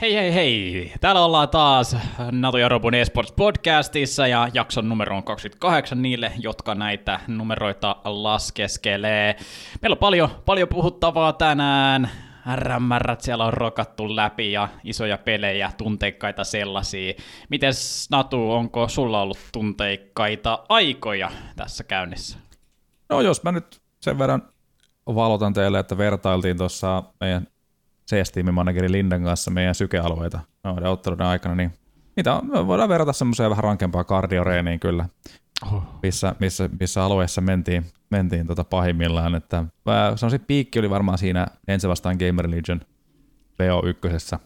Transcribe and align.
Hei 0.00 0.14
hei 0.14 0.34
hei! 0.34 0.92
Täällä 1.00 1.24
ollaan 1.24 1.48
taas 1.48 1.96
Nato 2.32 2.68
Robun 2.68 2.94
eSports 2.94 3.32
podcastissa 3.32 4.26
ja 4.26 4.48
jakson 4.54 4.88
numero 4.88 5.16
on 5.16 5.24
28 5.24 6.02
niille, 6.02 6.32
jotka 6.38 6.74
näitä 6.74 7.20
numeroita 7.26 7.96
laskeskelee. 8.04 9.36
Meillä 9.82 9.94
on 9.94 9.98
paljon, 9.98 10.28
paljon 10.44 10.68
puhuttavaa 10.68 11.32
tänään. 11.32 12.10
RMR 12.56 13.16
siellä 13.18 13.44
on 13.44 13.52
rokattu 13.52 14.16
läpi 14.16 14.52
ja 14.52 14.68
isoja 14.84 15.18
pelejä, 15.18 15.72
tunteikkaita 15.78 16.44
sellaisia. 16.44 17.12
Mites 17.48 18.08
Natu, 18.10 18.52
onko 18.52 18.88
sulla 18.88 19.22
ollut 19.22 19.38
tunteikkaita 19.52 20.64
aikoja 20.68 21.30
tässä 21.56 21.84
käynnissä? 21.84 22.38
No 23.08 23.20
jos 23.20 23.42
mä 23.42 23.52
nyt 23.52 23.80
sen 24.00 24.18
verran 24.18 24.42
valotan 25.06 25.52
teille, 25.52 25.78
että 25.78 25.98
vertailtiin 25.98 26.58
tuossa 26.58 27.02
meidän 27.20 27.46
CS-tiimin 28.10 28.54
manageri 28.54 28.92
Lindan 28.92 29.24
kanssa 29.24 29.50
meidän 29.50 29.74
sykealueita 29.74 30.40
noiden 30.64 30.90
otteluiden 30.90 31.26
aikana, 31.26 31.54
niin 31.54 31.72
niitä 32.16 32.34
on, 32.34 32.66
voidaan 32.66 32.88
verrata 32.88 33.12
semmoiseen 33.12 33.50
vähän 33.50 33.64
rankempaa 33.64 34.04
kardioreeniin 34.04 34.80
kyllä, 34.80 35.08
oh. 35.72 35.82
missä, 36.02 36.34
missä, 36.38 36.68
missä 36.80 37.04
alueessa 37.04 37.40
mentiin, 37.40 37.86
mentiin 38.10 38.46
tota 38.46 38.64
pahimmillaan. 38.64 39.34
Että, 39.34 39.64
sanoisin, 40.16 40.40
piikki 40.46 40.78
oli 40.78 40.90
varmaan 40.90 41.18
siinä 41.18 41.46
ensin 41.68 41.90
vastaan 41.90 42.16
Gamer 42.16 42.50
Legion 42.50 42.80
BO1, 43.62 44.38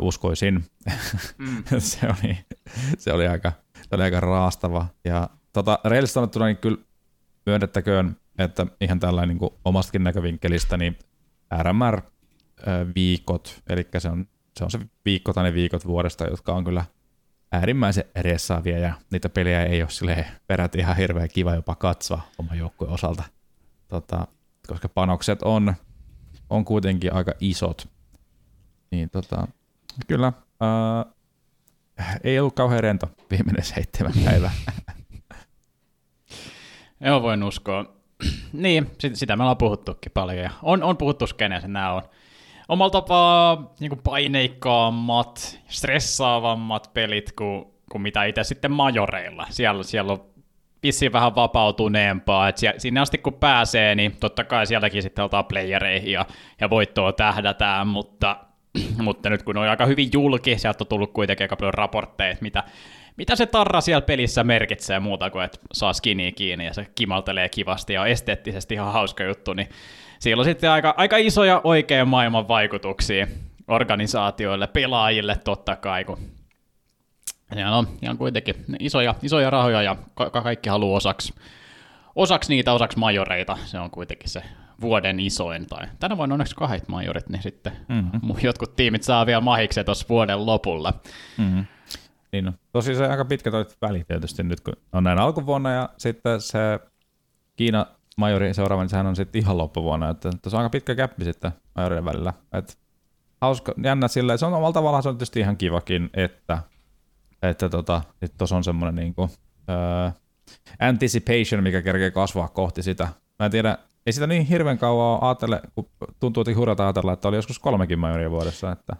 uskoisin. 0.00 0.64
Mm. 1.38 1.64
se, 1.78 2.06
oli, 2.06 2.38
se, 2.98 3.12
oli 3.12 3.26
aika, 3.26 3.52
se 3.82 3.88
oli 3.94 4.02
aika 4.02 4.20
raastava. 4.20 4.86
Ja 5.04 5.28
tota, 5.52 5.78
reilisesti 5.84 6.14
sanottuna 6.14 6.46
niin 6.46 6.56
kyllä 6.56 6.78
myönnettäköön, 7.46 8.16
että 8.38 8.66
ihan 8.80 9.00
tällainen 9.00 9.36
niin 9.36 9.50
omastakin 9.64 10.04
näkövinkkelistä, 10.04 10.76
niin 10.76 10.98
RMR 11.62 12.00
viikot, 12.94 13.62
eli 13.68 13.88
se 13.98 14.08
on, 14.08 14.26
se 14.58 14.64
on 14.64 14.70
se 14.70 14.78
viikko 15.04 15.32
tai 15.32 15.44
ne 15.44 15.54
viikot 15.54 15.86
vuodesta, 15.86 16.24
jotka 16.24 16.54
on 16.54 16.64
kyllä 16.64 16.84
äärimmäisen 17.52 18.04
ressaavia 18.16 18.78
ja 18.78 18.94
niitä 19.10 19.28
pelejä 19.28 19.64
ei 19.64 19.82
ole 19.82 20.26
peräti 20.46 20.78
ihan 20.78 20.96
hirveän 20.96 21.28
kiva 21.28 21.54
jopa 21.54 21.74
katsoa 21.74 22.20
oman 22.38 22.58
joukkueen 22.58 22.94
osalta, 22.94 23.22
tota, 23.88 24.26
koska 24.66 24.88
panokset 24.88 25.42
on, 25.42 25.74
on 26.50 26.64
kuitenkin 26.64 27.14
aika 27.14 27.32
isot. 27.40 27.88
Niin 28.90 29.10
tota, 29.10 29.48
kyllä, 30.06 30.32
ää, 30.60 31.06
ei 32.24 32.38
ollut 32.38 32.54
kauhean 32.54 32.82
rento 32.82 33.10
viimeinen 33.30 33.64
seitsemän 33.64 34.12
päivää. 34.24 34.52
Joo, 37.00 37.22
voin 37.22 37.42
uskoa. 37.42 37.84
niin, 38.52 38.90
sitä 39.12 39.36
me 39.36 39.42
ollaan 39.42 39.56
puhuttukin 39.56 40.12
paljon 40.12 40.50
on, 40.62 40.82
on 40.82 40.96
puhuttu 40.96 41.26
skeneessä, 41.26 41.68
nämä 41.68 41.92
on 41.92 42.02
omalla 42.68 42.90
tapaa 42.90 43.74
niin 43.80 44.00
paineikkaammat, 44.04 45.60
stressaavammat 45.68 46.90
pelit 46.94 47.32
kuin, 47.32 47.64
kuin 47.92 48.02
mitä 48.02 48.24
itse 48.24 48.44
sitten 48.44 48.72
majoreilla. 48.72 49.46
Siellä, 49.50 49.82
siellä 49.82 50.12
on 50.12 50.24
vissiin 50.82 51.12
vähän 51.12 51.34
vapautuneempaa, 51.34 52.48
että 52.48 52.72
sinne 52.78 53.00
asti 53.00 53.18
kun 53.18 53.34
pääsee, 53.34 53.94
niin 53.94 54.16
totta 54.20 54.44
kai 54.44 54.66
sieltäkin 54.66 55.02
sitten 55.02 55.24
otetaan 55.24 55.44
playereihin 55.44 56.12
ja, 56.12 56.26
ja 56.60 56.70
voittoa 56.70 57.12
tähdätään, 57.12 57.86
mutta, 57.86 58.36
mutta 59.02 59.30
nyt 59.30 59.42
kun 59.42 59.56
on 59.56 59.68
aika 59.68 59.86
hyvin 59.86 60.10
julki, 60.12 60.58
sieltä 60.58 60.84
on 60.84 60.88
tullut 60.88 61.12
kuitenkin 61.12 61.44
aika 61.44 61.56
paljon 61.56 61.74
raportteja, 61.74 62.36
mitä, 62.40 62.64
mitä 63.16 63.36
se 63.36 63.46
tarra 63.46 63.80
siellä 63.80 64.02
pelissä 64.02 64.44
merkitsee 64.44 65.00
muuta 65.00 65.30
kuin, 65.30 65.44
että 65.44 65.58
saa 65.72 65.92
skiniä 65.92 66.32
kiinni 66.32 66.66
ja 66.66 66.74
se 66.74 66.86
kimaltelee 66.94 67.48
kivasti 67.48 67.92
ja 67.92 68.06
esteettisesti 68.06 68.74
ihan 68.74 68.92
hauska 68.92 69.24
juttu, 69.24 69.52
niin 69.52 69.68
siellä 70.18 70.40
on 70.40 70.44
sitten 70.44 70.70
aika, 70.70 70.94
aika 70.96 71.16
isoja 71.16 71.60
oikean 71.64 72.08
maailman 72.08 72.48
vaikutuksia 72.48 73.26
organisaatioille, 73.68 74.66
pelaajille 74.66 75.36
totta 75.44 75.76
kai, 75.76 76.04
kun 76.04 76.18
ja 77.56 77.70
on 77.70 77.88
ihan 78.02 78.18
kuitenkin 78.18 78.54
isoja, 78.78 79.14
isoja 79.22 79.50
rahoja 79.50 79.82
ja 79.82 79.96
ka- 80.14 80.30
kaikki 80.30 80.68
haluaa 80.68 80.96
osaksi, 80.96 81.34
osaksi 82.14 82.54
niitä, 82.54 82.72
osaksi 82.72 82.98
majoreita. 82.98 83.58
Se 83.64 83.78
on 83.78 83.90
kuitenkin 83.90 84.30
se 84.30 84.42
vuoden 84.80 85.20
isoin. 85.20 85.66
Tai 85.66 85.86
tänä 86.00 86.16
vuonna 86.16 86.34
onneksi 86.34 86.54
kahdet 86.56 86.88
majorit, 86.88 87.28
niin 87.28 87.42
sitten 87.42 87.72
mm-hmm. 87.88 88.34
jotkut 88.42 88.76
tiimit 88.76 89.02
saa 89.02 89.26
vielä 89.26 89.40
mahiksen 89.40 89.84
tuossa 89.84 90.06
vuoden 90.08 90.46
lopulla. 90.46 90.92
Mm-hmm. 91.38 91.66
Niin. 92.32 92.52
Tosi 92.72 92.94
se 92.94 93.06
aika 93.06 93.24
pitkä 93.24 93.50
toi 93.50 93.66
väli 93.82 94.04
tietysti 94.04 94.42
nyt, 94.42 94.60
kun 94.60 94.76
on 94.92 95.04
näin 95.04 95.18
alkuvuonna 95.18 95.72
ja 95.72 95.88
sitten 95.96 96.40
se 96.40 96.58
Kiina 97.56 97.86
majori 98.16 98.54
seuraava, 98.54 98.82
niin 98.82 98.90
sehän 98.90 99.06
on 99.06 99.16
sitten 99.16 99.42
ihan 99.42 99.58
loppuvuonna, 99.58 100.10
että 100.10 100.30
tuossa 100.42 100.56
on 100.56 100.62
aika 100.62 100.70
pitkä 100.70 100.94
käppi 100.94 101.24
sitten 101.24 101.52
majorien 101.74 102.04
välillä. 102.04 102.32
Et 102.52 102.78
hauska, 103.40 103.74
jännä 103.84 104.08
sillä, 104.08 104.36
se 104.36 104.46
on 104.46 104.54
omalla 104.54 104.72
tavallaan 104.72 105.02
se 105.02 105.08
on 105.08 105.14
tietysti 105.14 105.40
ihan 105.40 105.56
kivakin, 105.56 106.10
että 106.14 106.58
että 107.42 107.68
tota, 107.68 108.02
tuossa 108.38 108.56
on 108.56 108.64
semmoinen 108.64 108.94
niinku, 108.94 109.22
uh, 109.22 110.12
anticipation, 110.78 111.62
mikä 111.62 111.82
kerkee 111.82 112.10
kasvaa 112.10 112.48
kohti 112.48 112.82
sitä. 112.82 113.08
Mä 113.38 113.46
en 113.46 113.50
tiedä, 113.50 113.78
ei 114.06 114.12
sitä 114.12 114.26
niin 114.26 114.46
hirveän 114.46 114.78
kauan 114.78 115.22
ajatelle, 115.22 115.60
kun 115.74 115.88
tuntuu 116.20 116.44
hurjalta 116.56 116.84
ajatella, 116.84 117.12
että 117.12 117.28
oli 117.28 117.36
joskus 117.36 117.58
kolmekin 117.58 117.98
majoria 117.98 118.30
vuodessa. 118.30 118.72
Että, 118.72 118.96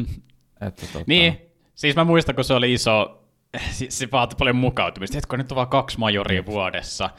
että 0.66 0.86
tota... 0.92 1.04
Niin, 1.06 1.38
siis 1.74 1.96
mä 1.96 2.04
muistan, 2.04 2.34
kun 2.34 2.44
se 2.44 2.54
oli 2.54 2.72
iso, 2.72 3.24
se 3.88 4.08
vaati 4.12 4.36
paljon 4.38 4.56
mukautumista, 4.56 5.18
että 5.18 5.28
kun 5.28 5.38
nyt 5.38 5.52
on 5.52 5.56
vaan 5.56 5.68
kaksi 5.68 5.98
majoria 5.98 6.46
vuodessa, 6.46 7.10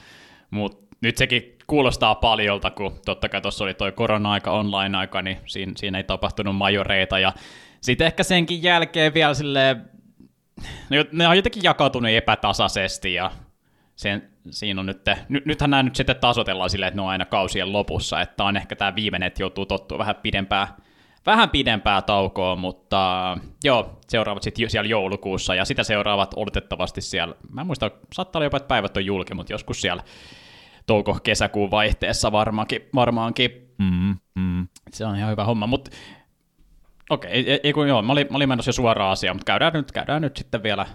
mutta 0.52 0.87
nyt 1.02 1.18
sekin 1.18 1.58
kuulostaa 1.68 2.16
paljolta, 2.16 2.72
kun 2.72 3.00
totta 3.06 3.30
kai 3.30 3.42
tuossa 3.42 3.64
oli 3.64 3.74
toi 3.74 3.92
korona-aika, 3.92 4.52
online-aika, 4.52 5.22
niin 5.22 5.38
siinä, 5.46 5.72
siinä 5.76 5.98
ei 5.98 6.04
tapahtunut 6.04 6.56
majoreita, 6.56 7.20
ja 7.20 7.34
sitten 7.82 8.08
ehkä 8.08 8.24
senkin 8.24 8.64
jälkeen 8.64 9.14
vielä 9.14 9.34
silleen, 9.34 9.90
no, 10.90 11.06
ne 11.12 11.28
on 11.28 11.36
jotenkin 11.36 11.64
jakautunut 11.64 12.12
epätasaisesti, 12.12 13.14
ja 13.14 13.32
sen, 13.96 14.30
siinä 14.50 14.80
on 14.80 14.86
nyt, 14.86 15.02
ny, 15.30 15.42
nythän 15.46 15.70
nämä 15.70 15.84
nyt 15.84 15.96
sitten 15.96 16.16
tasotellaan 16.16 16.70
silleen, 16.70 16.88
että 16.88 16.96
ne 16.96 17.02
on 17.02 17.10
aina 17.10 17.26
kausien 17.26 17.74
lopussa, 17.74 18.22
että 18.22 18.44
on 18.44 18.58
ehkä 18.58 18.76
tämä 18.76 18.96
viimeinen, 18.96 19.28
että 19.28 19.44
joutuu 19.44 19.66
tottua 19.66 19.98
vähän 19.98 20.16
pidempää, 20.16 20.68
vähän 21.26 21.50
pidempää 21.50 22.02
taukoa, 22.02 22.56
mutta 22.56 23.38
joo, 23.64 24.00
seuraavat 24.08 24.44
sitten 24.44 24.70
siellä 24.70 24.90
joulukuussa, 24.90 25.56
ja 25.56 25.66
sitä 25.66 25.84
seuraavat 25.84 26.34
odotettavasti 26.36 27.02
siellä, 27.02 27.36
mä 27.50 27.62
en 27.62 27.68
muista, 27.68 27.92
saattaa 28.14 28.40
olla 28.40 28.46
jopa, 28.46 28.58
että 28.58 28.68
päivät 28.68 28.98
on 28.98 29.06
julki, 29.06 29.34
mutta 29.34 29.54
joskus 29.54 29.82
siellä 29.82 30.04
touko-kesäkuun 30.88 31.72
vaihteessa 31.72 32.32
varmaankin. 32.32 32.90
varmaankin. 32.96 33.74
Mm, 33.78 34.16
mm. 34.36 34.68
Se 34.94 35.06
on 35.06 35.16
ihan 35.16 35.32
hyvä 35.32 35.44
homma, 35.44 35.68
mutta 35.68 35.92
okei, 37.10 37.42
okay, 37.42 37.60
ei, 37.64 37.74
kun 37.74 37.88
joo, 37.88 38.02
mä 38.02 38.12
olin, 38.12 38.28
mä 38.30 38.36
olin 38.36 38.50
menossa 38.50 38.70
jo 38.70 38.74
suoraan 38.74 39.12
asiaan, 39.12 39.36
mutta 39.36 39.46
käydään 39.46 39.74
nyt, 39.74 39.92
käydään 39.92 40.22
nyt 40.22 40.38
sitten 40.38 40.64
vielä 40.64 40.86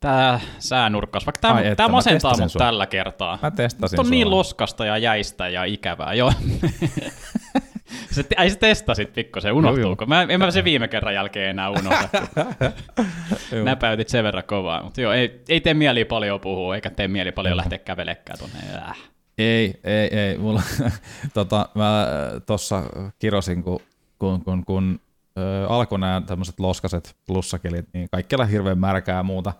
tämä 0.00 0.40
säänurkkaus, 0.58 1.26
vaikka 1.26 1.40
tämä, 1.40 1.54
Ai, 1.54 1.76
tämä 1.76 1.88
masentaa 1.88 2.32
mut 2.40 2.52
tällä 2.58 2.86
kertaa. 2.86 3.38
Mä 3.42 3.50
testasin 3.50 4.00
on 4.00 4.10
niin 4.10 4.30
loskasta 4.30 4.86
ja 4.86 4.98
jäistä 4.98 5.48
ja 5.48 5.64
ikävää, 5.64 6.14
joo. 6.14 6.32
Se, 8.10 8.24
ai 8.36 8.50
sä 8.50 8.56
testasit 8.56 9.12
pikkusen, 9.12 9.52
unohtuuko? 9.52 10.06
Mä, 10.06 10.22
en 10.22 10.40
mä 10.40 10.50
se 10.50 10.64
viime 10.64 10.88
kerran 10.88 11.14
jälkeen 11.14 11.50
enää 11.50 11.70
unohda. 11.70 12.08
Näpäytit 13.64 14.08
sen 14.08 14.24
verran 14.24 14.44
kovaa. 14.46 14.82
Mutta 14.82 15.00
joo, 15.00 15.12
ei, 15.12 15.42
ei 15.48 15.60
tee 15.60 15.74
mieli 15.74 16.04
paljon 16.04 16.40
puhua, 16.40 16.74
eikä 16.74 16.90
tee 16.90 17.08
mieli 17.08 17.32
paljon 17.32 17.56
lähteä 17.56 17.78
kävelekään 17.78 18.38
tuonne. 18.38 18.58
Äh. 18.74 18.98
Ei, 19.38 19.80
ei, 19.84 20.18
ei. 20.18 20.38
Mulla, 20.38 20.62
tota, 21.34 21.68
mä 21.74 22.06
tuossa 22.46 22.82
kirosin, 23.18 23.62
kun, 23.62 23.80
kun, 24.18 24.44
kun, 24.44 24.64
kun 24.64 25.00
ö, 25.38 25.66
alkoi 25.68 25.98
nämä 25.98 26.22
tämmöiset 26.26 26.60
loskaset 26.60 27.16
plussakelit, 27.26 27.86
niin 27.92 28.08
kaikkialla 28.10 28.44
hirveän 28.44 28.78
märkää 28.78 29.22
muuta 29.22 29.52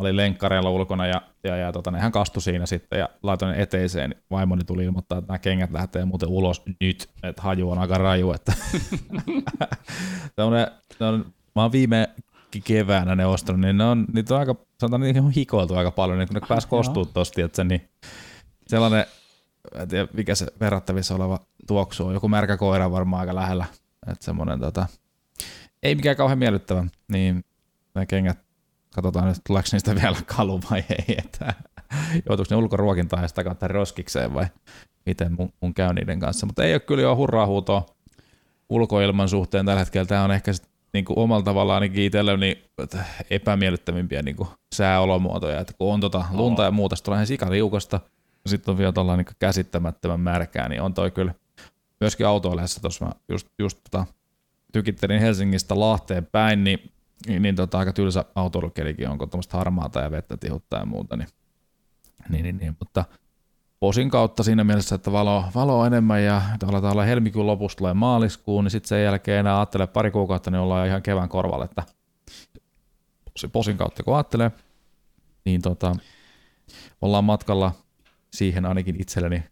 olin 0.00 0.16
lenkkareilla 0.16 0.70
ulkona 0.70 1.06
ja, 1.06 1.22
ja, 1.44 1.56
ja 1.56 1.72
tota, 1.72 1.90
nehän 1.90 2.12
kastui 2.12 2.42
siinä 2.42 2.66
sitten 2.66 2.98
ja 2.98 3.08
laitoin 3.22 3.52
ne 3.52 3.62
eteiseen. 3.62 4.14
Vaimoni 4.30 4.64
tuli 4.64 4.84
ilmoittaa, 4.84 5.18
että 5.18 5.28
nämä 5.28 5.38
kengät 5.38 5.72
lähtee 5.72 6.04
muuten 6.04 6.28
ulos 6.28 6.62
nyt, 6.80 7.10
että 7.22 7.42
haju 7.42 7.70
on 7.70 7.78
aika 7.78 7.98
raju. 7.98 8.32
Että 8.32 8.52
Tällainen, 10.36 10.66
on, 11.00 11.32
mä 11.56 11.62
oon 11.62 11.72
viime 11.72 12.08
keväänä 12.64 13.14
ne 13.14 13.26
ostanut, 13.26 13.60
niin 13.60 13.78
ne 13.78 13.84
on, 13.84 14.06
niitä 14.12 14.34
on 14.34 14.40
aika, 14.40 14.54
sanotaan, 14.80 15.00
niitä 15.00 15.22
on 15.22 15.30
hikoiltu 15.30 15.74
aika 15.74 15.90
paljon, 15.90 16.18
niin 16.18 16.28
kun 16.28 16.34
ne 16.34 16.46
pääsi 16.48 16.68
kostuu 16.68 17.06
tosta, 17.06 17.42
että 17.44 17.56
se, 17.56 17.64
niin 17.64 17.88
sellainen, 18.66 19.04
en 19.74 19.88
tiedä 19.88 20.08
mikä 20.12 20.34
se 20.34 20.46
verrattavissa 20.60 21.14
oleva 21.14 21.40
tuoksu 21.66 22.06
on, 22.06 22.14
joku 22.14 22.28
märkä 22.28 22.56
koira 22.56 22.90
varmaan 22.90 23.20
aika 23.20 23.34
lähellä, 23.34 23.64
että 24.06 24.24
semmoinen 24.24 24.60
tota, 24.60 24.86
ei 25.82 25.94
mikään 25.94 26.16
kauhean 26.16 26.38
miellyttävä, 26.38 26.84
niin 27.08 27.44
ne 27.94 28.06
kengät 28.06 28.38
katsotaan 28.94 29.28
nyt, 29.28 29.38
tuleeko 29.46 29.68
niistä 29.72 29.94
vielä 29.94 30.16
kalu 30.36 30.60
vai 30.70 30.84
ei, 30.90 31.14
että 31.18 31.54
joutuuko 32.28 32.46
ne 32.50 32.56
ulkoruokintaan 32.56 33.22
ja 33.22 33.28
sitä 33.28 33.44
kautta 33.44 33.68
roskikseen 33.68 34.34
vai 34.34 34.46
miten 35.06 35.32
mun, 35.38 35.52
mun 35.60 35.74
käy 35.74 35.94
niiden 35.94 36.20
kanssa. 36.20 36.46
Mutta 36.46 36.64
ei 36.64 36.74
ole 36.74 36.80
kyllä 36.80 37.02
jo 37.02 37.16
hurraa 37.16 37.46
huutoa 37.46 37.86
ulkoilman 38.68 39.28
suhteen 39.28 39.66
tällä 39.66 39.78
hetkellä. 39.78 40.06
Tämä 40.06 40.24
on 40.24 40.32
ehkä 40.32 40.52
niin 40.92 41.04
kuin 41.04 41.18
omalla 41.18 41.44
tavallaan 41.44 41.82
ainakin 41.82 42.04
itselleni 42.04 42.64
epämiellyttävimpiä 43.30 44.22
niin 44.22 44.36
kuin 44.36 44.48
sääolomuotoja, 44.74 45.60
että 45.60 45.72
kun 45.78 45.94
on 45.94 46.00
tota 46.00 46.24
lunta 46.30 46.64
ja 46.64 46.70
muuta, 46.70 46.96
tulee 47.04 47.16
ihan 47.16 47.26
sikaliukasta, 47.26 48.00
sitten 48.46 48.72
on 48.72 48.78
vielä 48.78 48.92
tuolla 48.92 49.16
niin 49.16 49.26
käsittämättömän 49.38 50.20
märkää, 50.20 50.68
niin 50.68 50.82
on 50.82 50.94
toi 50.94 51.10
kyllä 51.10 51.34
myöskin 52.00 52.26
autoileessa 52.26 52.80
tuossa 52.80 53.10
just, 53.28 53.48
just 53.58 53.78
tota, 53.90 54.06
tykittelin 54.72 55.20
Helsingistä 55.20 55.80
Lahteen 55.80 56.26
päin, 56.26 56.64
niin, 56.64 56.92
niin, 57.26 57.42
niin 57.42 57.56
tota, 57.56 57.78
aika 57.78 57.92
tylsä 57.92 58.24
autoilukelikin 58.34 59.08
on, 59.08 59.18
kun 59.18 59.30
tuommoista 59.30 59.58
harmaata 59.58 60.00
ja 60.00 60.10
vettä 60.10 60.36
tihuttaa 60.36 60.80
ja 60.80 60.86
muuta, 60.86 61.16
niin, 61.16 61.28
niin, 62.28 62.42
niin, 62.42 62.56
niin 62.56 62.76
mutta 62.78 63.04
posin 63.80 64.10
kautta 64.10 64.42
siinä 64.42 64.64
mielessä, 64.64 64.94
että 64.94 65.12
valo, 65.12 65.44
valo 65.54 65.80
on 65.80 65.86
enemmän 65.86 66.24
ja 66.24 66.42
aletaan 66.68 66.92
olla 66.92 67.04
helmikuun 67.04 67.46
lopusta 67.46 67.78
tulee 67.78 67.94
maaliskuun, 67.94 68.64
niin 68.64 68.70
sitten 68.70 68.88
sen 68.88 69.04
jälkeen 69.04 69.40
enää 69.40 69.58
ajattelee 69.58 69.86
pari 69.86 70.10
kuukautta, 70.10 70.50
niin 70.50 70.60
ollaan 70.60 70.86
ihan 70.86 71.02
kevään 71.02 71.28
korvalle, 71.28 71.64
että 71.64 71.82
posin 73.52 73.76
kautta 73.76 74.02
kun 74.02 74.14
ajattelee, 74.14 74.50
niin 75.44 75.62
tota, 75.62 75.96
ollaan 77.02 77.24
matkalla 77.24 77.72
siihen 78.32 78.66
ainakin 78.66 79.00
itselleni 79.00 79.44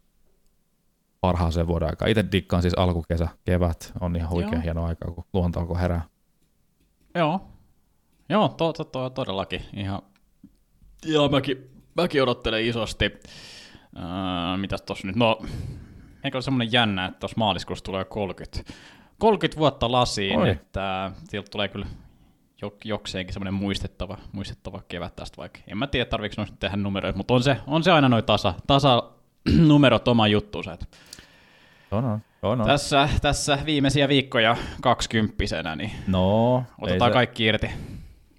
parhaaseen 1.20 1.66
vuoden 1.66 1.88
aikaa. 1.88 2.08
Itse 2.08 2.24
dikkaan 2.32 2.62
siis 2.62 2.74
alkukesä, 2.74 3.28
kevät 3.44 3.92
on 4.00 4.16
ihan 4.16 4.30
huikea 4.30 4.52
Joo. 4.52 4.62
hieno 4.62 4.84
aika, 4.84 5.10
kun 5.10 5.24
luonto 5.32 5.60
alkoi 5.60 5.80
herää. 5.80 6.02
Joo, 7.14 7.40
Joo 8.28 8.48
to, 8.48 8.72
to, 8.72 8.84
to, 8.84 9.10
todellakin. 9.10 9.62
Ihan... 9.76 10.02
Ja 11.06 11.28
mäkin, 11.28 11.70
mäkin 11.96 12.22
odottelen 12.22 12.66
isosti. 12.66 13.04
Äh, 13.96 14.58
mitäs 14.60 14.82
tossa 14.82 15.06
nyt? 15.06 15.16
No, 15.16 15.38
eikö 16.24 16.36
ole 16.36 16.42
semmoinen 16.42 16.72
jännä, 16.72 17.06
että 17.06 17.20
tuossa 17.20 17.38
maaliskuussa 17.38 17.84
tulee 17.84 18.04
30, 18.04 18.72
30 19.18 19.58
vuotta 19.58 19.92
lasiin, 19.92 20.38
Oi. 20.38 20.50
että 20.50 21.12
sieltä 21.28 21.50
tulee 21.50 21.68
kyllä 21.68 21.86
jokseenkin 22.84 23.32
semmoinen 23.32 23.54
muistettava, 23.54 24.18
muistettava 24.32 24.82
kevät 24.88 25.16
tästä 25.16 25.36
vaikka. 25.36 25.60
En 25.66 25.78
mä 25.78 25.86
tiedä, 25.86 26.04
tarviiko 26.04 26.34
noista 26.38 26.56
tehdä 26.60 26.76
numeroita, 26.76 27.16
mutta 27.16 27.34
on 27.34 27.42
se, 27.42 27.56
on 27.66 27.84
se 27.84 27.92
aina 27.92 28.08
noin 28.08 28.24
tasa, 28.24 28.54
tasa 28.66 29.02
numerot 29.68 30.08
oma 30.08 30.28
juttuunsa. 30.28 30.78
On, 31.90 32.04
on. 32.04 32.20
On, 32.42 32.60
on. 32.60 32.66
Tässä, 32.66 33.08
tässä 33.22 33.58
viimeisiä 33.66 34.08
viikkoja 34.08 34.56
kaksikymppisenä, 34.80 35.76
niin 35.76 35.90
no, 36.06 36.64
otetaan 36.80 37.10
se, 37.10 37.14
kaikki 37.14 37.44
irti. 37.44 37.70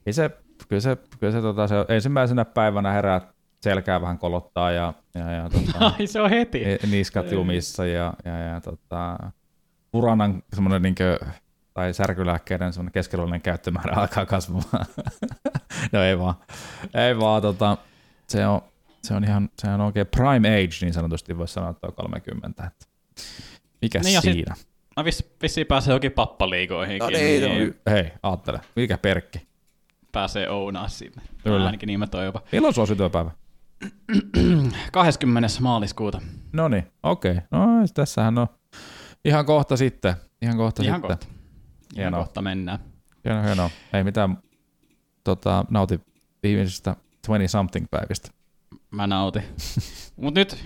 Ei 0.09 0.13
se, 0.13 0.29
kyllä 0.67 0.79
se, 0.81 0.97
kyllä 1.19 1.33
se, 1.33 1.41
tota, 1.41 1.67
se 1.67 1.75
ensimmäisenä 1.87 2.45
päivänä 2.45 2.91
herää 2.91 3.21
selkää 3.61 4.01
vähän 4.01 4.17
kolottaa 4.17 4.71
ja, 4.71 4.93
ja, 5.15 5.31
ja 5.31 5.49
tota, 5.49 5.85
Ai, 5.99 6.07
se 6.07 6.21
on 6.21 6.29
heti. 6.29 6.63
niskat 6.91 7.31
jumissa 7.31 7.85
ja, 7.85 8.13
ja, 8.25 8.37
ja 8.37 8.61
tota, 8.61 9.17
puranan 9.91 10.43
semmoinen 10.53 10.81
niinkö, 10.81 11.19
tai 11.73 11.93
särkylääkkeiden 11.93 12.73
semmoinen 12.73 12.91
keskiluollinen 12.91 13.41
käyttömäärä 13.41 13.95
alkaa 14.01 14.25
kasvamaan. 14.25 14.85
no 15.91 16.03
ei 16.03 16.19
vaan, 16.19 16.35
ei 16.93 17.19
vaan, 17.19 17.41
tota, 17.41 17.77
se 18.27 18.47
on, 18.47 18.61
se 19.03 19.13
on 19.13 19.23
ihan 19.23 19.49
se 19.59 19.67
on 19.67 19.81
oikein 19.81 20.07
prime 20.07 20.49
age, 20.49 20.75
niin 20.81 20.93
sanotusti 20.93 21.37
voisi 21.37 21.53
sanoa, 21.53 21.69
että 21.69 21.87
on 21.87 21.93
30. 21.93 22.63
Että 22.67 22.85
mikä 23.81 23.99
niin 23.99 24.21
siinä? 24.21 24.55
Sit, 24.55 24.67
no 24.97 25.05
viss, 25.05 25.23
vissiin 25.41 25.67
pääsee 25.67 25.93
jokin 25.93 26.11
pappaliigoihin. 26.11 26.99
No 26.99 27.09
niin, 27.09 27.41
niin. 27.41 27.75
Hei, 27.89 28.11
aattele, 28.23 28.61
mikä 28.75 28.97
perkki? 28.97 29.48
Pääsee 30.11 30.49
ounaa 30.49 30.87
sinne. 30.87 31.21
Kyllä. 31.43 31.65
Ainakin 31.65 31.87
niin 31.87 31.99
mä 31.99 32.07
toivon. 32.07 32.41
Milloin 32.51 32.73
sulla 32.73 32.85
syntymäpäivä? 32.85 33.31
20. 34.91 35.49
maaliskuuta. 35.61 36.21
No 36.53 36.67
niin, 36.67 36.87
okei. 37.03 37.31
Okay. 37.31 37.43
No 37.51 37.67
tässähän 37.93 38.37
on 38.37 38.47
ihan 39.25 39.45
kohta 39.45 39.77
sitten. 39.77 40.15
Ihan 40.41 40.57
kohta 40.57 40.83
ihan 40.83 41.01
sitten. 41.01 41.17
Kohta. 41.17 41.27
Ihan 41.97 42.13
kohta 42.13 42.41
mennään. 42.41 42.79
Hienoa, 43.25 43.43
hienoa. 43.43 43.69
Ei 43.93 44.03
mitään, 44.03 44.37
tota, 45.23 45.65
nauti 45.69 46.01
viimeisestä 46.43 46.95
20-something 47.27 47.85
päivistä. 47.91 48.29
Mä 48.91 49.07
nautin. 49.07 49.43
Mut 50.15 50.33
nyt, 50.33 50.65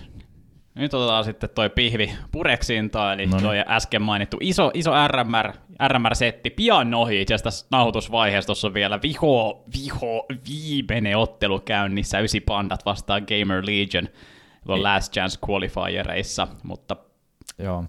nyt 0.75 0.93
otetaan 0.93 1.23
sitten 1.23 1.49
toi 1.49 1.69
pihvi 1.69 2.13
pureksinta, 2.31 3.13
eli 3.13 3.25
no 3.25 3.37
niin. 3.37 3.43
toi 3.43 3.63
äsken 3.67 4.01
mainittu 4.01 4.37
iso, 4.41 4.71
iso 4.73 4.91
RMR, 5.07 5.53
RMR-setti 5.87 6.49
pian 6.49 6.93
ohi. 6.93 7.21
Itse 7.21 7.33
asiassa 7.33 7.43
tässä 7.43 7.65
nauhoitusvaiheessa 7.71 8.45
tuossa 8.45 8.67
on 8.67 8.73
vielä 8.73 8.99
viho, 9.01 9.63
viho, 9.77 10.25
viimeinen 10.49 11.17
ottelu 11.17 11.59
käynnissä, 11.59 12.19
ysi 12.19 12.39
pandat 12.39 12.85
vastaan 12.85 13.23
Gamer 13.27 13.63
Legion, 13.65 14.07
on 14.67 14.83
Last 14.83 15.13
Chance 15.13 15.39
Qualifiereissa, 15.49 16.47
mutta 16.63 16.95
Joo. 17.59 17.85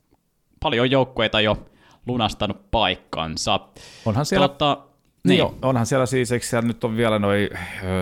paljon 0.61 0.91
joukkueita 0.91 1.41
jo 1.41 1.67
lunastanut 2.07 2.71
paikkansa. 2.71 3.61
Onhan 4.05 4.27
siellä, 4.27 4.49
tota, 4.49 4.79
niin. 5.25 5.39
Joo, 5.39 5.55
onhan 5.63 5.87
siellä 5.87 6.07
siis, 6.07 6.33
eikö 6.33 6.47
siellä 6.47 6.69
nyt 6.69 6.85
on 6.85 6.97
vielä 6.97 7.19
noin, 7.19 7.49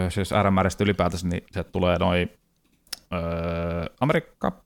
siis 0.09 0.31
RMRistä 0.43 0.85
ylipäätänsä, 0.85 1.29
niin 1.29 1.45
se 1.51 1.65
tulee 1.65 1.99
noin 1.99 2.31
öö, 3.13 3.87
Amerikka. 4.01 4.63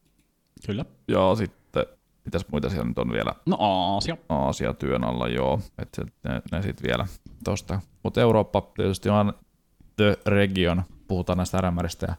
Kyllä. 0.66 0.84
Joo, 1.08 1.36
sitten 1.36 1.86
mitäs 2.24 2.46
muita 2.52 2.70
siellä 2.70 2.88
nyt 2.88 2.98
on 2.98 3.12
vielä? 3.12 3.32
No 3.46 3.56
Aasia. 3.60 4.16
Aasia 4.28 4.72
työn 4.72 5.04
alla, 5.04 5.28
joo. 5.28 5.60
että 5.78 6.04
ne, 6.24 6.42
ne 6.52 6.62
sitten 6.62 6.88
vielä 6.88 7.06
tosta. 7.44 7.80
Mutta 8.02 8.20
Eurooppa 8.20 8.62
tietysti 8.76 9.08
on 9.08 9.32
the 9.96 10.18
region, 10.26 10.82
puhutaan 11.08 11.36
näistä 11.36 11.60
RMRistä. 11.60 12.06
Ja 12.06 12.14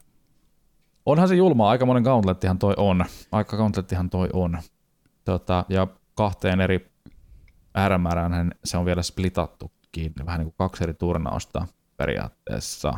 onhan 1.06 1.28
se 1.28 1.36
julmaa, 1.36 1.70
aika 1.70 1.86
monen 1.86 2.04
gauntlettihan 2.04 2.60
toi 2.60 2.74
on. 2.78 3.06
Aika 3.32 3.58
gauntlettihan 3.58 4.10
toi 4.10 4.30
on. 4.34 4.58
Tota, 5.26 5.66
ja 5.70 5.88
kahteen 6.16 6.62
eri 6.62 6.92
RMR 7.88 8.18
se 8.64 8.78
on 8.78 8.86
vielä 8.86 9.04
splitattu 9.04 9.72
kiinni, 9.92 10.26
vähän 10.26 10.40
niin 10.40 10.46
kuin 10.46 10.58
kaksi 10.58 10.84
eri 10.84 10.94
turnausta 10.94 11.68
periaatteessa. 11.98 12.94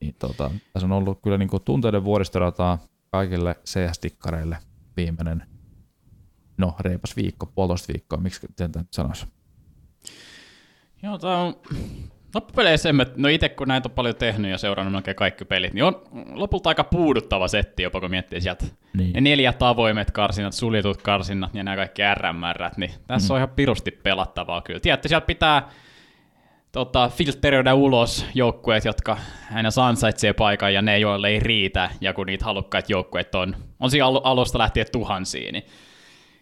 Niin 0.00 0.14
tota, 0.18 0.50
tässä 0.72 0.86
on 0.86 0.92
ollut 0.92 1.22
kyllä 1.22 1.38
niin 1.38 1.48
kuin 1.48 1.62
tunteiden 1.62 2.04
vuoristorataa 2.04 2.78
kaikille 3.10 3.56
CS-dikkareille 3.64 4.56
viimeinen, 4.96 5.42
no 6.58 6.74
reipas 6.80 7.16
viikko, 7.16 7.46
puolitoista 7.46 7.92
viikkoa, 7.92 8.20
miksi 8.20 8.46
tätä 8.56 8.78
nyt 8.78 8.92
sanoisi? 8.92 9.26
Joo, 11.02 11.18
tämä 11.18 11.38
on 11.38 11.54
loppupeleissä, 12.34 12.88
no 13.16 13.28
itse 13.28 13.48
kun 13.48 13.68
näitä 13.68 13.88
on 13.88 13.94
paljon 13.94 14.14
tehnyt 14.14 14.50
ja 14.50 14.58
seurannut 14.58 14.92
melkein 14.92 15.16
kaikki 15.16 15.44
pelit, 15.44 15.72
niin 15.72 15.84
on 15.84 16.02
lopulta 16.32 16.68
aika 16.68 16.84
puuduttava 16.84 17.48
setti 17.48 17.82
jopa, 17.82 18.00
kun 18.00 18.10
miettii 18.10 18.40
sieltä 18.40 18.64
niin. 18.96 19.12
ne 19.12 19.20
neljät 19.20 19.62
avoimet 19.62 20.10
karsinat, 20.10 20.52
suljetut 20.52 21.02
karsinat 21.02 21.54
ja 21.54 21.62
nämä 21.62 21.76
kaikki 21.76 22.02
RMR, 22.14 22.70
niin 22.76 22.90
tässä 23.06 23.28
mm. 23.28 23.34
on 23.34 23.38
ihan 23.38 23.56
pirusti 23.56 23.90
pelattavaa 23.90 24.60
kyllä. 24.60 24.80
Tiedätte, 24.80 25.08
sieltä 25.08 25.26
pitää 25.26 25.70
tota, 26.72 27.08
filtteröidä 27.08 27.74
ulos 27.74 28.26
joukkueet, 28.34 28.84
jotka 28.84 29.18
aina 29.54 29.68
ansaitsee 29.82 30.32
paikan 30.32 30.74
ja 30.74 30.82
ne, 30.82 30.98
joille 30.98 31.28
ei 31.28 31.40
riitä, 31.40 31.90
ja 32.00 32.12
kun 32.12 32.26
niitä 32.26 32.44
halukkaita 32.44 32.92
joukkueet 32.92 33.34
on, 33.34 33.56
on 33.80 33.90
siinä 33.90 34.06
alusta 34.06 34.58
lähtien 34.58 34.86
tuhansia, 34.92 35.52
niin 35.52 35.66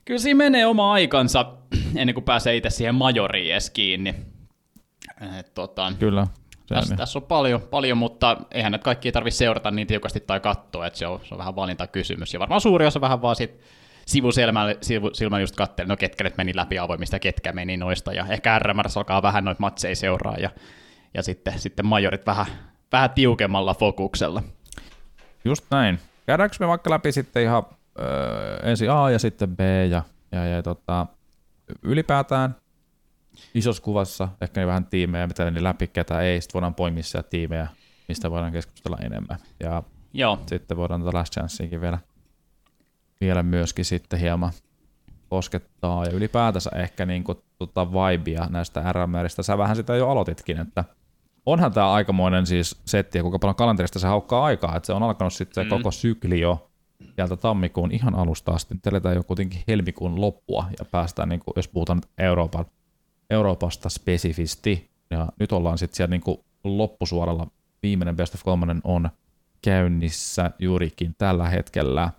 kyllä 0.05 0.21
siinä 0.21 0.39
menee 0.39 0.67
oma 0.67 0.93
aikansa 0.93 1.53
ennen 1.97 2.15
kuin 2.15 2.25
pääsee 2.25 2.57
itse 2.57 2.71
siihen 2.71 2.95
majoriin 2.95 3.53
edes 3.53 3.71
kiinni. 3.71 4.15
Et, 5.39 5.55
tota, 5.55 5.93
kyllä. 5.99 6.27
Tässä, 6.69 6.97
tässä 6.97 7.19
on 7.19 7.23
paljon, 7.23 7.61
paljon, 7.61 7.99
mutta 7.99 8.37
eihän 8.51 8.73
nyt 8.73 8.83
kaikki 8.83 9.13
tarvitse 9.13 9.39
seurata 9.39 9.71
niin 9.71 9.87
tiukasti 9.87 10.21
tai 10.21 10.41
katsoa, 10.41 10.87
että 10.87 10.99
se 10.99 11.07
on, 11.07 11.21
se 11.25 11.35
on 11.35 11.39
vähän 11.39 11.57
valintakysymys. 11.57 12.35
Ja 12.35 12.41
varmaan 12.41 12.61
suuri 12.61 12.87
osa 12.87 13.01
vähän 13.01 13.23
vaan 13.23 13.37
sit 13.37 13.61
sivusilmällä, 14.09 14.75
sivusilmällä 14.81 15.43
just 15.43 15.57
katselin, 15.57 15.89
no 15.89 15.97
ketkä 15.97 16.25
nyt 16.25 16.37
meni 16.37 16.57
läpi 16.57 16.79
avoimista 16.79 17.17
ja 17.17 17.21
ketkä 17.21 17.53
meni 17.53 17.77
noista, 17.77 18.13
ja 18.13 18.27
ehkä 18.31 18.59
RMRS 18.59 18.97
alkaa 18.97 19.23
vähän 19.23 19.45
noita 19.45 19.61
matseja 19.61 19.97
seuraa, 19.97 20.37
ja, 20.37 20.51
ja 21.15 21.23
sitten, 21.23 21.59
sitten 21.59 21.87
majorit 21.87 22.27
vähän, 22.27 22.47
vähän 22.93 23.11
tiukemmalla 23.11 23.75
fokuksella. 23.75 24.43
Just 25.45 25.65
näin. 25.71 25.99
Käydäänkö 26.27 26.57
me 26.61 26.69
vaikka 26.69 26.91
läpi 26.91 27.13
sitten 27.13 27.43
ihan 27.43 27.63
öö, 27.99 28.59
ensin 28.63 28.91
A 28.91 29.11
ja 29.11 29.19
sitten 29.19 29.57
B, 29.57 29.61
ja, 29.91 30.03
ja, 30.33 30.47
ja 30.47 30.63
tota, 30.63 31.07
ylipäätään 31.83 32.57
isossa 33.55 33.83
kuvassa 33.83 34.29
ehkä 34.41 34.61
niin 34.61 34.69
vähän 34.69 34.87
tiimejä, 34.87 35.27
mitä 35.27 35.51
ne 35.51 35.63
läpi, 35.63 35.87
ketä 35.87 36.21
ei, 36.21 36.41
sitten 36.41 36.55
voidaan 36.55 36.75
poimia 36.75 37.23
tiimejä, 37.31 37.67
mistä 38.09 38.31
voidaan 38.31 38.53
keskustella 38.53 38.99
enemmän. 39.03 39.39
Ja 39.61 39.83
Joo. 40.13 40.39
sitten 40.47 40.77
voidaan 40.77 41.01
tätä 41.01 41.19
Last 41.19 41.33
Chanceinkin 41.33 41.81
vielä 41.81 41.99
vielä 43.21 43.43
myöskin 43.43 43.85
sitten 43.85 44.21
hieman 44.21 44.53
koskettaa 45.29 46.05
ja 46.05 46.11
ylipäätänsä 46.11 46.71
ehkä 46.75 47.07
niin 47.07 47.25
kuin, 47.25 47.39
tota 47.59 47.93
vibea 47.93 48.47
näistä 48.51 48.93
RMRistä. 48.93 49.43
Sä 49.43 49.59
vähän 49.59 49.77
sitä 49.77 49.97
jo 49.97 50.11
aloititkin, 50.11 50.59
että 50.61 50.85
onhan 51.47 51.73
tämä 51.73 51.93
aikamoinen 51.93 52.47
siis 52.47 52.81
setti 52.85 53.19
ja 53.19 53.23
kuinka 53.23 53.39
paljon 53.39 53.55
kalenterista 53.55 53.99
se 53.99 54.07
haukkaa 54.07 54.45
aikaa, 54.45 54.77
että 54.77 54.87
se 54.87 54.93
on 54.93 55.03
alkanut 55.03 55.33
sitten 55.33 55.67
mm. 55.67 55.71
koko 55.71 55.91
sykli 55.91 56.41
jo 56.41 56.69
sieltä 57.17 57.37
tammikuun 57.37 57.93
ihan 57.93 58.15
alusta 58.15 58.53
asti. 58.53 58.75
Nyt 58.75 58.87
eletään 58.87 59.17
jo 59.17 59.23
kuitenkin 59.23 59.63
helmikuun 59.69 60.21
loppua 60.21 60.67
ja 60.79 60.85
päästään, 60.85 61.29
niin 61.29 61.41
kuin, 61.41 61.53
jos 61.57 61.69
puhutaan 61.69 62.01
Euroopan, 62.19 62.67
Euroopasta 63.31 63.89
spesifisti, 63.89 64.91
ja 65.11 65.29
nyt 65.41 65.53
ollaan 65.53 65.79
sitten 65.79 65.97
siellä 65.97 66.11
niin 66.11 66.21
kuin 66.21 66.39
loppusuoralla. 66.65 67.47
Viimeinen 67.83 68.17
Best 68.17 68.35
of 68.35 68.43
3 68.45 68.77
on 68.85 69.11
käynnissä 69.63 70.51
juurikin 70.59 71.15
tällä 71.19 71.49
hetkellä. 71.49 72.11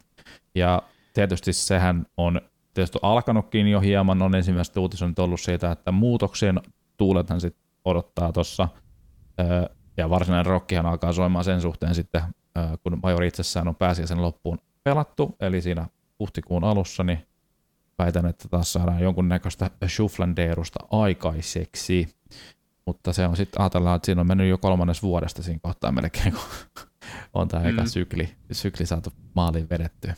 Ja 0.55 0.81
tietysti 1.13 1.53
sehän 1.53 2.05
on 2.17 2.41
tietysti 2.73 2.99
alkanutkin 3.01 3.67
jo 3.67 3.79
hieman, 3.79 4.21
on 4.21 4.35
ensimmäiset 4.35 4.77
uutisoinnit 4.77 5.19
ollut 5.19 5.41
siitä, 5.41 5.71
että 5.71 5.91
muutoksien 5.91 6.61
tuulethan 6.97 7.41
sitten 7.41 7.63
odottaa 7.85 8.33
tuossa, 8.33 8.67
ja 9.97 10.09
varsinainen 10.09 10.45
rokkihan 10.45 10.85
alkaa 10.85 11.13
soimaan 11.13 11.45
sen 11.45 11.61
suhteen 11.61 11.95
sitten, 11.95 12.21
kun 12.83 12.99
Major 13.03 13.23
itsessään 13.23 13.67
on 13.67 13.75
pääsiäisen 13.75 14.21
loppuun 14.21 14.59
pelattu, 14.83 15.35
eli 15.39 15.61
siinä 15.61 15.87
huhtikuun 16.19 16.63
alussa, 16.63 17.03
niin 17.03 17.27
väitän, 17.99 18.25
että 18.25 18.47
taas 18.47 18.73
saadaan 18.73 19.01
jonkunnäköistä 19.01 19.69
Schufflandeerusta 19.87 20.79
aikaiseksi. 20.91 22.15
Mutta 22.85 23.13
se 23.13 23.27
on 23.27 23.37
sitten, 23.37 23.61
ajatellaan, 23.61 23.95
että 23.95 24.05
siinä 24.05 24.21
on 24.21 24.27
mennyt 24.27 24.49
jo 24.49 24.57
kolmannes 24.57 25.03
vuodesta 25.03 25.43
siinä 25.43 25.59
kohtaa 25.63 25.91
melkein, 25.91 26.31
kun 26.33 26.83
on 27.33 27.47
tämä 27.47 27.63
mm. 27.63 27.69
eka 27.69 27.85
sykli, 27.85 28.29
sykli 28.51 28.85
saatu 28.85 29.13
maaliin 29.35 29.69
vedettyä. 29.69 30.15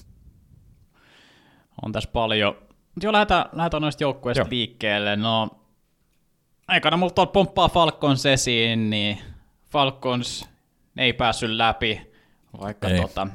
On 1.85 1.91
tässä 1.91 2.09
paljon. 2.13 2.55
Mutta 2.95 3.07
jo 3.07 3.11
lähdetään, 3.11 3.45
lähdetään 3.53 3.81
noista 3.81 4.03
joukkueista 4.03 4.45
liikkeelle. 4.49 5.15
No, 5.15 5.49
aikana 6.67 6.97
mulla 6.97 7.13
tuolla 7.13 7.31
pomppaa 7.31 7.69
Falcons 7.69 8.25
esiin, 8.25 8.89
niin 8.89 9.17
Falcons 9.71 10.49
ei 10.97 11.13
päässyt 11.13 11.49
läpi, 11.49 12.01
vaikka 12.61 12.87
ei. 12.87 13.01
tota, 13.01 13.27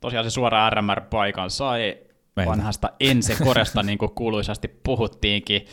tosiaan 0.00 0.24
se 0.24 0.30
suora 0.30 0.70
RMR-paikan 0.70 1.50
sai 1.50 1.98
Meitä. 2.36 2.50
vanhasta 2.50 2.90
Ense 3.00 3.36
Koresta, 3.44 3.82
niin 3.82 3.98
kuin 3.98 4.14
kuuluisasti 4.14 4.68
puhuttiinkin. 4.68 5.66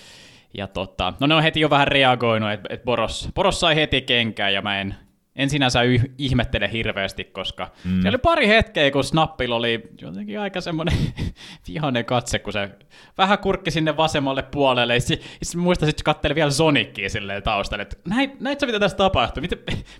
Ja 0.53 0.67
tota, 0.67 1.13
no 1.19 1.27
ne 1.27 1.35
on 1.35 1.43
heti 1.43 1.59
jo 1.59 1.69
vähän 1.69 1.87
reagoinut, 1.87 2.51
että 2.51 2.67
et 2.73 2.83
Boros, 2.83 3.29
Boros 3.35 3.59
sai 3.59 3.75
heti 3.75 4.01
kenkään 4.01 4.53
ja 4.53 4.61
mä 4.61 4.81
en, 4.81 4.95
en 5.37 5.49
sinänsä 5.49 5.81
yh, 5.81 6.09
ihmettele 6.17 6.71
hirveästi, 6.71 7.23
koska 7.23 7.71
mm. 7.83 7.91
siellä 7.91 8.09
oli 8.09 8.17
pari 8.17 8.47
hetkeä, 8.47 8.91
kun 8.91 9.03
Snappilla 9.03 9.55
oli 9.55 9.81
jotenkin 10.01 10.39
aika 10.39 10.61
semmoinen 10.61 10.97
vihainen 11.67 12.05
katse, 12.05 12.39
kun 12.39 12.53
se 12.53 12.69
vähän 13.17 13.39
kurkki 13.39 13.71
sinne 13.71 13.97
vasemmalle 13.97 14.43
puolelle, 14.43 14.93
ja 14.93 15.01
sitten 15.01 15.61
muista 15.61 15.85
sitten 15.85 16.03
katseli 16.03 16.35
vielä 16.35 16.51
Sonicia 16.51 17.09
silleen 17.09 17.43
taustalle, 17.43 17.81
että 17.81 17.97
näit, 18.07 18.39
näit 18.39 18.59
sä 18.59 18.65
mitä 18.65 18.79
tässä 18.79 18.97
tapahtuu, 18.97 19.41
mitä, 19.41 19.55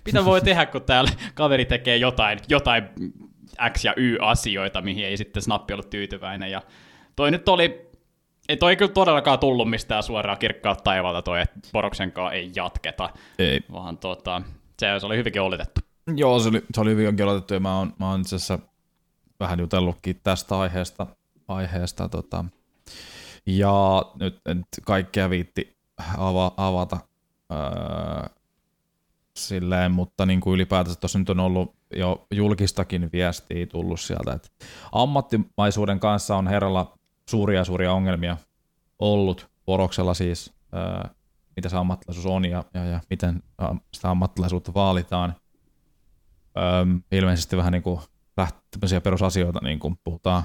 mitä 0.06 0.24
voi 0.24 0.40
tehdä, 0.40 0.66
kun 0.66 0.82
täällä 0.82 1.10
kaveri 1.34 1.64
tekee 1.64 1.96
jotain, 1.96 2.38
jotain 2.48 2.84
X 3.72 3.84
ja 3.84 3.94
Y-asioita, 3.96 4.82
mihin 4.82 5.04
ei 5.04 5.16
sitten 5.16 5.42
Snappi 5.42 5.72
ollut 5.72 5.90
tyytyväinen, 5.90 6.50
ja 6.50 6.62
toi 7.16 7.30
nyt 7.30 7.48
oli 7.48 7.88
ei 8.48 8.56
toi 8.56 8.76
kyllä 8.76 8.92
todellakaan 8.92 9.38
tullut 9.38 9.70
mistään 9.70 10.02
suoraan 10.02 10.38
kirkkaat 10.38 10.84
taivalta 10.84 11.22
toi, 11.22 11.40
että 11.40 11.60
Boroksenkaan 11.72 12.34
ei 12.34 12.50
jatketa, 12.56 13.10
ei. 13.38 13.60
vaan 13.72 13.98
tota, 13.98 14.42
se, 14.80 15.00
se 15.00 15.06
oli 15.06 15.16
hyvinkin 15.16 15.42
oletettu. 15.42 15.80
Joo, 16.16 16.38
se 16.38 16.48
oli, 16.48 16.62
se 16.74 16.80
oli 16.80 16.90
hyvinkin 16.90 17.26
oletettu 17.26 17.54
ja 17.54 17.60
mä 17.60 17.78
oon, 17.78 17.92
mä 17.98 18.10
oon 18.10 18.20
itse 18.20 18.36
asiassa 18.36 18.58
vähän 19.40 19.60
jutellutkin 19.60 20.20
tästä 20.22 20.58
aiheesta, 20.58 21.06
aiheesta 21.48 22.08
tota. 22.08 22.44
ja 23.46 24.02
nyt 24.20 24.40
en 24.46 24.64
kaikkea 24.84 25.30
viitti 25.30 25.76
ava, 26.16 26.52
avata 26.56 26.98
öö, 27.52 28.28
silleen, 29.38 29.92
mutta 29.92 30.26
niin 30.26 30.40
kuin 30.40 30.54
ylipäätänsä 30.54 31.00
tuossa 31.00 31.18
nyt 31.18 31.30
on 31.30 31.40
ollut 31.40 31.74
jo 31.96 32.26
julkistakin 32.30 33.10
viestiä 33.12 33.66
tullut 33.66 34.00
sieltä, 34.00 34.32
että 34.32 34.48
ammattimaisuuden 34.92 36.00
kanssa 36.00 36.36
on 36.36 36.46
herralla 36.46 36.98
suuria 37.30 37.64
suuria 37.64 37.92
ongelmia 37.92 38.36
ollut 38.98 39.48
Poroksella 39.64 40.14
siis, 40.14 40.52
öö, 40.74 41.10
mitä 41.58 41.68
se 41.68 41.76
ammattilaisuus 41.76 42.26
on 42.26 42.44
ja, 42.44 42.64
ja, 42.74 42.84
ja 42.84 43.00
miten 43.10 43.42
sitä 43.94 44.10
ammattilaisuutta 44.10 44.74
vaalitaan. 44.74 45.34
Öö, 46.58 46.86
ilmeisesti 47.12 47.56
vähän 47.56 47.72
niin 47.72 47.82
kuin 47.82 48.00
tämmöisiä 48.70 49.00
perusasioita, 49.00 49.60
niin 49.62 49.78
kuin 49.78 49.98
puhutaan 50.04 50.42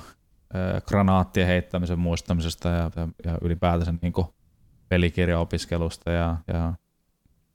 öö, 0.56 0.82
granaattien 0.82 1.48
heittämisen 1.48 2.00
muistamisesta 2.00 2.70
ja, 2.70 2.92
ja, 2.96 3.08
ja 3.26 3.38
ylipäätänsä 3.42 3.94
niin 4.02 4.14
kuin 4.14 4.28
pelikirjaopiskelusta 4.90 6.12
ja, 6.12 6.38
ja 6.48 6.74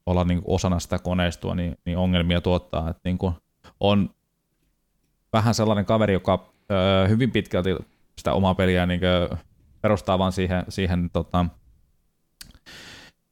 olla 0.06 0.24
niin 0.24 0.42
kuin 0.42 0.54
osana 0.54 0.78
sitä 0.78 0.98
koneistoa, 0.98 1.54
niin, 1.54 1.76
niin 1.84 1.98
ongelmia 1.98 2.40
tuottaa. 2.40 2.90
Että 2.90 3.00
niin 3.04 3.18
kuin 3.18 3.34
on 3.80 4.10
vähän 5.32 5.54
sellainen 5.54 5.84
kaveri, 5.84 6.12
joka 6.12 6.52
öö, 6.70 7.08
hyvin 7.08 7.30
pitkälti 7.30 7.76
sitä 8.18 8.32
omaa 8.32 8.54
peliä 8.54 8.86
niin 8.86 9.00
perustaa 9.80 10.18
vaan 10.18 10.32
siihen, 10.32 10.64
siihen 10.68 11.10
tota, 11.10 11.46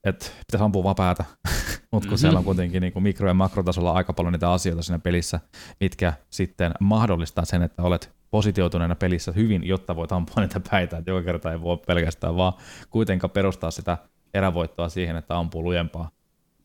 että 0.07 0.27
pitäisi 0.47 0.65
ampua 0.65 0.85
vaan 0.85 0.97
päätä. 0.97 1.25
Mutta 1.47 1.89
kun 1.91 2.01
mm-hmm. 2.01 2.17
siellä 2.17 2.39
on 2.39 2.45
kuitenkin 2.45 2.81
niin 2.81 2.93
kuin 2.93 3.03
mikro- 3.03 3.29
ja 3.29 3.35
makrotasolla 3.35 3.93
aika 3.93 4.13
paljon 4.13 4.33
niitä 4.33 4.53
asioita 4.53 4.83
siinä 4.83 4.99
pelissä, 4.99 5.41
mitkä 5.81 6.13
sitten 6.31 6.73
mahdollistaa 6.81 7.45
sen, 7.45 7.63
että 7.63 7.83
olet 7.83 8.17
positioituneena 8.31 8.95
pelissä 8.95 9.33
hyvin, 9.33 9.67
jotta 9.67 9.97
voit 9.97 10.13
ampua 10.13 10.43
niitä 10.43 10.61
päitä. 10.71 10.97
Että 10.97 11.11
joka 11.11 11.25
kerta 11.25 11.53
ei 11.53 11.61
voi 11.61 11.77
pelkästään 11.77 12.37
vaan 12.37 12.53
kuitenkaan 12.91 13.31
perustaa 13.31 13.71
sitä 13.71 13.99
erävoittoa 14.35 14.89
siihen, 14.89 15.17
että 15.17 15.39
ampuu 15.39 15.65
lujempaa, 15.65 16.11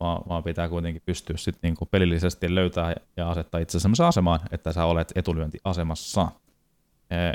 vaan, 0.00 0.22
vaan 0.28 0.42
pitää 0.42 0.68
kuitenkin 0.68 1.02
pystyä 1.06 1.36
sitten 1.36 1.60
niin 1.62 1.76
kuin 1.76 1.88
pelillisesti 1.88 2.54
löytää 2.54 2.94
ja 3.16 3.30
asettaa 3.30 3.60
itse 3.60 3.80
sellaiseen 3.80 4.08
asemaan, 4.08 4.40
että 4.50 4.72
sä 4.72 4.84
olet 4.84 5.12
etulyöntiasemassa. 5.14 6.28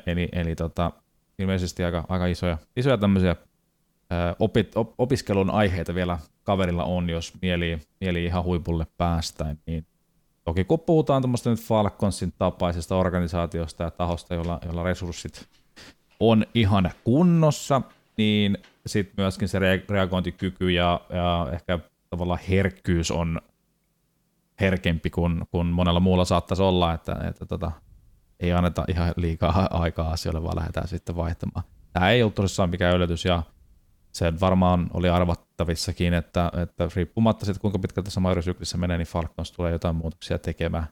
Eli, 0.06 0.30
eli 0.32 0.56
tota, 0.56 0.92
ilmeisesti 1.40 1.84
aika, 1.84 2.06
aika 2.10 2.26
isoja, 2.26 2.58
isoja 2.76 2.98
tämmöisiä 2.98 3.36
opit, 4.40 4.76
op, 4.76 4.94
opiskelun 4.98 5.50
aiheita 5.50 5.96
vielä 5.96 6.18
kaverilla 6.44 6.84
on, 6.84 7.10
jos 7.10 7.34
mieli, 7.42 7.80
mieli 8.02 8.26
ihan 8.26 8.44
huipulle 8.44 8.88
päästä, 8.98 9.56
niin 9.66 9.86
toki 10.44 10.64
kun 10.64 10.80
puhutaan 10.80 11.22
tuommoista 11.22 11.50
nyt 11.50 11.62
Falconsin 11.62 12.34
tapaisesta 12.38 12.96
organisaatiosta 12.96 13.84
ja 13.84 13.92
tahosta, 13.92 14.36
jolla, 14.36 14.60
jolla 14.66 14.84
resurssit 14.84 15.48
on 16.20 16.46
ihan 16.54 16.92
kunnossa, 17.04 17.82
niin 18.18 18.58
sitten 18.86 19.14
myöskin 19.18 19.48
se 19.48 19.60
reagointikyky 19.90 20.72
ja, 20.72 21.02
ja 21.10 21.48
ehkä 21.52 21.80
tavallaan 22.10 22.40
herkkyys 22.50 23.12
on 23.12 23.42
herkempi 24.62 25.10
kuin, 25.10 25.42
kuin 25.52 25.68
monella 25.68 26.00
muulla 26.00 26.26
saattaisi 26.26 26.64
olla, 26.64 26.94
että, 26.94 27.18
että 27.30 27.46
tota, 27.46 27.72
ei 28.40 28.54
anneta 28.54 28.86
ihan 28.88 29.14
liikaa 29.16 29.68
aikaa 29.72 30.12
asioille, 30.12 30.44
vaan 30.44 30.58
lähdetään 30.58 30.88
sitten 30.88 31.16
vaihtamaan. 31.16 31.64
Tämä 31.94 32.10
ei 32.10 32.24
ollut 32.24 32.36
tosissaan 32.36 32.70
mikään 32.70 32.96
yllätys 32.96 33.26
ja 33.26 33.44
se 34.12 34.34
varmaan 34.40 34.90
oli 34.94 35.10
arvattavissakin, 35.10 36.14
että, 36.14 36.52
että 36.62 36.88
riippumatta 36.96 37.46
siitä, 37.46 37.60
kuinka 37.60 37.80
pitkältä 37.80 38.06
tässä 38.06 38.20
majorisyklissä 38.20 38.78
menee, 38.78 38.98
niin 38.98 39.08
Falcons 39.08 39.52
tulee 39.52 39.72
jotain 39.72 39.96
muutoksia 39.96 40.40
tekemään 40.40 40.88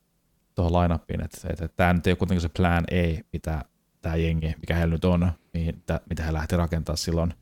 tuohon 0.56 0.84
lineupiin. 0.84 1.26
Että, 1.26 1.38
että, 1.50 1.66
että 1.66 1.78
tämä 1.78 1.94
nyt 1.94 2.08
ei 2.08 2.12
ole 2.12 2.18
kuitenkin 2.18 2.42
se 2.42 2.50
plan 2.50 2.84
A, 2.84 3.22
mitä 3.34 3.66
tämä 4.02 4.16
jengi, 4.16 4.56
mikä 4.62 4.76
heillä 4.76 4.92
nyt 4.94 5.06
on, 5.06 5.32
mihin, 5.54 5.84
mitä 6.10 6.24
he 6.24 6.34
lähti 6.34 6.58
rakentamaan 6.58 6.98
silloin 6.98 7.34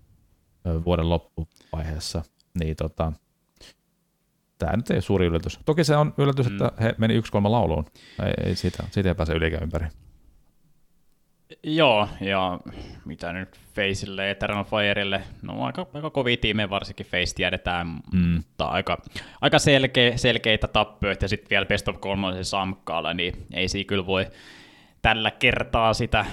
vuoden 0.85 1.09
loppuvaiheessa. 1.09 2.23
Niin 2.59 2.75
tota, 2.75 3.13
tämä 4.57 4.77
nyt 4.77 4.89
ei 4.89 4.95
ole 4.95 5.01
suuri 5.01 5.25
yllätys. 5.25 5.59
Toki 5.65 5.83
se 5.83 5.95
on 5.97 6.13
yllätys, 6.17 6.49
mm. 6.49 6.53
että 6.53 6.71
he 6.83 6.95
meni 6.97 7.13
yksi 7.13 7.31
kolme 7.31 7.49
lauluun. 7.49 7.85
Ei, 8.25 8.33
ei 8.47 8.55
siitä, 8.55 8.83
siitä 8.91 9.09
ei 9.09 9.15
pääse 9.15 9.33
ylikään 9.33 9.63
ympäri. 9.63 9.87
Joo, 11.63 12.07
ja 12.21 12.59
mitä 13.05 13.33
nyt 13.33 13.59
Faceille, 13.75 14.31
Eternal 14.31 14.63
Fireille, 14.63 15.23
no 15.41 15.63
aika, 15.63 15.87
aika 15.93 16.09
kovia 16.09 16.37
tiimejä 16.37 16.69
varsinkin 16.69 17.05
Face 17.05 17.35
tiedetään, 17.35 17.87
mm. 17.87 18.19
mutta 18.19 18.65
aika, 18.65 19.01
aika 19.41 19.59
selkeä, 19.59 20.17
selkeitä 20.17 20.67
tappioita. 20.67 21.25
Ja 21.25 21.29
sitten 21.29 21.49
vielä 21.49 21.65
Best 21.65 21.87
of 21.87 21.99
kolmosen 21.99 22.45
Samkaalla, 22.45 23.13
niin 23.13 23.33
ei 23.53 23.67
siinä 23.67 23.87
kyllä 23.87 24.05
voi 24.05 24.27
tällä 25.01 25.31
kertaa 25.31 25.93
sitä 25.93 26.25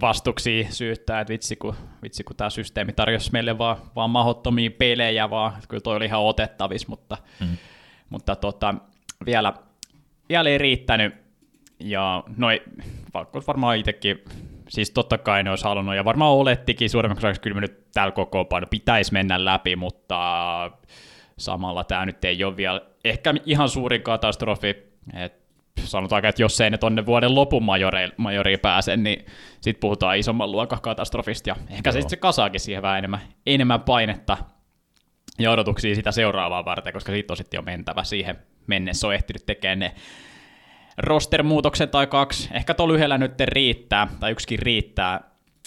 vastuksia 0.00 0.66
syyttää, 0.70 1.20
että 1.20 1.32
vitsi 1.32 1.56
kun, 1.56 1.74
vitsi 2.02 2.24
kun 2.24 2.36
tämä 2.36 2.50
systeemi 2.50 2.92
tarjosi 2.92 3.32
meille 3.32 3.58
vaan, 3.58 3.76
vaan 3.96 4.10
mahdottomia 4.10 4.70
pelejä, 4.70 5.30
vaan. 5.30 5.52
Kyllä 5.68 5.80
toi 5.80 5.96
oli 5.96 6.04
ihan 6.04 6.20
otettavissa, 6.20 6.88
mutta, 6.88 7.18
mm. 7.40 7.56
mutta 8.10 8.36
tota, 8.36 8.74
vielä, 9.26 9.52
vielä 10.28 10.48
ei 10.48 10.58
riittänyt, 10.58 11.14
ja 11.80 12.24
noi, 12.36 12.62
varmaan 13.46 13.76
itsekin, 13.76 14.24
siis 14.72 14.90
totta 14.90 15.18
kai 15.18 15.42
ne 15.42 15.50
olisi 15.50 15.64
halunnut, 15.64 15.94
ja 15.94 16.04
varmaan 16.04 16.32
olettikin 16.32 16.90
suuremmaksi 16.90 17.26
osaksi 17.26 17.40
kyllä 17.40 17.60
nyt 17.60 17.86
täällä 17.94 18.12
koko 18.12 18.44
paino 18.44 18.66
pitäisi 18.70 19.12
mennä 19.12 19.44
läpi, 19.44 19.76
mutta 19.76 20.20
samalla 21.38 21.84
tämä 21.84 22.06
nyt 22.06 22.24
ei 22.24 22.44
ole 22.44 22.56
vielä 22.56 22.80
ehkä 23.04 23.34
ihan 23.46 23.68
suurin 23.68 24.02
katastrofi, 24.02 24.68
että 25.14 25.42
sanotaan, 25.84 26.24
että 26.24 26.42
jos 26.42 26.60
ei 26.60 26.70
ne 26.70 26.78
tonne 26.78 27.06
vuoden 27.06 27.34
lopun 27.34 27.62
majoriin, 27.62 28.12
majoriin 28.16 28.60
pääse, 28.60 28.96
niin 28.96 29.26
sitten 29.60 29.80
puhutaan 29.80 30.18
isomman 30.18 30.52
luokan 30.52 30.80
katastrofista, 30.80 31.50
ja 31.50 31.56
ehkä 31.70 31.88
Joo. 31.88 31.92
se 31.92 32.00
sitten 32.00 32.10
se 32.10 32.16
kasaakin 32.16 32.60
siihen 32.60 32.82
vähän 32.82 32.98
enemmän, 32.98 33.20
enemmän 33.46 33.80
painetta 33.80 34.36
ja 35.38 35.50
odotuksia 35.50 35.94
sitä 35.94 36.12
seuraavaa 36.12 36.64
varten, 36.64 36.92
koska 36.92 37.12
siitä 37.12 37.32
on 37.32 37.36
sitten 37.36 37.58
jo 37.58 37.62
mentävä. 37.62 38.04
Siihen 38.04 38.38
mennessä, 38.66 39.06
on 39.06 39.14
ehtinyt 39.14 39.46
tekemään 39.46 39.78
ne 39.78 39.92
roster-muutoksen 40.98 41.88
tai 41.88 42.06
kaksi, 42.06 42.48
ehkä 42.52 42.74
tuolla 42.74 42.94
yhdellä 42.94 43.18
nyt 43.18 43.40
riittää, 43.40 44.08
tai 44.20 44.32
yksikin 44.32 44.58
riittää, 44.58 45.20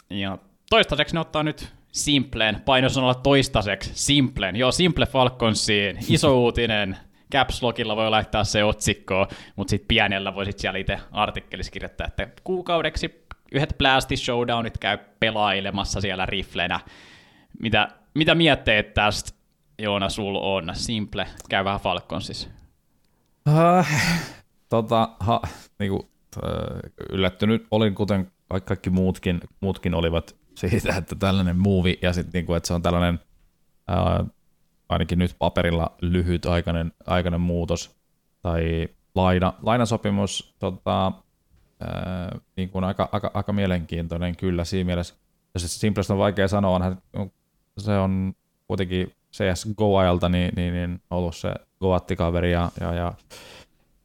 ja 0.10 0.38
toistaiseksi 0.70 1.16
ne 1.16 1.20
ottaa 1.20 1.44
nyt 1.44 1.74
Simplen, 1.92 2.62
painosanalla 2.66 3.16
toistaiseksi, 3.16 3.92
Simplen, 3.94 4.56
joo, 4.56 4.72
Simple 4.72 5.06
Falconsiin, 5.06 5.98
iso 6.10 6.38
uutinen, 6.42 6.98
Caps 7.32 7.64
Lockilla 7.64 7.96
voi 7.96 8.10
laittaa 8.10 8.44
se 8.44 8.64
otsikkoon, 8.64 9.28
mutta 9.56 9.70
sitten 9.70 9.88
pienellä 9.88 10.36
voi 10.36 10.46
sitten 10.46 10.62
siellä 10.62 10.80
itse 10.80 11.00
artikkelissa 11.12 11.72
kirjoittaa, 11.72 12.08
että 12.08 12.28
kuukaudeksi 12.44 13.26
yhdet 13.52 13.76
Blasty 13.78 14.18
Showdownit 14.18 14.78
käy 14.78 14.98
pelailemassa 15.20 16.02
siellä 16.02 16.26
riflenä. 16.26 16.80
Mitä, 17.60 17.90
mitä 18.14 18.36
mietteet 18.36 18.94
tästä, 18.94 19.32
Joona, 19.80 20.10
sul 20.10 20.36
on? 20.36 20.70
Simple, 20.74 21.28
käy 21.50 21.66
vähän 21.66 21.80
Falconsissa. 21.80 22.50
Uh, 23.50 23.86
tota, 24.70 25.10
ha, 25.20 25.42
niinku, 25.80 25.96
uh, 25.98 27.06
yllättynyt 27.10 27.68
olin, 27.72 27.96
kuten 27.96 28.32
kaikki 28.66 28.90
muutkin, 28.90 29.42
muutkin 29.60 29.94
olivat 29.94 30.36
siitä, 30.56 30.96
että 30.96 31.16
tällainen 31.16 31.58
muuvi 31.58 32.00
ja 32.02 32.14
sitten 32.14 32.32
niinku, 32.34 32.54
että 32.54 32.68
se 32.68 32.74
on 32.74 32.82
tällainen 32.82 33.20
ää, 33.88 34.26
ainakin 34.90 35.20
nyt 35.20 35.36
paperilla 35.40 35.96
lyhyt 36.02 36.46
aikainen, 36.46 36.92
aikainen 37.06 37.42
muutos 37.42 37.96
tai 38.42 38.88
laina, 39.16 39.54
lainasopimus 39.62 40.56
tota, 40.60 41.12
ää, 41.80 42.40
niin 42.58 42.70
kuin 42.70 42.84
aika, 42.84 43.10
aika, 43.12 43.32
aika, 43.34 43.54
mielenkiintoinen 43.54 44.36
kyllä 44.36 44.66
siinä 44.66 44.86
mielessä. 44.86 45.16
Ja 45.54 45.60
se 45.60 45.68
Simplest 45.68 46.12
on 46.12 46.18
vaikea 46.18 46.48
sanoa, 46.48 46.76
onhan, 46.76 47.02
se 47.78 47.98
on 47.98 48.34
kuitenkin 48.68 49.12
CS 49.34 49.68
Go-ajalta 49.78 50.30
niin, 50.30 50.52
niin, 50.56 50.74
niin 50.74 51.02
ollut 51.10 51.36
se 51.36 51.54
Goatti-kaveri 51.80 52.52
ja, 52.52 52.72
ja, 52.82 52.94
ja 52.94 53.14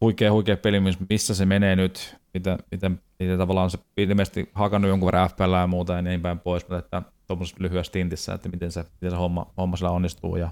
huikea, 0.00 0.33
huikea 0.33 0.57
peli, 0.57 0.80
missä 1.09 1.35
se 1.35 1.47
menee 1.47 1.76
nyt, 1.76 2.16
miten, 2.35 2.59
miten, 2.71 3.00
miten 3.19 3.38
tavallaan 3.38 3.71
se 3.71 3.78
ilmeisesti 3.97 4.50
hakannut 4.54 4.88
jonkun 4.88 5.07
verran 5.07 5.30
FPL 5.30 5.52
ja 5.52 5.66
muuta 5.66 5.92
ja 5.92 6.02
niin 6.02 6.21
päin 6.21 6.38
pois, 6.38 6.62
mutta 6.62 6.78
että 6.78 7.02
tuommoisessa 7.26 7.62
lyhyessä 7.62 7.92
tintissä, 7.92 8.35
että 8.35 8.49
miten 8.49 8.73
se, 8.73 8.85
miten 9.00 9.11
se 9.11 9.16
homma, 9.16 9.47
homma 9.57 9.76
sillä 9.76 9.90
onnistuu 9.90 10.37
ja, 10.37 10.50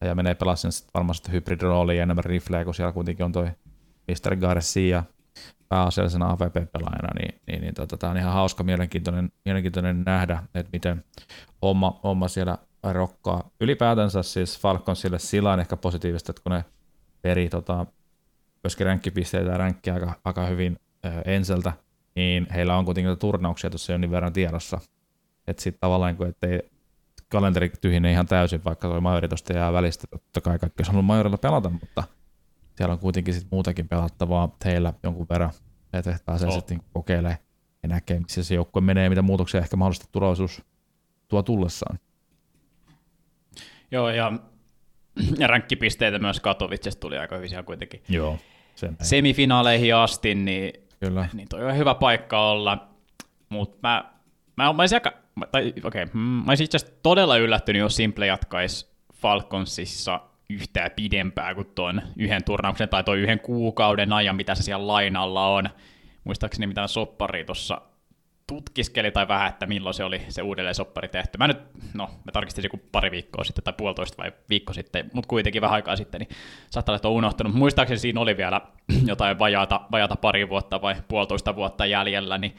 ja 0.00 0.14
menee 0.14 0.34
pelaa 0.34 0.56
sen 0.56 0.72
sitten 0.72 0.90
varmasti 0.94 1.32
hybridirooliin 1.32 1.96
ja 1.96 2.02
enemmän 2.02 2.24
rifleä, 2.24 2.64
kun 2.64 2.74
siellä 2.74 2.92
kuitenkin 2.92 3.24
on 3.24 3.32
toi 3.32 3.50
Mr. 4.08 4.36
Garcia 4.36 5.04
pääasiallisena 5.68 6.30
AVP-pelaajana, 6.30 7.08
niin, 7.18 7.40
niin, 7.46 7.60
niin 7.60 7.74
tota, 7.74 7.96
tämä 7.96 8.10
on 8.10 8.16
ihan 8.16 8.32
hauska, 8.32 8.64
mielenkiintoinen, 8.64 9.32
mielenkiintoinen 9.44 10.02
nähdä, 10.06 10.42
että 10.54 10.70
miten 10.72 11.04
homma, 11.62 12.00
homma 12.04 12.28
siellä 12.28 12.58
rokkaa. 12.82 13.50
Ylipäätänsä 13.60 14.22
siis 14.22 14.58
Falconsille 14.58 15.18
sillä 15.18 15.52
on 15.52 15.60
ehkä 15.60 15.76
positiivista, 15.76 16.32
että 16.32 16.42
kun 16.42 16.52
ne 16.52 16.64
peri 17.22 17.48
tota, 17.48 17.86
myöskin 18.66 18.86
ränkkipisteitä 18.86 19.50
ja 19.50 19.58
ränkkiä 19.58 19.94
aika, 19.94 20.12
aika 20.24 20.46
hyvin 20.46 20.76
äh, 21.06 21.12
enseltä, 21.24 21.72
niin 22.14 22.46
heillä 22.54 22.76
on 22.76 22.84
kuitenkin 22.84 23.18
turnauksia 23.18 23.70
tuossa 23.70 23.92
jonkin 23.92 24.10
verran 24.10 24.32
tiedossa. 24.32 24.80
Että 25.46 25.62
sitten 25.62 25.80
tavallaan, 25.80 26.16
kun 26.16 26.26
ettei 26.26 26.60
kalenteri 27.28 27.68
tyhjene 27.80 28.12
ihan 28.12 28.26
täysin, 28.26 28.64
vaikka 28.64 28.88
tuo 28.88 29.00
majori 29.00 29.28
tuosta 29.28 29.52
jää 29.52 29.72
välistä, 29.72 30.06
totta 30.10 30.40
kai 30.40 30.58
kaikki 30.58 30.80
olisi 30.80 30.92
halunnut 30.92 31.06
majorilla 31.06 31.38
pelata, 31.38 31.70
mutta 31.70 32.04
siellä 32.74 32.92
on 32.92 32.98
kuitenkin 32.98 33.34
sit 33.34 33.46
muutakin 33.50 33.88
pelattavaa 33.88 34.56
heillä 34.64 34.92
jonkun 35.02 35.26
verran, 35.30 35.50
että 35.92 36.18
pääsee 36.24 36.48
oh. 36.48 36.54
sitten 36.54 36.78
niin 36.78 36.88
kokeilemaan 36.92 37.38
ja 37.82 37.88
näkee, 37.88 38.20
missä 38.20 38.44
se 38.44 38.54
joukkue 38.54 38.82
menee, 38.82 39.08
mitä 39.08 39.22
muutoksia 39.22 39.60
ehkä 39.60 39.76
mahdollisesti 39.76 40.08
tulevaisuus 40.12 40.62
tuo 41.28 41.42
tullessaan. 41.42 41.98
Joo, 43.90 44.10
ja, 44.10 44.32
ja 45.38 45.46
ränkkipisteitä 45.46 46.18
myös 46.18 46.40
Katowicesta 46.40 47.00
tuli 47.00 47.18
aika 47.18 47.36
hyvin 47.36 47.48
siellä 47.48 47.62
kuitenkin. 47.62 48.02
Joo, 48.08 48.38
sen 48.76 48.96
semifinaaleihin 49.02 49.94
asti, 49.94 50.34
niin, 50.34 50.72
Kyllä. 51.00 51.28
niin 51.32 51.48
toi 51.48 51.64
on 51.64 51.76
hyvä 51.76 51.94
paikka 51.94 52.50
olla. 52.50 52.88
Mutta 53.48 53.78
mä, 53.82 54.04
mä, 54.56 54.72
mä 54.72 54.82
olisin 54.82 54.96
aika, 54.96 55.12
tai 55.52 55.72
okei, 55.84 56.02
okay, 56.02 56.14
mä 56.14 56.50
olisin 56.50 56.64
itse 56.64 56.76
asiassa 56.76 56.96
todella 57.02 57.36
yllättynyt, 57.36 57.80
jos 57.80 57.96
Simple 57.96 58.26
jatkaisi 58.26 58.86
Falconsissa 59.14 60.20
yhtään 60.50 60.90
pidempää 60.96 61.54
kuin 61.54 61.66
tuon 61.74 62.02
yhden 62.16 62.44
turnauksen 62.44 62.88
tai 62.88 63.04
tuon 63.04 63.18
yhden 63.18 63.40
kuukauden 63.40 64.12
ajan, 64.12 64.36
mitä 64.36 64.54
se 64.54 64.62
siellä 64.62 64.86
lainalla 64.86 65.46
on. 65.46 65.68
Muistaakseni 66.24 66.66
mitään 66.66 66.88
soppari 66.88 67.44
tuossa 67.44 67.80
tutkiskeli 68.46 69.10
tai 69.10 69.28
vähän, 69.28 69.48
että 69.48 69.66
milloin 69.66 69.94
se 69.94 70.04
oli 70.04 70.22
se 70.28 70.42
uudelleen 70.42 70.74
soppari 70.74 71.08
tehty. 71.08 71.38
Mä 71.38 71.48
nyt, 71.48 71.58
no, 71.94 72.10
mä 72.24 72.32
tarkistin 72.32 72.64
joku 72.64 72.80
pari 72.92 73.10
viikkoa 73.10 73.44
sitten 73.44 73.64
tai 73.64 73.74
puolitoista 73.76 74.22
vai 74.22 74.32
viikko 74.50 74.72
sitten, 74.72 75.10
mutta 75.14 75.28
kuitenkin 75.28 75.62
vähän 75.62 75.74
aikaa 75.74 75.96
sitten, 75.96 76.18
niin 76.18 76.28
saattaa 76.70 76.92
olla, 76.92 76.96
että 76.96 77.08
on 77.08 77.14
unohtanut. 77.14 77.54
Muistaakseni 77.54 77.98
siinä 77.98 78.20
oli 78.20 78.36
vielä 78.36 78.60
jotain 79.06 79.38
vajaata, 79.38 79.80
vajaata 79.92 80.16
pari 80.16 80.48
vuotta 80.48 80.82
vai 80.82 80.94
puolitoista 81.08 81.56
vuotta 81.56 81.86
jäljellä, 81.86 82.38
niin, 82.38 82.56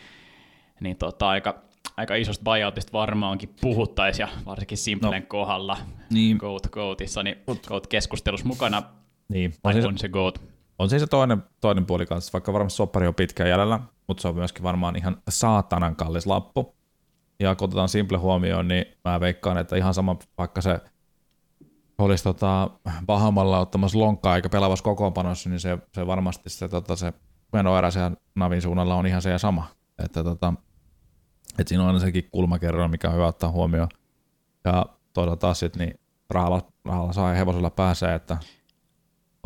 niin 0.80 0.98
tota, 0.98 1.30
aika, 1.30 1.62
aika 1.98 2.16
isosta 2.16 2.44
buyoutista 2.44 2.94
varmaankin 2.94 3.56
puhuttaisiin, 3.62 4.24
ja 4.24 4.30
varsinkin 4.46 4.78
Simplen 4.78 5.22
no, 5.22 5.28
kohdalla 5.28 5.78
niin. 6.10 6.38
Goat 6.38 6.68
Goatissa, 6.72 7.24
niin 7.24 7.38
Goat 7.68 7.88
keskustelussa 7.88 8.48
mukana, 8.48 8.84
niin. 9.30 9.54
se, 9.74 9.88
on 9.88 9.98
se 9.98 10.10
Goat. 10.10 10.57
On 10.80 10.90
siis 10.90 11.02
se 11.02 11.08
toinen, 11.08 11.44
toinen 11.62 11.86
puoli 11.86 12.06
kanssa, 12.06 12.34
vaikka 12.34 12.54
varmasti 12.54 12.78
soppari 12.78 13.08
on 13.08 13.16
pitkään 13.16 13.50
jäljellä, 13.50 13.80
mutta 14.08 14.22
se 14.22 14.28
on 14.28 14.36
myöskin 14.36 14.64
varmaan 14.64 14.96
ihan 14.96 15.18
saatanan 15.30 15.96
kallis 15.96 16.26
lappu. 16.26 16.76
Ja 17.40 17.56
kun 17.56 17.66
otetaan 17.66 17.90
Simple 17.90 18.18
huomioon, 18.18 18.68
niin 18.68 18.86
mä 19.06 19.20
veikkaan, 19.20 19.58
että 19.58 19.76
ihan 19.76 19.94
sama, 19.94 20.18
vaikka 20.38 20.62
se 20.62 20.80
olisi 21.98 22.24
tota, 22.24 22.70
Bahamalla 23.06 23.60
ottamassa 23.60 24.00
lonkkaa 24.00 24.36
eikä 24.36 24.50
pelaavassa 24.50 24.84
kokoonpanossa, 24.84 25.50
niin 25.50 25.60
se, 25.60 25.78
se 25.94 26.08
varmasti 26.08 26.50
se, 26.50 26.68
tota, 26.68 26.96
se 26.96 27.14
menoerä 27.54 27.92
siellä 27.92 28.12
Navin 28.36 28.62
suunnalla 28.62 28.96
on 28.96 29.08
ihan 29.08 29.22
se 29.22 29.30
ja 29.30 29.40
sama. 29.40 29.68
Että 30.06 30.24
tota, 30.24 30.54
et 31.60 31.68
siinä 31.68 31.82
on 31.84 31.88
aina 31.88 32.00
sekin 32.00 32.30
kulmakerroin, 32.32 32.92
mikä 32.92 33.08
on 33.08 33.14
hyvä 33.14 33.28
ottaa 33.28 33.52
huomioon. 33.52 33.90
Ja 34.66 34.86
toisaalta 35.14 35.40
taas 35.40 35.60
sit, 35.60 35.76
niin 35.76 36.00
rahalla, 36.30 36.62
rahalla 36.86 37.14
saa 37.14 37.30
ja 37.30 37.36
hevosella 37.36 37.70
pääsee, 37.70 38.16
että 38.16 38.38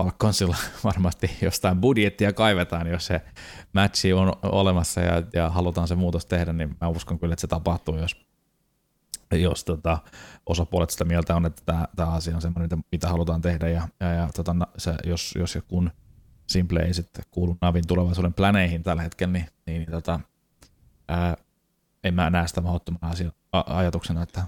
Falconsilla 0.02 0.56
varmasti 0.84 1.32
jostain 1.42 1.82
budjettia 1.82 2.34
kaivetaan, 2.34 2.88
jos 2.88 3.06
se 3.06 3.22
matchi 3.74 4.14
on 4.14 4.34
olemassa 4.44 5.02
ja, 5.02 5.24
ja 5.34 5.50
halutaan 5.50 5.88
se 5.88 5.96
muutos 5.96 6.26
tehdä, 6.26 6.54
niin 6.54 6.78
mä 6.82 6.88
uskon 6.88 7.20
kyllä, 7.20 7.34
että 7.34 7.42
se 7.42 7.48
tapahtuu, 7.48 7.98
jos, 7.98 8.16
jos 9.32 9.64
tota, 9.64 9.98
osapuolet 10.46 10.90
sitä 10.90 11.06
mieltä 11.06 11.36
on, 11.36 11.46
että 11.46 11.86
tämä, 11.96 12.12
asia 12.12 12.36
on 12.36 12.42
semmoinen, 12.42 12.84
mitä 12.92 13.08
halutaan 13.08 13.42
tehdä 13.42 13.70
ja, 13.70 13.88
ja, 14.00 14.14
ja 14.14 14.30
tota, 14.36 14.56
se, 14.78 14.94
jos, 15.06 15.34
jos 15.40 15.56
ja 15.56 15.62
kun 15.62 15.92
Simple 16.48 16.80
ei 16.80 16.94
sitten 16.94 17.26
kuulu 17.32 17.58
Navin 17.62 17.88
tulevaisuuden 17.88 18.34
planeihin 18.34 18.84
tällä 18.84 19.02
hetkellä, 19.02 19.34
niin, 19.34 19.48
niin, 19.66 19.92
tota, 19.92 20.20
ää, 21.08 21.38
en 22.04 22.14
mä 22.14 22.30
näe 22.30 22.48
sitä 22.48 22.62
mahdottomana 22.62 23.10
asia, 23.10 23.32
ajatuksena, 23.52 24.24
että 24.24 24.44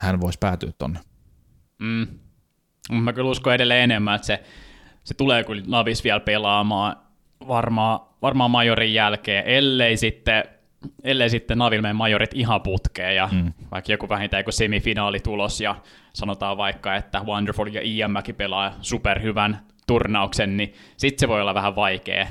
hän 0.00 0.20
voisi 0.20 0.38
päätyä 0.38 0.72
tonne. 0.78 1.00
Mm. 1.78 2.06
Mä 2.92 3.12
kyllä 3.12 3.30
uskon 3.30 3.54
edelleen 3.54 3.82
enemmän, 3.82 4.14
että 4.14 4.26
se 4.26 4.42
se 5.04 5.14
tulee 5.14 5.44
kyllä 5.44 5.62
Navis 5.66 6.04
vielä 6.04 6.20
pelaamaan 6.20 6.96
varmaan, 7.48 8.00
varmaan 8.22 8.50
majorin 8.50 8.94
jälkeen, 8.94 9.44
ellei 9.46 9.96
sitten, 9.96 10.44
ellei 11.04 11.30
sitten 11.30 11.58
Navil 11.58 11.82
mene 11.82 11.92
majorit 11.92 12.30
ihan 12.34 12.62
putkeen 12.62 13.16
ja 13.16 13.28
mm. 13.32 13.52
vaikka 13.70 13.92
joku 13.92 14.08
vähintään 14.08 14.40
joku 14.40 14.52
semifinaali-tulos 14.52 15.60
ja 15.60 15.76
sanotaan 16.12 16.56
vaikka, 16.56 16.96
että 16.96 17.22
Wonderful 17.26 17.66
ja 17.66 17.80
IMmäkin 17.84 18.34
pelaa 18.34 18.72
superhyvän 18.80 19.66
turnauksen, 19.86 20.56
niin 20.56 20.74
sitten 20.96 21.20
se 21.20 21.28
voi 21.28 21.40
olla 21.40 21.54
vähän 21.54 21.76
vaikea 21.76 22.26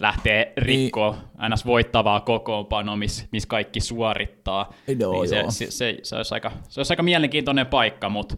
lähteä 0.00 0.46
rikkoa 0.56 1.10
niin. 1.12 1.22
aina 1.38 1.56
voittavaa 1.66 2.20
kokoonpanoa, 2.20 2.96
missä 2.96 3.26
mis 3.32 3.46
kaikki 3.46 3.80
suorittaa. 3.80 4.72
No, 4.98 5.12
niin 5.12 5.28
se, 5.28 5.44
se, 5.48 5.70
se, 5.70 5.98
se, 6.02 6.16
olisi 6.16 6.34
aika, 6.34 6.52
se 6.68 6.80
olisi 6.80 6.92
aika 6.92 7.02
mielenkiintoinen 7.02 7.66
paikka, 7.66 8.08
mutta 8.08 8.36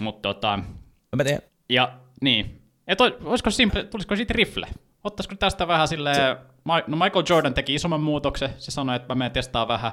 mut 0.00 0.22
tota, 0.22 0.58
Mä 1.16 1.24
tiedän. 1.24 1.42
Ja 2.88 2.92
et 2.92 3.00
olisiko 3.00 3.50
simple, 3.50 3.84
tulisiko 3.84 4.16
siitä 4.16 4.34
rifle? 4.34 4.66
Ottaisiko 5.04 5.34
tästä 5.34 5.68
vähän 5.68 5.88
sille 5.88 6.14
se... 6.14 6.36
no 6.86 6.96
Michael 6.96 7.24
Jordan 7.28 7.54
teki 7.54 7.74
isomman 7.74 8.00
muutoksen, 8.00 8.50
se 8.58 8.70
sanoi, 8.70 8.96
että 8.96 9.14
mä 9.14 9.18
menen 9.18 9.32
testaa 9.32 9.68
vähän, 9.68 9.92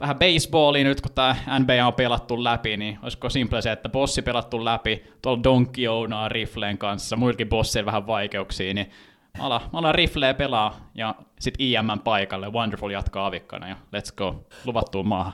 vähän 0.00 0.16
baseballia 0.18 0.84
nyt, 0.84 1.00
kun 1.00 1.12
tämä 1.12 1.36
NBA 1.58 1.86
on 1.86 1.94
pelattu 1.94 2.44
läpi, 2.44 2.76
niin 2.76 2.98
olisiko 3.02 3.30
simple 3.30 3.62
se, 3.62 3.72
että 3.72 3.88
bossi 3.88 4.22
pelattu 4.22 4.64
läpi, 4.64 5.04
tuolla 5.22 5.42
Donkey 5.42 5.86
Ounaa 5.86 6.28
rifleen 6.28 6.78
kanssa, 6.78 7.16
muillakin 7.16 7.48
bossilla 7.48 7.86
vähän 7.86 8.06
vaikeuksia, 8.06 8.74
niin 8.74 8.90
mä 9.38 9.44
alan, 9.44 9.60
mä 9.72 9.78
alan 9.78 9.94
rifleä 9.94 10.34
pelaa, 10.34 10.90
ja 10.94 11.14
sitten 11.40 11.66
IMN 11.66 12.00
paikalle, 12.04 12.52
Wonderful 12.52 12.90
jatkaa 12.90 13.26
avikkana, 13.26 13.68
ja 13.68 13.76
let's 13.96 14.14
go, 14.16 14.46
luvattuun 14.64 15.08
maahan. 15.08 15.32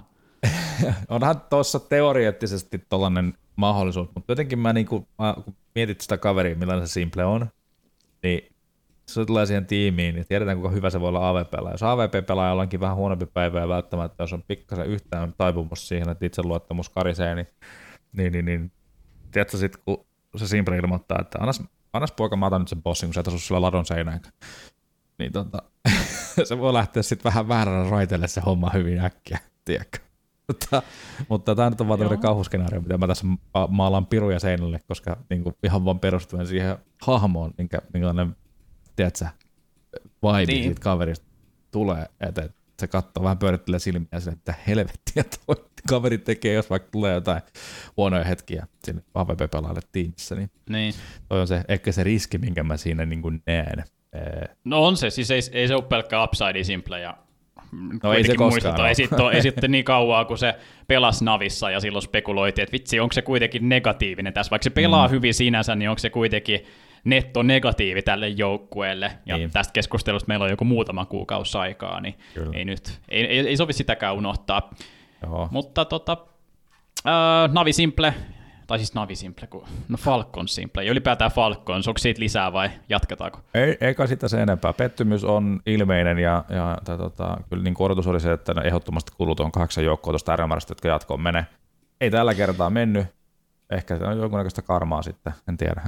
Onhan 1.08 1.40
tuossa 1.50 1.80
teoreettisesti 1.80 2.78
tollanen 2.88 3.34
mahdollisuus, 3.56 4.08
mutta 4.14 4.32
jotenkin 4.32 4.58
mä, 4.58 4.72
niinku, 4.72 5.08
mä 5.18 5.34
kun 5.44 5.54
mietit 5.74 6.00
sitä 6.00 6.18
kaveria, 6.18 6.56
millainen 6.56 6.88
se 6.88 6.92
Simple 6.92 7.24
on, 7.24 7.46
niin 8.22 8.54
se 9.06 9.24
tulee 9.24 9.46
siihen 9.46 9.66
tiimiin, 9.66 10.14
niin 10.14 10.26
tiedetään 10.26 10.58
kuinka 10.58 10.74
hyvä 10.74 10.90
se 10.90 11.00
voi 11.00 11.08
olla 11.08 11.28
AVP-pelaaja. 11.28 11.74
Jos 11.74 11.82
AVP-pelaaja 11.82 12.52
onkin 12.52 12.80
vähän 12.80 12.96
huonompi 12.96 13.26
päivä 13.26 13.60
ja 13.60 13.68
välttämättä, 13.68 14.22
jos 14.22 14.32
on 14.32 14.42
pikkasen 14.42 14.86
yhtään 14.86 15.34
taipumus 15.38 15.88
siihen, 15.88 16.08
että 16.08 16.26
itseluottamus 16.26 16.88
karisee, 16.88 17.34
niin, 17.34 17.46
niin, 18.12 18.32
niin, 18.32 18.44
niin 18.44 18.72
tiedätkö 19.30 19.56
sitten, 19.56 19.82
kun 19.84 20.06
se 20.36 20.48
Simple 20.48 20.76
ilmoittaa, 20.76 21.18
että 21.20 21.38
annas, 21.40 21.62
annas 21.92 22.12
poika, 22.12 22.36
mä 22.36 22.46
otan 22.46 22.60
nyt 22.60 22.68
sen 22.68 22.82
bossin, 22.82 23.06
kun 23.06 23.14
sä 23.14 23.20
et 23.20 23.26
sillä 23.36 23.60
ladon 23.60 23.86
seinään. 23.86 24.20
Niin 25.18 25.32
tota, 25.32 25.62
se 26.44 26.58
voi 26.58 26.72
lähteä 26.72 27.02
sitten 27.02 27.30
vähän 27.30 27.48
väärällä 27.48 27.90
raiteelle 27.90 28.28
se 28.28 28.40
homma 28.40 28.70
hyvin 28.74 29.00
äkkiä, 29.00 29.38
tiedätkö? 29.64 30.09
Mutta, 30.50 30.82
mutta 31.28 31.54
tämä 31.54 31.70
nyt 31.70 31.80
on 31.80 31.88
vaan 31.88 31.98
tämmöinen 31.98 32.22
kauhuskenaario, 32.22 32.80
mitä 32.80 32.98
mä 32.98 33.06
tässä 33.06 33.26
maalaan 33.68 34.06
piruja 34.06 34.40
seinälle, 34.40 34.80
koska 34.88 35.16
niin 35.30 35.42
kuin 35.42 35.54
ihan 35.64 35.84
vaan 35.84 36.00
perustuen 36.00 36.46
siihen 36.46 36.76
hahmoon, 37.02 37.54
minkä, 37.58 37.78
minkälainen, 37.92 38.36
tiedätkö, 38.96 39.26
vibe 40.22 40.52
niin. 40.52 40.64
siitä 40.64 40.80
kaverista 40.80 41.26
tulee, 41.70 42.06
että, 42.20 42.48
se 42.80 42.86
katsoo 42.86 43.22
vähän 43.22 43.38
pyörittelee 43.38 43.78
silmiä 43.78 44.20
sille, 44.20 44.32
että 44.32 44.54
helvettiä 44.66 45.24
tuo 45.46 45.56
kaveri 45.88 46.18
tekee, 46.18 46.54
jos 46.54 46.70
vaikka 46.70 46.88
tulee 46.92 47.14
jotain 47.14 47.42
huonoja 47.96 48.24
hetkiä 48.24 48.66
sinne 48.84 49.02
AVP-pelaajalle 49.14 49.80
tiimissä, 49.92 50.34
niin, 50.34 50.50
niin. 50.68 50.94
toi 51.28 51.40
on 51.40 51.48
se, 51.48 51.64
ehkä 51.68 51.92
se 51.92 52.04
riski, 52.04 52.38
minkä 52.38 52.62
mä 52.62 52.76
siinä 52.76 53.06
niin 53.06 53.22
kuin 53.22 53.42
näen. 53.46 53.84
No 54.64 54.86
on 54.86 54.96
se, 54.96 55.10
siis 55.10 55.30
ei, 55.30 55.40
ei 55.52 55.68
se 55.68 55.74
ole 55.74 55.82
pelkkä 55.82 56.24
upside 56.24 56.64
simple 56.64 57.00
ja 57.00 57.16
No 58.02 58.12
ei 58.12 58.24
se 58.24 58.34
koskaan. 58.34 58.88
Ei 58.88 58.94
sitten, 58.94 59.18
ei 59.32 59.42
sitten 59.42 59.70
niin 59.70 59.84
kauan, 59.84 60.26
kun 60.26 60.38
se 60.38 60.54
pelasi 60.86 61.24
Navissa 61.24 61.70
ja 61.70 61.80
silloin 61.80 62.02
spekuloitiin, 62.02 62.62
että 62.62 62.72
vitsi, 62.72 63.00
onko 63.00 63.12
se 63.12 63.22
kuitenkin 63.22 63.68
negatiivinen 63.68 64.32
tässä. 64.32 64.50
Vaikka 64.50 64.64
se 64.64 64.70
pelaa 64.70 65.06
mm. 65.06 65.10
hyvin 65.10 65.34
sinänsä, 65.34 65.74
niin 65.74 65.90
onko 65.90 65.98
se 65.98 66.10
kuitenkin 66.10 66.60
netto 67.04 67.42
negatiivi 67.42 68.02
tälle 68.02 68.28
joukkueelle. 68.28 69.12
Ja 69.26 69.36
niin. 69.36 69.50
tästä 69.50 69.72
keskustelusta 69.72 70.28
meillä 70.28 70.44
on 70.44 70.50
joku 70.50 70.64
muutama 70.64 71.06
kuukausi 71.06 71.58
aikaa, 71.58 72.00
niin 72.00 72.14
ei 72.52 72.64
nyt, 72.64 73.00
ei, 73.08 73.24
ei, 73.24 73.48
ei 73.48 73.56
sovi 73.56 73.72
sitäkään 73.72 74.14
unohtaa. 74.14 74.70
Joo. 75.22 75.48
Mutta 75.50 75.84
tota, 75.84 76.16
äh, 77.06 77.52
Navi 77.52 77.72
Simple, 77.72 78.14
tai 78.70 78.78
siis 78.78 78.94
Navi 78.94 79.16
Simple, 79.16 79.46
kun, 79.46 79.64
no 79.88 79.96
Falcon 79.96 80.48
Simple, 80.48 80.84
ja 80.84 80.90
ylipäätään 80.90 81.30
Falcons, 81.30 81.88
onko 81.88 81.98
siitä 81.98 82.20
lisää 82.20 82.52
vai 82.52 82.70
jatketaanko? 82.88 83.40
Ei, 83.54 83.76
eikä 83.80 84.06
sitä 84.06 84.28
se 84.28 84.42
enempää. 84.42 84.72
Pettymys 84.72 85.24
on 85.24 85.60
ilmeinen 85.66 86.18
ja, 86.18 86.44
ja 86.48 86.78
tai, 86.84 86.98
tota, 86.98 87.36
kyllä 87.48 87.62
niin 87.62 87.74
odotus 87.78 88.06
oli 88.06 88.20
se, 88.20 88.32
että 88.32 88.54
ne 88.54 88.62
ehdottomasti 88.62 89.12
kulut 89.16 89.40
on 89.40 89.52
kahdeksan 89.52 89.84
joukkoa 89.84 90.12
tuosta 90.12 90.36
RMRstä, 90.36 90.70
jotka 90.70 90.88
jatkoon 90.88 91.20
menee. 91.20 91.46
Ei 92.00 92.10
tällä 92.10 92.34
kertaa 92.34 92.70
mennyt. 92.70 93.06
Ehkä 93.70 93.98
se 93.98 94.04
on 94.04 94.18
jonkunnäköistä 94.18 94.62
karmaa 94.62 95.02
sitten, 95.02 95.32
en 95.48 95.56
tiedä. 95.56 95.82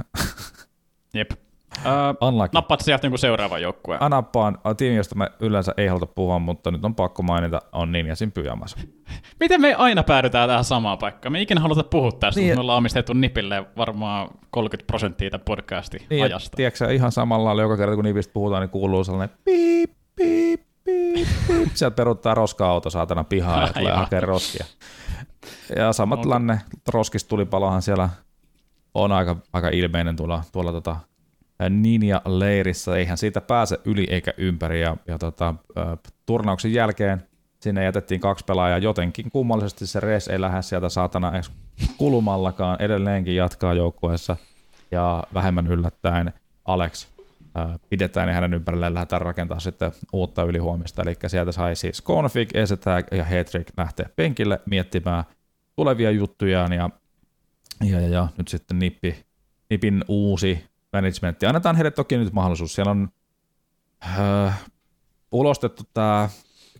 Jep. 1.13 1.31
Uh, 1.79 2.49
nappaat 2.53 2.81
sieltä 2.81 3.05
jonkun 3.07 3.19
seuraavan 3.19 3.61
joukkueen? 3.61 4.03
Anappaan 4.03 4.57
tiimi, 4.77 4.95
josta 4.95 5.15
me 5.15 5.31
yleensä 5.39 5.73
ei 5.77 5.87
haluta 5.87 6.05
puhua, 6.05 6.39
mutta 6.39 6.71
nyt 6.71 6.85
on 6.85 6.95
pakko 6.95 7.23
mainita, 7.23 7.61
on 7.71 7.91
Ninjasin 7.91 8.31
pyjamas. 8.31 8.75
Miten 9.39 9.61
me 9.61 9.73
aina 9.73 10.03
päädytään 10.03 10.49
tähän 10.49 10.63
samaan 10.63 10.97
paikkaan? 10.97 11.31
Me 11.31 11.41
ikinä 11.41 11.61
haluta 11.61 11.83
puhua 11.83 12.11
tästä, 12.11 12.39
niin, 12.39 12.55
me 12.55 12.61
ollaan 12.61 12.77
omistettu 12.77 13.13
Nipille 13.13 13.65
varmaan 13.77 14.29
30 14.49 14.87
prosenttia 14.87 15.29
tämän 15.29 15.45
podcastin 15.45 16.01
niin, 16.09 16.23
ajasta. 16.23 16.55
Tiedätkö 16.55 16.93
ihan 16.93 17.11
samalla 17.11 17.45
lailla 17.45 17.61
joka 17.61 17.77
kerta 17.77 17.95
kun 17.95 18.05
Nipistä 18.05 18.33
puhutaan, 18.33 18.61
niin 18.61 18.69
kuuluu 18.69 19.03
sellainen 19.03 19.37
piip, 19.45 19.91
piip, 20.15 20.61
piip, 20.83 21.27
piip. 21.47 21.69
Sieltä 21.73 21.95
peruttaa 21.95 22.33
roska-auto 22.33 22.89
saatana 22.89 23.23
pihaa 23.23 23.61
ja 23.61 23.73
tulee 23.73 23.93
hakemaan 23.97 24.23
roskia. 24.23 24.65
Ja 25.75 25.93
samat 25.93 26.19
okay. 26.19 26.29
lanne 26.29 26.61
roskistulipalohan 26.87 27.81
siellä 27.81 28.09
on 28.93 29.11
aika, 29.11 29.35
aika 29.53 29.69
ilmeinen 29.69 30.15
tuolla, 30.15 30.43
tuolla 30.51 30.71
tota 30.71 30.95
Ninja-leirissä. 31.69 32.95
Eihän 32.97 33.17
siitä 33.17 33.41
pääse 33.41 33.79
yli 33.85 34.07
eikä 34.09 34.33
ympäri. 34.37 34.81
Ja, 34.81 34.97
ja 35.07 35.17
tota, 35.17 35.55
turnauksen 36.25 36.73
jälkeen 36.73 37.23
sinne 37.59 37.83
jätettiin 37.83 38.21
kaksi 38.21 38.45
pelaajaa. 38.45 38.77
Jotenkin 38.77 39.31
kummallisesti 39.31 39.87
se 39.87 39.99
res 39.99 40.27
ei 40.27 40.41
lähde 40.41 40.61
sieltä 40.61 40.89
saatana 40.89 41.33
edes 41.33 41.51
kulumallakaan. 41.97 42.81
Edelleenkin 42.81 43.35
jatkaa 43.35 43.73
joukkueessa. 43.73 44.37
Ja 44.91 45.23
vähemmän 45.33 45.67
yllättäen 45.67 46.33
Alex 46.65 47.07
pidetään 47.89 48.27
ja 48.27 48.33
hänen 48.33 48.53
ympärilleen 48.53 48.93
lähdetään 48.93 49.21
rakentaa 49.21 49.59
sitten 49.59 49.91
uutta 50.13 50.43
ylihuomista. 50.43 51.01
Eli 51.01 51.15
sieltä 51.27 51.51
sai 51.51 51.75
siis 51.75 52.03
Config, 52.03 52.49
Esetag 52.53 53.05
ja 53.11 53.23
Hetrick 53.23 53.69
lähteä 53.77 54.09
penkille 54.15 54.59
miettimään 54.65 55.23
tulevia 55.75 56.11
juttujaan 56.11 56.73
ja 56.73 56.89
ja, 57.83 57.99
ja, 57.99 58.07
ja 58.07 58.27
nyt 58.37 58.47
sitten 58.47 58.79
Nippi, 58.79 59.25
Nipin 59.69 60.03
uusi 60.07 60.65
managementti. 60.93 61.45
Annetaan 61.45 61.75
heille 61.75 61.91
toki 61.91 62.17
nyt 62.17 62.33
mahdollisuus. 62.33 62.75
Siellä 62.75 62.91
on 62.91 63.09
äh, 64.19 64.63
ulostettu 65.31 65.83
tämä 65.93 66.29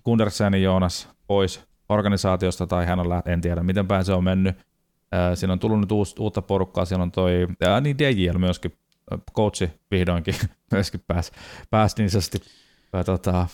Gundersen 0.06 0.63
Joonas 0.63 1.10
pois 1.28 1.63
organisaatiosta, 1.89 2.67
tai 2.67 2.86
hän 2.86 2.99
on 2.99 3.06
läht- 3.06 3.32
en 3.32 3.41
tiedä, 3.41 3.63
miten 3.63 3.88
päin 3.88 4.06
se 4.06 4.13
on 4.13 4.23
mennyt. 4.23 4.58
Äh, 4.58 5.36
siinä 5.36 5.54
on 5.54 5.60
tullut 5.60 5.80
nyt 5.80 5.91
uus, 5.91 6.15
uutta 6.19 6.41
porukkaa, 6.41 6.86
siellä 6.86 7.04
on 7.04 7.12
toi, 7.12 7.47
äh, 7.67 7.82
niin 7.82 7.97
DJL 7.97 8.38
myöskin, 8.38 8.78
äh, 9.13 9.19
coachi 9.36 9.71
vihdoinkin 9.91 10.36
myöskin 10.71 11.04
pääsi 11.08 11.32
pääs 11.69 11.97
niin 11.97 12.10
sanotusti 12.10 12.39
äh, 12.95 13.06
tota, 13.06 13.47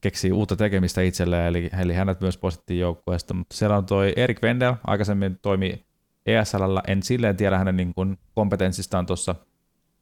keksii 0.00 0.32
uutta 0.32 0.56
tekemistä 0.56 1.00
itselleen, 1.00 1.46
eli, 1.46 1.70
eli 1.80 1.94
hänet 1.94 2.20
myös 2.20 2.36
poistettiin 2.36 2.80
joukkueesta, 2.80 3.34
mutta 3.34 3.56
siellä 3.56 3.76
on 3.76 3.86
toi 3.86 4.12
Erik 4.16 4.42
Wendel, 4.42 4.74
aikaisemmin 4.86 5.38
toimi 5.42 5.84
ESL, 6.26 6.78
en 6.86 7.02
silleen 7.02 7.36
tiedä 7.36 7.58
hänen 7.58 7.76
niin 7.76 7.94
kuin 7.94 8.18
kompetenssistaan 8.34 9.06
tuossa 9.06 9.34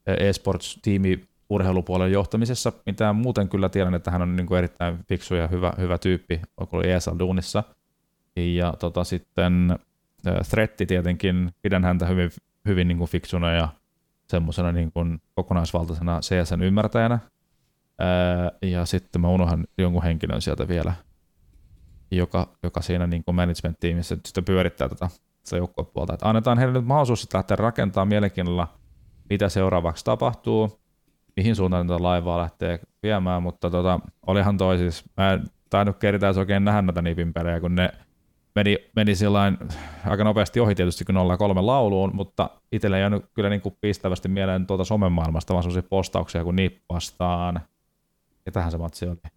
eSports-tiimi 0.06 1.24
urheilupuolen 1.50 2.12
johtamisessa, 2.12 2.72
mitä 2.86 3.12
muuten 3.12 3.48
kyllä 3.48 3.68
tiedän, 3.68 3.94
että 3.94 4.10
hän 4.10 4.22
on 4.22 4.36
niin 4.36 4.46
kuin 4.46 4.58
erittäin 4.58 4.98
fiksu 5.08 5.34
ja 5.34 5.46
hyvä, 5.46 5.72
hyvä 5.78 5.98
tyyppi, 5.98 6.40
kun 6.56 6.68
oli 6.72 6.92
ESL-duunissa. 6.92 7.62
Ja 8.36 8.74
tota, 8.78 9.04
sitten 9.04 9.78
Thretti 10.50 10.86
tietenkin, 10.86 11.50
pidän 11.62 11.84
häntä 11.84 12.06
hyvin, 12.06 12.30
hyvin 12.68 12.88
niin 12.88 12.98
kuin 12.98 13.10
fiksuna 13.10 13.52
ja 13.52 13.68
semmoisena 14.28 14.72
niin 14.72 14.92
kuin 14.92 15.20
kokonaisvaltaisena 15.34 16.20
CSN 16.20 16.62
ymmärtäjänä. 16.62 17.18
ja 18.62 18.86
sitten 18.86 19.20
mä 19.20 19.28
unohan 19.28 19.66
jonkun 19.78 20.02
henkilön 20.02 20.42
sieltä 20.42 20.68
vielä, 20.68 20.92
joka, 22.10 22.48
joka 22.62 22.82
siinä 22.82 23.06
niin 23.06 23.24
kuin 23.24 23.34
management-tiimissä 23.34 24.16
sitten 24.24 24.44
pyörittää 24.44 24.88
tätä 24.88 25.08
sitä 25.44 25.56
joukkuepuolta. 25.56 26.14
Että 26.14 26.28
annetaan 26.28 26.58
heille 26.58 26.78
nyt 26.78 26.86
mahdollisuus 26.86 27.34
lähteä 27.34 27.56
rakentamaan 27.56 28.08
mielenkiinnolla, 28.08 28.68
mitä 29.30 29.48
seuraavaksi 29.48 30.04
tapahtuu, 30.04 30.80
mihin 31.36 31.56
suuntaan 31.56 31.86
tätä 31.86 32.02
laivaa 32.02 32.38
lähtee 32.38 32.78
viemään, 33.02 33.42
mutta 33.42 33.70
tota, 33.70 34.00
olihan 34.26 34.56
toi 34.56 34.78
siis, 34.78 35.04
mä 35.16 35.32
en 35.32 35.44
tainnut 35.70 35.96
kertaa 35.96 36.32
oikein 36.38 36.64
nähdä 36.64 36.82
näitä 36.82 37.02
nipin 37.02 37.32
pelejä, 37.32 37.60
kun 37.60 37.74
ne 37.74 37.90
meni, 38.54 38.78
meni 38.96 39.14
sillain 39.14 39.58
aika 40.06 40.24
nopeasti 40.24 40.60
ohi 40.60 40.74
tietysti, 40.74 41.04
kun 41.04 41.14
0-3 41.14 41.18
lauluun, 41.60 42.10
mutta 42.14 42.50
itselle 42.72 42.96
ei 42.96 43.02
jäänyt 43.02 43.24
kyllä 43.34 43.48
niin 43.48 43.60
kuin 43.60 43.76
pistävästi 43.80 44.28
mieleen 44.28 44.66
tuolta 44.66 44.84
somemaailmasta, 44.84 45.54
vaan 45.54 45.62
sellaisia 45.62 45.88
postauksia 45.90 46.44
kuin 46.44 46.56
Nip 46.56 46.76
vastaan. 46.92 47.60
Ja 48.46 48.52
tähän 48.52 48.70
se 48.70 48.78
matsi 48.78 49.06
oli. 49.06 49.35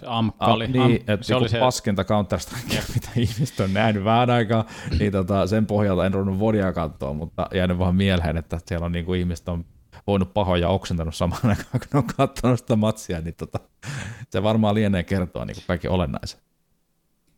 Se 0.00 0.06
amkka 0.06 0.46
oli. 0.46 0.64
Ah, 0.64 0.70
niin, 0.70 1.04
että 1.06 1.26
se 1.26 1.34
oli 1.34 1.48
se... 1.48 1.58
paskinta 1.58 2.04
counter 2.04 2.38
mitä 2.94 3.08
ihmiset 3.16 3.60
on 3.60 3.72
nähnyt 3.72 4.04
vähän 4.04 4.30
aikaa, 4.30 4.64
niin 4.98 5.12
tota, 5.12 5.46
sen 5.46 5.66
pohjalta 5.66 6.06
en 6.06 6.14
ruvennut 6.14 6.38
vodia 6.38 6.72
katsoa, 6.72 7.12
mutta 7.12 7.48
jäänyt 7.54 7.78
vaan 7.78 7.94
mieleen, 7.94 8.36
että 8.36 8.58
siellä 8.66 8.86
on 8.86 8.92
niin 8.92 9.04
kuin 9.04 9.20
ihmiset 9.20 9.48
on 9.48 9.64
voinut 10.06 10.34
pahoja 10.34 10.68
oksentanut 10.68 11.14
samaan 11.14 11.48
aikaan, 11.50 11.80
kun 11.90 11.98
on 12.00 12.06
katsonut 12.16 12.58
sitä 12.58 12.76
matsia, 12.76 13.20
niin 13.20 13.34
tota, 13.34 13.60
se 14.30 14.42
varmaan 14.42 14.74
lienee 14.74 15.02
kertoa 15.02 15.44
niin 15.44 15.56
kaikki 15.66 15.88
olennaisen. 15.88 16.40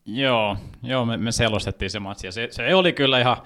Joo, 0.07 0.57
joo 0.83 1.05
me, 1.05 1.17
me 1.17 1.33
selostettiin 1.33 1.91
se 1.91 1.99
matsi, 1.99 2.27
ja 2.27 2.33
se, 2.33 2.49
se 2.51 2.75
oli 2.75 2.93
kyllä 2.93 3.21
ihan 3.21 3.37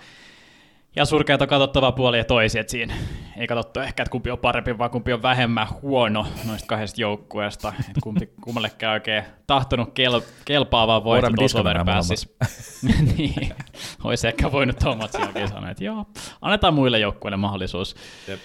ja 0.99 1.05
surkeita 1.05 1.47
katsottavaa 1.47 1.93
puolia 1.93 2.25
toisia, 2.25 2.61
että 2.61 2.71
siinä 2.71 2.95
ei 3.37 3.47
katsottu 3.47 3.81
ehkä, 3.81 4.03
että 4.03 4.11
kumpi 4.11 4.31
on 4.31 4.39
parempi, 4.39 4.79
vaan 4.79 4.91
kumpi 4.91 5.13
on 5.13 5.23
vähemmän 5.23 5.67
huono 5.83 6.27
noista 6.47 6.67
kahdesta 6.67 7.01
joukkueesta, 7.01 7.73
että 7.79 8.01
kumpi, 8.03 8.29
kummallekään 8.41 8.93
oikein 8.93 9.25
tahtonut 9.47 9.95
kel, 9.95 10.21
kelpaavaa 10.45 11.05
voitto 11.05 11.31
tuossa 11.37 11.61
overpassissa. 11.61 12.29
niin, 13.17 13.55
olisi 14.05 14.29
ehkä 14.29 14.53
voinut 14.53 14.79
Tomat 14.79 15.15
jälkeen 15.15 15.49
sanoa, 15.49 15.71
että 15.71 15.85
joo, 15.85 16.07
annetaan 16.43 16.75
muille 16.75 16.99
joukkueille 16.99 17.37
mahdollisuus. 17.37 17.97
Jep. 18.29 18.41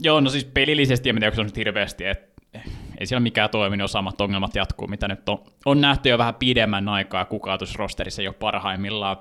Joo, 0.00 0.20
no 0.20 0.30
siis 0.30 0.44
pelillisesti, 0.44 1.08
en 1.08 1.14
tiedä, 1.14 1.26
onko 1.26 1.34
se 1.34 1.40
on 1.40 1.46
nyt 1.46 1.56
hirveästi, 1.56 2.04
että 2.04 2.60
ei 3.00 3.06
siellä 3.06 3.20
mikään 3.20 3.50
toiminut, 3.50 3.84
jos 3.84 3.92
samat 3.92 4.20
ongelmat 4.20 4.54
jatkuu, 4.54 4.88
mitä 4.88 5.08
nyt 5.08 5.28
on, 5.28 5.38
on 5.66 5.80
nähty 5.80 6.08
jo 6.08 6.18
vähän 6.18 6.34
pidemmän 6.34 6.88
aikaa, 6.88 7.24
kukaan 7.24 7.58
tuossa 7.58 7.78
rosterissa 7.78 8.22
ei 8.22 8.28
ole 8.28 8.34
parhaimmillaan 8.34 9.16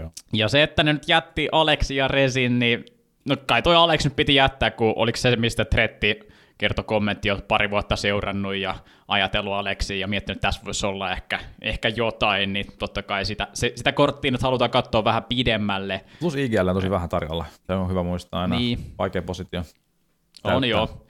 Joo. 0.00 0.10
Ja 0.32 0.48
se, 0.48 0.62
että 0.62 0.82
ne 0.82 0.92
nyt 0.92 1.08
jätti 1.08 1.48
Aleksi 1.52 1.96
ja 1.96 2.08
Resin, 2.08 2.58
niin 2.58 2.84
no 3.28 3.36
kai 3.46 3.62
toi 3.62 3.76
Alex 3.76 4.04
nyt 4.04 4.16
piti 4.16 4.34
jättää, 4.34 4.70
kun 4.70 4.92
oliko 4.96 5.16
se, 5.16 5.36
mistä 5.36 5.64
Tretti 5.64 6.20
kertoi 6.58 6.84
kommentti 6.84 7.28
jo 7.28 7.38
pari 7.48 7.70
vuotta 7.70 7.96
seurannut 7.96 8.54
ja 8.54 8.74
ajatellut 9.08 9.52
Aleksi 9.52 10.00
ja 10.00 10.08
miettinyt, 10.08 10.36
että 10.36 10.48
tässä 10.48 10.60
voisi 10.64 10.86
olla 10.86 11.12
ehkä, 11.12 11.40
ehkä 11.62 11.88
jotain, 11.88 12.52
niin 12.52 12.66
totta 12.78 13.02
kai 13.02 13.24
sitä, 13.24 13.48
se, 13.52 13.72
sitä 13.74 13.92
korttia 13.92 14.30
nyt 14.30 14.42
halutaan 14.42 14.70
katsoa 14.70 15.04
vähän 15.04 15.24
pidemmälle. 15.24 16.04
Plus 16.20 16.34
IGL 16.34 16.68
on 16.68 16.74
tosi 16.74 16.90
vähän 16.90 17.08
tarjolla. 17.08 17.44
Se 17.66 17.72
on 17.72 17.88
hyvä 17.90 18.02
muistaa 18.02 18.42
aina. 18.42 18.56
Niin. 18.56 18.78
Vaikea 18.98 19.22
positio. 19.22 19.62
Täyttää. 19.62 20.56
On 20.56 20.64
joo. 20.64 21.06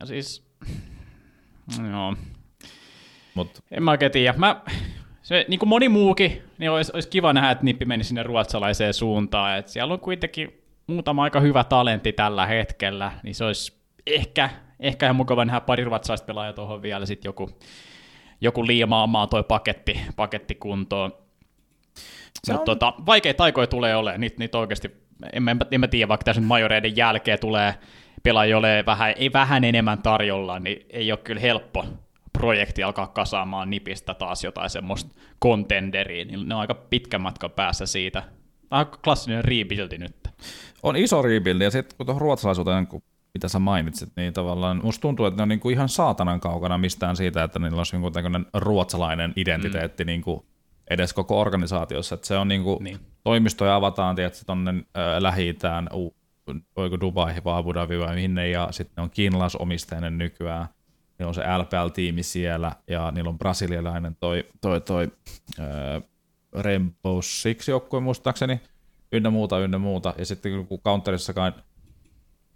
Ja 0.00 0.06
siis, 0.06 0.46
joo. 1.90 2.16
Mut. 3.34 3.64
En 3.70 3.82
mä 3.82 3.90
oikein 3.90 4.12
tiedä. 4.12 4.38
Mä, 4.38 4.62
se, 5.22 5.44
niin 5.48 5.58
kuin 5.58 5.68
moni 5.68 5.88
muukin, 5.88 6.42
niin 6.58 6.70
olisi, 6.70 6.92
olisi 6.94 7.08
kiva 7.08 7.32
nähdä, 7.32 7.50
että 7.50 7.64
Nippi 7.64 7.84
meni 7.84 8.04
sinne 8.04 8.22
ruotsalaiseen 8.22 8.94
suuntaan. 8.94 9.58
Et 9.58 9.68
siellä 9.68 9.94
on 9.94 10.00
kuitenkin 10.00 10.62
muutama 10.86 11.22
aika 11.22 11.40
hyvä 11.40 11.64
talentti 11.64 12.12
tällä 12.12 12.46
hetkellä, 12.46 13.12
niin 13.22 13.34
se 13.34 13.44
olisi 13.44 13.82
ehkä, 14.06 14.50
ehkä 14.80 15.06
ihan 15.06 15.16
mukava 15.16 15.44
nähdä 15.44 15.60
pari 15.60 15.84
ruotsalaista 15.84 16.26
pelaajaa 16.26 16.52
tuohon 16.52 16.82
vielä, 16.82 17.06
sitten 17.06 17.28
joku, 17.28 17.50
joku 18.40 18.66
liimaamaan 18.66 19.28
toi 19.28 19.42
paketti, 19.42 20.00
paketti 20.16 20.54
kuntoon. 20.54 21.12
Mutta 22.48 22.60
on... 22.60 22.66
tota, 22.66 22.94
vaikeita 23.06 23.44
aikoja 23.44 23.66
tulee 23.66 23.96
olemaan, 23.96 24.20
niitä, 24.20 24.36
niitä 24.38 24.58
oikeasti, 24.58 24.90
en, 25.32 25.48
en, 25.48 25.58
en 25.70 25.80
mä 25.80 25.88
tiedä, 25.88 26.08
vaikka 26.08 26.24
tässä 26.24 26.42
majoreiden 26.42 26.96
jälkeen 26.96 27.38
tulee 27.40 27.74
pelaajia 28.22 28.58
ole 28.58 28.84
vähän, 28.86 29.14
ei 29.16 29.32
vähän 29.32 29.64
enemmän 29.64 30.02
tarjolla, 30.02 30.58
niin 30.58 30.86
ei 30.90 31.12
ole 31.12 31.18
kyllä 31.24 31.40
helppo, 31.40 31.86
projekti 32.38 32.82
alkaa 32.82 33.06
kasaamaan 33.06 33.70
nipistä 33.70 34.14
taas 34.14 34.44
jotain 34.44 34.70
semmoista 34.70 35.14
contenderia, 35.42 36.24
niin 36.24 36.48
ne 36.48 36.54
on 36.54 36.60
aika 36.60 36.74
pitkän 36.74 37.20
matkan 37.20 37.50
päässä 37.50 37.86
siitä. 37.86 38.22
Aika 38.70 38.98
klassinen 39.04 39.44
rebuildi 39.44 39.98
nyt. 39.98 40.16
On 40.82 40.96
iso 40.96 41.22
rebuildi, 41.22 41.64
ja 41.64 41.70
sitten 41.70 41.96
kun 41.96 42.06
tuohon 42.06 42.20
ruotsalaisuuteen 42.20 42.86
kun 42.86 43.02
mitä 43.34 43.48
sä 43.48 43.58
mainitsit, 43.58 44.12
niin 44.16 44.32
tavallaan 44.32 44.80
musta 44.82 45.02
tuntuu, 45.02 45.26
että 45.26 45.36
ne 45.36 45.42
on 45.42 45.48
niinku 45.48 45.70
ihan 45.70 45.88
saatanan 45.88 46.40
kaukana 46.40 46.78
mistään 46.78 47.16
siitä, 47.16 47.44
että 47.44 47.58
niillä 47.58 47.76
olisi 47.78 47.96
joku 47.96 48.10
ruotsalainen 48.54 49.32
identiteetti 49.36 50.04
mm. 50.04 50.06
niinku 50.06 50.46
edes 50.90 51.12
koko 51.12 51.40
organisaatiossa. 51.40 52.14
Että 52.14 52.26
se 52.26 52.36
on 52.36 52.48
niinku, 52.48 52.78
niin. 52.82 52.98
toimistoja 53.24 53.76
avataan 53.76 54.16
tietysti 54.16 54.44
tuonne 54.46 54.70
äh, 54.70 54.84
Lähi-Itään, 55.18 55.88
oiko 56.76 57.00
Dubai 57.00 57.34
vai 57.44 57.58
Abu 57.58 57.74
Dhabi 57.74 57.98
vai 57.98 58.14
minne, 58.14 58.48
ja 58.48 58.68
sitten 58.70 59.02
on 59.02 59.10
kiinalaisomisteinen 59.10 60.18
nykyään. 60.18 60.66
Niillä 61.22 61.30
on 61.30 61.34
se 61.34 61.58
LPL-tiimi 61.58 62.22
siellä, 62.22 62.72
ja 62.88 63.10
niillä 63.10 63.28
on 63.28 63.38
brasilialainen 63.38 64.16
toi, 64.20 64.44
toi, 64.60 64.80
toi 64.80 65.12
äh, 65.60 66.02
Rainbow 66.52 67.18
Six 67.22 67.68
joukkue 67.68 68.00
muistaakseni, 68.00 68.60
ynnä 69.12 69.30
muuta, 69.30 69.58
ynnä 69.58 69.78
muuta. 69.78 70.14
Ja 70.18 70.26
sitten 70.26 70.66
kun 70.66 70.80
Counterissakaan 70.80 71.54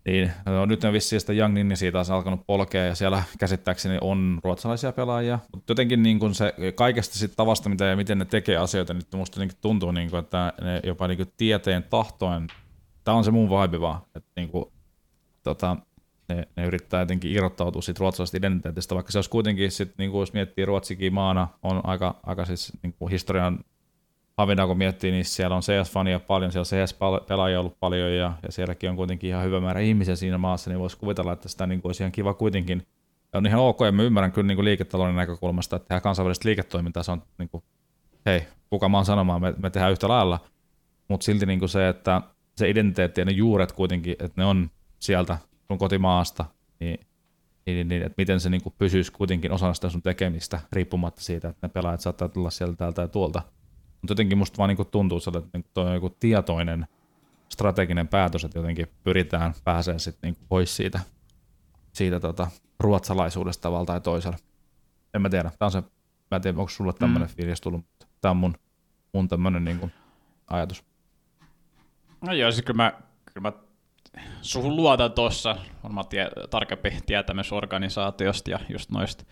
niin, 0.07 0.33
no, 0.47 0.67
nyt 0.67 0.85
on 0.85 0.93
vissiin 0.93 1.21
sitä 1.21 1.33
Young 1.33 1.55
Ninni 1.55 1.77
siitä 1.77 2.01
on 2.01 2.05
alkanut 2.11 2.47
polkea 2.47 2.85
ja 2.85 2.95
siellä 2.95 3.23
käsittääkseni 3.39 3.99
on 4.01 4.41
ruotsalaisia 4.45 4.93
pelaajia, 4.93 5.39
mutta 5.55 5.71
jotenkin 5.71 6.03
niin 6.03 6.19
kuin 6.19 6.35
se 6.35 6.55
kaikesta 6.75 7.19
sit 7.19 7.33
tavasta, 7.37 7.69
mitä 7.69 7.85
ja 7.85 7.97
miten 7.97 8.19
ne 8.19 8.25
tekee 8.25 8.57
asioita, 8.57 8.95
niin 8.95 9.05
musta 9.15 9.37
jotenkin 9.37 9.59
tuntuu, 9.61 9.93
niin 9.93 10.11
kuin, 10.11 10.21
että 10.21 10.53
ne 10.61 10.81
jopa 10.85 11.09
niin 11.09 11.33
tieteen 11.37 11.83
tahtoen, 11.83 12.47
tämä 13.05 13.17
on 13.17 13.25
se 13.25 13.31
mun 13.31 13.51
vibe 13.51 13.81
vaan, 13.81 14.01
että 14.15 14.31
niin 14.37 14.49
kuin, 14.49 14.65
tota, 15.43 15.77
ne, 16.29 16.49
ne, 16.57 16.67
yrittää 16.67 17.01
jotenkin 17.01 17.33
irrottautua 17.33 17.83
siitä 17.83 18.01
ruotsalaisesta 18.01 18.37
identiteetistä, 18.37 18.95
vaikka 18.95 19.13
se 19.13 19.19
olisi 19.19 19.31
kuitenkin, 19.31 19.71
sit, 19.71 19.99
niin 19.99 20.11
kuin 20.11 20.21
jos 20.21 20.33
miettii 20.33 20.65
Ruotsikin 20.65 21.15
maana, 21.15 21.49
on 21.63 21.81
aika, 21.85 22.21
aika 22.23 22.45
siis 22.45 22.73
niin 22.83 22.95
kuin 22.99 23.11
historian 23.11 23.59
Havina 24.37 24.67
kun 24.67 24.79
miettii, 24.79 25.11
niin 25.11 25.25
siellä 25.25 25.57
on 25.57 25.63
CS-fania 25.63 26.21
paljon, 26.27 26.53
siellä 26.53 26.63
on 26.63 26.87
CS-pelaajia 26.87 27.61
ollut 27.61 27.81
paljon 27.81 28.15
ja, 28.15 28.33
ja 28.43 28.53
sielläkin 28.53 28.91
on 28.91 28.97
kuitenkin 28.97 29.31
ihan 29.31 29.45
hyvä 29.45 29.61
määrä 29.61 29.81
ihmisiä 29.81 30.17
siinä 30.17 30.39
maassa, 30.39 30.71
niin 30.71 30.81
voisi 30.81 30.97
kuvitella, 30.97 31.33
että 31.33 31.49
sitä 31.49 31.67
niin 31.67 31.83
kuin 31.83 31.89
olisi 31.89 32.03
ihan 32.03 32.13
kiva 32.13 32.35
kuitenkin. 32.35 32.87
Ja 33.33 33.39
on 33.39 33.47
ihan 33.47 33.61
ok, 33.61 33.81
ja 33.81 33.93
mä 33.93 34.03
ymmärrän 34.03 34.33
kyllä 34.33 34.47
niin 34.47 34.57
kuin 34.57 34.65
liiketalouden 34.65 35.17
näkökulmasta, 35.17 35.77
että 35.77 35.89
tehdään 35.89 36.03
kansainvälistä 36.03 36.49
liiketoimintaa, 36.49 37.03
se 37.03 37.13
on 37.13 37.23
niin 37.39 37.49
kuin, 37.49 37.65
hei, 38.27 38.43
kuka 38.71 38.89
mä 38.89 38.97
oon 38.97 39.05
sanomaan, 39.07 39.41
me, 39.41 39.55
me 39.59 39.71
tehdään 39.71 39.93
yhtä 39.93 40.09
lailla, 40.09 40.41
mutta 41.09 41.25
silti 41.25 41.47
niin 41.47 41.59
kuin 41.59 41.69
se, 41.69 41.89
että 41.89 42.23
se 42.57 42.71
identiteetti 42.71 43.21
ja 43.21 43.25
ne 43.25 43.33
juuret 43.33 43.73
kuitenkin, 43.73 44.17
että 44.19 44.41
ne 44.41 44.45
on 44.45 44.71
sieltä 44.99 45.39
sun 45.69 45.79
kotimaasta, 45.79 46.45
niin, 46.81 47.01
niin, 47.67 47.89
niin 47.89 48.03
että 48.03 48.15
miten 48.17 48.41
se 48.41 48.51
niin 48.51 48.63
kuin 48.63 48.75
pysyisi 48.79 49.13
kuitenkin 49.13 49.53
osana 49.53 49.75
sitä 49.75 49.89
sun 49.89 50.03
tekemistä, 50.03 50.61
riippumatta 50.73 51.21
siitä, 51.21 51.49
että 51.49 51.67
ne 51.67 51.71
pelaajat 51.71 52.01
saattaa 52.01 52.29
tulla 52.29 52.51
sieltä 52.51 52.77
täältä 52.77 53.03
ja 53.03 53.09
tuolta. 53.09 53.43
Mutta 54.01 54.13
jotenkin 54.13 54.39
musta 54.39 54.59
vaan 54.59 54.69
niin 54.69 54.87
tuntuu 54.91 55.19
että 55.19 55.59
niin 55.59 55.65
toi 55.75 55.87
on 55.87 55.95
joku 55.95 56.11
tietoinen 56.11 56.87
strateginen 57.49 58.09
päätös, 58.09 58.45
että 58.45 58.59
jotenkin 58.59 58.87
pyritään 59.05 59.55
pääsemään 59.65 60.01
sitten 60.01 60.29
niin 60.29 60.47
pois 60.49 60.77
siitä, 60.77 61.01
siitä 61.93 62.21
tota, 62.21 62.51
ruotsalaisuudesta 62.81 63.63
tavalla 63.63 63.87
tai 63.87 64.01
toisella. 64.01 64.37
En 65.15 65.23
mä 65.23 65.29
tiedä. 65.29 65.51
Tämä 65.59 65.67
on 65.67 65.73
se, 65.73 65.81
mä 66.31 66.37
en 66.37 66.43
tiedä, 66.43 66.59
onko 66.59 66.69
sulle 66.69 66.93
tämmöinen 66.93 67.29
mm. 67.29 67.35
fiilis 67.35 67.61
tullut, 67.61 67.81
mutta 67.81 68.07
tämä 68.21 68.31
on 68.31 68.37
mun, 68.37 68.55
mun 69.13 69.29
tämmöinen 69.29 69.65
niin 69.65 69.93
ajatus. 70.47 70.85
No 72.21 72.33
joo, 72.33 72.53
siis 72.53 72.65
kyllä 72.65 72.77
mä, 72.77 72.93
kyllä 73.25 73.51
mä 73.51 73.53
suhun 74.43 74.77
luotan 74.77 75.13
tuossa, 75.13 75.57
varmaan 75.83 76.07
tie, 76.07 76.29
tarkempi 76.51 76.97
tietämys 77.07 77.53
organisaatiosta 77.53 78.51
ja 78.51 78.59
just 78.69 78.91
noista 78.91 79.25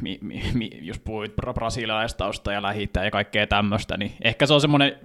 mi, 0.00 0.18
mi, 0.20 0.42
mi, 0.54 0.70
jos 0.80 0.98
puhuit 0.98 1.36
brasilialaistausta 1.36 2.52
ja 2.52 2.62
lähitä 2.62 3.04
ja 3.04 3.10
kaikkea 3.10 3.46
tämmöistä, 3.46 3.96
niin 3.96 4.12
ehkä 4.24 4.46
se 4.46 4.54
on 4.54 4.60
semmoinen 4.60 4.96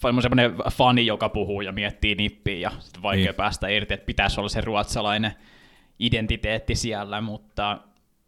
semmoinen 0.00 0.54
fani, 0.72 1.06
joka 1.06 1.28
puhuu 1.28 1.60
ja 1.60 1.72
miettii 1.72 2.14
nippiä 2.14 2.58
ja 2.58 2.70
sitten 2.78 3.02
vaikea 3.02 3.24
niin. 3.24 3.34
päästä 3.34 3.68
irti, 3.68 3.94
että 3.94 4.06
pitäisi 4.06 4.40
olla 4.40 4.48
se 4.48 4.60
ruotsalainen 4.60 5.32
identiteetti 5.98 6.74
siellä, 6.74 7.20
mutta 7.20 7.78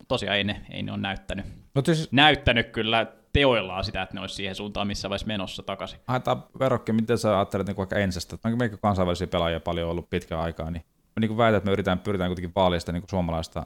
tosiaan 0.09 0.37
ei 0.37 0.45
ne, 0.45 0.61
ei 0.71 0.83
ne 0.83 0.93
ole 0.93 1.01
näyttänyt. 1.01 1.47
No 1.75 1.83
siis... 1.85 2.13
Näyttänyt 2.13 2.71
kyllä 2.71 3.07
teoillaan 3.37 3.85
sitä, 3.85 4.03
että 4.03 4.15
ne 4.15 4.21
olisi 4.21 4.35
siihen 4.35 4.55
suuntaan 4.55 4.87
missä 4.87 5.09
vaiheessa 5.11 5.27
menossa 5.27 5.63
takaisin. 5.63 6.01
Haetaan 6.07 6.45
verokki, 6.59 6.93
miten 6.93 7.19
sä 7.19 7.37
ajattelet 7.39 7.67
niin 7.67 7.77
vaikka 7.77 7.97
ensästä, 7.97 8.35
että 8.35 8.49
meikö 8.49 8.77
kansainvälisiä 8.77 9.27
pelaajia 9.27 9.61
paljon 9.61 9.91
ollut 9.91 10.11
pitkään 10.11 10.43
aikaa, 10.43 10.71
niin 10.71 10.85
mä 11.17 11.21
niin 11.21 11.37
väitän, 11.37 11.57
että 11.57 11.67
me 11.69 11.73
yritetään, 11.73 11.99
pyritään 11.99 12.29
kuitenkin 12.31 12.53
vaalia 12.57 12.81
sitä 12.81 12.93
niin 12.93 13.03
suomalaista 13.11 13.65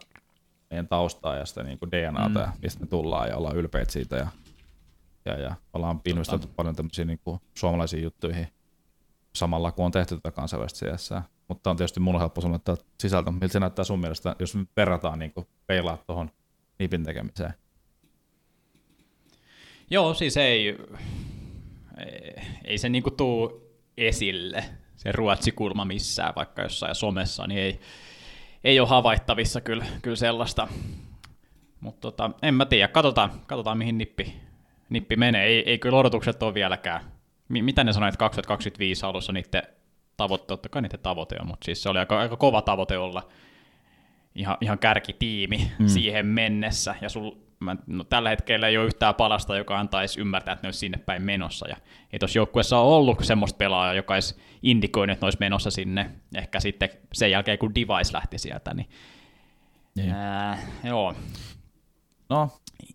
meidän 0.71 0.89
taustaa 0.89 1.37
ja 1.37 1.47
sitä 1.47 1.63
niin 1.63 1.79
kuin 1.79 1.91
DNAta, 1.91 2.29
mm. 2.29 2.41
ja 2.41 2.53
mistä 2.63 2.81
me 2.81 2.87
tullaan 2.87 3.29
ja 3.29 3.37
ollaan 3.37 3.57
ylpeitä 3.57 3.93
siitä 3.93 4.17
ja, 4.17 4.27
ja, 5.25 5.39
ja 5.39 5.55
ollaan 5.73 6.01
investoitu 6.05 6.47
tota. 6.47 6.57
paljon 6.57 6.77
tämmöisiin 6.77 7.07
niin 7.09 7.21
kuin 7.25 7.41
suomalaisiin 7.55 8.03
juttuihin 8.03 8.49
samalla, 9.35 9.73
kun 9.73 9.85
on 9.85 9.93
tehty 9.93 10.17
tätä 10.17 10.31
kansainvälistä 10.31 10.87
CS. 10.87 11.11
Mutta 11.49 11.71
on 11.71 11.77
tietysti 11.77 12.01
mulla 12.01 12.19
helppo 12.19 12.41
sanoa, 12.41 12.57
että 12.57 12.77
sisältö, 13.01 13.31
miltä 13.31 13.49
se 13.49 13.61
näyttää 13.61 13.85
sun 13.85 14.01
mielestä, 14.01 14.37
jos 14.39 14.55
me 14.55 14.67
verrataan 14.77 15.19
niin 15.19 15.33
kuin 15.33 15.47
peilaa 15.67 15.99
tuohon 16.07 16.31
nipin 16.79 17.05
tekemiseen. 17.05 17.55
Joo, 19.91 20.15
siis 20.15 20.37
ei, 20.37 20.69
ei, 20.69 22.35
ei 22.65 22.79
se 22.79 22.89
niinku 22.89 23.11
tuu 23.11 23.71
esille, 23.97 24.65
se 24.97 25.13
ruotsikulma 25.13 25.85
missään, 25.85 26.33
vaikka 26.37 26.63
jossain 26.63 26.95
somessa, 26.95 27.47
niin 27.47 27.61
ei, 27.61 27.81
ei 28.65 28.81
ole 28.81 28.89
havaittavissa 28.89 29.61
kyllä, 29.61 29.87
kyllä 30.03 30.17
sellaista. 30.17 30.69
Mutta 31.81 32.01
tota, 32.01 32.31
en 32.43 32.55
mä 32.55 32.65
tiedä, 32.67 32.89
katsotaan, 32.89 33.31
katsotaan 33.47 33.79
mihin 33.79 33.99
nippi, 33.99 34.37
nippi 34.89 35.17
menee. 35.17 35.47
Ei, 35.47 35.71
ei 35.71 35.79
kyllä 35.79 35.99
odotukset 35.99 36.43
ole 36.43 36.55
vieläkään. 36.55 37.05
M- 37.49 37.65
mitä 37.65 37.85
ne 37.85 37.93
sanoivat, 37.93 38.15
että 38.15 38.19
2025 38.19 39.07
alussa 39.07 39.33
niiden 39.33 39.63
tavoite, 40.17 40.45
totta 40.47 40.69
kai 40.69 40.83
niiden 40.83 41.01
tavoite 41.01 41.37
on, 41.41 41.47
mutta 41.47 41.65
siis 41.65 41.83
se 41.83 41.89
oli 41.89 41.99
aika, 41.99 42.21
aika 42.21 42.37
kova 42.37 42.63
tavoite 42.63 42.99
olla 42.99 43.29
ihan, 44.35 44.57
ihan 44.61 44.79
kärkitiimi 44.79 45.73
mm. 45.79 45.89
siihen 45.89 46.27
mennessä, 46.27 46.95
ja 47.01 47.09
sul, 47.09 47.31
mä, 47.61 47.77
no, 47.87 48.05
tällä 48.05 48.31
hetkellä 48.31 48.69
ei 48.69 48.79
ole 48.79 48.87
yhtään 48.87 49.15
palasta, 49.15 49.57
joka 49.57 49.79
antaisi 49.79 50.21
ymmärtää, 50.21 50.53
että 50.53 50.63
ne 50.63 50.67
olisi 50.67 50.79
sinne 50.79 50.99
päin 50.99 51.23
menossa. 51.23 51.69
Ja 51.69 51.77
ei 52.13 52.19
tuossa 52.19 52.39
joukkueessa 52.39 52.79
ole 52.79 52.97
ollut 52.97 53.19
semmoista 53.23 53.57
pelaajaa, 53.57 53.95
joka 53.95 54.15
olisi 54.15 54.41
indikoinut, 54.63 55.13
että 55.13 55.25
ne 55.25 55.27
olisi 55.27 55.39
menossa 55.41 55.71
sinne. 55.71 56.11
Ehkä 56.35 56.61
sitten 56.61 56.89
sen 57.13 57.31
jälkeen, 57.31 57.59
kun 57.59 57.75
Device 57.75 58.13
lähti 58.13 58.39
sieltä, 58.39 58.75
niin, 58.75 58.91
niin. 59.97 60.11
Ää, 60.11 60.59
joo. 60.85 61.15
No, 62.29 62.51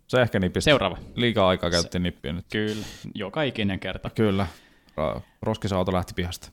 se 0.08 0.22
ehkä 0.22 0.38
nipistä. 0.38 0.70
Seuraava. 0.70 0.98
Liikaa 1.14 1.48
aikaa 1.48 1.70
käytettiin 1.70 2.02
nippiä 2.02 2.32
nyt. 2.32 2.46
Kyllä, 2.52 2.86
joka 3.14 3.42
ikinen 3.42 3.80
kerta. 3.80 4.10
Kyllä. 4.10 4.46
Roskisauto 5.42 5.92
lähti 5.92 6.12
pihasta. 6.16 6.52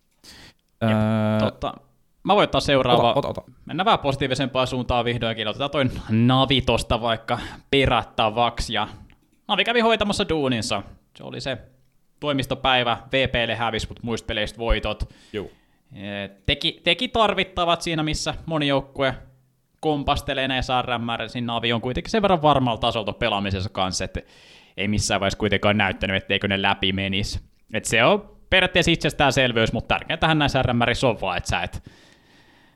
Jep, 0.82 0.92
Ää... 0.92 1.40
totta, 1.40 1.74
Mä 2.24 2.36
voin 2.36 2.44
ottaa 2.44 2.62
seuraava. 2.62 3.10
Ota, 3.10 3.30
ota, 3.30 3.42
ota. 3.42 3.52
Mennään 3.66 3.86
vähän 3.86 4.00
positiivisempaan 4.00 4.68
suuntaan 4.68 5.06
vihdoinkin. 5.06 5.48
Otetaan 5.48 5.72
toi 5.72 5.86
Navi 6.10 6.62
tosta 6.62 7.02
vaikka 7.02 7.40
perattavaksi. 7.72 8.74
Ja 8.74 8.88
Navi 9.48 9.64
kävi 9.64 9.80
hoitamassa 9.80 10.30
duuninsa. 10.30 10.84
Se 11.18 11.24
oli 11.24 11.42
se 11.42 11.58
toimistopäivä. 12.20 12.98
VPlle 13.12 13.56
hävisi, 13.56 13.88
mutta 13.88 14.02
muista 14.04 14.26
peleistä 14.26 14.58
voitot. 14.58 15.14
Juu. 15.34 15.52
Teki, 16.46 16.82
teki 16.84 17.08
tarvittavat 17.08 17.82
siinä, 17.82 18.04
missä 18.04 18.34
moni 18.46 18.68
joukkue 18.68 19.14
kompastelee 19.80 20.48
näissä 20.48 20.82
RMR. 20.82 21.30
Siinä 21.30 21.54
Navi 21.54 21.74
on 21.74 21.82
kuitenkin 21.82 22.12
sen 22.12 22.22
verran 22.22 22.42
varmalla 22.42 22.78
tasolta 22.78 23.14
pelaamisessa 23.14 23.70
kanssa, 23.70 24.06
että 24.06 24.22
ei 24.78 24.88
missään 24.88 25.20
vaiheessa 25.20 25.40
kuitenkaan 25.40 25.78
näyttänyt, 25.78 26.24
etteikö 26.24 26.48
ne 26.48 26.62
läpi 26.62 26.94
menisi. 26.94 27.40
Et 27.74 27.86
se 27.86 28.04
on 28.04 28.38
periaatteessa 28.50 28.92
itsestäänselvyys, 28.92 29.74
mutta 29.74 29.96
tärkeintähän 29.96 30.40
näissä 30.40 30.64
RMRissä 30.64 31.08
on 31.08 31.22
vaan, 31.22 31.38
että 31.38 31.50
sä 31.50 31.62
et 31.62 31.92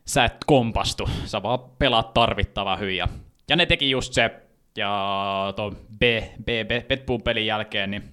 sä 0.08 0.26
et 0.26 0.38
kompastu, 0.46 1.10
sä 1.26 1.44
vaan 1.44 1.60
pelaat 1.80 2.14
tarvittava 2.14 2.76
hyviä. 2.76 3.08
Ja 3.50 3.56
ne 3.56 3.66
teki 3.66 3.90
just 3.90 4.14
se, 4.14 4.32
ja 4.78 5.54
tuon 5.56 5.76
B, 6.00 6.02
B, 6.44 6.48
B, 6.68 6.72
B 6.88 7.24
pelin 7.24 7.46
jälkeen, 7.46 7.92
niin 7.92 8.04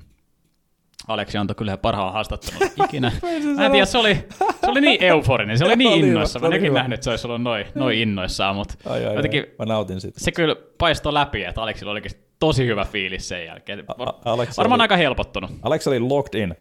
Aleksi 1.09 1.39
antoi 1.39 1.55
kyllä 1.55 1.77
parhaan 1.77 2.13
haastattelun 2.13 2.61
ikinä. 2.85 3.13
Mä 3.57 3.67
en 3.67 3.73
tiedä, 3.73 3.87
se 3.87 3.99
oli, 3.99 4.15
se 4.61 4.71
oli 4.71 4.81
niin 4.81 5.03
euforinen, 5.03 5.59
se 5.59 5.65
oli 5.65 5.77
niin 5.85 6.05
innoissa. 6.05 6.39
Mä 6.39 6.49
en 6.49 6.73
nähnyt, 6.73 6.95
että 6.95 7.05
se 7.05 7.11
olisi 7.11 7.27
ollut 7.27 7.43
noin 7.43 7.67
noi 7.75 8.03
innoissaan, 8.03 8.57
mutta 8.57 8.75
ai, 8.87 9.07
ai, 9.07 9.15
jotenkin 9.15 9.43
ai. 9.43 9.55
Mä 9.59 9.65
nautin 9.65 10.01
siitä. 10.01 10.21
se 10.21 10.33
kyllä 10.33 10.57
paistoi 10.79 11.15
läpi, 11.15 11.45
että 11.45 11.63
Aleksilla 11.63 11.93
olikin 11.93 12.11
tosi 12.47 12.67
hyvä 12.67 12.85
fiilis 12.85 13.29
sen 13.29 13.47
jälkeen. 13.47 13.85
Aleksi 14.25 14.57
Varmaan 14.57 14.81
oli, 14.81 14.85
aika 14.85 14.97
helpottunut. 14.97 15.51
Aleksi 15.63 15.91
oli 15.91 16.01
locked 16.01 16.41
in. 16.41 16.57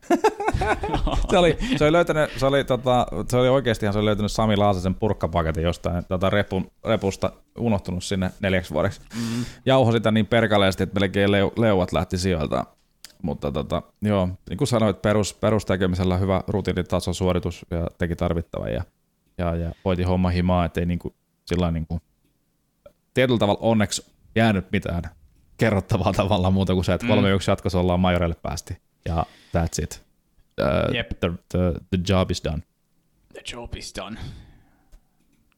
se, 1.30 1.38
oli, 1.38 1.58
se, 1.78 1.84
oli 1.84 1.92
löytänyt, 1.92 2.30
se, 2.38 2.46
oli, 2.46 2.64
tota, 2.64 3.08
se 3.30 3.38
oli 3.38 3.50
oikeastihan 3.50 3.94
se 3.94 4.00
oli 4.00 4.06
löytänyt 4.06 4.32
Sami 4.32 4.58
Laasasen 4.58 4.96
purkkapaketin 4.96 5.64
jostain 5.64 6.06
tota 6.06 6.30
repun, 6.30 6.72
repusta, 6.86 7.32
unohtunut 7.58 8.04
sinne 8.04 8.32
neljäksi 8.40 8.74
vuodeksi. 8.74 9.02
Mm. 9.16 9.46
Jauho 9.66 9.92
sitä 9.92 10.12
niin 10.12 10.26
perkaleesti, 10.26 10.84
että 10.84 11.00
melkein 11.00 11.32
leu, 11.32 11.52
leuat 11.58 11.94
lähti 11.94 12.18
sijoilta. 12.18 12.66
Mutta 13.22 13.52
tota, 13.52 13.82
joo, 14.02 14.30
niin 14.50 14.58
kuin 14.58 14.68
sanoit, 14.68 15.02
perus, 15.02 15.34
perustekemisellä 15.34 16.18
hyvä 16.18 16.42
rutiinitason 16.48 17.16
suoritus 17.16 17.66
ja 17.72 17.88
teki 17.98 18.16
tarvittavan 18.16 18.74
ja, 18.74 18.84
ja, 19.38 19.56
ja 19.56 19.72
hoiti 19.86 20.04
homma 20.04 20.30
himaa, 20.30 20.66
ettei 20.66 20.86
niin 20.86 21.00
kuin, 21.00 21.14
sillä 21.46 21.72
niin 21.72 21.88
kuin, 21.88 22.02
tietyllä 23.14 23.40
tavalla 23.40 23.60
onneksi 23.62 24.06
jäänyt 24.36 24.72
mitään 24.72 25.04
kerrottavaa 25.64 26.14
tavallaan 26.24 26.54
muuta 26.54 26.74
kuin 26.74 26.86
se, 26.86 26.94
että 26.94 27.08
3-1 27.08 27.10
mm. 27.10 27.26
jatkossa 27.48 27.80
ollaan 27.80 28.00
majorelle 28.00 28.36
päästi. 28.42 28.78
Ja 29.06 29.26
that's 29.58 29.84
it. 29.84 30.04
Uh, 30.62 30.96
yep. 30.96 31.10
the, 31.20 31.30
the, 31.50 31.74
the 31.90 32.00
job 32.10 32.32
is 32.32 32.44
done. 32.44 32.64
The 33.34 33.42
job 33.54 33.76
is 33.76 33.94
done. 33.96 34.20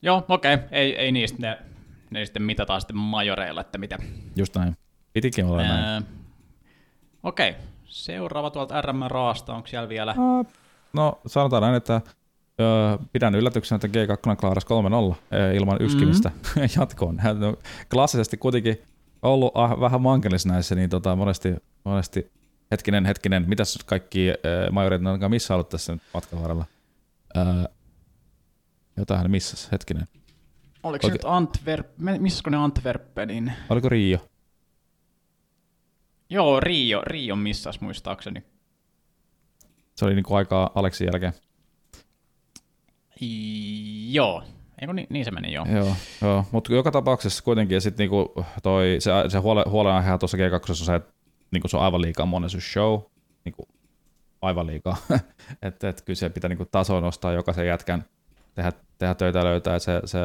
Joo, 0.01 0.25
okei. 0.29 0.53
Okay. 0.53 0.67
Ei, 0.71 0.95
ei 0.95 1.11
niistä 1.11 1.37
ne, 1.41 1.57
ne 2.09 2.25
sitten 2.25 2.43
mitataan 2.43 2.81
sitten 2.81 2.97
majoreilla, 2.97 3.61
että 3.61 3.77
mitä. 3.77 3.97
Just 4.35 4.55
näin. 4.55 4.77
Pitikin 5.13 5.45
olla 5.45 5.57
näin. 5.57 5.85
Ää, 5.85 6.01
okei. 7.23 7.49
Okay. 7.49 7.61
Seuraava 7.85 8.49
tuolta 8.49 8.81
RM 8.81 9.01
Raasta, 9.07 9.53
onko 9.53 9.67
siellä 9.67 9.89
vielä? 9.89 10.15
No 10.93 11.19
sanotaan 11.27 11.61
näin, 11.61 11.75
että 11.75 12.01
öö, 12.61 12.97
pidän 13.13 13.35
yllätyksenä, 13.35 13.79
että 13.83 13.87
G2 13.87 14.35
klaarasi 14.35 14.67
3-0 14.67 15.15
ilman 15.55 15.81
yskimistä 15.81 16.29
mm-hmm. 16.29 16.69
jatkoon. 16.79 17.19
Hän 17.19 17.43
on 17.43 17.57
klassisesti 17.89 18.37
kuitenkin 18.37 18.81
ollut 19.25 19.51
ah, 19.55 19.79
vähän 19.79 20.01
mankelis 20.01 20.45
näissä, 20.45 20.75
niin 20.75 20.89
tota, 20.89 21.15
monesti, 21.15 21.55
monesti 21.83 22.31
hetkinen, 22.71 23.05
hetkinen, 23.05 23.45
mitäs 23.47 23.79
kaikki 23.85 24.29
äh, 24.29 24.35
majorit 24.71 25.01
on 25.23 25.31
missä 25.31 25.53
ollut 25.53 25.69
tässä 25.69 25.97
matkan 26.13 26.41
varrella? 26.41 26.65
Äh, 27.37 27.65
jotain 28.97 29.31
missas, 29.31 29.71
hetkinen. 29.71 30.07
Oliko 30.83 31.01
se 31.01 31.07
Oike- 31.07 31.11
nyt 31.13 31.25
Antwerp, 31.25 31.87
missä 31.97 32.49
ne 32.49 32.57
Antwerpenin? 32.57 33.53
Oliko 33.69 33.89
Rio? 33.89 34.19
Joo, 36.29 36.59
Rio, 36.59 37.01
Rio 37.01 37.35
missas 37.35 37.81
muistaakseni. 37.81 38.43
Se 39.95 40.05
oli 40.05 40.15
niinku 40.15 40.35
aikaa 40.35 40.71
Aleksin 40.75 41.05
jälkeen. 41.05 41.33
Joo, 44.11 44.43
Eikö 44.81 44.93
niin, 44.93 45.07
niin 45.09 45.25
se 45.25 45.31
meni 45.31 45.53
joo. 45.53 45.65
Joo, 45.65 45.95
joo. 46.21 46.45
mutta 46.51 46.73
joka 46.73 46.91
tapauksessa 46.91 47.43
kuitenkin 47.43 47.81
sit 47.81 47.97
niinku 47.97 48.33
toi, 48.63 48.97
se, 48.99 49.11
se 49.27 49.37
huole, 49.37 49.63
huolenaihe 49.69 50.17
tuossa 50.17 50.37
G2 50.37 50.69
on 50.69 50.75
se, 50.75 50.95
että 50.95 51.13
niinku 51.51 51.67
se 51.67 51.77
on 51.77 51.83
aivan 51.83 52.01
liikaa 52.01 52.25
monen 52.25 52.49
show, 52.49 52.99
niinku 53.45 53.67
aivan 54.41 54.67
liikaa. 54.67 54.97
että 55.61 55.89
et 55.89 56.01
kyllä 56.01 56.17
se 56.17 56.29
pitää 56.29 56.49
niinku 56.49 56.65
tasoa 56.65 57.01
nostaa 57.01 57.33
jokaisen 57.33 57.67
jätkän, 57.67 58.05
tehdä, 58.55 58.71
tehdä 58.97 59.13
töitä 59.13 59.39
ja 59.39 59.45
löytää. 59.45 59.79
Se, 59.79 60.01
se, 60.05 60.19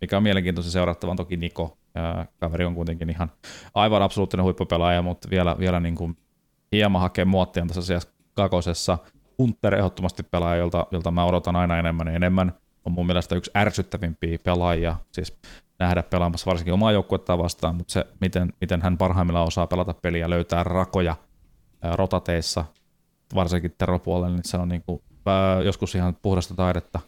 mikä 0.00 0.16
on 0.16 0.22
mielenkiintoista 0.22 0.72
seurattava 0.72 1.10
on 1.10 1.16
toki 1.16 1.36
Niko. 1.36 1.78
Ja 1.94 2.26
kaveri 2.38 2.64
on 2.64 2.74
kuitenkin 2.74 3.10
ihan 3.10 3.30
aivan 3.74 4.02
absoluuttinen 4.02 4.44
huippupelaaja, 4.44 5.02
mutta 5.02 5.30
vielä, 5.30 5.56
vielä 5.58 5.80
niinku 5.80 6.12
hieman 6.72 7.00
hakee 7.00 7.24
muottia 7.24 7.66
tässä 7.66 7.80
asiassa 7.80 8.08
kakosessa. 8.34 8.98
Hunter 9.38 9.74
ehdottomasti 9.74 10.22
pelaaja, 10.22 10.56
jolta, 10.56 10.86
jolta 10.90 11.10
mä 11.10 11.24
odotan 11.24 11.56
aina 11.56 11.78
enemmän 11.78 12.06
ja 12.06 12.12
enemmän. 12.12 12.52
On 12.86 12.92
mun 12.92 13.06
mielestä 13.06 13.34
yksi 13.34 13.50
ärsyttävimpiä 13.56 14.38
pelaajia, 14.44 14.96
siis 15.12 15.38
nähdä 15.78 16.02
pelaamassa 16.02 16.46
varsinkin 16.46 16.74
omaa 16.74 16.92
joukkuetta 16.92 17.38
vastaan, 17.38 17.74
mutta 17.74 17.92
se, 17.92 18.06
miten, 18.20 18.52
miten 18.60 18.82
hän 18.82 18.98
parhaimmillaan 18.98 19.46
osaa 19.46 19.66
pelata 19.66 19.94
peliä, 19.94 20.30
löytää 20.30 20.64
rakoja 20.64 21.16
ää, 21.82 21.96
rotateissa, 21.96 22.64
varsinkin 23.34 23.74
terropuolella, 23.78 24.28
niin 24.28 24.44
se 24.44 24.56
on 24.56 24.68
niinku, 24.68 25.02
ää, 25.26 25.62
joskus 25.62 25.94
ihan 25.94 26.16
puhdasta 26.22 26.54
taidetta, 26.54 27.00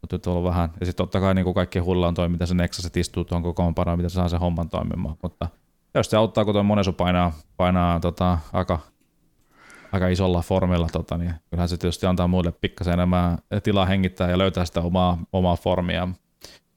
mutta 0.00 0.16
nyt 0.16 0.26
on 0.26 0.32
ollut 0.32 0.48
vähän. 0.48 0.70
Ja 0.80 0.86
sitten 0.86 1.04
totta 1.04 1.20
kai 1.20 1.34
niinku 1.34 1.54
kaikki 1.54 1.78
hulla 1.78 2.08
on 2.08 2.14
toi, 2.14 2.28
miten 2.28 2.46
se 2.46 2.54
Nexaset 2.54 2.96
istuu 2.96 3.24
tuon 3.24 3.42
kokoonpanoon, 3.42 3.98
miten 3.98 4.10
se 4.10 4.14
saa 4.14 4.28
sen 4.28 4.40
homman 4.40 4.68
toimimaan, 4.68 5.16
mutta 5.22 5.48
jos 5.94 6.10
se 6.10 6.16
auttaa, 6.16 6.44
kun 6.44 6.54
tuo 6.54 6.62
Monesu 6.62 6.92
painaa, 6.92 7.32
painaa 7.56 8.00
tota, 8.00 8.38
aika, 8.52 8.78
aika 9.92 10.08
isolla 10.08 10.42
formilla, 10.42 10.88
tota, 10.92 11.18
niin 11.18 11.34
kyllähän 11.50 11.68
se 11.68 11.76
tietysti 11.76 12.06
antaa 12.06 12.28
muille 12.28 12.52
pikkasen 12.52 12.92
enemmän 12.92 13.38
tilaa 13.62 13.86
hengittää 13.86 14.30
ja 14.30 14.38
löytää 14.38 14.64
sitä 14.64 14.80
omaa, 14.80 15.18
omaa 15.32 15.56
formia. 15.56 16.08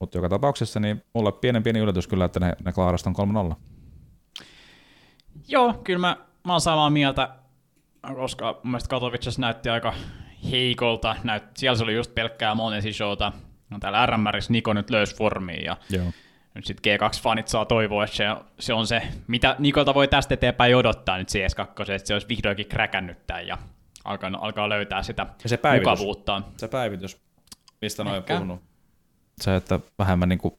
Mutta 0.00 0.18
joka 0.18 0.28
tapauksessa 0.28 0.80
niin 0.80 1.02
mulle 1.14 1.32
pienen 1.32 1.62
pieni 1.62 1.78
yllätys 1.78 2.06
kyllä, 2.06 2.24
että 2.24 2.40
ne, 2.40 2.52
ne 2.64 2.72
Klaarasta 2.72 3.10
on 3.16 3.52
3-0. 3.52 3.56
Joo, 5.48 5.74
kyllä 5.84 5.98
mä, 5.98 6.16
mä 6.44 6.52
oon 6.52 6.60
samaa 6.60 6.90
mieltä, 6.90 7.28
koska 8.14 8.52
mun 8.52 8.70
mielestä 8.70 8.88
Katowicessa 8.88 9.40
näytti 9.40 9.68
aika 9.68 9.94
heikolta. 10.50 11.16
Näyt, 11.24 11.42
siellä 11.56 11.76
se 11.76 11.84
oli 11.84 11.94
just 11.94 12.14
pelkkää 12.14 12.54
Monesi 12.54 12.92
showta. 12.92 13.32
No, 13.70 13.78
täällä 13.78 14.06
RMRissä 14.06 14.52
Niko 14.52 14.72
nyt 14.72 14.90
löysi 14.90 15.16
formiin 15.16 15.64
ja 15.64 15.76
Joo. 15.90 16.06
Nyt 16.54 16.66
sitten 16.66 16.94
G2-fanit 16.98 17.46
saa 17.46 17.64
toivoa, 17.64 18.04
että 18.04 18.16
se, 18.16 18.24
se 18.58 18.72
on 18.74 18.86
se, 18.86 19.02
mitä 19.26 19.56
Nikolta 19.58 19.94
voi 19.94 20.08
tästä 20.08 20.34
eteenpäin 20.34 20.76
odottaa 20.76 21.18
nyt 21.18 21.28
CS2, 21.28 21.92
että 21.92 22.08
se 22.08 22.14
olisi 22.14 22.28
vihdoinkin 22.28 22.66
kräkännyt 22.66 23.26
tämän 23.26 23.46
ja 23.46 23.58
alkaa, 24.04 24.30
alkaa 24.40 24.68
löytää 24.68 25.02
sitä 25.02 25.26
Ja 25.42 25.48
se 25.48 25.56
päivitys. 25.56 25.88
mukavuutta. 25.88 26.42
Se 26.56 26.68
päivitys, 26.68 27.20
mistä 27.80 28.04
noin 28.04 28.22
puhunut. 28.22 28.62
Se, 29.40 29.56
että 29.56 29.80
vähemmän 29.98 30.28
niin 30.28 30.38
kuin 30.38 30.54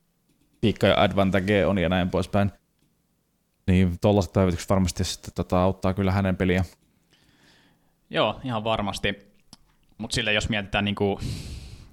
piikka 0.62 0.88
ja 0.88 1.01
advantage 1.01 1.65
on 1.65 1.77
ja 1.77 1.89
näin 1.89 2.10
poispäin. 2.10 2.51
Niin 3.67 3.99
tollaiset 4.01 4.34
päivitykset 4.34 4.69
varmasti 4.69 5.03
sitten 5.03 5.34
tota, 5.34 5.62
auttaa 5.63 5.93
kyllä 5.93 6.12
hänen 6.12 6.38
peliä. 6.38 6.63
Joo, 8.10 8.39
ihan 8.43 8.63
varmasti. 8.63 9.36
Mutta 9.97 10.15
sille 10.15 10.34
jos 10.34 10.49
mietitään 10.49 10.86
niinku 10.86 11.19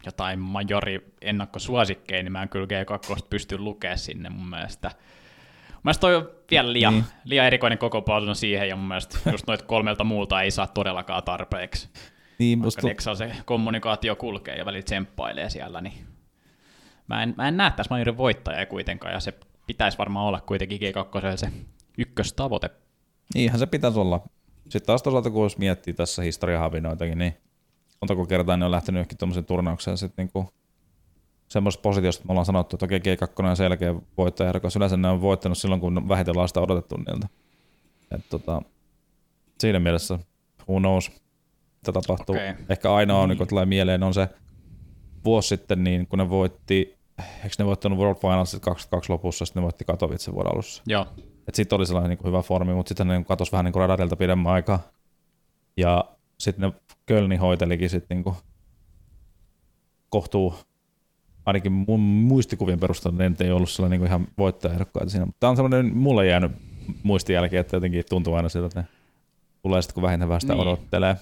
jotain 0.07 0.39
majori 0.39 1.15
ennakkosuosikkeja, 1.21 2.23
niin 2.23 2.33
mä 2.33 2.43
en 2.43 2.49
kyllä 2.49 2.67
G2 2.67 3.27
pysty 3.31 3.59
lukemaan 3.59 3.99
sinne 3.99 4.31
mun 4.31 4.51
mielestä. 4.51 4.91
Mun 5.73 5.81
mielestä 5.85 6.01
toi 6.01 6.17
on 6.17 6.29
vielä 6.51 6.73
liian, 6.73 6.95
Niin. 6.95 7.05
liian 7.25 7.47
erikoinen 7.47 7.79
koko 7.79 8.03
paljon 8.03 8.37
siihen, 8.37 8.69
ja 8.69 8.77
mun 8.77 8.89
mielestä 8.89 9.19
just 9.33 9.47
noita 9.47 9.65
kolmelta 9.65 10.05
muulta 10.05 10.43
ei 10.43 10.51
saa 10.51 10.67
todellakaan 10.67 11.23
tarpeeksi. 11.23 11.89
Niin, 12.39 12.59
musta, 12.59 12.87
Nexal 12.87 13.15
se 13.15 13.33
kommunikaatio 13.45 14.17
kulkee 14.17 14.57
ja 14.57 14.65
välillä 14.65 14.83
tsemppailee 14.83 15.51
siellä, 15.51 15.81
niin 15.81 16.07
mä 17.09 17.23
en, 17.23 17.35
mä 17.37 17.49
en 17.49 17.57
näe 17.57 17.71
tässä 17.71 17.95
majorin 17.95 18.17
voittajaa 18.17 18.67
kuitenkaan, 18.67 19.15
ja 19.15 19.21
se 19.21 19.35
pitäisi 19.67 19.99
varmaan 19.99 20.27
olla 20.27 20.41
kuitenkin 20.41 20.81
G2 20.81 21.37
se 21.37 21.49
ykköstavoite. 21.99 22.71
niinhän 23.35 23.59
se 23.59 23.67
pitäisi 23.67 23.99
olla. 23.99 24.21
Sitten 24.63 24.87
taas 24.87 25.03
toisaalta, 25.03 25.31
kun 25.31 25.43
jos 25.43 25.59
miettii 25.59 25.95
tässä 25.95 26.23
historiahavinoitakin, 26.23 27.19
niin 27.19 27.35
montako 28.03 28.27
kertaa 28.27 28.57
ne 28.57 28.65
on 28.65 28.71
lähtenyt 28.71 28.99
johonkin 28.99 29.19
tuommoisen 29.19 29.45
turnaukseen 29.45 29.99
sitten 29.99 30.23
niinku 30.25 30.53
semmoisesta 31.49 31.83
positiosta, 31.83 32.21
että 32.21 32.29
me 32.29 32.33
ollaan 32.33 32.47
sanottu, 32.47 32.77
että 32.77 32.85
okei, 32.85 32.99
G2 32.99 33.47
on 33.47 33.57
selkeä 33.57 33.95
voittaja, 34.19 34.61
koska 34.61 34.79
yleensä 34.79 34.97
ne 34.97 35.09
on 35.09 35.21
voittanut 35.21 35.59
silloin, 35.59 35.81
kun 35.81 36.09
vähiten 36.09 36.35
sitä 36.47 36.61
odotettu 36.61 36.97
niiltä. 36.97 37.29
Et 38.11 38.21
tota, 38.31 38.63
siinä 39.61 39.79
mielessä, 39.79 40.19
who 40.69 40.79
knows, 40.81 41.11
mitä 41.75 41.93
tapahtuu. 41.93 42.35
Okei. 42.35 42.55
Ehkä 42.69 42.95
ainoa 42.95 43.21
on, 43.21 43.29
Niin. 43.29 43.39
niin. 43.39 43.49
tulee 43.49 43.67
mieleen, 43.67 44.03
on 44.03 44.15
se 44.15 44.29
vuosi 45.25 45.49
sitten, 45.49 45.85
niin 45.85 46.07
kun 46.07 46.19
ne 46.19 46.31
voitti, 46.31 46.99
eikö 47.19 47.55
ne 47.59 47.65
voittanut 47.65 47.99
World 47.99 48.21
Finalsit 48.21 48.63
22 48.63 49.13
lopussa, 49.13 49.45
sitten 49.45 49.61
ne 49.61 49.65
voitti 49.65 49.85
Katowicen 49.85 50.35
vuoden 50.35 50.53
alussa. 50.53 50.83
Joo, 50.87 51.07
Et 51.49 51.55
sitten 51.55 51.77
oli 51.77 51.87
sellainen 51.87 52.11
niin 52.11 52.27
hyvä 52.27 52.43
formi, 52.43 52.75
mutta 52.75 52.89
sitten 52.89 53.07
ne 53.09 53.15
niin 53.15 53.25
katosi 53.25 53.53
vähän 53.53 53.65
niin 53.65 53.75
radarilta 53.75 54.17
pidemmän 54.17 54.53
aikaa. 54.53 54.81
Ja 55.77 56.05
sitten 56.43 56.71
ne 56.71 56.81
Kölni 57.07 57.37
hoitelikin 57.37 57.91
sitten 57.91 58.23
niin 58.25 58.35
kohtuu, 60.09 60.55
ainakin 61.47 61.73
mun 61.73 62.01
muistikuvien 62.01 62.81
perusteella 62.81 63.19
ne 63.19 63.29
nyt 63.29 63.41
ei 63.41 63.51
ollut 63.51 63.71
sellainen 63.71 64.01
niin 64.01 64.07
ihan 64.09 64.29
voittajaehdokkaita 64.39 65.11
siinä. 65.11 65.27
Mutta 65.27 65.41
tämä 65.41 65.51
on 65.51 65.57
sellainen 65.57 65.97
mulle 65.97 66.27
jäänyt 66.27 66.53
muistijälki, 67.03 67.57
että 67.57 67.77
jotenkin 67.77 68.05
tuntuu 68.09 68.35
aina 68.35 68.49
siltä, 68.49 68.67
että 68.67 68.81
ne 68.81 68.87
tulee 69.63 69.83
sitten 69.83 69.95
kun 69.95 70.03
vähintään 70.03 70.29
vähän 70.29 70.41
sitä 70.41 70.53
Niin. 70.53 70.63
odottelee. 70.63 71.17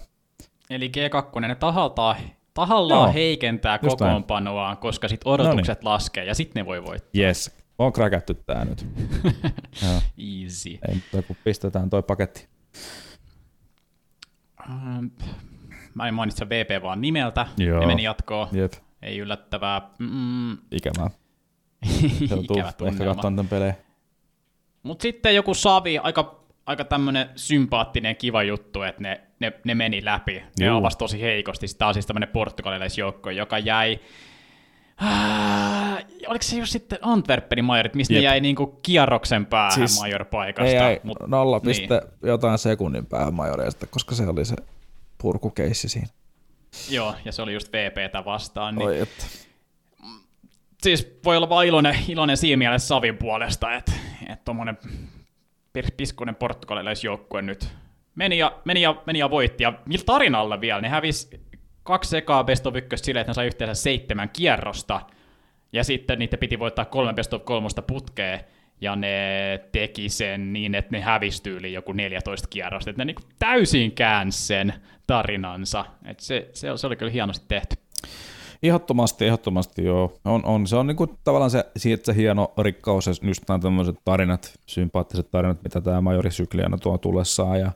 Eli 0.71 0.93
G2 0.97 1.41
ne 1.41 1.55
tahaltaan, 1.55 2.17
tahallaan 2.55 3.07
Joo, 3.09 3.13
heikentää 3.13 3.79
kokoonpanoaan, 3.79 4.77
koska 4.77 5.09
sit 5.09 5.21
odotukset 5.25 5.85
laskee 5.85 6.25
ja 6.25 6.35
sitten 6.35 6.61
ne 6.61 6.67
voi 6.67 6.85
voittaa. 6.85 7.23
Yes, 7.23 7.57
on 7.79 7.93
kräkätty 7.93 8.35
tää 8.35 8.65
nyt. 8.65 8.87
Easy. 10.43 10.69
Ei 10.89 10.95
mitään, 10.95 11.25
kun 11.25 11.37
pistetään 11.45 11.91
toi 11.91 12.03
paketti. 12.03 12.49
Ähm, 14.71 15.07
Mä 15.95 16.09
en 16.09 16.15
mainitse 16.15 16.49
VP 16.49 16.83
vaan 16.83 17.01
nimeltä, 17.01 17.47
Joo. 17.57 17.81
ne 17.81 17.87
meni 17.87 18.03
jatkoon. 18.03 18.49
Jep, 18.53 18.73
Ei 19.03 19.19
yllättävää. 19.19 19.83
Mm, 19.99 20.53
ikävää. 20.53 21.11
Ikävä 22.21 22.41
ehkä 22.59 22.73
tunnelma. 22.73 23.05
katsomaan 23.05 23.37
tämän 23.37 23.49
pelejä. 23.49 23.75
Mutta 24.83 25.03
sitten 25.03 25.35
joku 25.35 25.55
Savi, 25.55 25.99
aika, 25.99 26.41
aika 26.67 26.85
tämmönen 26.85 27.31
sympaattinen 27.37 28.17
kiva 28.17 28.43
juttu, 28.43 28.83
että 28.83 29.03
ne, 29.03 29.21
ne, 29.41 29.53
ne 29.65 29.75
meni 29.75 30.05
läpi. 30.05 30.43
Ne 30.61 30.67
Juu. 30.67 30.77
avasi 30.77 30.99
tosi 30.99 31.21
heikosti. 31.23 31.67
Tämä 31.79 31.87
on 31.89 31.95
siis 31.95 32.07
tämmönen 32.07 32.29
portugalilaisjoukko, 32.29 33.31
joka 33.31 33.59
jäi... 33.59 34.01
Ah, 35.01 35.99
oliko 36.27 36.43
se 36.43 36.57
just 36.57 36.73
sitten 36.73 36.99
Antwerpenin 37.03 37.65
majorit, 37.65 37.95
mistä 37.95 38.15
ne 38.15 38.19
Jep. 38.21 38.25
jäi 38.25 38.41
niinku 38.41 38.67
kierroksen 38.83 39.47
päähän 39.47 39.73
Siis- 39.73 39.91
siis, 39.91 40.01
major-paikasta? 40.03 40.71
Ei, 40.71 40.77
ei, 40.77 41.01
Mut, 41.05 41.19
nolla 41.27 41.57
niin. 41.59 41.67
piste 41.67 42.03
jotain 42.23 42.59
sekunnin 42.59 43.07
päähän 43.07 43.35
majoreista, 43.35 43.87
koska 43.87 44.15
se 44.15 44.27
oli 44.27 44.45
se 44.45 44.57
purkukeissi 45.19 45.89
siinä. 45.89 46.09
Joo, 46.91 47.15
ja 47.25 47.33
se 47.33 47.43
oli 47.43 47.55
just 47.55 47.73
VPtä 47.73 48.25
vastaan. 48.25 48.75
Niin, 48.75 48.87
Oi, 48.89 49.01
että. 49.01 49.25
siis 50.83 51.19
voi 51.25 51.37
olla 51.37 51.49
vaan 51.49 51.67
iloinen, 51.67 51.97
iloinen 52.09 52.37
siinä 52.37 52.57
mielessä 52.57 52.89
Savin 52.89 53.17
puolesta, 53.17 53.75
että 53.75 53.93
et 54.29 54.45
tuommoinen 54.45 54.79
piskunen 55.97 56.35
portugalilaisjoukkue 56.35 57.43
nyt 57.43 57.69
meni 58.15 58.39
ja, 58.39 58.53
meni, 58.65 58.81
ja, 58.83 59.03
meni 59.07 59.19
ja 59.19 59.31
voitti. 59.31 59.63
Ja 59.63 59.73
millä 59.87 60.05
tarinalla 60.05 60.61
vielä? 60.61 60.81
Ne 60.81 60.89
hävisi 60.89 61.41
kaksi 61.83 62.17
ekaa 62.17 62.45
best 62.45 62.67
of 62.67 62.77
ykköstä 62.77 63.07
silleen, 63.07 63.21
että 63.21 63.31
ne 63.31 63.35
sai 63.35 63.47
yhteensä 63.47 63.83
seitsemän 63.83 64.31
kierrosta. 64.33 65.01
Ja 65.73 65.85
sitten 65.85 66.19
niitä 66.19 66.37
piti 66.37 66.59
voittaa 66.59 66.85
kolme 66.85 67.15
best 67.15 67.35
of 67.35 67.45
kolmosta 67.45 67.83
putkeen. 67.83 68.41
Ja 68.81 68.97
ne 68.97 69.61
teki 69.73 70.09
sen 70.09 70.53
niin, 70.53 70.75
että 70.75 70.91
ne 70.93 71.01
hävisi 71.01 71.51
yli 71.51 71.73
joku 71.73 71.93
14 71.93 72.49
kierrosta. 72.49 72.91
Että 72.91 73.01
ne 73.01 73.05
niinku 73.05 73.23
täysin 73.39 73.93
käänsi 73.93 74.47
sen 74.47 74.75
tarinansa. 75.07 75.85
Et 76.05 76.21
se, 76.21 76.51
se, 76.53 76.69
se 76.77 76.87
oli 76.87 76.97
kyllä 76.97 77.13
hienosti 77.13 77.45
tehty. 77.49 77.77
Ehdottomasti, 78.63 79.25
ehdottomasti 79.25 79.85
joo. 79.85 80.13
On, 80.25 80.45
on. 80.45 80.67
Se 80.67 80.77
on 80.77 80.87
niinku 80.87 81.07
tavallaan 81.07 81.51
se, 81.51 81.65
siitä 81.77 82.05
se 82.07 82.17
hieno 82.17 82.53
rikkaus 82.59 83.07
ja 83.07 83.13
just 83.23 83.43
nämä 83.49 83.59
tämmöiset 83.59 83.97
tarinat, 84.05 84.53
sympaattiset 84.67 85.31
tarinat, 85.31 85.63
mitä 85.63 85.81
tämä 85.81 86.01
majorisykli 86.01 86.63
aina 86.63 86.79
tuo 86.79 86.99
tullessaan 86.99 87.61
ja 87.61 87.73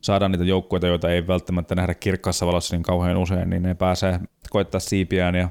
saadaan 0.00 0.32
niitä 0.32 0.44
joukkueita, 0.44 0.86
joita 0.86 1.10
ei 1.10 1.26
välttämättä 1.26 1.74
nähdä 1.74 1.94
kirkkaassa 1.94 2.46
valossa 2.46 2.76
niin 2.76 2.82
kauhean 2.82 3.16
usein, 3.16 3.50
niin 3.50 3.62
ne 3.62 3.74
pääsee 3.74 4.20
koittaa 4.50 4.80
siipiään 4.80 5.34
ja 5.34 5.48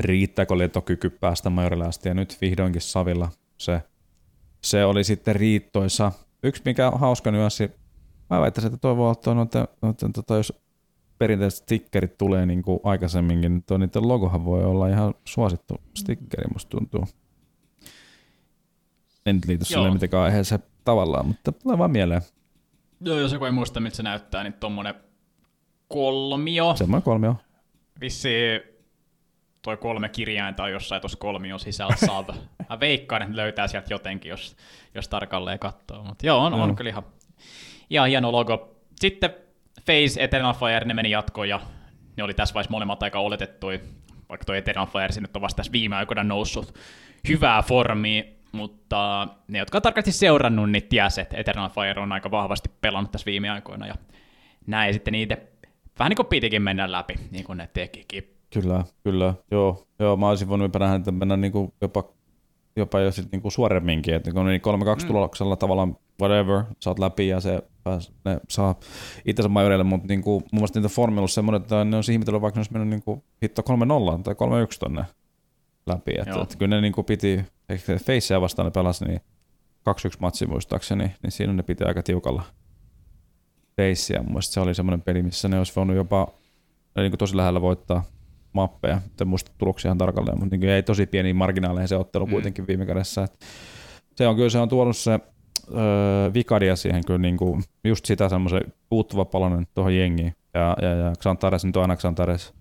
riittääkö 0.00 0.58
letokyky 0.58 1.10
päästä 1.10 1.50
majorille 1.50 1.86
asti 1.86 2.08
ja 2.08 2.14
nyt 2.14 2.38
vihdoinkin 2.40 2.80
Savilla 2.82 3.28
se, 3.58 3.82
se 4.60 4.84
oli 4.84 5.04
sitten 5.04 5.36
riittoissa. 5.36 6.12
Yksi 6.42 6.62
mikä 6.64 6.90
on 6.90 7.00
hauska 7.00 7.30
nyanssi, 7.30 7.70
mä 8.30 8.40
väittäisin, 8.40 8.68
että 8.68 8.80
toivoo, 8.80 9.12
että, 9.12 9.30
on, 9.30 9.40
että, 9.40 9.68
että, 9.90 10.06
että 10.20 10.34
jos 10.34 10.52
perinteiset 11.18 11.58
stickerit 11.62 12.18
tulee 12.18 12.46
niin 12.46 12.62
kuin 12.62 12.80
aikaisemminkin, 12.84 13.52
niin 13.52 13.64
tuo 13.66 13.78
niiden 13.78 14.08
logohan 14.08 14.44
voi 14.44 14.64
olla 14.64 14.88
ihan 14.88 15.14
suosittu 15.24 15.74
stickeri, 15.94 16.48
musta 16.52 16.70
tuntuu. 16.70 17.04
En 19.26 19.40
liity 19.46 19.64
sille 19.64 19.90
mitenkään 19.90 20.22
aiheeseen 20.22 20.62
tavallaan, 20.84 21.26
mutta 21.26 21.52
tulee 21.52 21.78
vaan 21.78 21.90
mieleen. 21.90 22.22
Joo, 23.00 23.18
jos 23.18 23.32
joku 23.32 23.44
ei 23.44 23.52
muista, 23.52 23.80
miltä 23.80 23.96
se 23.96 24.02
näyttää, 24.02 24.42
niin 24.42 24.52
tuommoinen 24.52 24.94
kolmio. 25.88 26.76
Semmoinen 26.76 27.02
kolmio. 27.02 27.36
Vissi 28.00 28.28
toi 29.62 29.76
kolme 29.76 30.08
kirjainta 30.08 30.62
on 30.62 30.72
jossain 30.72 31.02
tuossa 31.02 31.18
kolmion 31.18 31.60
sisällä 31.60 31.96
saata. 32.06 32.34
Mä 32.68 32.80
veikkaan, 32.80 33.22
että 33.22 33.36
löytää 33.36 33.66
sieltä 33.66 33.94
jotenkin, 33.94 34.30
jos, 34.30 34.56
jos 34.94 35.08
tarkalleen 35.08 35.58
katsoo. 35.58 36.04
Mutta 36.04 36.26
joo, 36.26 36.44
on, 36.44 36.54
on 36.54 36.76
kyllä 36.76 36.90
ihan, 36.90 37.04
ihan 37.90 38.08
hieno 38.08 38.32
logo. 38.32 38.76
Sitten 38.96 39.34
Face, 39.86 40.24
Eternal 40.24 40.54
Fire, 40.54 40.84
ne 40.84 40.94
meni 40.94 41.10
jatkoon 41.10 41.48
ja 41.48 41.60
ne 42.16 42.22
oli 42.22 42.34
tässä 42.34 42.54
vaiheessa 42.54 42.70
molemmat 42.70 43.02
aika 43.02 43.18
oletettui, 43.18 43.80
vaikka 44.28 44.44
tuo 44.44 44.54
Eternal 44.54 44.86
Fire 44.86 45.20
nyt 45.20 45.36
on 45.36 45.42
vasta 45.42 45.56
tässä 45.56 45.72
viime 45.72 45.96
aikoina 45.96 46.24
noussut 46.24 46.74
hyvää 47.28 47.62
formia, 47.62 48.22
mutta 48.52 49.28
ne, 49.48 49.58
jotka 49.58 49.78
on 49.78 49.82
tarkasti 49.82 50.12
seurannut, 50.12 50.70
niin 50.70 50.82
tiesi, 50.88 51.20
että 51.20 51.36
Eternal 51.36 51.70
Fire 51.70 52.00
on 52.00 52.12
aika 52.12 52.30
vahvasti 52.30 52.70
pelannut 52.80 53.12
tässä 53.12 53.26
viime 53.26 53.50
aikoina 53.50 53.86
ja 53.86 53.94
näin 54.66 54.94
sitten 54.94 55.12
niitä 55.12 55.36
vähän 55.98 56.10
niin 56.10 56.16
kuin 56.16 56.26
pitikin 56.26 56.62
mennä 56.62 56.92
läpi, 56.92 57.14
niin 57.30 57.44
kuin 57.44 57.56
ne 57.56 57.68
tekikin. 57.72 58.34
Kyllä, 58.52 58.84
kyllä. 59.04 59.34
Joo, 59.50 59.86
joo 59.98 60.16
mä 60.16 60.28
olisin 60.28 60.48
voinut 60.48 60.72
nähdä, 60.78 60.94
että 60.94 61.12
mennä 61.12 61.36
niin 61.36 61.52
kuin 61.52 61.72
jopa, 61.80 62.04
jopa 62.76 63.00
jo 63.00 63.10
sitten 63.12 63.30
niin 63.32 63.42
kuin 63.42 63.52
suoremminkin, 63.52 64.14
että 64.14 64.32
kun 64.32 64.46
niin 64.46 64.60
3-2 65.00 65.02
mm. 65.02 65.06
tuloksella 65.06 65.56
tavallaan 65.56 65.96
whatever, 66.20 66.64
saat 66.80 66.98
läpi 66.98 67.28
ja 67.28 67.40
se 67.40 67.62
pääs, 67.84 68.12
ne 68.24 68.40
saa 68.48 68.74
itsensä 69.24 69.48
majoreille, 69.48 69.84
mutta 69.84 70.08
niin 70.08 70.22
kuin, 70.22 70.44
mun 70.52 70.60
mielestä 70.60 70.80
niitä 70.80 70.94
formilla 70.94 71.22
on 71.22 71.28
semmoinen, 71.28 71.62
että 71.62 71.84
ne 71.84 71.96
on 71.96 72.02
ihmetellyt, 72.12 72.42
vaikka 72.42 72.58
ne 72.58 72.60
olisi 72.60 72.72
mennyt 72.72 72.88
niin 72.88 73.02
kuin 73.02 73.22
hitto 73.42 73.62
3-0 74.18 74.22
tai 74.22 74.34
3-1 74.34 74.36
tonne 74.80 75.04
läpi. 75.88 76.12
Että, 76.18 76.42
että 76.42 76.56
kyllä 76.58 76.76
ne 76.76 76.80
niin 76.80 76.92
kuin 76.92 77.04
piti, 77.04 77.44
Faceä 78.04 78.40
vastaan 78.40 78.66
ne 78.66 78.70
pelasi, 78.70 79.04
niin 79.04 79.20
2-1 79.90 79.92
matsi 80.20 80.46
muistaakseni, 80.46 81.14
niin 81.22 81.30
siinä 81.30 81.52
ne 81.52 81.62
piti 81.62 81.84
aika 81.84 82.02
tiukalla 82.02 82.42
Facea. 83.78 84.22
Mun 84.22 84.42
se 84.42 84.60
oli 84.60 84.74
semmoinen 84.74 85.02
peli, 85.02 85.22
missä 85.22 85.48
ne 85.48 85.58
olisi 85.58 85.72
voinut 85.76 85.96
jopa 85.96 86.28
niin 86.96 87.10
kuin 87.10 87.18
tosi 87.18 87.36
lähellä 87.36 87.60
voittaa 87.60 88.04
mappeja. 88.52 89.00
En 89.20 89.28
muista 89.28 89.52
tuloksia 89.58 89.88
ihan 89.88 89.98
tarkalleen, 89.98 90.38
mutta 90.38 90.56
niin 90.56 90.70
ei 90.70 90.82
tosi 90.82 91.06
pieni 91.06 91.32
marginaaleihin 91.32 91.88
se 91.88 91.96
ottelu 91.96 92.26
mm. 92.26 92.30
kuitenkin 92.30 92.66
viime 92.66 92.86
kädessä. 92.86 93.24
Että 93.24 93.46
se 94.14 94.28
on 94.28 94.36
kyllä 94.36 94.50
se 94.50 94.58
on 94.58 94.68
tuonut 94.68 94.96
se 94.96 95.10
öö, 95.74 96.34
vikadia 96.34 96.76
siihen 96.76 97.04
kyllä 97.04 97.18
niin 97.18 97.36
kuin, 97.36 97.62
just 97.84 98.04
sitä 98.04 98.28
semmoisen 98.28 98.72
puuttuva 98.88 99.24
palanen 99.24 99.66
tuohon 99.74 99.96
jengiin. 99.96 100.32
Ja, 100.54 100.76
ja, 100.82 100.88
ja 100.88 101.12
Xantares 101.18 101.64
nyt 101.64 101.76
on 101.76 101.82
aina 101.82 101.96
Xantares. 101.96 102.54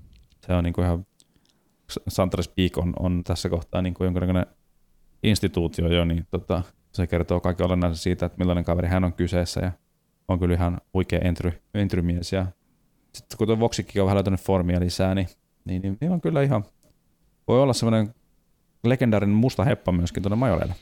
Se 0.46 0.54
on 0.54 0.64
niin 0.64 0.74
kuin 0.74 0.86
ihan, 0.86 1.06
Xantares 2.10 2.48
Peak 2.48 2.78
on, 2.78 2.94
on 3.00 3.24
tässä 3.24 3.50
kohtaa 3.50 3.82
niin 3.82 3.94
kuin 3.94 4.06
jonkinlainen 4.06 4.46
instituutio 5.24 5.88
jo, 5.88 6.06
niin 6.06 6.28
tota, 6.32 6.64
se 6.92 7.08
kertoo 7.08 7.40
kaikki 7.40 7.64
olennaisen 7.64 7.98
siitä, 7.98 8.26
että 8.26 8.38
millainen 8.38 8.64
kaveri 8.64 8.88
hän 8.88 9.04
on 9.04 9.14
kyseessä 9.14 9.62
ja 9.62 9.72
on 10.28 10.40
kyllä 10.40 10.56
ihan 10.56 10.82
huikea 10.94 11.20
entry, 11.20 11.62
entrymies 11.74 12.34
ja 12.34 12.46
sitten 13.14 13.38
kun 13.38 13.48
tuo 13.48 13.60
Voxikin 13.60 14.02
on 14.02 14.06
vähän 14.06 14.16
löytänyt 14.16 14.42
formia 14.42 14.80
lisää, 14.80 15.16
niin, 15.16 15.28
niin, 15.66 15.82
niin, 15.82 15.98
niin 16.02 16.12
on 16.12 16.22
kyllä 16.22 16.42
ihan, 16.42 16.66
voi 17.48 17.62
olla 17.62 17.74
semmoinen 17.74 18.16
legendaarinen 18.84 19.36
musta 19.36 19.64
heppa 19.64 19.92
myöskin 19.92 20.24
tuonne 20.24 20.36
majoreille. 20.36 20.76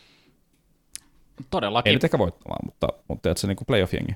Todellakin. 1.50 1.90
Ei 1.90 1.96
nyt 1.96 2.04
ehkä 2.04 2.18
voittamaan, 2.18 2.60
mutta, 2.66 2.88
mutta 3.08 3.32
että 3.32 3.42
se 3.42 3.48
niin 3.48 3.58
playoff-jengi. 3.68 4.16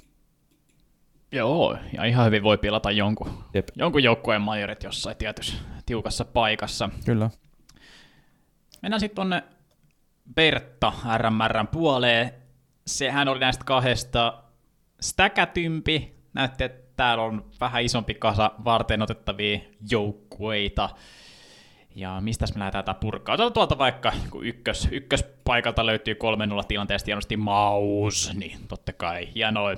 Joo, 1.31 1.77
ja 1.93 2.05
ihan 2.05 2.25
hyvin 2.25 2.43
voi 2.43 2.57
pilata 2.57 2.91
jonkun, 2.91 3.43
Jep. 3.53 3.67
jonkun 3.75 4.03
joukkueen 4.03 4.41
majorit 4.41 4.83
jossain 4.83 5.17
tietyssä 5.17 5.57
tiukassa 5.85 6.25
paikassa. 6.25 6.89
Kyllä. 7.05 7.29
Mennään 8.81 8.99
sitten 8.99 9.15
tuonne 9.15 9.43
Bertta 10.35 10.93
RMRn 11.17 11.67
puoleen. 11.67 12.33
Sehän 12.87 13.27
oli 13.27 13.39
näistä 13.39 13.63
kahdesta 13.65 14.43
stäkätympi. 15.01 16.15
Näette, 16.33 16.65
että 16.65 16.93
täällä 16.95 17.23
on 17.23 17.45
vähän 17.61 17.83
isompi 17.83 18.13
kasa 18.13 18.51
varten 18.65 19.01
otettavia 19.01 19.59
joukkueita. 19.91 20.89
Ja 21.95 22.21
mistä 22.21 22.45
me 22.55 22.59
lähdetään 22.59 22.85
tätä 22.85 22.99
purkaa? 22.99 23.33
Otetaan 23.33 23.53
tuolta 23.53 23.77
vaikka, 23.77 24.13
kun 24.29 24.45
ykkös, 24.45 24.87
ykköspaikalta 24.91 25.85
löytyy 25.85 26.13
3-0 26.61 26.65
tilanteesta 26.67 27.05
hienosti 27.05 27.37
Maus, 27.37 28.31
niin 28.35 28.59
totta 28.67 28.93
kai 28.93 29.33
hienoa. 29.35 29.73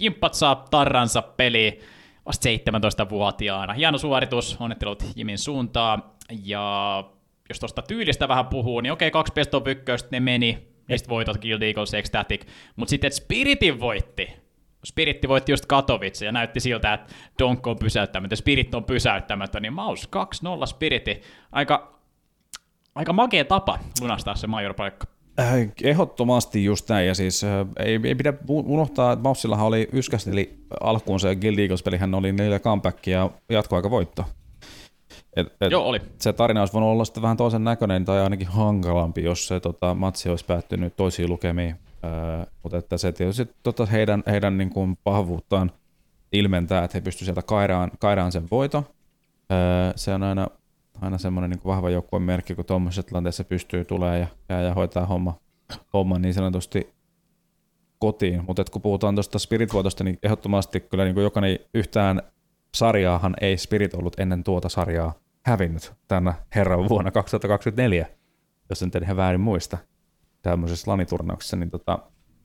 Jimppat 0.00 0.34
saa 0.34 0.66
tarransa 0.70 1.22
peli 1.22 1.80
vasta 2.26 2.48
17-vuotiaana. 2.48 3.72
Hieno 3.72 3.98
suoritus, 3.98 4.56
onnittelut 4.60 5.04
Jimin 5.16 5.38
suuntaan. 5.38 6.02
Ja 6.44 7.04
jos 7.48 7.60
tuosta 7.60 7.82
tyylistä 7.82 8.28
vähän 8.28 8.46
puhuu, 8.46 8.80
niin 8.80 8.92
okei, 8.92 9.10
kaksi 9.10 9.32
best 9.32 9.54
of 9.54 9.62
ne 10.10 10.20
meni, 10.20 10.68
niistä 10.88 11.08
voitot 11.08 11.38
Guild 11.38 11.62
Eagles, 11.62 11.94
Ecstatic, 11.94 12.46
mutta 12.76 12.90
sitten 12.90 13.12
Spiritin 13.12 13.80
voitti, 13.80 14.32
Spiritti 14.84 15.28
voitti 15.28 15.52
just 15.52 15.66
Katowice 15.66 16.24
ja 16.24 16.32
näytti 16.32 16.60
siltä, 16.60 16.94
että 16.94 17.14
Donk 17.38 17.66
on 17.66 17.78
pysäyttämätön, 17.78 18.36
Spirit 18.36 18.74
on 18.74 18.84
pysäyttämätön, 18.84 19.62
niin 19.62 19.72
Maus 19.72 20.08
2-0 20.62 20.66
Spiriti. 20.66 21.22
Aika, 21.52 22.00
aika 22.94 23.12
makea 23.12 23.44
tapa 23.44 23.78
lunastaa 24.00 24.34
se 24.34 24.46
major-paikka. 24.46 25.06
Äh, 25.06 25.19
ehdottomasti 25.82 26.64
just 26.64 26.88
näin, 26.88 27.06
ja 27.06 27.14
siis 27.14 27.44
äh, 27.44 27.66
ei, 27.78 28.00
ei 28.04 28.14
pidä 28.14 28.32
unohtaa, 28.48 29.12
että 29.12 29.22
Maussillahan 29.22 29.66
oli 29.66 29.88
yskästeli 29.92 30.58
alkuun 30.80 31.20
se 31.20 31.36
Guild 31.36 31.58
Eagles-pelihän 31.58 32.14
oli 32.14 32.32
neljä 32.32 32.58
comeback 32.58 33.06
ja 33.06 33.30
jatkoaika 33.48 33.90
voitto. 33.90 34.24
Et, 35.36 35.46
et 35.60 35.72
Joo, 35.72 35.84
oli. 35.84 36.00
Se 36.18 36.32
tarina 36.32 36.60
olisi 36.60 36.72
voinut 36.72 36.90
olla 36.90 37.04
sitten 37.04 37.22
vähän 37.22 37.36
toisen 37.36 37.64
näköinen 37.64 38.04
tai 38.04 38.20
ainakin 38.20 38.46
hankalampi, 38.46 39.22
jos 39.22 39.48
se 39.48 39.60
tota, 39.60 39.94
matsi 39.94 40.28
olisi 40.28 40.44
päättynyt 40.44 40.96
toisiin 40.96 41.30
lukemiin. 41.30 41.76
Öö, 42.04 42.46
mutta 42.62 42.78
että 42.78 42.98
se 42.98 43.12
tietysti 43.12 43.48
tota 43.62 43.86
heidän, 43.86 44.22
heidän 44.26 44.58
niin 44.58 44.70
kuin 44.70 44.98
pahavuuttaan 45.04 45.72
ilmentää, 46.32 46.84
että 46.84 46.96
he 46.98 47.00
pystyvät 47.00 47.26
sieltä 47.26 47.42
kairaan, 47.42 47.90
kairaan 47.98 48.32
sen 48.32 48.48
voito. 48.50 48.84
Öö, 49.52 49.92
se 49.96 50.14
on 50.14 50.22
aina, 50.22 50.46
aina 51.00 51.18
semmoinen 51.18 51.50
niin 51.50 51.60
vahva 51.64 51.90
joukkueen 51.90 52.22
merkki, 52.22 52.54
kun 52.54 52.64
tuommoisessa 52.64 53.02
tilanteessa 53.02 53.44
pystyy 53.44 53.84
tulee 53.84 54.18
ja, 54.18 54.26
ja, 54.48 54.60
ja 54.60 54.74
hoitaa 54.74 55.06
homma, 55.06 55.40
homma 55.92 56.18
niin 56.18 56.34
sanotusti 56.34 56.94
kotiin. 57.98 58.44
Mutta 58.46 58.64
kun 58.70 58.82
puhutaan 58.82 59.14
tuosta 59.14 59.38
Spirit-voitosta, 59.38 60.04
niin 60.04 60.18
ehdottomasti 60.22 60.80
kyllä 60.80 61.04
niin 61.04 61.14
kuin 61.14 61.24
jokainen 61.24 61.58
yhtään 61.74 62.22
sarjaahan 62.74 63.34
ei 63.40 63.56
Spirit 63.56 63.94
ollut 63.94 64.20
ennen 64.20 64.44
tuota 64.44 64.68
sarjaa 64.68 65.14
hävinnyt 65.46 65.92
tänä 66.08 66.34
herran 66.54 66.88
vuonna 66.88 67.10
2024, 67.10 68.06
jos 68.70 68.82
en 68.82 68.90
ihan 69.02 69.16
väärin 69.16 69.40
muista 69.40 69.78
tämmöisessä 70.42 70.90
laniturnauksessa, 70.90 71.56
niin 71.56 71.70
tota, 71.70 71.98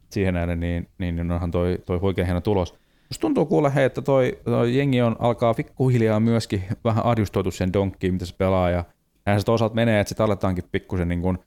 siihen 0.09 0.33
nähden 0.33 0.59
niin, 0.59 0.89
niin, 0.97 1.15
niin 1.15 1.31
onhan 1.31 1.51
toi, 1.51 1.79
toi 1.85 1.97
huikea 1.97 2.25
hieno 2.25 2.41
tulos. 2.41 2.75
Musta 3.09 3.21
tuntuu 3.21 3.45
kuule, 3.45 3.75
hei, 3.75 3.83
että 3.83 4.01
toi, 4.01 4.39
toi 4.43 4.77
jengi 4.77 5.01
on, 5.01 5.15
alkaa 5.19 5.53
pikkuhiljaa 5.53 6.19
myöskin 6.19 6.63
vähän 6.83 7.05
adjustoitu 7.05 7.51
sen 7.51 7.73
donkkiin, 7.73 8.13
mitä 8.13 8.25
se 8.25 8.35
pelaa, 8.37 8.69
ja 8.69 8.83
näin 9.25 9.39
se 9.39 9.45
toisaalta 9.45 9.75
menee, 9.75 9.99
että 9.99 10.09
sitä 10.09 10.23
aletaankin 10.23 10.63
pikkusen 10.71 11.07
niin 11.07 11.21
kuin 11.21 11.37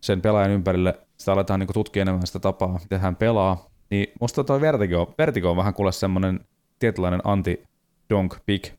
sen 0.00 0.20
pelaajan 0.20 0.50
ympärille, 0.50 0.98
sitä 1.16 1.32
aletaan 1.32 1.60
niin 1.60 1.68
tutkia 1.74 2.02
enemmän 2.02 2.26
sitä 2.26 2.38
tapaa, 2.38 2.78
miten 2.82 3.00
hän 3.00 3.16
pelaa, 3.16 3.70
niin 3.90 4.06
musta 4.20 4.44
toi 4.44 4.60
Vertigo, 4.60 5.14
Vertigo 5.18 5.50
on 5.50 5.56
vähän 5.56 5.74
kuule 5.74 5.92
semmoinen 5.92 6.40
tietynlainen 6.78 7.20
anti-donk 7.24 8.36
pick 8.46 8.74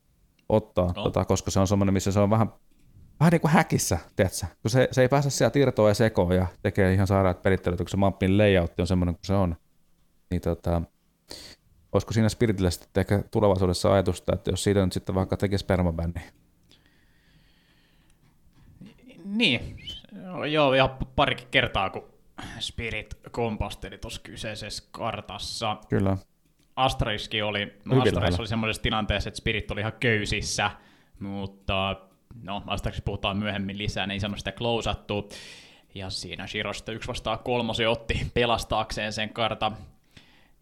ottaa, 0.48 0.86
no. 0.86 1.02
tota, 1.02 1.24
koska 1.24 1.50
se 1.50 1.60
on 1.60 1.66
semmoinen, 1.66 1.92
missä 1.92 2.12
se 2.12 2.20
on 2.20 2.30
vähän 2.30 2.52
vähän 3.20 3.30
niin 3.30 3.40
kuin 3.40 3.50
häkissä, 3.50 3.98
tiedätkö? 4.16 4.46
kun 4.62 4.70
se, 4.70 4.88
se 4.90 5.02
ei 5.02 5.08
pääse 5.08 5.30
sieltä 5.30 5.58
irtoa 5.58 5.88
ja 5.88 5.94
sekoon 5.94 6.36
ja 6.36 6.46
tekee 6.62 6.92
ihan 6.92 7.06
sairaat 7.06 7.42
perittelyt, 7.42 7.78
kun 7.78 7.88
se 7.88 7.96
mappin 7.96 8.38
layout 8.38 8.80
on 8.80 8.86
semmoinen 8.86 9.14
kuin 9.14 9.26
se 9.26 9.34
on. 9.34 9.56
Niin 10.30 10.40
tota, 10.40 10.82
olisiko 11.96 12.12
siinä 12.12 12.28
Spiritillä 12.28 12.70
sitten 12.70 13.00
ehkä 13.00 13.22
tulevaisuudessa 13.30 13.92
ajatusta, 13.92 14.34
että 14.34 14.50
jos 14.50 14.64
siitä 14.64 14.84
nyt 14.84 14.92
sitten 14.92 15.14
vaikka 15.14 15.36
tekee 15.36 15.58
spermabänni? 15.58 16.20
Niin, 19.24 19.76
joo, 20.50 20.72
ihan 20.72 20.90
parikin 21.16 21.48
kertaa, 21.50 21.90
kun 21.90 22.04
Spirit 22.60 23.14
kompasteli 23.30 23.98
tuossa 23.98 24.20
kyseisessä 24.24 24.84
kartassa. 24.90 25.76
Kyllä. 25.88 26.16
Astraiski 26.76 27.42
oli, 27.42 27.72
no 27.84 28.02
Astrais 28.02 28.40
oli 28.40 28.48
semmoisessa 28.48 28.82
tilanteessa, 28.82 29.28
että 29.28 29.38
Spirit 29.38 29.70
oli 29.70 29.80
ihan 29.80 29.92
köysissä, 30.00 30.70
mutta 31.20 31.96
no 32.42 32.62
vastaaksi 32.66 33.02
puhutaan 33.02 33.36
myöhemmin 33.36 33.78
lisää, 33.78 34.06
niin 34.06 34.12
ei 34.12 34.20
saanut 34.20 34.38
sitä 34.38 34.52
klousattua. 34.52 35.28
Ja 35.94 36.10
siinä 36.10 36.46
Shiro 36.46 36.72
sitten 36.72 36.94
yksi 36.94 37.08
vastaa 37.08 37.36
kolmosi 37.36 37.86
otti 37.86 38.26
pelastaakseen 38.34 39.12
sen 39.12 39.30
karta. 39.30 39.72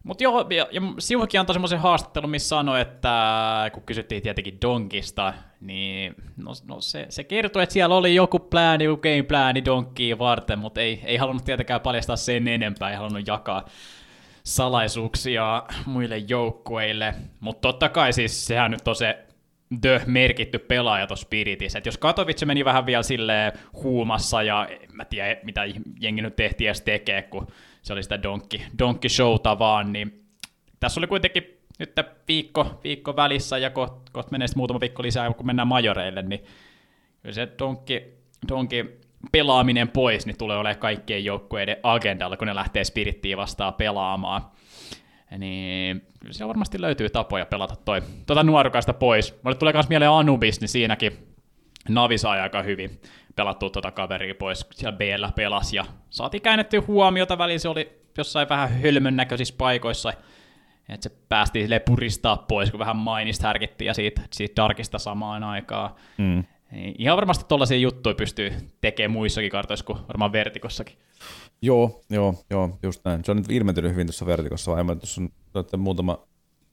Mutta 0.04 0.24
joo, 0.24 0.46
ja, 0.50 0.66
ja 0.70 0.80
Sivukin 0.98 1.40
antoi 1.40 1.54
semmoisen 1.54 1.78
haastattelun, 1.78 2.30
missä 2.30 2.48
sanoi, 2.48 2.80
että 2.80 3.70
kun 3.72 3.82
kysyttiin 3.82 4.22
tietenkin 4.22 4.58
Donkista, 4.62 5.34
niin 5.60 6.14
no, 6.36 6.52
no 6.68 6.80
se, 6.80 7.06
se 7.08 7.24
kertoi, 7.24 7.62
että 7.62 7.72
siellä 7.72 7.94
oli 7.94 8.14
joku 8.14 8.38
plääni, 8.38 8.84
joku 8.84 9.02
game 9.02 9.22
plääni 9.22 9.64
Donkkiin 9.64 10.18
varten, 10.18 10.58
mutta 10.58 10.80
ei, 10.80 11.00
ei 11.04 11.16
halunnut 11.16 11.44
tietenkään 11.44 11.80
paljastaa 11.80 12.16
sen 12.16 12.48
enempää, 12.48 12.90
ei 12.90 12.96
halunnut 12.96 13.26
jakaa 13.26 13.64
salaisuuksia 14.44 15.62
muille 15.86 16.18
joukkueille. 16.18 17.14
Mutta 17.40 17.60
totta 17.60 17.88
kai 17.88 18.12
siis 18.12 18.46
sehän 18.46 18.70
nyt 18.70 18.88
on 18.88 18.96
se 18.96 19.18
the 19.80 20.02
merkitty 20.06 20.58
pelaaja 20.58 21.06
tuossa 21.06 21.24
Spiritissä. 21.24 21.78
Et 21.78 21.86
jos 21.86 21.98
Katowice 21.98 22.46
meni 22.46 22.64
vähän 22.64 22.86
vielä 22.86 23.02
sille 23.02 23.52
huumassa 23.72 24.42
ja 24.42 24.66
en 24.66 24.88
mä 24.92 25.04
tiedä 25.04 25.40
mitä 25.42 25.62
jengi 26.00 26.22
nyt 26.22 26.36
tehtiin 26.36 26.68
edes 26.68 26.80
tekee, 26.80 27.22
kun 27.22 27.46
se 27.84 27.92
oli 27.92 28.02
sitä 28.02 28.22
donkki, 28.22 28.66
donkki 28.78 29.08
showta 29.08 29.58
vaan, 29.58 29.92
niin 29.92 30.24
tässä 30.80 31.00
oli 31.00 31.06
kuitenkin 31.06 31.58
nyt 31.78 31.92
viikko, 32.28 32.80
viikko 32.84 33.16
välissä 33.16 33.58
ja 33.58 33.70
kohta 33.70 34.12
koht 34.12 34.30
menee 34.30 34.48
muutama 34.56 34.80
viikko 34.80 35.02
lisää, 35.02 35.32
kun 35.32 35.46
mennään 35.46 35.68
majoreille, 35.68 36.22
niin 36.22 36.44
kyllä 37.22 37.34
se 37.34 37.48
donkki, 37.58 38.02
donkki 38.48 38.84
pelaaminen 39.32 39.88
pois, 39.88 40.26
niin 40.26 40.38
tulee 40.38 40.56
olemaan 40.56 40.80
kaikkien 40.80 41.24
joukkueiden 41.24 41.76
agendalla, 41.82 42.36
kun 42.36 42.46
ne 42.46 42.54
lähtee 42.54 42.84
Spirittiin 42.84 43.36
vastaan 43.36 43.74
pelaamaan. 43.74 44.42
Niin 45.38 46.02
siellä 46.30 46.48
varmasti 46.48 46.80
löytyy 46.80 47.10
tapoja 47.10 47.46
pelata 47.46 47.76
toi 47.76 48.02
tuota 48.26 48.42
nuorukaista 48.42 48.92
pois. 48.92 49.34
Mulle 49.42 49.56
tulee 49.56 49.72
myös 49.72 49.88
mieleen 49.88 50.10
Anubis, 50.10 50.60
niin 50.60 50.68
siinäkin 50.68 51.12
Navi 51.88 52.18
sai 52.18 52.40
aika 52.40 52.62
hyvin 52.62 53.00
pelattua 53.36 53.70
tuota 53.70 53.90
kaveria 53.90 54.34
pois. 54.34 54.66
Siellä 54.72 54.96
b 54.96 55.00
pelas 55.34 55.72
ja 55.72 55.84
saatiin 56.10 56.42
käännettyä 56.42 56.82
huomiota 56.86 57.38
väliin. 57.38 57.60
Se 57.60 57.68
oli 57.68 58.02
jossain 58.18 58.48
vähän 58.48 58.80
hölmön 58.80 59.16
näköisissä 59.16 59.54
paikoissa. 59.58 60.12
Että 60.88 61.08
se 61.08 61.16
päästiin 61.28 61.68
puristaa 61.86 62.36
pois, 62.36 62.70
kun 62.70 62.80
vähän 62.80 62.96
mainista 62.96 63.46
härkittiin 63.46 63.86
ja 63.86 63.94
siitä, 63.94 64.20
siitä 64.32 64.62
Darkista 64.62 64.98
samaan 64.98 65.44
aikaan. 65.44 65.94
Mm. 66.18 66.44
Niin 66.70 66.94
ihan 66.98 67.16
varmasti 67.16 67.44
tuollaisia 67.48 67.78
juttuja 67.78 68.14
pystyy 68.14 68.52
tekemään 68.80 69.12
muissakin 69.12 69.50
kartoissa 69.50 69.84
kuin 69.84 69.98
varmaan 70.08 70.32
Vertikossakin. 70.32 70.96
Joo, 71.62 72.00
joo, 72.10 72.34
joo, 72.50 72.78
just 72.82 73.04
näin. 73.04 73.24
Se 73.24 73.30
on 73.30 73.36
nyt 73.36 73.50
ilmentynyt 73.50 73.92
hyvin 73.92 74.06
tuossa 74.06 74.26
Vertikossa, 74.26 74.72
vaan 74.72 74.98
tuossa 74.98 75.22
on 75.72 75.80
muutama, 75.80 76.18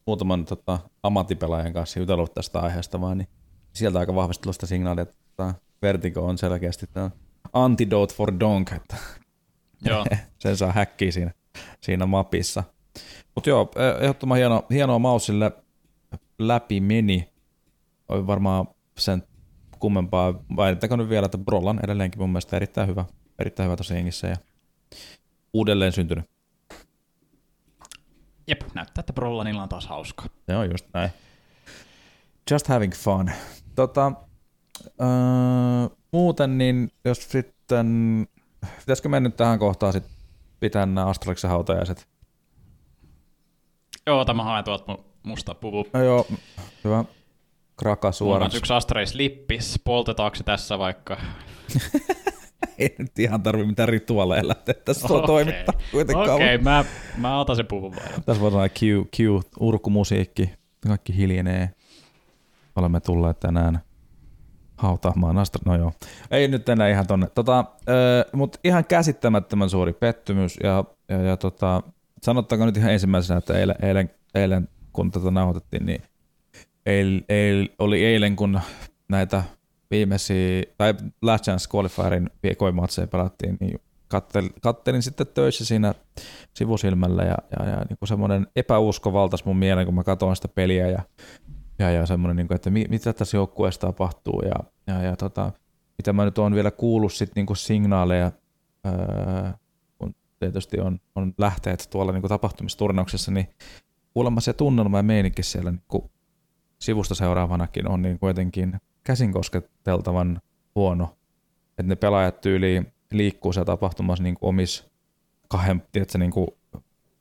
muutaman 0.07 0.45
tota, 0.45 0.79
ammattipelaajan 1.03 1.73
kanssa 1.73 1.99
jutellut 1.99 2.33
tästä 2.33 2.59
aiheesta 2.59 3.01
vaan, 3.01 3.17
niin 3.17 3.27
sieltä 3.73 3.99
aika 3.99 4.15
vahvasti 4.15 4.53
sitä 4.53 4.65
signaalia, 4.65 5.01
että 5.01 5.15
tota, 5.35 5.53
Vertigo 5.81 6.25
on 6.25 6.37
selkeästi 6.37 6.87
tämä 6.93 7.11
antidote 7.53 8.13
for 8.13 8.39
donk, 8.39 8.71
että 8.71 8.95
joo. 9.85 10.05
sen 10.39 10.57
saa 10.57 10.71
häkkiä 10.71 11.11
siinä, 11.11 11.31
siinä 11.81 12.05
mapissa. 12.05 12.63
Mutta 13.35 13.49
joo, 13.49 13.71
e, 13.75 14.03
ehdottoman 14.03 14.37
hieno, 14.37 14.65
hienoa 14.69 14.99
mausille 14.99 15.51
läpi 16.39 16.79
meni. 16.79 17.33
Oli 18.09 18.27
varmaan 18.27 18.67
sen 18.97 19.23
kummempaa. 19.79 20.33
Väitetäänkö 20.57 20.97
nyt 20.97 21.09
vielä, 21.09 21.25
että 21.25 21.37
Brollan 21.37 21.79
edelleenkin 21.83 22.21
mun 22.21 22.29
mielestä 22.29 22.55
erittäin 22.55 22.87
hyvä, 22.87 23.05
erittäin 23.39 23.67
hyvä 23.67 23.77
tosi 23.77 23.93
hengissä 23.93 24.27
ja 24.27 24.35
uudelleen 25.53 25.91
syntynyt. 25.91 26.25
Jep, 28.47 28.61
näyttää, 28.73 28.99
että 28.99 29.13
Brollanilla 29.13 29.63
on 29.63 29.69
taas 29.69 29.87
hauskaa. 29.87 30.25
Se 30.45 30.55
on 30.55 30.71
just 30.71 30.85
näin. 30.93 31.09
Just 32.51 32.67
having 32.67 32.93
fun. 32.93 33.31
Tota, 33.75 34.11
öö, 34.87 35.95
muuten 36.11 36.57
niin, 36.57 36.91
jos 37.05 37.29
sitten, 37.29 38.27
pitäisikö 38.79 39.09
mennä 39.09 39.29
nyt 39.29 39.37
tähän 39.37 39.59
kohtaan 39.59 39.93
sitten 39.93 40.13
pitää 40.59 40.85
nämä 40.85 41.07
Astraliksen 41.07 41.49
hautajaiset? 41.49 42.07
Joo, 44.07 44.25
tämä 44.25 44.43
haen 44.43 44.63
tuolta 44.63 44.97
musta 45.23 45.55
puvu. 45.55 45.87
No 45.93 46.03
joo, 46.03 46.27
hyvä. 46.83 47.05
Kraka 47.77 48.11
suoraan. 48.11 48.51
yksi 48.55 48.73
Astralis 48.73 49.15
lippis, 49.15 49.79
poltetaanko 49.83 50.35
se 50.35 50.43
tässä 50.43 50.79
vaikka? 50.79 51.17
ei 52.77 52.95
nyt 52.97 53.19
ihan 53.19 53.43
tarvi 53.43 53.65
mitään 53.65 53.89
rituaaleja 53.89 54.47
lähteä 54.47 54.73
tässä 54.73 55.07
okay. 55.13 55.25
toimittaa 55.25 55.73
kuitenkaan. 55.91 56.29
Okei, 56.29 56.55
okay, 56.55 56.63
mä, 56.63 56.85
mä 57.17 57.39
otan 57.39 57.55
sen 57.55 57.67
puvun 57.67 57.95
vaan. 57.95 58.23
Tässä 58.25 58.41
voi 58.41 58.51
olla 58.51 58.69
Q, 58.69 58.81
Q, 59.17 59.19
urkumusiikki, 59.59 60.49
kaikki 60.87 61.17
hiljenee. 61.17 61.69
Olemme 62.75 62.99
tulleet 62.99 63.39
tänään 63.39 63.81
hautaamaan 64.81 65.37
Astra, 65.37 65.61
no 65.65 65.77
joo. 65.77 65.93
Ei 66.31 66.47
nyt 66.47 66.69
enää 66.69 66.89
ihan 66.89 67.07
tonne. 67.07 67.27
Tota, 67.35 67.65
mutta 68.33 68.59
ihan 68.63 68.85
käsittämättömän 68.85 69.69
suuri 69.69 69.93
pettymys 69.93 70.59
ja, 70.63 70.83
ja, 71.09 71.21
ja 71.21 71.37
tota, 71.37 71.83
sanottaako 72.23 72.65
nyt 72.65 72.77
ihan 72.77 72.91
ensimmäisenä, 72.91 73.37
että 73.37 73.53
eilen, 73.53 73.75
eilen, 73.81 74.09
eilen 74.35 74.69
kun 74.93 75.11
tätä 75.11 75.31
nauhoitettiin, 75.31 75.85
niin 75.85 76.01
eil, 76.85 77.21
eil, 77.29 77.67
oli 77.79 78.05
eilen, 78.05 78.35
kun 78.35 78.59
näitä 79.09 79.43
viimeisiä, 79.91 80.63
tai 80.77 80.93
Last 81.21 81.43
Chance 81.45 81.69
Qualifierin 81.75 82.29
viekoimatseja 82.43 83.07
pelattiin, 83.07 83.57
niin 83.59 83.81
kattelin, 84.07 84.51
kattelin 84.61 85.01
sitten 85.01 85.27
töissä 85.27 85.65
siinä 85.65 85.93
sivusilmällä 86.53 87.23
ja, 87.23 87.37
ja, 87.59 87.69
ja 87.69 87.85
niin 87.89 87.97
semmoinen 88.03 88.47
epäusko 88.55 89.13
valtas 89.13 89.45
mun 89.45 89.57
mieleen, 89.57 89.85
kun 89.85 89.95
mä 89.95 90.03
katsoin 90.03 90.35
sitä 90.35 90.47
peliä 90.47 90.87
ja, 90.87 91.01
ja, 91.81 91.91
ja 91.91 92.05
semmoinen, 92.05 92.35
niin 92.35 92.47
kuin, 92.47 92.55
että 92.55 92.69
mi, 92.69 92.85
mitä 92.89 93.13
tässä 93.13 93.37
joukkueessa 93.37 93.81
tapahtuu 93.81 94.41
ja, 94.41 94.55
ja, 94.87 95.01
ja 95.01 95.15
tota, 95.15 95.51
mitä 95.97 96.13
mä 96.13 96.25
nyt 96.25 96.37
oon 96.37 96.55
vielä 96.55 96.71
kuullut 96.71 97.13
sit 97.13 97.31
niin 97.35 97.45
kuin 97.45 97.57
signaaleja, 97.57 98.31
ää, 98.83 99.57
kun 99.97 100.15
tietysti 100.39 100.79
on, 100.79 100.99
on 101.15 101.33
lähteet 101.37 101.87
tuolla 101.89 102.11
niin 102.11 102.21
tapahtumisturnauksessa, 102.23 103.31
niin 103.31 103.47
kuulemma 104.13 104.41
se 104.41 104.53
tunnelma 104.53 104.97
ja 104.97 105.03
meininki 105.03 105.43
siellä 105.43 105.71
niin 105.71 105.83
kuin 105.87 106.03
sivusta 106.79 107.15
seuraavanakin 107.15 107.87
on 107.87 108.01
niin 108.01 108.19
kuitenkin 108.19 108.79
käsin 109.03 109.33
kosketeltavan 109.33 110.41
huono, 110.75 111.17
että 111.69 111.83
ne 111.83 111.95
pelaajat 111.95 112.41
tyyli 112.41 112.83
liikkuu 113.11 113.53
siellä 113.53 113.65
tapahtumassa 113.65 114.23
niin 114.23 114.37
omissa 114.41 114.83
kahden, 115.47 115.83
tiedätkö, 115.91 116.17
niin 116.17 116.31
kuin 116.31 116.47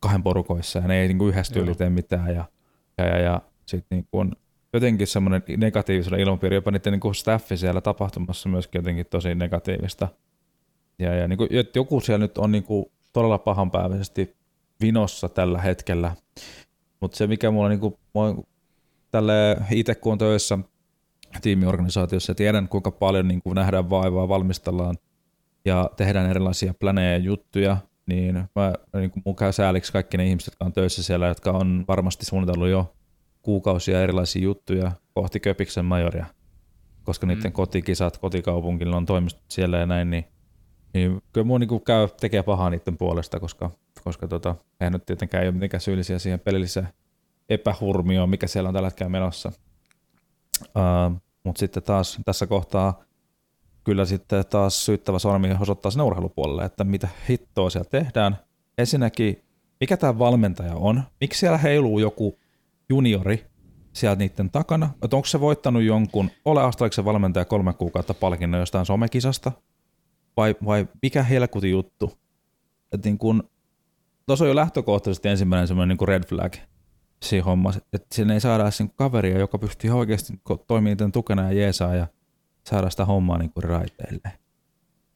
kahden 0.00 0.22
porukoissa 0.22 0.78
ja 0.78 0.88
ne 0.88 1.00
ei 1.00 1.08
niin 1.08 1.18
kuin 1.18 1.28
yhdessä 1.28 1.54
tyyli 1.54 1.74
tee 1.74 1.90
mitään 1.90 2.34
ja, 2.34 2.44
ja, 2.98 3.06
ja, 3.06 3.18
ja 3.18 3.40
sitten 3.66 4.06
niin 4.12 4.36
jotenkin 4.72 5.06
semmoinen 5.06 5.42
negatiivisella 5.56 6.18
ilmapiiri, 6.18 6.56
jopa 6.56 6.70
niiden 6.70 6.92
niin 6.92 7.00
kuin 7.00 7.14
staffi 7.14 7.56
siellä 7.56 7.80
tapahtumassa 7.80 8.48
myöskin 8.48 8.78
jotenkin 8.78 9.06
tosi 9.06 9.34
negatiivista. 9.34 10.08
Ja, 10.98 11.14
ja 11.14 11.28
niin 11.28 11.36
kuin, 11.36 11.48
joku 11.74 12.00
siellä 12.00 12.18
nyt 12.18 12.38
on 12.38 12.52
niin 12.52 12.64
kuin 12.64 12.86
todella 13.12 13.38
pahanpäiväisesti 13.38 14.36
vinossa 14.80 15.28
tällä 15.28 15.60
hetkellä, 15.60 16.16
mutta 17.00 17.16
se 17.16 17.26
mikä 17.26 17.50
mulla 17.50 17.68
niin 17.68 17.80
kuin, 17.80 17.94
tälle 19.10 19.56
itse 19.70 19.94
kun 19.94 20.12
on 20.12 20.18
töissä 20.18 20.58
tiimiorganisaatiossa 21.42 22.34
tiedän 22.34 22.68
kuinka 22.68 22.90
paljon 22.90 23.28
niin 23.28 23.42
kuin 23.42 23.54
nähdään 23.54 23.90
vaivaa, 23.90 24.28
valmistellaan 24.28 24.96
ja 25.64 25.90
tehdään 25.96 26.30
erilaisia 26.30 26.74
planeja 26.74 27.12
ja 27.12 27.18
juttuja, 27.18 27.76
niin, 28.06 28.34
mä, 28.34 28.72
niin 28.94 29.10
kuin 29.10 29.22
mun 29.26 29.36
käy 29.36 29.52
sääliksi 29.52 29.92
kaikki 29.92 30.16
ne 30.16 30.26
ihmiset, 30.26 30.52
jotka 30.52 30.64
on 30.64 30.72
töissä 30.72 31.02
siellä, 31.02 31.26
jotka 31.26 31.50
on 31.50 31.84
varmasti 31.88 32.24
suunnitellut 32.24 32.68
jo 32.68 32.94
kuukausia 33.42 34.02
erilaisia 34.02 34.42
juttuja 34.42 34.92
kohti 35.14 35.40
Köpiksen 35.40 35.84
majoria, 35.84 36.26
koska 37.04 37.26
niiden 37.26 37.50
mm. 37.50 37.52
kotikisat 37.52 38.18
kotikaupunkilla 38.18 38.96
on 38.96 39.06
toimistot 39.06 39.44
siellä 39.48 39.78
ja 39.78 39.86
näin, 39.86 40.10
niin, 40.10 40.24
niin 40.94 41.22
kyllä 41.32 41.46
mun 41.46 41.60
niin 41.60 41.84
käy 41.84 42.08
tekee 42.20 42.42
pahaa 42.42 42.70
niiden 42.70 42.96
puolesta, 42.96 43.40
koska, 43.40 43.70
koska 44.04 44.28
tota, 44.28 44.54
eihän 44.80 44.92
nyt 44.92 45.06
tietenkään 45.06 45.42
ei 45.42 45.48
ole 45.48 45.54
mitenkään 45.54 45.80
syyllisiä 45.80 46.18
siihen 46.18 46.40
pelilliseen 46.40 46.88
epähurmioon, 47.48 48.30
mikä 48.30 48.46
siellä 48.46 48.68
on 48.68 48.74
tällä 48.74 48.86
hetkellä 48.86 49.10
menossa. 49.10 49.52
Uh, 50.62 51.20
Mutta 51.44 51.60
sitten 51.60 51.82
taas 51.82 52.18
tässä 52.24 52.46
kohtaa 52.46 53.04
kyllä 53.84 54.04
sitten 54.04 54.44
taas 54.50 54.84
syyttävä 54.86 55.18
sormi 55.18 55.56
osoittaa 55.60 55.90
sen 55.90 56.02
urheilupuolelle, 56.02 56.64
että 56.64 56.84
mitä 56.84 57.08
hittoa 57.28 57.70
siellä 57.70 57.90
tehdään. 57.90 58.36
Ensinnäkin, 58.78 59.44
mikä 59.80 59.96
tämä 59.96 60.18
valmentaja 60.18 60.74
on? 60.74 61.02
Miksi 61.20 61.40
siellä 61.40 61.58
heiluu 61.58 61.98
joku 61.98 62.38
juniori 62.90 63.46
sieltä 63.92 64.18
niiden 64.18 64.50
takana? 64.50 64.90
Että 65.02 65.16
onko 65.16 65.26
se 65.26 65.40
voittanut 65.40 65.82
jonkun 65.82 66.30
Ole 66.44 66.62
Astraliksen 66.62 67.04
valmentaja 67.04 67.44
kolme 67.44 67.72
kuukautta 67.72 68.14
palkinnon 68.14 68.60
jostain 68.60 68.86
somekisasta? 68.86 69.52
Vai, 70.36 70.56
vai 70.64 70.88
mikä 71.02 71.22
helkuti 71.22 71.70
juttu? 71.70 72.12
Että 72.92 73.08
niin 73.08 73.18
kun, 73.18 73.50
tuossa 74.26 74.44
on 74.44 74.48
jo 74.48 74.56
lähtökohtaisesti 74.56 75.28
ensimmäinen 75.28 75.68
semmoinen 75.68 75.96
niin 76.00 76.08
red 76.08 76.24
flag– 76.24 76.52
siinä 77.22 77.44
hommassa, 77.44 77.80
että 77.92 78.06
sinne 78.14 78.34
ei 78.34 78.40
saada 78.40 78.70
sen 78.70 78.90
kaveria, 78.90 79.38
joka 79.38 79.58
pystyy 79.58 79.90
oikeasti 79.90 80.32
toimimaan 80.66 81.12
tukena 81.12 81.42
ja 81.42 81.52
jeesaa 81.52 81.94
ja 81.94 82.06
saada 82.66 82.90
sitä 82.90 83.04
hommaa 83.04 83.38
niin 83.38 83.52
kuin 83.52 83.64
raiteille. 83.64 84.32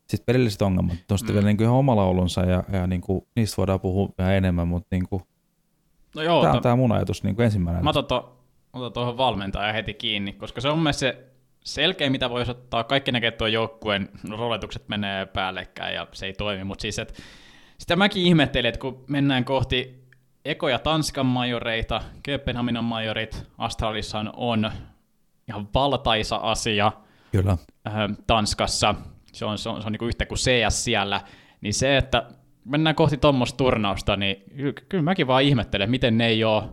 Sitten 0.07 0.27
pelilliset 0.27 0.63
ongelmat 0.63 1.11
on 1.11 1.19
sitten 1.19 1.33
mm. 1.33 1.37
vielä 1.37 1.47
niin 1.47 1.57
kuin 1.57 1.65
ihan 1.65 1.77
oma 1.77 1.97
laulunsa 1.97 2.41
ja, 2.41 2.65
ja 2.73 2.87
niin 2.87 3.01
kuin, 3.01 3.27
niistä 3.37 3.57
voidaan 3.57 3.81
puhua 3.81 4.09
vähän 4.19 4.35
enemmän, 4.35 4.69
mutta 4.69 4.89
niin 4.91 5.09
kuin, 5.09 5.23
no 6.15 6.23
joo, 6.23 6.43
tämä 6.43 6.55
on 6.55 6.63
tämä 6.63 6.77
mun 6.77 6.93
ajatus 6.93 7.23
niin 7.23 7.37
kuin 7.37 7.45
ensimmäinen. 7.45 7.85
Mä 7.85 7.91
otan, 7.91 8.05
to, 8.05 8.39
otan 8.73 8.93
tuohon 8.93 9.17
valmentajan 9.17 9.75
heti 9.75 9.95
kiinni, 9.95 10.33
koska 10.33 10.61
se 10.61 10.69
on 10.69 10.79
mun 10.79 10.95
se, 10.95 11.25
selkeä, 11.65 12.11
mitä 12.11 12.31
voisi 12.31 12.51
ottaa. 12.51 12.85
Kaikki 12.85 13.13
näkee, 13.13 13.29
että 13.29 13.39
tuo 13.39 13.47
joukkueen 13.47 14.09
roletukset 14.31 14.89
menee 14.89 15.27
päällekkäin 15.27 15.95
ja 15.95 16.07
se 16.13 16.27
ei 16.27 16.33
toimi, 16.33 16.65
mutta 16.65 16.83
siis, 16.83 16.99
että 16.99 17.15
sitä 17.79 17.97
mäkin 17.97 18.23
ihmettelin, 18.23 18.69
että 18.69 18.81
kun 18.81 19.05
mennään 19.09 19.45
kohti 19.45 20.05
ekoja 20.45 20.79
Tanskan 20.79 21.27
majoreita, 21.27 22.03
Kööpenhaminan 22.23 22.85
majorit, 22.85 23.47
Astralissa 23.59 24.25
on 24.37 24.71
ihan 25.49 25.69
valtaisa 25.75 26.37
asia 26.37 26.93
Kyllä. 27.33 27.57
Tanskassa, 28.27 28.95
se 29.33 29.45
on, 29.45 29.59
se 29.59 29.69
on, 29.69 29.83
se 29.83 29.87
on 29.87 29.93
niin 29.93 29.99
kuin 29.99 30.09
yhtä 30.09 30.27
kuin 30.27 30.39
CS 30.39 30.85
siellä, 30.85 31.21
niin 31.61 31.75
se, 31.75 31.97
että 31.97 32.27
mennään 32.65 32.97
kohti 32.97 33.17
tuommoista 33.17 33.57
turnausta, 33.57 34.17
niin 34.17 34.45
ky- 34.57 34.87
kyllä 34.89 35.05
mäkin 35.05 35.27
vaan 35.27 35.43
ihmettelen, 35.43 35.91
miten 35.91 36.19
ne 36.19 36.27
ei 36.27 36.45
ole 36.45 36.65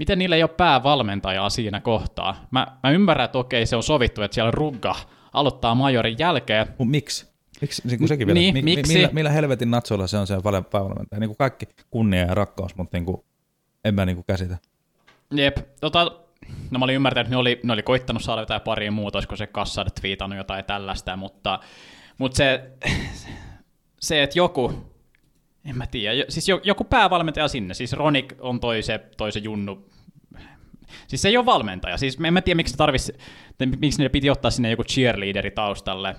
miten 0.00 0.18
niillä 0.18 0.36
ei 0.36 0.42
ole 0.42 0.50
päävalmentajaa 0.56 1.50
siinä 1.50 1.80
kohtaa. 1.80 2.46
Mä, 2.50 2.66
mä 2.82 2.90
ymmärrän, 2.90 3.24
että 3.24 3.38
okei, 3.38 3.66
se 3.66 3.76
on 3.76 3.82
sovittu, 3.82 4.22
että 4.22 4.34
siellä 4.34 4.50
Rugga 4.50 4.96
aloittaa 5.32 5.74
majorin 5.74 6.16
jälkeen. 6.18 6.66
Mut 6.78 6.88
miksi? 6.88 7.30
Miksi, 7.60 7.88
niin 7.88 7.98
kuin 7.98 8.08
sekin 8.08 8.26
vielä, 8.26 8.40
Niin, 8.40 8.54
mi, 8.54 8.62
miksi? 8.62 8.92
Millä, 8.94 9.08
millä, 9.12 9.30
helvetin 9.30 9.70
natsoilla 9.70 10.06
se 10.06 10.18
on 10.18 10.26
se 10.26 10.34
päävalmentaja? 10.70 11.20
Niin 11.20 11.28
kuin 11.28 11.36
kaikki 11.36 11.68
kunnia 11.90 12.20
ja 12.20 12.34
rakkaus, 12.34 12.76
mutta 12.76 12.96
niin 12.96 13.04
kuin, 13.04 13.16
en 13.84 13.94
mä 13.94 14.06
niin 14.06 14.16
kuin 14.16 14.24
käsitä. 14.24 14.58
Jep, 15.30 15.56
tota, 15.80 16.20
no 16.70 16.78
mä 16.78 16.84
olin 16.84 16.94
ymmärtänyt, 16.94 17.26
että 17.26 17.34
ne 17.34 17.36
oli, 17.36 17.60
ne 17.62 17.72
oli 17.72 17.82
koittanut 17.82 18.22
saada 18.22 18.42
jotain 18.42 18.60
pari 18.60 18.90
muuta, 18.90 19.18
olisiko 19.18 19.36
se 19.36 19.46
Kassad 19.46 19.88
twiitannut 20.00 20.38
jotain 20.38 20.64
tällaista, 20.64 21.16
mutta, 21.16 21.60
mutta 22.18 22.36
se, 22.36 22.70
se, 24.00 24.22
että 24.22 24.38
joku, 24.38 24.89
en 25.64 25.78
mä 25.78 25.86
tiedä, 25.86 26.24
siis 26.28 26.48
jo- 26.48 26.60
joku 26.64 26.84
päävalmentaja 26.84 27.48
sinne, 27.48 27.74
siis 27.74 27.92
Ronik 27.92 28.32
on 28.40 28.60
toi 28.60 28.82
se, 28.82 29.00
toi 29.16 29.32
se 29.32 29.38
Junnu, 29.40 29.88
siis 31.08 31.22
se 31.22 31.28
ei 31.28 31.36
ole 31.36 31.46
valmentaja, 31.46 31.96
siis 31.96 32.18
en 32.24 32.32
mä 32.32 32.40
tiedä 32.40 32.56
miksi, 32.56 32.76
tarvisi, 32.76 33.12
miksi 33.80 33.98
niille 33.98 34.08
piti 34.08 34.30
ottaa 34.30 34.50
sinne 34.50 34.70
joku 34.70 34.84
cheerleaderi 34.84 35.50
taustalle, 35.50 36.16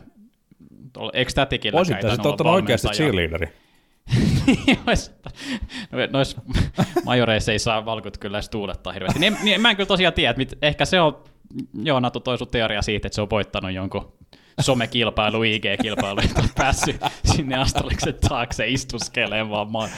Voisit 1.77 1.93
kai 1.93 2.01
tainnut 2.01 2.15
sitten 2.15 2.31
ottanut 2.31 2.53
oikeasti 2.53 2.87
cheerleaderi. 2.87 3.47
No, 5.91 5.97
Noissa 6.11 6.41
majoreissa 7.05 7.51
ei 7.51 7.59
saa 7.59 7.85
valkut 7.85 8.17
kyllä 8.17 8.37
edes 8.37 8.49
tuulettaa 8.49 8.93
hirveästi. 8.93 9.19
Niin, 9.19 9.37
niin, 9.43 9.61
mä 9.61 9.69
en 9.69 9.75
kyllä 9.75 9.87
tosiaan 9.87 10.13
tiedä, 10.13 10.29
että 10.29 10.37
mit, 10.37 10.57
ehkä 10.61 10.85
se 10.85 11.01
on, 11.01 11.23
joo, 11.83 11.99
Natu 11.99 12.19
toi 12.19 12.37
sun 12.37 12.47
teoria 12.47 12.81
siitä, 12.81 13.07
että 13.07 13.15
se 13.15 13.21
on 13.21 13.29
voittanut 13.29 13.71
jonkun 13.71 14.13
somekilpailu, 14.59 15.43
IG-kilpailu, 15.43 16.21
että 16.25 16.41
on 16.41 16.49
päässyt 16.57 17.01
sinne 17.25 17.55
Astraliksen 17.57 18.15
taakse 18.29 18.67
istuskelemaan 18.67 19.73
vaan 19.73 19.89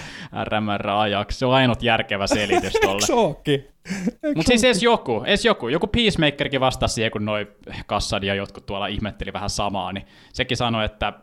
RMR 0.43 0.89
ajaksi. 0.89 1.39
Se 1.39 1.45
on 1.45 1.53
ainut 1.53 1.83
järkevä 1.83 2.27
selitys. 2.27 2.73
Sookki. 3.05 3.67
Mutta 4.35 4.47
siis 4.47 4.63
edes 4.63 4.83
joku, 4.83 5.23
edes 5.25 5.45
joku, 5.45 5.67
joku 5.67 5.87
Peacemakerkin 5.87 6.59
vastasi 6.59 6.93
siihen, 6.93 7.11
kun 7.11 7.25
noi 7.25 7.47
Kassad 7.85 8.23
ja 8.23 8.35
jotkut 8.35 8.65
tuolla 8.65 8.87
ihmetteli 8.87 9.33
vähän 9.33 9.49
samaa, 9.49 9.93
niin 9.93 10.05
sekin 10.33 10.57
sanoi, 10.57 10.85
että 10.85 11.13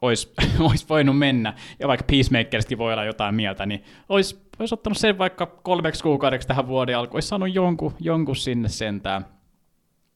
olisi 0.00 0.32
ois 0.70 0.88
voinut 0.88 1.18
mennä, 1.18 1.54
ja 1.78 1.88
vaikka 1.88 2.06
Peacemakeristakin 2.10 2.78
voi 2.78 2.92
olla 2.92 3.04
jotain 3.04 3.34
mieltä, 3.34 3.66
niin 3.66 3.84
olisi, 4.08 4.48
olisi 4.58 4.74
ottanut 4.74 4.98
sen 4.98 5.18
vaikka 5.18 5.46
kolmeksi 5.46 6.02
kuukaudeksi 6.02 6.48
tähän 6.48 6.66
vuoden 6.66 6.98
alkuun, 6.98 7.16
olisi 7.16 7.28
saanut 7.28 7.54
jonkun, 7.54 7.94
jonkun 8.00 8.36
sinne 8.36 8.68
sentään 8.68 9.26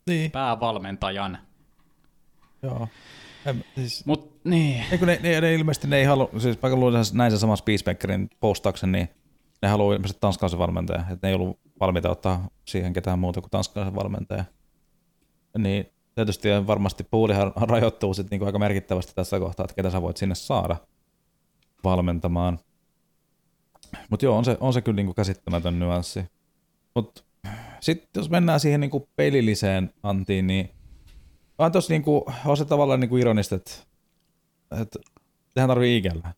Niin, 0.07 0.31
päävalmentajan. 0.31 1.39
Joo. 2.63 2.89
En, 3.47 3.65
siis, 3.75 4.07
Mut 4.07 4.45
niin, 4.45 4.85
Eikö 4.93 5.07
ne, 5.07 5.19
ne, 5.23 5.41
ne, 5.41 5.55
ilmeisesti 5.55 5.89
ne 5.89 5.97
ei 5.97 6.05
halua, 6.05 6.31
siis 6.39 6.63
vaikka 6.63 6.77
luulen 6.77 7.05
näin 7.13 7.33
sen 7.33 7.39
samassa 7.41 7.65
Peacemakerin 7.65 8.31
postauksen, 8.41 8.93
niin 8.93 9.09
ne 9.63 9.69
haluaa 9.69 9.95
ilmeisesti 9.95 10.21
tanskalaisen 10.21 10.59
valmentajan, 10.59 11.13
että 11.13 11.27
ne 11.27 11.29
ei 11.29 11.35
ollut 11.35 11.59
valmiita 11.81 12.11
ottaa 12.11 12.49
siihen 12.65 12.93
ketään 12.93 13.19
muuta 13.19 13.41
kuin 13.41 13.51
tanskalaisen 13.51 13.95
valmentaja. 13.95 14.45
Niin 15.59 15.87
tietysti 16.15 16.49
varmasti 16.67 17.05
puulihan 17.11 17.53
rajoittuu 17.57 18.15
sitten 18.15 18.31
niinku 18.31 18.47
aika 18.47 18.59
merkittävästi 18.59 19.13
tässä 19.15 19.39
kohtaa, 19.39 19.65
että 19.65 19.75
ketä 19.75 19.91
sä 19.91 20.03
voit 20.03 20.17
sinne 20.17 20.35
saada 20.35 20.77
valmentamaan. 21.85 22.59
Mutta 24.11 24.27
joo, 24.27 24.39
on 24.39 24.45
se, 24.45 24.57
on 24.61 24.73
se 24.73 24.83
kyllä 24.83 24.97
niinku 24.97 25.15
käsittämätön 25.15 25.79
nyanssi. 25.79 26.25
Mutta 26.95 27.23
sitten 27.81 28.21
jos 28.21 28.31
mennään 28.31 28.61
siihen 28.61 28.81
niinku 28.81 29.09
pelilliseen 29.17 29.93
antiin, 30.03 30.47
niin 30.47 30.71
on 31.67 31.73
tossa 31.73 31.93
niinku, 31.93 32.27
on 32.47 32.57
se 32.57 32.65
tavallaan 32.65 33.01
niinku 33.01 33.17
ironista, 33.17 33.55
että, 33.55 33.71
että 34.81 34.99
tehän 35.55 35.69
tarvii 35.69 35.97
ikellä. 35.97 36.33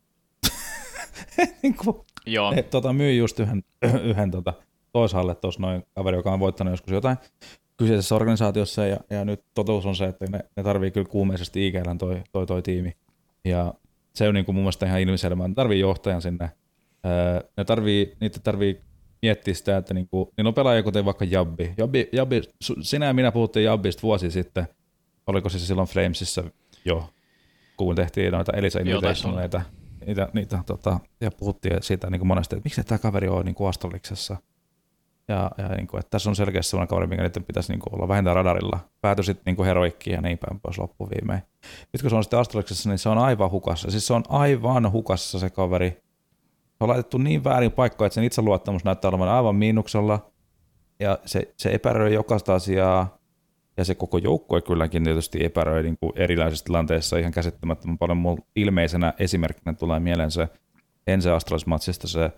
niinku, 1.63 2.07
joo, 2.27 2.51
ne, 2.51 2.63
tota, 2.63 2.93
myy 2.93 3.15
just 3.15 3.41
yhden, 3.41 3.65
yhden 4.03 4.31
tota, 4.31 4.55
toisaalle 4.93 5.35
tuossa 5.35 5.61
noin 5.61 5.83
kaveri, 5.95 6.17
joka 6.17 6.33
on 6.33 6.41
voittanut 6.41 6.73
joskus 6.73 6.93
jotain 6.93 7.17
kyseisessä 7.77 8.15
organisaatiossa, 8.15 8.87
ja, 8.87 8.97
ja 9.11 9.25
nyt 9.25 9.45
totuus 9.55 9.87
on 9.87 9.97
se, 9.97 10.05
että 10.05 10.27
ne, 10.31 10.41
ne 10.57 10.63
tarvii 10.63 10.91
kyllä 10.91 11.09
kuumeisesti 11.09 11.67
IGLn 11.67 11.99
toi, 11.99 12.23
toi, 12.33 12.47
toi 12.47 12.63
tiimi. 12.63 12.97
Ja 13.45 13.75
se 14.15 14.29
on 14.29 14.35
niin 14.35 14.45
kuin 14.45 14.55
mun 14.55 14.63
mielestä 14.63 14.87
ihan 14.87 15.01
ilmiselvää. 15.01 15.49
Ne 15.49 15.55
tarvii 15.55 15.81
johtajan 15.81 16.23
sinne. 16.23 16.51
Öö, 17.07 17.41
ne 17.57 17.65
tarvii, 17.65 18.17
niitä 18.21 18.41
tarvii 18.41 18.81
miettiä 19.23 19.55
sitä, 19.55 19.77
että 19.77 19.95
niinku, 19.95 20.33
niillä 20.37 20.49
on 20.49 20.55
pelaajia 20.55 20.83
kuten 20.83 21.05
vaikka 21.05 21.25
Jabbi. 21.25 21.75
Jabbi, 21.77 22.09
Jabbi 22.13 22.43
sinä 22.83 23.07
ja 23.07 23.15
minä 23.15 23.33
puhuttiin 23.33 23.65
Jabbista 23.65 24.03
vuosi 24.03 24.31
sitten. 24.31 24.69
Oliko 25.33 25.49
se 25.49 25.59
silloin 25.59 25.89
Flamesissa 25.89 26.45
jo, 26.85 27.11
kun 27.77 27.97
tehtiin 27.97 28.33
noita 28.33 28.53
Elisa 28.53 28.79
Invitationaleita. 28.79 29.63
Niitä, 30.07 30.29
niitä, 30.33 30.59
tota, 30.67 31.01
ja 31.21 31.31
puhuttiin 31.31 31.83
siitä 31.83 32.11
niin 32.11 32.21
kuin 32.21 32.29
monesti, 32.29 32.57
että 32.57 32.67
miksi 32.67 32.85
tämä 32.85 32.99
kaveri 32.99 33.29
on 33.29 33.45
niin 33.45 33.55
kuin 33.55 33.69
Astraliksessa. 33.69 34.37
Ja, 35.29 35.51
ja 35.59 35.69
niin 35.69 35.87
kuin, 35.87 36.01
että 36.01 36.11
tässä 36.11 36.31
on 36.31 36.37
selkeästi 36.37 36.71
sellainen 36.71 36.89
kaveri, 36.89 37.07
mikä 37.07 37.23
niiden 37.23 37.45
pitäisi 37.45 37.73
niin 37.73 37.81
kuin 37.81 37.95
olla 37.95 38.09
vähintään 38.09 38.37
radarilla. 38.37 38.79
Päätyi 39.01 39.25
sitten 39.25 39.43
niin 39.47 39.57
kuin 39.57 39.67
heroikkiin 39.67 40.15
ja 40.15 40.21
niin 40.21 40.39
päin 40.39 40.61
pois 40.61 40.79
loppuviimein. 40.79 41.43
Nyt 41.93 42.03
kun 42.03 42.11
se 42.11 42.17
on 42.17 42.25
sitten 42.25 42.39
Astraliksessa, 42.39 42.89
niin 42.89 42.99
se 42.99 43.09
on 43.09 43.19
aivan 43.19 43.51
hukassa. 43.51 43.91
Siis 43.91 44.07
se 44.07 44.15
on 44.15 44.23
aivan 44.29 44.93
hukassa 44.93 45.39
se 45.39 45.51
kaveri. 45.51 45.91
Se 45.91 46.77
on 46.81 46.89
laitettu 46.89 47.19
niin 47.19 47.45
väärin 47.45 47.73
paikkoon, 47.73 48.07
että 48.07 48.15
sen 48.15 48.25
itseluottamus 48.25 48.85
näyttää 48.85 49.09
olevan 49.09 49.29
aivan 49.29 49.57
miinuksella. 49.57 50.33
Ja 51.01 51.19
se, 51.27 51.55
se 51.57 51.71
epäröi 51.71 52.15
jokaista 52.15 52.55
asiaa. 52.55 53.19
Ja 53.77 53.85
se 53.85 53.95
koko 53.95 54.19
joukkue 54.19 54.61
kylläkin 54.61 55.05
tietysti 55.05 55.45
epäröi 55.45 55.83
niin 55.83 55.97
kuin 56.01 56.13
erilaisissa 56.17 56.65
tilanteissa 56.65 57.19
ihan 57.19 57.33
käsittämättömän 57.33 57.99
paljon. 57.99 58.17
Mulla 58.17 58.43
ilmeisenä 58.57 59.13
esimerkkinä 59.19 59.73
tulee 59.73 60.01
mieleen 60.01 60.31
se 60.31 60.49
ensi 61.07 61.29
Astralis-matsista 61.29 62.09
se, 62.09 62.31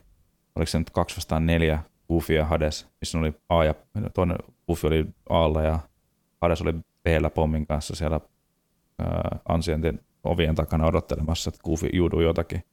oliko 0.56 0.70
se 0.70 0.78
nyt 0.78 0.90
2 0.90 1.16
vastaan 1.16 1.46
4 1.46 1.82
Goofy 2.08 2.34
ja 2.34 2.44
Hades, 2.44 2.88
missä 3.00 3.18
oli 3.18 3.32
A 3.48 3.64
ja 3.64 3.74
toinen 4.14 4.36
Goofy 4.66 4.86
oli 4.86 5.06
Aalla 5.28 5.62
ja 5.62 5.78
Hades 6.40 6.62
oli 6.62 6.72
b 6.72 7.34
pommin 7.34 7.66
kanssa 7.66 7.96
siellä 7.96 8.20
ää, 8.98 9.38
Ancientin 9.48 10.00
ovien 10.24 10.54
takana 10.54 10.86
odottelemassa, 10.86 11.48
että 11.48 11.60
Goofy 11.64 11.88
juuduu 11.92 12.20
jotakin. 12.20 12.64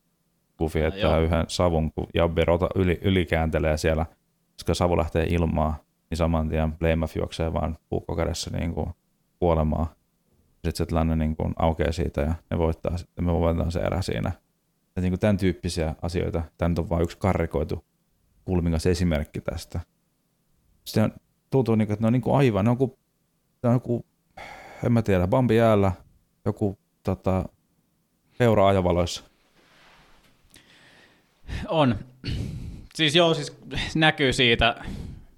Goofy 0.57 0.79
joo. 0.79 0.91
heittää 0.91 1.19
yhden 1.19 1.45
savun, 1.47 1.91
kun 1.91 2.07
Jabbi 2.13 2.45
rota 2.45 2.69
yli, 2.75 2.99
ylikääntelee 3.01 3.77
siellä, 3.77 4.05
koska 4.53 4.73
savu 4.73 4.97
lähtee 4.97 5.25
ilmaan, 5.29 5.75
niin 6.11 6.17
saman 6.17 6.49
tien 6.49 6.77
Blamef 6.77 7.15
juoksee 7.15 7.53
vaan 7.53 7.77
puukko 7.89 8.15
kädessä 8.15 8.49
niin 8.49 8.73
kuin 8.73 8.89
kuolemaan. 9.39 9.87
Sitten 10.53 10.75
se 10.75 10.85
tilanne 10.85 11.15
niin 11.15 11.35
kuin 11.35 11.53
aukeaa 11.59 11.91
siitä 11.91 12.21
ja 12.21 12.33
ne 12.51 12.57
voittaa 12.57 12.97
sitten, 12.97 13.25
me 13.25 13.33
voitetaan 13.33 13.71
se 13.71 13.79
erä 13.79 14.01
siinä. 14.01 14.31
Ja 14.95 15.01
niin 15.01 15.11
kuin 15.11 15.19
tämän 15.19 15.37
tyyppisiä 15.37 15.95
asioita, 16.01 16.41
tämä 16.57 16.69
nyt 16.69 16.79
on 16.79 16.89
vain 16.89 17.03
yksi 17.03 17.17
karrikoitu 17.17 17.85
kulmingas 18.45 18.85
esimerkki 18.85 19.41
tästä. 19.41 19.79
Sitten 20.83 21.13
tuntuu, 21.49 21.75
niin 21.75 21.87
kuin, 21.87 21.93
että 21.93 22.03
ne 22.03 22.07
on 22.07 22.13
niin 22.13 22.21
kuin 22.21 22.37
aivan, 22.37 22.65
ne 22.65 22.71
on 22.71 22.77
kuin, 22.77 22.91
on 23.63 23.73
joku, 23.73 24.05
en 24.85 24.91
mä 24.91 25.01
tiedä, 25.01 25.27
Bambi 25.27 25.55
jäällä, 25.55 25.91
joku 26.45 26.79
tota, 27.03 27.45
peura 28.37 28.67
ajavaloissa. 28.67 29.23
On. 31.67 31.95
Siis 32.95 33.15
joo, 33.15 33.33
siis 33.33 33.57
näkyy 33.95 34.33
siitä 34.33 34.85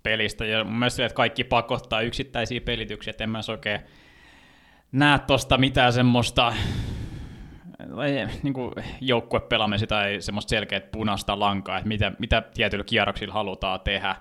pelistä, 0.03 0.45
ja 0.45 0.63
mun 0.63 0.79
mielestä, 0.79 1.05
että 1.05 1.15
kaikki 1.15 1.43
pakottaa 1.43 2.01
yksittäisiä 2.01 2.61
pelityksiä, 2.61 3.11
että 3.11 3.23
en 3.23 3.29
mä 3.29 3.39
oikein 3.49 3.79
näe 4.91 5.19
tosta 5.19 5.57
mitään 5.57 5.93
semmoista 5.93 6.53
niin 8.43 8.53
joukkuepelaamista 9.01 9.87
tai 9.87 10.21
semmoista 10.21 10.49
selkeät 10.49 10.91
punaista 10.91 11.39
lankaa, 11.39 11.77
että 11.77 11.87
mitä, 11.87 12.11
mitä 12.19 12.41
tietyillä 12.41 12.85
kierroksilla 12.85 13.33
halutaan 13.33 13.79
tehdä, 13.79 14.15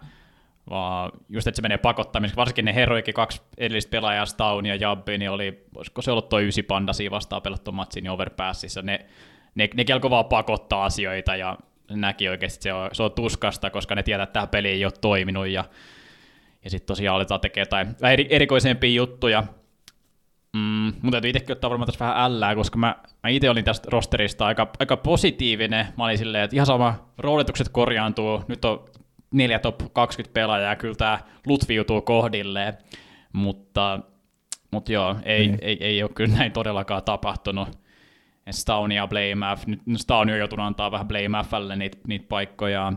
vaan 0.70 1.12
just, 1.28 1.46
että 1.46 1.56
se 1.56 1.62
menee 1.62 1.78
pakottamiseksi, 1.78 2.36
varsinkin 2.36 2.64
ne 2.64 2.74
heroikin 2.74 3.14
kaksi 3.14 3.42
edellistä 3.58 3.90
pelaajaa, 3.90 4.26
Staun 4.26 4.66
ja 4.66 4.74
Jabbi, 4.74 5.18
niin 5.18 5.30
oli, 5.30 5.66
olisiko 5.76 6.02
se 6.02 6.10
ollut 6.10 6.28
toi 6.28 6.48
ysi 6.48 6.62
panda 6.62 6.92
siinä 6.92 7.10
vastaan 7.10 7.42
pelattu 7.42 7.72
matsi, 7.72 8.00
niin 8.00 8.10
overpassissa, 8.10 8.82
ne, 8.82 9.06
ne, 9.54 9.68
ne 9.74 9.84
kelko 9.84 10.10
vaan 10.10 10.24
pakottaa 10.24 10.84
asioita, 10.84 11.36
ja 11.36 11.58
näki 12.00 12.28
oikeasti, 12.28 12.56
että 12.56 12.62
se 12.62 12.72
on, 12.72 12.90
se 12.92 13.02
on 13.02 13.12
tuskasta, 13.12 13.70
koska 13.70 13.94
ne 13.94 14.02
tietää, 14.02 14.24
että 14.24 14.32
tämä 14.32 14.46
peli 14.46 14.68
ei 14.68 14.84
ole 14.84 14.92
toiminut, 15.00 15.46
ja, 15.46 15.64
ja 16.64 16.70
sitten 16.70 16.86
tosiaan 16.86 17.16
aletaan 17.16 17.40
tekemään 17.40 17.62
jotain 17.62 18.12
eri, 18.12 18.26
erikoisempia 18.30 18.90
juttuja, 18.90 19.44
Mm, 20.56 20.92
mun 21.02 21.10
täytyy 21.10 21.30
itsekin 21.30 21.52
ottaa 21.52 21.70
varmaan 21.70 21.86
tässä 21.86 22.04
vähän 22.04 22.24
ällää, 22.24 22.54
koska 22.54 22.78
mä, 22.78 22.96
mä 23.22 23.30
itse 23.30 23.50
olin 23.50 23.64
tästä 23.64 23.88
rosterista 23.90 24.46
aika, 24.46 24.70
aika 24.78 24.96
positiivinen. 24.96 25.86
Mä 25.96 26.04
olin 26.04 26.18
silleen, 26.18 26.44
että 26.44 26.56
ihan 26.56 26.66
sama, 26.66 26.94
roolitukset 27.18 27.68
korjaantuu, 27.68 28.42
nyt 28.48 28.64
on 28.64 28.84
neljä 29.32 29.58
top 29.58 29.80
20 29.92 30.34
pelaajaa, 30.34 30.76
kyllä 30.76 30.94
tää 30.94 31.18
lutviutuu 31.46 32.00
kohdilleen, 32.00 32.78
mutta 33.32 34.00
mutta 34.70 34.92
joo, 34.92 35.16
ei, 35.24 35.46
niin. 35.46 35.58
ei, 35.62 35.84
ei, 35.84 36.02
ole 36.02 36.10
kyllä 36.14 36.36
näin 36.36 36.52
todellakaan 36.52 37.02
tapahtunut. 37.02 37.81
Staunia 38.50 39.02
ja 39.02 39.08
Blame 39.08 39.56
F, 39.56 39.66
nyt 39.66 39.80
Stauni 39.96 40.32
on 40.32 40.38
joutunut 40.38 40.66
antaa 40.66 40.90
vähän 40.90 41.08
Blame 41.08 41.44
Flle 41.48 41.76
niitä, 41.76 41.98
niitä 42.06 42.26
paikkoja. 42.28 42.92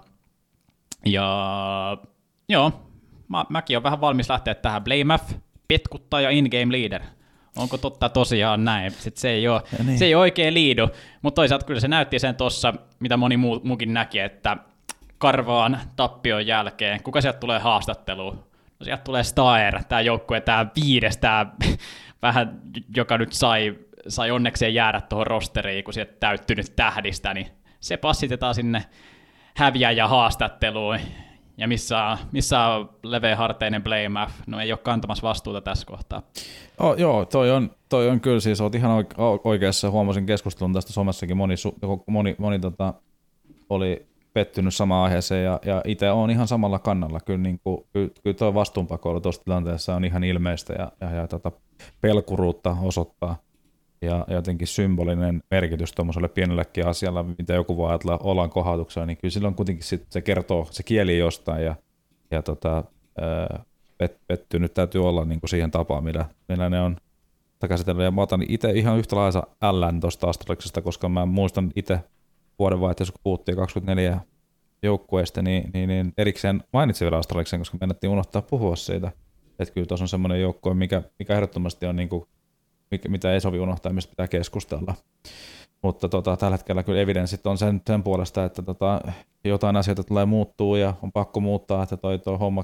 Ja 1.06 1.98
joo, 2.50 2.72
mä, 3.28 3.46
mäkin 3.50 3.78
olen 3.78 3.84
vähän 3.84 4.02
valmis 4.02 4.30
lähteä 4.30 4.56
tähän 4.56 4.84
Blame 4.84 5.18
F, 5.18 5.34
petkuttaja 5.68 6.30
in-game 6.30 6.72
leader. 6.72 7.02
Onko 7.58 7.78
totta 7.78 8.10
tosiaan 8.10 8.66
näin? 8.66 8.92
Sitten 8.92 9.22
se, 9.22 9.30
ei 9.30 9.48
ole, 9.48 9.62
niin. 9.86 10.00
se 10.00 10.06
ei 10.06 10.16
ole 10.16 10.22
oikein 10.22 10.54
liidu, 10.54 10.88
mutta 11.22 11.36
toisaalta 11.36 11.66
kyllä 11.66 11.80
se 11.80 11.88
näytti 11.88 12.20
sen 12.20 12.36
tuossa, 12.36 12.74
mitä 13.00 13.18
moni 13.18 13.38
muu, 13.38 13.62
muukin 13.64 13.94
näki, 13.94 14.20
että 14.20 14.58
Karvaan 15.18 15.80
tappion 15.96 16.48
jälkeen, 16.48 17.04
kuka 17.04 17.22
sieltä 17.22 17.40
tulee 17.40 17.60
haastatteluun? 17.60 18.36
No 18.80 18.84
sieltä 18.84 19.04
tulee 19.04 19.24
Staer, 19.24 19.84
tämä 19.84 20.02
joukkue, 20.02 20.42
tämä 20.42 20.68
viides, 20.76 21.18
tämä 21.18 21.46
vähän, 22.22 22.62
joka 22.96 23.18
nyt 23.18 23.34
sai, 23.34 23.76
sai 24.08 24.32
onnekseen 24.32 24.74
jäädä 24.74 25.02
tuohon 25.02 25.28
rosteriin, 25.28 25.84
kun 25.84 25.94
sieltä 25.94 26.14
täyttynyt 26.20 26.76
tähdistä, 26.76 27.34
niin 27.34 27.48
se 27.80 27.98
passitetaan 27.98 28.56
sinne 28.56 28.86
häviäjä 29.56 30.08
haastatteluun. 30.08 31.00
Ja 31.58 31.68
missä, 31.68 32.18
missä 32.32 32.60
on 32.60 32.90
leveäharteinen 33.04 33.84
Blame 33.84 34.28
No 34.48 34.60
ei 34.60 34.72
ole 34.72 34.80
kantamassa 34.80 35.28
vastuuta 35.28 35.62
tässä 35.62 35.86
kohtaa. 35.86 36.22
Oh, 36.80 36.98
joo, 36.98 37.26
toi 37.26 37.52
on, 37.52 37.72
toi 37.90 38.10
on 38.10 38.22
kyllä 38.22 38.40
siis, 38.40 38.62
oot 38.62 38.76
ihan 38.76 39.06
oikeassa, 39.44 39.90
huomasin 39.90 40.26
keskustelun 40.26 40.74
tästä 40.74 40.94
somessakin, 40.94 41.38
moni, 41.38 41.56
moni, 42.08 42.36
moni 42.38 42.60
tota, 42.60 42.94
oli 43.70 44.06
pettynyt 44.34 44.74
samaan 44.74 45.04
aiheeseen 45.04 45.44
ja, 45.44 45.60
ja 45.66 45.82
itse 45.86 46.12
on 46.12 46.30
ihan 46.30 46.48
samalla 46.48 46.80
kannalla. 46.80 47.20
Kyllä, 47.20 47.40
niin 47.40 47.60
kuin, 47.64 47.88
kyllä, 47.94 48.10
kyllä 48.24 48.38
tuo 48.38 48.54
vastuunpakoilu 48.54 49.22
tuossa 49.22 49.44
tilanteessa 49.44 49.96
on 49.96 50.06
ihan 50.06 50.24
ilmeistä 50.24 50.74
ja, 50.74 50.92
ja, 51.02 51.16
ja 51.16 51.28
tota, 51.28 51.52
pelkuruutta 52.02 52.78
osoittaa 52.82 53.38
ja 54.06 54.26
jotenkin 54.28 54.68
symbolinen 54.68 55.44
merkitys 55.52 55.94
tuommoiselle 55.94 56.28
pienellekin 56.28 56.88
asialle, 56.88 57.24
mitä 57.24 57.54
joku 57.54 57.78
voi 57.78 57.90
ajatella 57.90 58.20
olan 58.24 58.50
kohautuksella, 58.50 59.06
niin 59.06 59.18
kyllä 59.18 59.32
silloin 59.32 59.56
kuitenkin 59.56 59.84
sit 59.84 60.06
se 60.10 60.22
kertoo, 60.22 60.68
se 60.72 60.84
kieli 60.84 61.18
jostain 61.18 61.66
ja, 61.66 61.76
ja 62.32 62.42
tota, 62.42 62.84
pet, 63.98 64.18
pettynyt 64.28 64.74
täytyy 64.74 65.08
olla 65.08 65.26
niin 65.26 65.40
kuin 65.40 65.50
siihen 65.50 65.72
tapaan, 65.72 66.04
millä, 66.04 66.26
millä 66.48 66.70
ne 66.70 66.82
on 66.82 66.98
käsitellyt. 67.68 68.04
Ja 68.04 68.12
mä 68.12 68.22
otan 68.22 68.46
itse 68.48 68.72
ihan 68.72 68.98
yhtä 68.98 69.16
lailla 69.16 69.48
ällän 69.62 70.00
tuosta 70.00 70.30
Astraliksesta, 70.30 70.82
koska 70.82 71.10
mä 71.10 71.26
muistan 71.26 71.72
itse 71.76 72.00
vuodenvaihteessa, 72.60 73.12
kun 73.12 73.22
puhuttiin 73.24 73.56
24 73.56 74.20
joukkueesta, 74.84 75.42
niin, 75.42 75.70
niin, 75.74 75.90
niin 75.90 76.14
erikseen 76.18 76.64
mainitsin 76.74 77.06
vielä 77.06 77.18
Astraliksen, 77.18 77.60
koska 77.60 77.78
mennettiin 77.82 78.12
unohtaa 78.12 78.42
puhua 78.42 78.76
siitä. 78.76 79.12
Että 79.60 79.74
kyllä 79.74 79.88
tuossa 79.88 80.04
on 80.04 80.08
semmoinen 80.08 80.42
joukkue, 80.42 80.74
mikä, 80.74 81.02
mikä 81.20 81.34
ehdottomasti 81.34 81.86
on, 81.86 81.96
niin 81.96 82.10
kuin, 82.10 82.28
mikä, 82.92 83.10
mitä 83.10 83.34
ei 83.34 83.42
sovi 83.42 83.60
unohtaa, 83.60 83.94
mistä 83.94 84.10
pitää 84.10 84.28
keskustella. 84.28 84.96
Mutta 85.82 86.10
tota, 86.10 86.38
tällä 86.38 86.58
hetkellä 86.58 86.84
kyllä 86.84 87.02
evidenssit 87.02 87.48
on 87.48 87.58
sen, 87.58 87.82
sen 87.88 88.04
puolesta, 88.04 88.46
että 88.46 88.62
tota, 88.62 89.02
jotain 89.44 89.76
asioita 89.76 90.04
tulee 90.04 90.26
muuttuu 90.26 90.76
ja 90.76 90.94
on 91.02 91.12
pakko 91.12 91.40
muuttaa, 91.40 91.84
että 91.84 91.98
toi, 91.98 92.20
toi 92.20 92.38
homma 92.38 92.64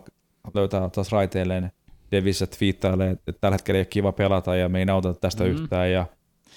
löytää 0.53 0.89
taas 0.89 1.11
raiteilleen. 1.11 1.71
Devissä 2.11 2.47
twiittailee, 2.47 3.11
että 3.11 3.31
tällä 3.41 3.55
hetkellä 3.55 3.77
ei 3.77 3.81
ole 3.81 3.85
kiva 3.85 4.11
pelata 4.11 4.55
ja 4.55 4.69
me 4.69 4.79
ei 4.79 4.85
nautita 4.85 5.13
tästä 5.13 5.43
mm-hmm. 5.43 5.61
yhtään 5.61 5.91
ja, 5.91 6.05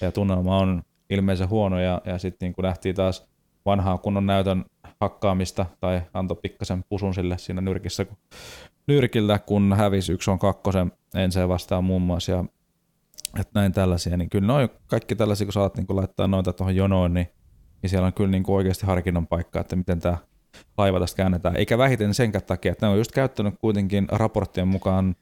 ja 0.01 0.11
tunnelma 0.11 0.57
on 0.57 0.83
ilmeisen 1.09 1.49
huono 1.49 1.79
ja, 1.79 2.01
ja 2.05 2.17
sitten 2.17 2.47
niin 2.47 2.53
kun 2.53 2.63
nähtiin 2.63 2.95
taas 2.95 3.27
vanhaa 3.65 3.97
kunnon 3.97 4.25
näytön 4.25 4.65
hakkaamista 5.01 5.65
tai 5.79 6.01
antoi 6.13 6.37
pikkasen 6.41 6.83
pusun 6.89 7.13
sille 7.13 7.37
siinä 7.37 7.61
nyrkissä, 7.61 8.05
kun, 8.05 8.17
nyrkillä, 8.87 9.39
kun 9.39 9.73
hävisi 9.77 10.13
yksi 10.13 10.31
on 10.31 10.39
kakkosen 10.39 10.91
ensin 11.15 11.49
vastaan 11.49 11.83
muun 11.83 12.01
muassa 12.01 12.31
ja 12.31 12.45
että 13.39 13.59
näin 13.59 13.71
tällaisia, 13.71 14.17
niin 14.17 14.29
kyllä 14.29 14.47
noin 14.47 14.69
kaikki 14.87 15.15
tällaisia, 15.15 15.45
kun 15.45 15.53
saat 15.53 15.77
niin 15.77 15.87
kun 15.87 15.95
laittaa 15.95 16.27
noita 16.27 16.53
tuohon 16.53 16.75
jonoon, 16.75 17.13
niin, 17.13 17.27
niin 17.81 17.89
siellä 17.89 18.07
on 18.07 18.13
kyllä 18.13 18.31
niin 18.31 18.43
kuin 18.43 18.55
oikeasti 18.55 18.85
harkinnan 18.85 19.27
paikka, 19.27 19.59
että 19.59 19.75
miten 19.75 19.99
tämä 19.99 20.17
laiva 20.77 20.99
tästä 20.99 21.17
käännetään. 21.17 21.55
Eikä 21.55 21.77
vähiten 21.77 22.13
sen 22.13 22.31
takia, 22.31 22.71
että 22.71 22.85
ne 22.85 22.91
on 22.91 22.97
just 22.97 23.11
käyttänyt 23.11 23.55
kuitenkin 23.61 24.07
raporttien 24.11 24.67
mukaan 24.67 25.15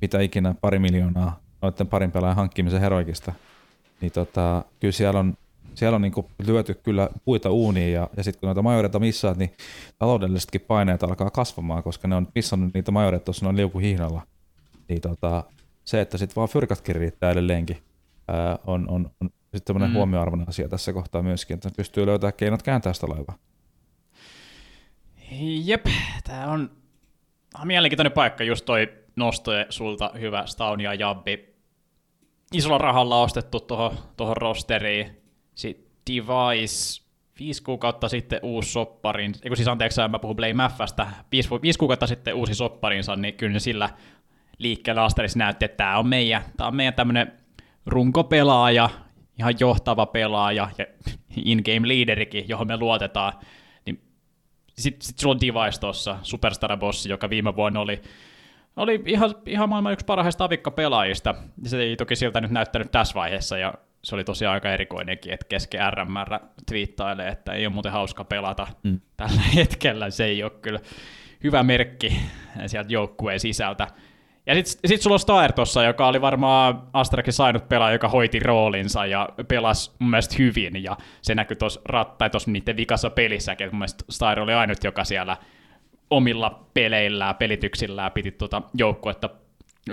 mitä 0.00 0.20
ikinä 0.20 0.54
pari 0.60 0.78
miljoonaa 0.78 1.40
noiden 1.62 1.86
parin 1.86 2.12
pelaajan 2.12 2.36
hankkimisen 2.36 2.80
heroikista 2.80 3.32
niin 4.04 4.12
tota, 4.12 4.64
kyllä 4.80 4.92
siellä 4.92 5.20
on, 5.20 5.34
siellä 5.74 5.96
on 5.96 6.02
niin 6.02 6.12
lyöty 6.46 6.74
kyllä 6.74 7.08
puita 7.24 7.50
uuniin 7.50 7.92
ja, 7.92 8.10
ja 8.16 8.24
sitten 8.24 8.40
kun 8.40 8.46
noita 8.46 8.62
majoreita 8.62 8.98
missaat, 8.98 9.36
niin 9.36 9.50
taloudellisetkin 9.98 10.60
paineet 10.60 11.02
alkaa 11.02 11.30
kasvamaan, 11.30 11.82
koska 11.82 12.08
ne 12.08 12.16
on 12.16 12.28
missannut 12.34 12.74
niitä 12.74 12.90
majoreita 12.90 13.24
tuossa 13.24 13.44
noin 13.44 13.56
liukuhihnalla. 13.56 14.22
Niin 14.88 15.00
tota, 15.00 15.44
se, 15.84 16.00
että 16.00 16.18
sitten 16.18 16.36
vaan 16.36 16.48
fyrkatkin 16.48 16.96
riittää 16.96 17.30
edelleenkin, 17.30 17.82
ää, 18.28 18.58
on, 18.66 18.88
on, 18.88 19.10
on 19.20 19.30
sitten 19.42 19.62
tämmöinen 19.64 19.90
mm. 19.90 19.96
huomioarvoinen 19.96 20.48
asia 20.48 20.68
tässä 20.68 20.92
kohtaa 20.92 21.22
myöskin, 21.22 21.54
että 21.54 21.70
pystyy 21.76 22.06
löytämään 22.06 22.34
keinot 22.36 22.62
kääntää 22.62 22.92
sitä 22.92 23.08
laivaa. 23.08 23.38
Jep, 25.64 25.86
tämä 26.24 26.46
on 26.46 26.70
mielenkiintoinen 27.64 28.12
paikka, 28.12 28.44
just 28.44 28.64
toi 28.64 28.92
nostoje 29.16 29.66
sulta 29.70 30.10
hyvä 30.20 30.46
Staunia 30.46 30.94
ja 30.94 31.08
Jabbi 31.08 31.54
isolla 32.52 32.78
rahalla 32.78 33.22
ostettu 33.22 33.60
tuohon 33.60 33.98
toho 34.16 34.34
rosteriin. 34.34 35.22
Sitten 35.54 35.84
Device, 36.10 37.02
viisi 37.38 37.62
kuukautta 37.62 38.08
sitten 38.08 38.40
uusi 38.42 38.72
sopparin, 38.72 39.34
eikö 39.42 39.56
siis 39.56 39.68
anteeksi, 39.68 40.00
mä 40.08 40.18
puhun 40.18 40.36
Blame 40.36 40.70
Fstä, 40.84 41.06
viisi, 41.32 41.48
viisi 41.62 41.78
kuukautta 41.78 42.06
sitten 42.06 42.34
uusi 42.34 42.54
sopparinsa, 42.54 43.16
niin 43.16 43.34
kyllä 43.34 43.58
sillä 43.58 43.90
liikkeellä 44.58 45.04
Asteris 45.04 45.36
näytti, 45.36 45.64
että 45.64 45.76
tämä 45.76 45.98
on 45.98 46.08
meidän, 46.08 46.42
tämä 46.56 46.68
on 46.68 46.76
meidän 46.76 46.94
tämmöinen 46.94 47.32
runkopelaaja, 47.86 48.90
ihan 49.38 49.54
johtava 49.60 50.06
pelaaja 50.06 50.68
ja 50.78 50.86
in-game 51.44 51.88
leaderikin, 51.88 52.48
johon 52.48 52.66
me 52.66 52.76
luotetaan. 52.76 53.32
Niin 53.86 54.02
sitten 54.78 55.06
sit 55.06 55.18
sulla 55.18 55.34
on 55.34 55.40
Device 55.40 55.80
tuossa, 55.80 56.18
Superstar-bossi, 56.22 57.08
joka 57.08 57.30
viime 57.30 57.56
vuonna 57.56 57.80
oli 57.80 58.00
oli 58.76 59.02
ihan, 59.06 59.34
ihan 59.46 59.68
maailman 59.68 59.92
yksi 59.92 60.06
parhaista 60.06 60.44
avikkapelaajista. 60.44 61.34
Se 61.66 61.78
ei 61.78 61.96
toki 61.96 62.16
siltä 62.16 62.40
nyt 62.40 62.50
näyttänyt 62.50 62.90
tässä 62.90 63.14
vaiheessa, 63.14 63.58
ja 63.58 63.74
se 64.04 64.14
oli 64.14 64.24
tosiaan 64.24 64.54
aika 64.54 64.72
erikoinenkin, 64.72 65.32
että 65.32 65.46
kesken 65.48 65.80
RMR 65.92 66.38
twiittailee, 66.66 67.28
että 67.28 67.52
ei 67.52 67.66
ole 67.66 67.72
muuten 67.74 67.92
hauska 67.92 68.24
pelata 68.24 68.66
mm. 68.82 69.00
tällä 69.16 69.42
hetkellä. 69.54 70.10
Se 70.10 70.24
ei 70.24 70.42
ole 70.42 70.52
kyllä 70.62 70.80
hyvä 71.44 71.62
merkki 71.62 72.20
sieltä 72.66 72.92
joukkueen 72.92 73.40
sisältä. 73.40 73.86
Ja 74.46 74.54
sitten 74.54 74.88
sit 74.88 75.02
sulla 75.02 75.14
on 75.14 75.20
Stair 75.20 75.52
tossa, 75.52 75.82
joka 75.82 76.06
oli 76.06 76.20
varmaan 76.20 76.82
Astrakin 76.92 77.32
saanut 77.32 77.68
pelaa, 77.68 77.92
joka 77.92 78.08
hoiti 78.08 78.40
roolinsa 78.40 79.06
ja 79.06 79.28
pelasi 79.48 79.90
mun 79.98 80.10
mielestä 80.10 80.34
hyvin, 80.38 80.82
ja 80.82 80.96
se 81.22 81.34
näkyi 81.34 81.56
tuossa 81.56 81.80
rattai 81.84 82.30
tuossa 82.30 82.50
niiden 82.50 82.76
vikassa 82.76 83.10
pelissäkin, 83.10 83.64
että 83.64 83.74
mun 83.74 83.78
mielestä 83.78 84.04
Stair 84.10 84.40
oli 84.40 84.52
ainut, 84.52 84.84
joka 84.84 85.04
siellä 85.04 85.36
omilla 86.10 86.66
peleillään, 86.74 87.34
pelityksillään 87.34 88.12
piti 88.12 88.30
tuota 88.30 88.62
joukkuetta 88.74 89.30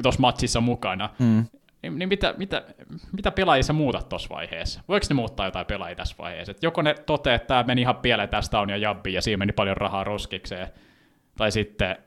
tuossa 0.03 0.21
matsissa 0.21 0.61
mukana. 0.61 1.09
Mm. 1.19 1.45
Niin, 1.81 1.99
niin 1.99 2.09
mitä, 2.09 2.33
mitä, 2.37 2.63
mitä 3.11 3.31
pelaajia 3.31 3.63
sä 3.63 3.73
muutat 3.73 4.09
tuossa 4.09 4.29
vaiheessa? 4.29 4.81
Voiko 4.87 5.05
ne 5.09 5.13
muuttaa 5.13 5.45
jotain 5.45 5.65
pelaajia 5.65 5.95
tässä 5.95 6.15
vaiheessa? 6.19 6.51
Et 6.51 6.63
joko 6.63 6.81
ne 6.81 6.95
toteaa, 7.05 7.35
että 7.35 7.47
tämä 7.47 7.63
meni 7.63 7.81
ihan 7.81 7.95
pieleen, 7.95 8.29
tästä 8.29 8.59
on 8.59 8.69
ja 8.69 8.77
jabbi, 8.77 9.13
ja 9.13 9.21
siinä 9.21 9.37
meni 9.37 9.51
paljon 9.51 9.77
rahaa 9.77 10.03
roskikseen, 10.03 10.67
tai 11.37 11.51
sitten, 11.51 11.97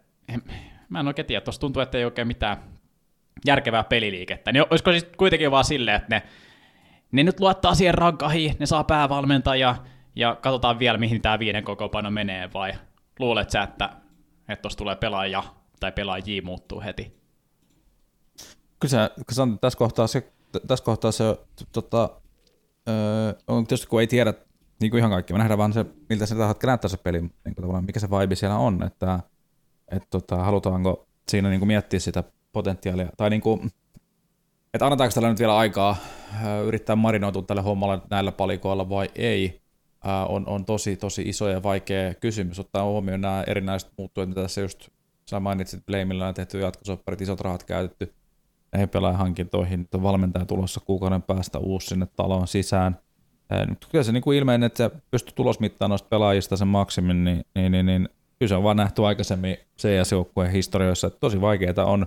mä 0.94 1.00
en 1.00 1.06
oikein 1.06 1.26
tiedä, 1.26 1.40
tuossa 1.40 1.60
tuntuu, 1.60 1.82
että 1.82 1.98
ei 1.98 2.04
oikein 2.04 2.28
mitään 2.28 2.56
järkevää 3.46 3.84
peliliikettä. 3.84 4.52
Niin 4.52 4.64
olisiko 4.70 4.90
siis 4.90 5.06
kuitenkin 5.16 5.50
vaan 5.50 5.64
silleen, 5.64 5.96
että 5.96 6.14
ne, 6.14 6.22
ne 7.12 7.22
nyt 7.22 7.40
luottaa 7.40 7.74
siihen 7.74 7.94
rankahiin, 7.94 8.56
ne 8.58 8.66
saa 8.66 8.84
päävalmentaja, 8.84 9.76
ja 10.16 10.36
katsotaan 10.40 10.78
vielä, 10.78 10.98
mihin 10.98 11.22
tämä 11.22 11.38
viiden 11.38 11.64
kokoopano 11.64 12.10
menee, 12.10 12.52
vai 12.52 12.72
luulet 13.18 13.50
sä, 13.50 13.62
että 13.62 13.90
tuossa 14.62 14.78
tulee 14.78 14.96
pelaaja 14.96 15.42
tai 15.80 15.92
pelaajia 15.92 16.42
muuttuu 16.42 16.80
heti? 16.80 17.02
Kyllä 18.80 19.10
se, 19.28 19.42
on 19.42 19.58
tässä 19.58 19.78
kohtaa 19.78 20.06
se, 20.06 20.32
tässä 20.66 20.84
kohtaa 20.84 21.12
se 21.12 21.24
tota, 21.72 22.10
öö, 22.88 23.32
on 23.46 23.66
tietysti 23.66 23.86
kun 23.86 24.00
ei 24.00 24.06
tiedä 24.06 24.34
niin 24.80 24.90
kuin 24.90 24.98
ihan 24.98 25.10
kaikki, 25.10 25.32
me 25.32 25.38
nähdään 25.38 25.58
vaan 25.58 25.72
se, 25.72 25.86
miltä 26.08 26.26
se 26.26 26.34
tällä 26.34 26.54
näyttää 26.66 26.88
se 26.88 26.96
peli, 26.96 27.20
niin 27.20 27.54
kuin 27.56 27.84
mikä 27.84 28.00
se 28.00 28.10
vibe 28.10 28.34
siellä 28.34 28.58
on, 28.58 28.82
että 28.82 29.20
että 29.96 30.08
tota, 30.10 30.36
halutaanko 30.36 31.06
siinä 31.28 31.48
niin 31.48 31.60
kuin 31.60 31.66
miettiä 31.66 32.00
sitä 32.00 32.24
potentiaalia, 32.52 33.08
tai 33.16 33.30
niin 33.30 33.40
kuin, 33.40 33.70
että 34.74 34.86
annetaanko 34.86 35.14
tällä 35.14 35.28
nyt 35.28 35.38
vielä 35.38 35.56
aikaa 35.56 35.96
yrittää 36.64 36.96
marinoitua 36.96 37.42
tälle 37.42 37.62
hommalle 37.62 38.00
näillä 38.10 38.32
palikoilla 38.32 38.88
vai 38.88 39.08
ei, 39.14 39.60
on, 40.28 40.48
on 40.48 40.64
tosi, 40.64 40.96
tosi 40.96 41.22
iso 41.22 41.48
ja 41.48 41.62
vaikea 41.62 42.14
kysymys, 42.14 42.58
ottaa 42.58 42.84
huomioon 42.84 43.20
nämä 43.20 43.44
erinäiset 43.46 43.90
muuttujat, 43.98 44.28
mitä 44.28 44.42
tässä 44.42 44.60
just 44.60 44.88
sä 45.30 45.40
mainitsit, 45.40 45.86
Blamilla 45.86 46.28
on 46.28 46.34
tehty 46.34 46.60
jatkosopparit, 46.60 47.20
isot 47.20 47.40
rahat 47.40 47.64
käytetty 47.64 48.14
näihin 48.72 48.88
pelaajahankintoihin, 48.88 49.80
nyt 49.80 49.94
on 49.94 50.02
valmentaja 50.02 50.46
tulossa 50.46 50.80
kuukauden 50.80 51.22
päästä 51.22 51.58
uusi 51.58 51.86
sinne 51.86 52.06
taloon 52.16 52.48
sisään. 52.48 52.98
Nyt 53.68 53.86
kyllä 53.90 54.04
se 54.04 54.12
niin 54.12 54.22
kuin 54.22 54.38
ilmeinen, 54.38 54.66
että 54.66 54.76
se 54.76 54.90
pystyy 55.10 55.32
tulosmittamaan 55.34 55.90
noista 55.90 56.08
pelaajista 56.08 56.56
sen 56.56 56.68
maksimin, 56.68 57.24
niin, 57.24 57.44
niin, 57.54 57.72
niin, 57.72 57.86
niin 57.86 58.08
kyllä 58.38 58.48
se 58.48 58.54
on 58.54 58.62
vaan 58.62 58.76
nähty 58.76 59.04
aikaisemmin 59.04 59.56
CS-joukkueen 59.78 60.52
historioissa, 60.52 61.06
että 61.06 61.20
tosi 61.20 61.40
vaikeaa 61.40 61.84
on 61.84 62.06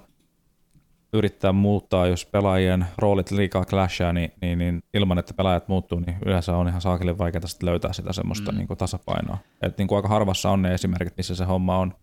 yrittää 1.14 1.52
muuttaa, 1.52 2.08
jos 2.08 2.26
pelaajien 2.26 2.86
roolit 2.98 3.32
liikaa 3.32 3.66
clashaa, 3.66 4.14
niin, 4.14 4.32
niin, 4.42 4.60
niin 4.60 4.84
ilman, 4.94 5.20
että 5.20 5.34
pelaajat 5.34 5.68
muuttuu, 5.68 6.00
niin 6.00 6.18
yleensä 6.26 6.58
on 6.58 6.68
ihan 6.68 6.82
saakeli 6.82 7.18
vaikeaa 7.18 7.42
löytää 7.64 7.94
sitä 7.94 8.14
semmoista 8.14 8.52
mm. 8.52 8.58
niin 8.58 8.68
kuin 8.68 8.78
tasapainoa. 8.78 9.38
Et 9.62 9.78
niin 9.78 9.88
kuin 9.88 9.96
aika 9.96 10.08
harvassa 10.08 10.50
on 10.50 10.62
ne 10.62 10.74
esimerkit, 10.74 11.18
missä 11.18 11.36
se 11.36 11.46
homma 11.46 11.78
on 11.78 11.94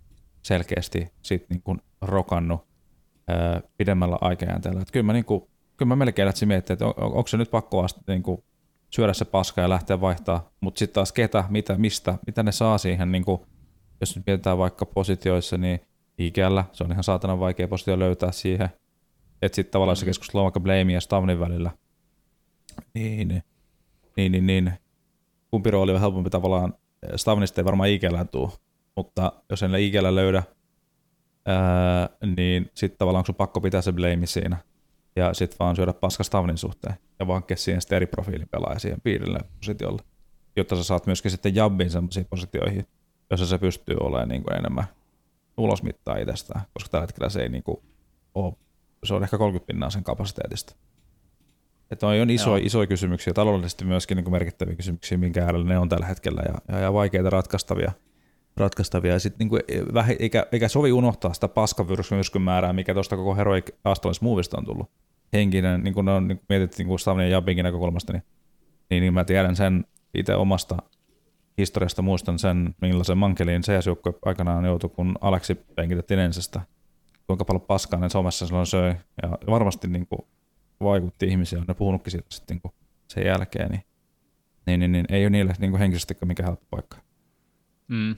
selkeästi 0.43 1.09
sit 1.23 1.47
niin 1.49 1.63
kuin 1.63 1.79
rokannut 2.01 2.67
ää, 3.29 3.61
pidemmällä 3.77 4.19
aikajänteellä. 4.21 4.81
Et 4.81 4.91
kyllä, 4.91 5.07
mä, 5.07 5.13
niin 5.13 5.25
kuin, 5.25 5.43
kyllä 5.77 5.89
mä 5.89 5.97
melkein 5.97 6.27
lähtisin 6.27 6.49
miettimään, 6.49 6.75
että 6.75 6.87
on, 6.87 6.95
onko 7.13 7.27
se 7.27 7.37
nyt 7.37 7.51
pakko 7.51 7.85
asti, 7.85 8.01
niin 8.09 8.23
kuin 8.23 8.45
syödä 8.91 9.13
se 9.13 9.25
paska 9.25 9.61
ja 9.61 9.69
lähteä 9.69 10.01
vaihtaa, 10.01 10.51
mutta 10.61 10.79
sitten 10.79 10.95
taas 10.95 11.13
ketä, 11.13 11.45
mitä, 11.49 11.79
mistä, 11.79 12.19
mitä 12.27 12.43
ne 12.43 12.53
saa 12.53 12.79
siihen, 12.79 13.13
niin 13.13 13.25
kuin, 13.25 13.41
jos 14.09 14.17
nyt 14.17 14.27
mietitään 14.27 14.59
vaikka 14.59 14.87
positioissa, 14.87 15.59
niin 15.59 15.81
IGL, 16.19 16.61
se 16.73 16.85
on 16.85 16.93
ihan 16.93 17.05
saatana 17.05 17.41
vaikea 17.41 17.69
positio 17.69 17.99
löytää 17.99 18.33
siihen, 18.33 18.69
että 19.43 19.57
sitten 19.57 19.73
tavallaan 19.73 19.97
se 19.97 20.05
mm. 20.05 20.07
keskustelu 20.07 20.41
on 20.41 20.45
vaikka 20.45 20.61
Blame 20.61 20.93
ja 20.93 21.01
Stavnin 21.01 21.41
välillä, 21.41 21.71
niin, 22.95 23.29
niin, 24.17 24.33
niin, 24.33 24.47
niin, 24.47 24.73
kumpi 25.51 25.71
rooli 25.71 25.93
on 25.93 26.01
helpompi 26.01 26.31
tavallaan, 26.31 26.75
Stavnista 27.17 27.61
ei 27.61 27.65
varmaan 27.65 27.89
IGL 27.89 28.17
tuu, 28.33 28.53
mutta 28.97 29.33
jos 29.51 29.63
en 29.63 29.75
IGL 29.75 30.15
löydä, 30.15 30.43
ää, 31.47 32.09
niin 32.37 32.71
sitten 32.75 32.99
tavallaan 32.99 33.21
onko 33.21 33.27
sun 33.27 33.35
pakko 33.35 33.61
pitää 33.61 33.83
se 33.83 33.93
Blame 33.93 34.27
siinä, 34.27 34.57
ja 35.17 35.35
sitten 35.35 35.57
vaan 35.59 35.77
syödä 35.77 35.93
paska 35.93 36.25
Stavnin 36.25 36.59
suhteen, 36.59 36.95
ja 37.19 37.27
vaan 37.27 37.43
siihen 37.55 37.81
sitten 37.81 37.97
eri 37.97 38.07
profiilin 38.07 38.49
pelaaja 38.49 38.79
siihen 38.79 39.01
piirille 39.01 39.39
positiolle, 39.61 40.03
jotta 40.57 40.77
sä 40.77 40.85
saat 40.85 41.07
myöskin 41.07 41.31
sitten 41.31 41.55
jabbin 41.55 41.91
semmoisiin 41.91 42.27
positioihin, 42.31 42.87
jossa 43.31 43.47
se 43.47 43.59
pystyy 43.59 43.97
olemaan 44.01 44.29
niin 44.29 44.43
kuin 44.43 44.57
enemmän 44.57 44.85
ulosmittaa 45.57 46.17
itsestään, 46.17 46.61
koska 46.73 46.91
tällä 46.91 47.03
hetkellä 47.03 47.29
se 47.29 47.43
ei 47.43 47.49
niin 47.49 47.63
kuin 47.63 47.77
ole, 48.35 48.55
se 49.05 49.15
on 49.15 49.23
ehkä 49.23 49.39
30 49.39 49.67
pinnaa 49.67 49.91
sen 49.91 50.05
kapasiteetista. 50.05 50.77
Että 51.91 52.07
on 52.07 52.31
iso, 52.31 52.57
isoja 52.57 52.87
kysymyksiä, 52.87 53.33
taloudellisesti 53.33 53.85
myöskin 53.85 54.17
niin 54.17 54.25
kuin 54.25 54.33
merkittäviä 54.33 54.75
kysymyksiä, 54.75 55.19
minkä 55.19 55.45
äärellä 55.45 55.67
ne 55.67 55.79
on 55.79 55.89
tällä 55.89 56.07
hetkellä, 56.07 56.43
ja, 56.47 56.75
ja, 56.75 56.81
ja 56.81 56.93
vaikeita 56.93 57.31
ratkaistavia. 57.31 57.93
ratkaistavia. 58.57 59.13
Ja 59.13 59.19
sit 59.19 59.39
niin 59.39 59.49
kuin, 59.49 59.63
eikä, 60.19 60.47
eikä 60.53 60.69
sovi 60.69 60.93
unohtaa 60.93 61.35
sitä 61.35 61.49
paskavyrskyn 61.49 62.43
määrää, 62.43 62.73
mikä 62.73 62.95
tuosta 62.95 63.17
koko 63.17 63.37
Heroic 63.37 63.71
Astralis 63.85 64.21
Movista 64.21 64.59
on 64.59 64.65
tullut. 64.65 64.91
Henkinen, 65.33 65.85
niin 65.85 65.95
kuin 65.95 66.05
ne 66.05 66.13
on 66.13 66.29
niin 66.29 66.39
kuin 66.39 66.47
mietitty 66.49 66.85
niin 66.85 66.99
Stavnin 66.99 67.25
ja 67.25 67.31
Jabbinkin 67.31 67.65
näkökulmasta, 67.65 68.13
niin, 68.13 68.23
niin, 68.91 69.01
niin 69.01 69.15
mä 69.15 69.25
tiedän 69.25 69.57
sen 69.57 69.85
itse 70.15 70.35
omasta 70.35 70.77
historiasta 71.59 72.03
muistan 72.03 72.39
sen, 72.39 72.75
millaisen 72.81 73.19
mankeliin 73.19 73.63
cs 73.63 73.87
aikanaan 74.25 74.65
joutui, 74.65 74.91
kun 74.91 75.19
Aleksi 75.21 75.55
penkitettiin 75.55 76.21
ensistä. 76.21 76.61
Kuinka 77.27 77.45
paljon 77.45 77.61
paskaa 77.61 78.01
ne 78.01 78.09
somessa 78.09 78.47
silloin 78.47 78.67
söi. 78.67 78.95
Ja 79.23 79.29
varmasti 79.47 79.89
niin 79.89 80.07
kuin 80.07 80.27
vaikutti 80.81 81.27
ihmisiä, 81.27 81.65
ne 81.69 81.75
puhunutkin 81.75 82.11
siitä 82.11 82.27
sitten 82.31 82.61
niin 82.65 82.75
sen 83.09 83.27
jälkeen. 83.27 83.71
Niin, 83.71 83.85
niin, 84.67 84.81
niin, 84.81 84.93
niin, 84.93 85.07
ei 85.09 85.25
ole 85.25 85.31
niille 85.31 85.55
niin 85.59 85.79
henkisesti 85.79 86.17
mikä 86.25 86.43
helppo 86.43 86.67
paikka. 86.71 86.97
Mm. 87.89 88.17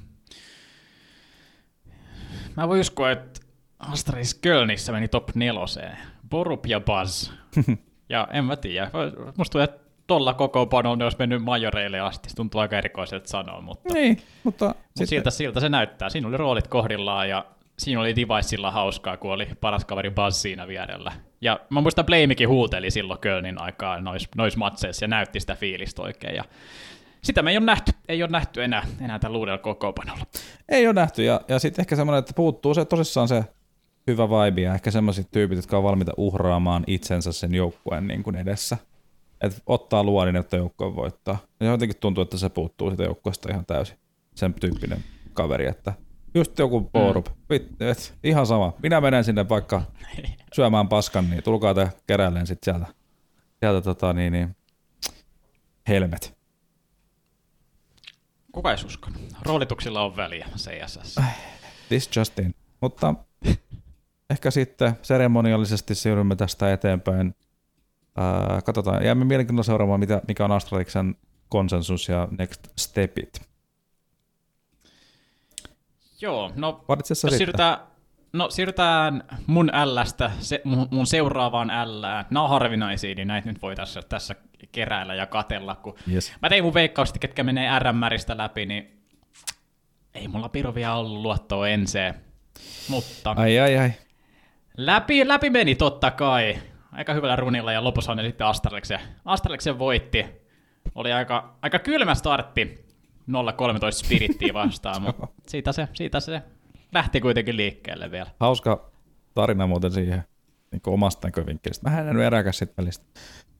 Mä 2.56 2.68
voin 2.68 2.80
uskoa, 2.80 3.10
että 3.10 3.40
Astralis 3.78 4.34
Kölnissä 4.34 4.92
meni 4.92 5.08
top 5.08 5.34
neloseen. 5.34 5.98
Borup 6.30 6.66
ja 6.66 6.80
Buzz. 6.80 7.30
ja 8.08 8.28
en 8.32 8.44
mä 8.44 8.56
tiedä. 8.56 8.90
Musta 9.36 9.52
tuntuu, 9.52 9.60
että 9.60 9.85
tolla 10.06 10.34
koko 10.34 10.66
panon 10.66 11.02
olisi 11.02 11.18
mennyt 11.18 11.42
majoreille 11.42 12.00
asti. 12.00 12.28
Se 12.28 12.36
tuntuu 12.36 12.60
aika 12.60 12.78
erikoiselta 12.78 13.28
sanoa, 13.28 13.60
mutta, 13.60 13.94
niin, 13.94 14.18
mutta, 14.44 14.66
mutta 14.66 15.06
siltä, 15.06 15.30
siltä, 15.30 15.60
se 15.60 15.68
näyttää. 15.68 16.08
Siinä 16.08 16.28
oli 16.28 16.36
roolit 16.36 16.66
kohdillaan 16.66 17.28
ja 17.28 17.44
siinä 17.78 18.00
oli 18.00 18.16
Devicella 18.16 18.70
hauskaa, 18.70 19.16
kun 19.16 19.32
oli 19.32 19.48
paras 19.60 19.84
kaveri 19.84 20.10
Buzz 20.10 20.36
siinä 20.36 20.68
vierellä. 20.68 21.12
Ja 21.40 21.60
mä 21.70 21.80
muistan 21.80 22.06
Blameikin 22.06 22.48
huuteli 22.48 22.90
silloin 22.90 23.20
Kölnin 23.20 23.60
aikaa 23.60 24.00
nois, 24.00 24.28
nois 24.36 24.56
matseissa 24.56 25.04
ja 25.04 25.08
näytti 25.08 25.40
sitä 25.40 25.54
fiilistä 25.54 26.02
oikein. 26.02 26.36
Ja 26.36 26.44
sitä 27.22 27.42
me 27.42 27.50
ei 27.50 27.56
ole 27.56 27.66
nähty, 27.66 27.92
ei 28.08 28.22
ole 28.22 28.30
nähty 28.30 28.64
enää, 28.64 28.86
enää 29.00 29.18
tällä 29.18 29.38
uudella 29.38 29.58
kokoopanolla. 29.58 30.24
Ei 30.68 30.86
ole 30.86 30.94
nähty, 30.94 31.24
ja, 31.24 31.40
ja 31.48 31.58
sitten 31.58 31.82
ehkä 31.82 31.96
semmoinen, 31.96 32.18
että 32.18 32.32
puuttuu 32.36 32.74
se 32.74 32.84
tosissaan 32.84 33.28
se 33.28 33.44
hyvä 34.06 34.28
vibe, 34.28 34.60
ja 34.60 34.74
ehkä 34.74 34.90
semmoiset 34.90 35.26
tyypit, 35.30 35.56
jotka 35.56 35.78
on 35.78 35.84
valmiita 35.84 36.12
uhraamaan 36.16 36.84
itsensä 36.86 37.32
sen 37.32 37.54
joukkueen 37.54 38.06
niin 38.06 38.22
kuin 38.22 38.36
edessä 38.36 38.76
että 39.40 39.60
ottaa 39.66 40.04
luodin, 40.04 40.36
että 40.36 40.56
joukkoon 40.56 40.96
voittaa. 40.96 41.38
Ja 41.60 41.66
jotenkin 41.66 41.96
tuntuu, 42.00 42.22
että 42.22 42.38
se 42.38 42.48
puuttuu 42.48 42.90
sitä 42.90 43.02
joukkoista 43.02 43.52
ihan 43.52 43.66
täysin. 43.66 43.98
Sen 44.34 44.54
tyyppinen 44.54 45.04
kaveri, 45.32 45.66
että 45.66 45.92
just 46.34 46.58
joku 46.58 46.80
Borup, 46.80 47.26
mm. 47.28 47.56
et, 47.80 48.14
ihan 48.24 48.46
sama. 48.46 48.72
Minä 48.82 49.00
menen 49.00 49.24
sinne 49.24 49.48
vaikka 49.48 49.82
syömään 50.56 50.88
paskan, 50.88 51.30
niin 51.30 51.42
tulkaa 51.42 51.74
te 51.74 51.88
kerälleen 52.06 52.46
sitten 52.46 52.74
sieltä, 52.74 52.94
sieltä 53.60 53.80
tota, 53.80 54.12
niin, 54.12 54.32
niin, 54.32 54.56
helmet. 55.88 56.36
Kuka 58.52 58.72
ei 58.72 58.84
usko? 58.86 59.10
Roolituksilla 59.42 60.02
on 60.02 60.16
väliä 60.16 60.46
CSS. 60.56 61.16
This 61.88 62.10
just 62.16 62.38
in. 62.38 62.54
Mutta 62.80 63.14
ehkä 64.30 64.50
sitten 64.50 64.92
seremoniallisesti 65.02 65.94
siirrymme 65.94 66.36
tästä 66.36 66.72
eteenpäin 66.72 67.34
Ää, 68.16 68.62
katsotaan, 68.62 69.04
jäämme 69.04 69.24
mielenkiinnolla 69.24 69.62
seuraamaan, 69.62 70.00
mitä, 70.00 70.22
mikä 70.28 70.44
on 70.44 70.52
Astraliksen 70.52 71.16
konsensus 71.48 72.08
ja 72.08 72.28
next 72.38 72.68
stepit. 72.76 73.40
Joo, 76.20 76.52
no 76.54 76.84
jos 77.08 77.20
siirrytään, 77.20 77.78
no 78.32 78.50
siirrytään 78.50 79.24
mun 79.46 79.70
Lstä 79.84 80.30
se, 80.38 80.60
mun, 80.64 80.88
mun 80.90 81.06
seuraavaan 81.06 81.70
Lään. 81.84 82.26
Nämä 82.30 82.44
on 82.44 82.50
harvinaisia, 82.50 83.14
niin 83.14 83.28
näitä 83.28 83.48
nyt 83.48 83.62
voi 83.62 83.76
tässä, 83.76 84.02
tässä 84.08 84.34
keräillä 84.72 85.14
ja 85.14 85.26
katella. 85.26 85.74
Kun 85.74 85.94
yes. 86.12 86.32
Mä 86.42 86.48
tein 86.48 86.64
mun 86.64 86.74
veikkaukset, 86.74 87.18
ketkä 87.18 87.44
menee 87.44 87.78
RMRistä 87.78 88.36
läpi, 88.36 88.66
niin 88.66 89.02
ei 90.14 90.28
mulla 90.28 90.48
piru 90.48 90.74
vielä 90.74 90.94
ollut 90.94 91.22
luottoa 91.22 91.68
enseen. 91.68 92.14
Mutta 92.88 93.34
ai, 93.36 93.58
ai, 93.58 93.78
ai. 93.78 93.92
Läpi, 94.76 95.28
läpi 95.28 95.50
meni 95.50 95.74
totta 95.74 96.10
kai 96.10 96.58
aika 96.96 97.14
hyvällä 97.14 97.36
runilla 97.36 97.72
ja 97.72 97.84
lopussa 97.84 98.14
ne 98.14 98.22
sitten 98.22 98.46
Astraleksen, 98.46 99.00
Astraleksen 99.24 99.78
voitti. 99.78 100.26
Oli 100.94 101.12
aika, 101.12 101.56
aika 101.62 101.78
kylmä 101.78 102.14
startti 102.14 102.86
0-13 103.30 103.32
Spirittiä 103.90 104.54
vastaan, 104.54 105.02
mutta 105.02 105.28
siitä 105.48 105.72
se, 105.72 105.88
siitä 105.92 106.20
se 106.20 106.42
lähti 106.92 107.20
kuitenkin 107.20 107.56
liikkeelle 107.56 108.10
vielä. 108.10 108.30
Hauska 108.40 108.90
tarina 109.34 109.66
muuten 109.66 109.92
siihen 109.92 110.22
niin 110.72 110.82
omasta 110.86 111.28
näkövinkkelistä. 111.28 111.90
Mä 111.90 112.00
en 112.00 112.20
eräkäs 112.20 112.58
sit 112.58 112.76
välistä. 112.76 113.04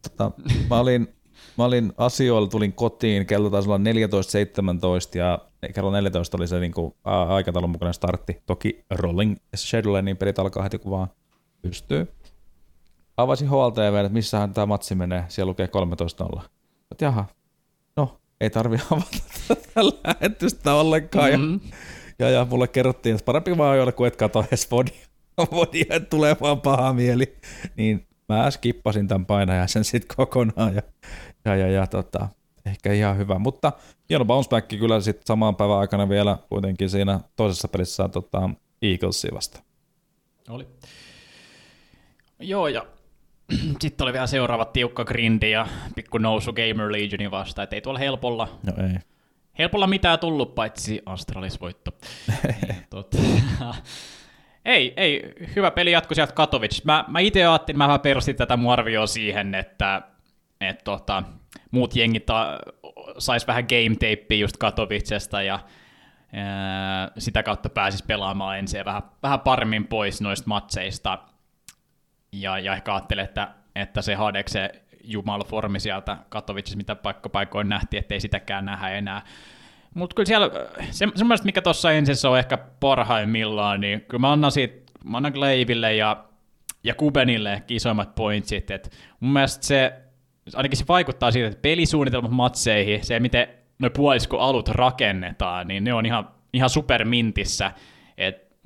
Tota, 0.02 0.30
mä, 0.70 0.80
olin, 0.80 1.08
mä 1.58 1.64
olin 1.64 1.92
asioilla, 1.96 2.48
tulin 2.48 2.72
kotiin, 2.72 3.26
kello 3.26 3.50
taisi 3.50 3.68
olla 3.68 3.78
14.17 3.78 5.18
ja 5.18 5.38
kello 5.74 5.90
14 5.90 6.36
oli 6.36 6.48
se 6.48 6.60
niin 6.60 6.72
kuin, 6.72 6.94
aikataulun 7.04 7.70
mukainen 7.70 7.94
startti. 7.94 8.42
Toki 8.46 8.84
rolling 8.90 9.36
schedule, 9.56 10.02
niin 10.02 10.16
pelit 10.16 10.38
alkaa 10.38 10.62
heti 10.62 10.78
kun 10.78 10.90
vaan 10.90 11.08
pystyy 11.62 12.08
avasin 13.16 13.48
HLTV, 13.48 13.94
että 13.94 14.12
missähän 14.12 14.54
tämä 14.54 14.66
matsi 14.66 14.94
menee, 14.94 15.24
siellä 15.28 15.50
lukee 15.50 15.68
13-0. 16.36 16.40
Että 16.90 17.04
jaha, 17.04 17.24
no 17.96 18.20
ei 18.40 18.50
tarvi 18.50 18.76
avata 18.90 19.18
tätä 19.48 19.80
lähetystä 19.84 20.74
ollenkaan. 20.74 21.30
Mm-hmm. 21.30 21.60
Ja, 22.18 22.30
ja, 22.30 22.38
ja, 22.38 22.46
mulle 22.50 22.68
kerrottiin, 22.68 23.14
että 23.14 23.24
parempi 23.24 23.58
vaan 23.58 23.80
olla, 23.80 23.92
kun 23.92 24.06
et 24.06 24.16
katso 24.16 24.44
edes 24.48 24.70
vodia, 25.50 25.86
että 25.96 26.08
tulee 26.10 26.36
vaan 26.40 26.60
paha 26.60 26.92
mieli. 26.92 27.36
Niin 27.76 28.06
mä 28.28 28.50
skippasin 28.50 29.08
tämän 29.08 29.26
painajaisen 29.26 29.84
sitten 29.84 30.16
kokonaan 30.16 30.74
ja, 30.74 30.82
ja, 31.44 31.56
ja, 31.56 31.68
ja 31.68 31.86
tota, 31.86 32.28
ehkä 32.66 32.92
ihan 32.92 33.16
hyvä. 33.16 33.38
Mutta 33.38 33.72
hieno 34.08 34.24
bounce 34.24 34.48
back 34.48 34.68
kyllä 34.68 35.00
sitten 35.00 35.26
samaan 35.26 35.56
päivän 35.56 35.78
aikana 35.78 36.08
vielä 36.08 36.38
kuitenkin 36.48 36.90
siinä 36.90 37.20
toisessa 37.36 37.68
pelissä 37.68 38.08
tota, 38.08 38.50
Eaglesia 38.82 39.34
vasta. 39.34 39.62
Oli. 40.48 40.66
Joo, 42.38 42.68
ja 42.68 42.86
sitten 43.80 44.04
oli 44.04 44.12
vielä 44.12 44.26
seuraava 44.26 44.64
tiukka 44.64 45.04
grindi 45.04 45.50
ja 45.50 45.66
pikku 45.94 46.18
nousu 46.18 46.52
Gamer 46.52 46.92
Legionin 46.92 47.30
vastaan, 47.30 47.64
että 47.64 47.76
ei 47.76 47.80
tuolla 47.80 47.98
helpolla, 47.98 48.48
no 48.66 48.84
ei. 48.84 48.98
helpolla 49.58 49.86
mitään 49.86 50.18
tullut, 50.18 50.54
paitsi 50.54 51.02
Astralis 51.06 51.60
voitto. 51.60 51.90
ei, 54.64 54.94
ei, 54.96 55.32
hyvä 55.56 55.70
peli 55.70 55.92
jatko 55.92 56.14
sieltä 56.14 56.32
Katowice. 56.32 56.82
Mä, 56.84 57.04
mä 57.08 57.18
itse 57.20 57.46
ajattelin, 57.46 57.78
mä 57.78 57.86
vähän 57.86 58.00
perustin 58.00 58.36
tätä 58.36 58.56
mun 58.56 58.72
arvioa 58.72 59.06
siihen, 59.06 59.54
että 59.54 60.02
et 60.60 60.84
tota, 60.84 61.22
muut 61.70 61.96
jengit 61.96 62.26
sais 63.18 63.46
vähän 63.46 63.64
game 63.64 63.94
tapea 63.94 64.38
just 64.38 64.56
Katowicesta 64.56 65.42
ja 65.42 65.60
ää, 66.32 67.10
sitä 67.18 67.42
kautta 67.42 67.68
pääsis 67.68 68.02
pelaamaan 68.02 68.58
ensin 68.58 68.84
vähän, 68.84 69.02
vähän 69.22 69.40
paremmin 69.40 69.86
pois 69.86 70.20
noista 70.20 70.48
matseista– 70.48 71.18
ja, 72.40 72.58
ja 72.58 72.74
ehkä 72.74 72.94
ajattelin, 72.94 73.24
että, 73.24 73.48
että 73.74 74.02
se 74.02 74.14
Hadeksen 74.14 74.70
jumalformi 75.04 75.80
sieltä 75.80 76.16
Katowicissa, 76.28 76.76
mitä 76.76 76.94
paikkapaikoin 76.94 77.68
nähtiin, 77.68 77.98
ettei 77.98 78.20
sitäkään 78.20 78.64
nähdä 78.64 78.88
enää. 78.88 79.22
Mutta 79.94 80.14
kyllä 80.14 80.26
siellä, 80.26 80.50
se, 80.90 81.08
semmoista, 81.14 81.44
mikä 81.44 81.62
tuossa 81.62 81.92
ensin 81.92 82.30
on 82.30 82.38
ehkä 82.38 82.58
parhaimmillaan, 82.80 83.80
niin 83.80 84.00
kyllä 84.00 84.20
mä 84.20 84.32
annan, 84.32 84.52
siitä, 84.52 84.92
mä 85.04 85.16
annan 85.16 85.40
Leiville 85.40 85.94
ja, 85.94 86.24
ja 86.84 86.94
Kubenille 86.94 87.62
isoimmat 87.68 88.14
pointsit. 88.14 88.70
Et 88.70 88.90
mun 89.20 89.32
mielestä 89.32 89.66
se, 89.66 89.92
ainakin 90.54 90.78
se 90.78 90.84
vaikuttaa 90.88 91.30
siitä, 91.30 91.48
että 91.48 91.62
pelisuunnitelmat 91.62 92.30
matseihin, 92.30 93.04
se 93.04 93.20
miten 93.20 93.48
ne 93.78 93.90
puoliskoalut 93.90 94.68
rakennetaan, 94.68 95.68
niin 95.68 95.84
ne 95.84 95.94
on 95.94 96.06
ihan, 96.06 96.28
ihan 96.52 96.70
supermintissä. 96.70 97.72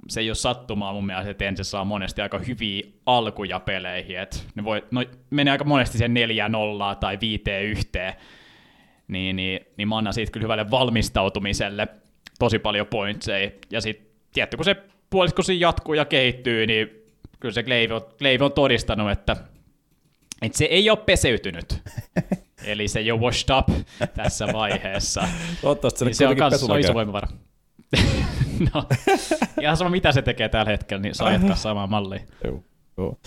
Se 0.09 0.21
ei 0.21 0.31
ole 0.31 0.35
sattumaa 0.35 0.93
mun 0.93 1.07
mielestä, 1.07 1.31
että 1.31 1.45
ensin 1.45 1.65
saa 1.65 1.85
monesti 1.85 2.23
aika 2.23 2.39
hyviä 2.39 2.83
alkuja 3.07 3.61
peleihin. 3.61 4.19
Et 4.19 4.47
ne 4.55 4.65
voi, 4.65 4.85
no, 4.91 5.05
menee 5.31 5.53
aika 5.53 5.65
monesti 5.65 5.99
sen 5.99 6.15
4 6.15 6.49
0 6.49 6.95
tai 6.95 7.19
5 7.21 7.43
yhteen. 7.65 8.15
Niin, 9.09 9.37
niin, 9.37 9.61
niin 9.77 9.89
mä 9.89 9.99
annan 9.99 10.13
siitä 10.13 10.33
kyllä 10.33 10.45
hyvälle 10.45 10.71
valmistautumiselle 10.71 11.89
tosi 12.39 12.59
paljon 12.59 12.87
pointseja. 12.87 13.51
Ja 13.71 13.81
sitten, 13.81 14.07
tietty, 14.33 14.57
kun 14.57 14.65
se 14.65 14.77
puolisko 15.11 15.43
siinä 15.43 15.61
jatkuu 15.61 15.95
ja 15.95 16.05
kehittyy, 16.05 16.67
niin 16.67 16.91
kyllä 17.41 17.53
se 17.53 17.63
Gleivi 17.63 17.95
on, 17.95 18.03
Gleivi 18.19 18.45
on 18.45 18.53
todistanut, 18.53 19.11
että, 19.11 19.37
että 20.43 20.59
se 20.59 20.65
ei 20.65 20.91
ole 20.91 20.99
peseytynyt. 20.99 21.83
Eli 22.65 22.89
se 22.89 22.99
ei 22.99 23.11
ole 23.11 23.21
washed 23.21 23.57
up 23.59 23.69
tässä 24.15 24.47
vaiheessa. 24.53 25.29
Toivottavasti 25.63 25.99
se, 25.99 26.05
niin 26.05 26.15
se 26.15 26.27
on 26.29 26.37
myös 26.37 26.85
iso 26.85 26.95
voimavara. 26.95 27.29
No, 28.75 28.85
ihan 29.63 29.77
sama 29.77 29.91
mitä 29.91 30.13
se 30.13 30.23
tekee 30.23 30.49
tällä 30.49 30.71
hetkellä, 30.71 31.03
niin 31.03 31.15
saa 31.15 31.33
jatkaa 31.33 31.57
samaa 31.57 31.87
mallia. 31.87 32.21
Joo, 32.45 32.63
joo. 32.97 33.19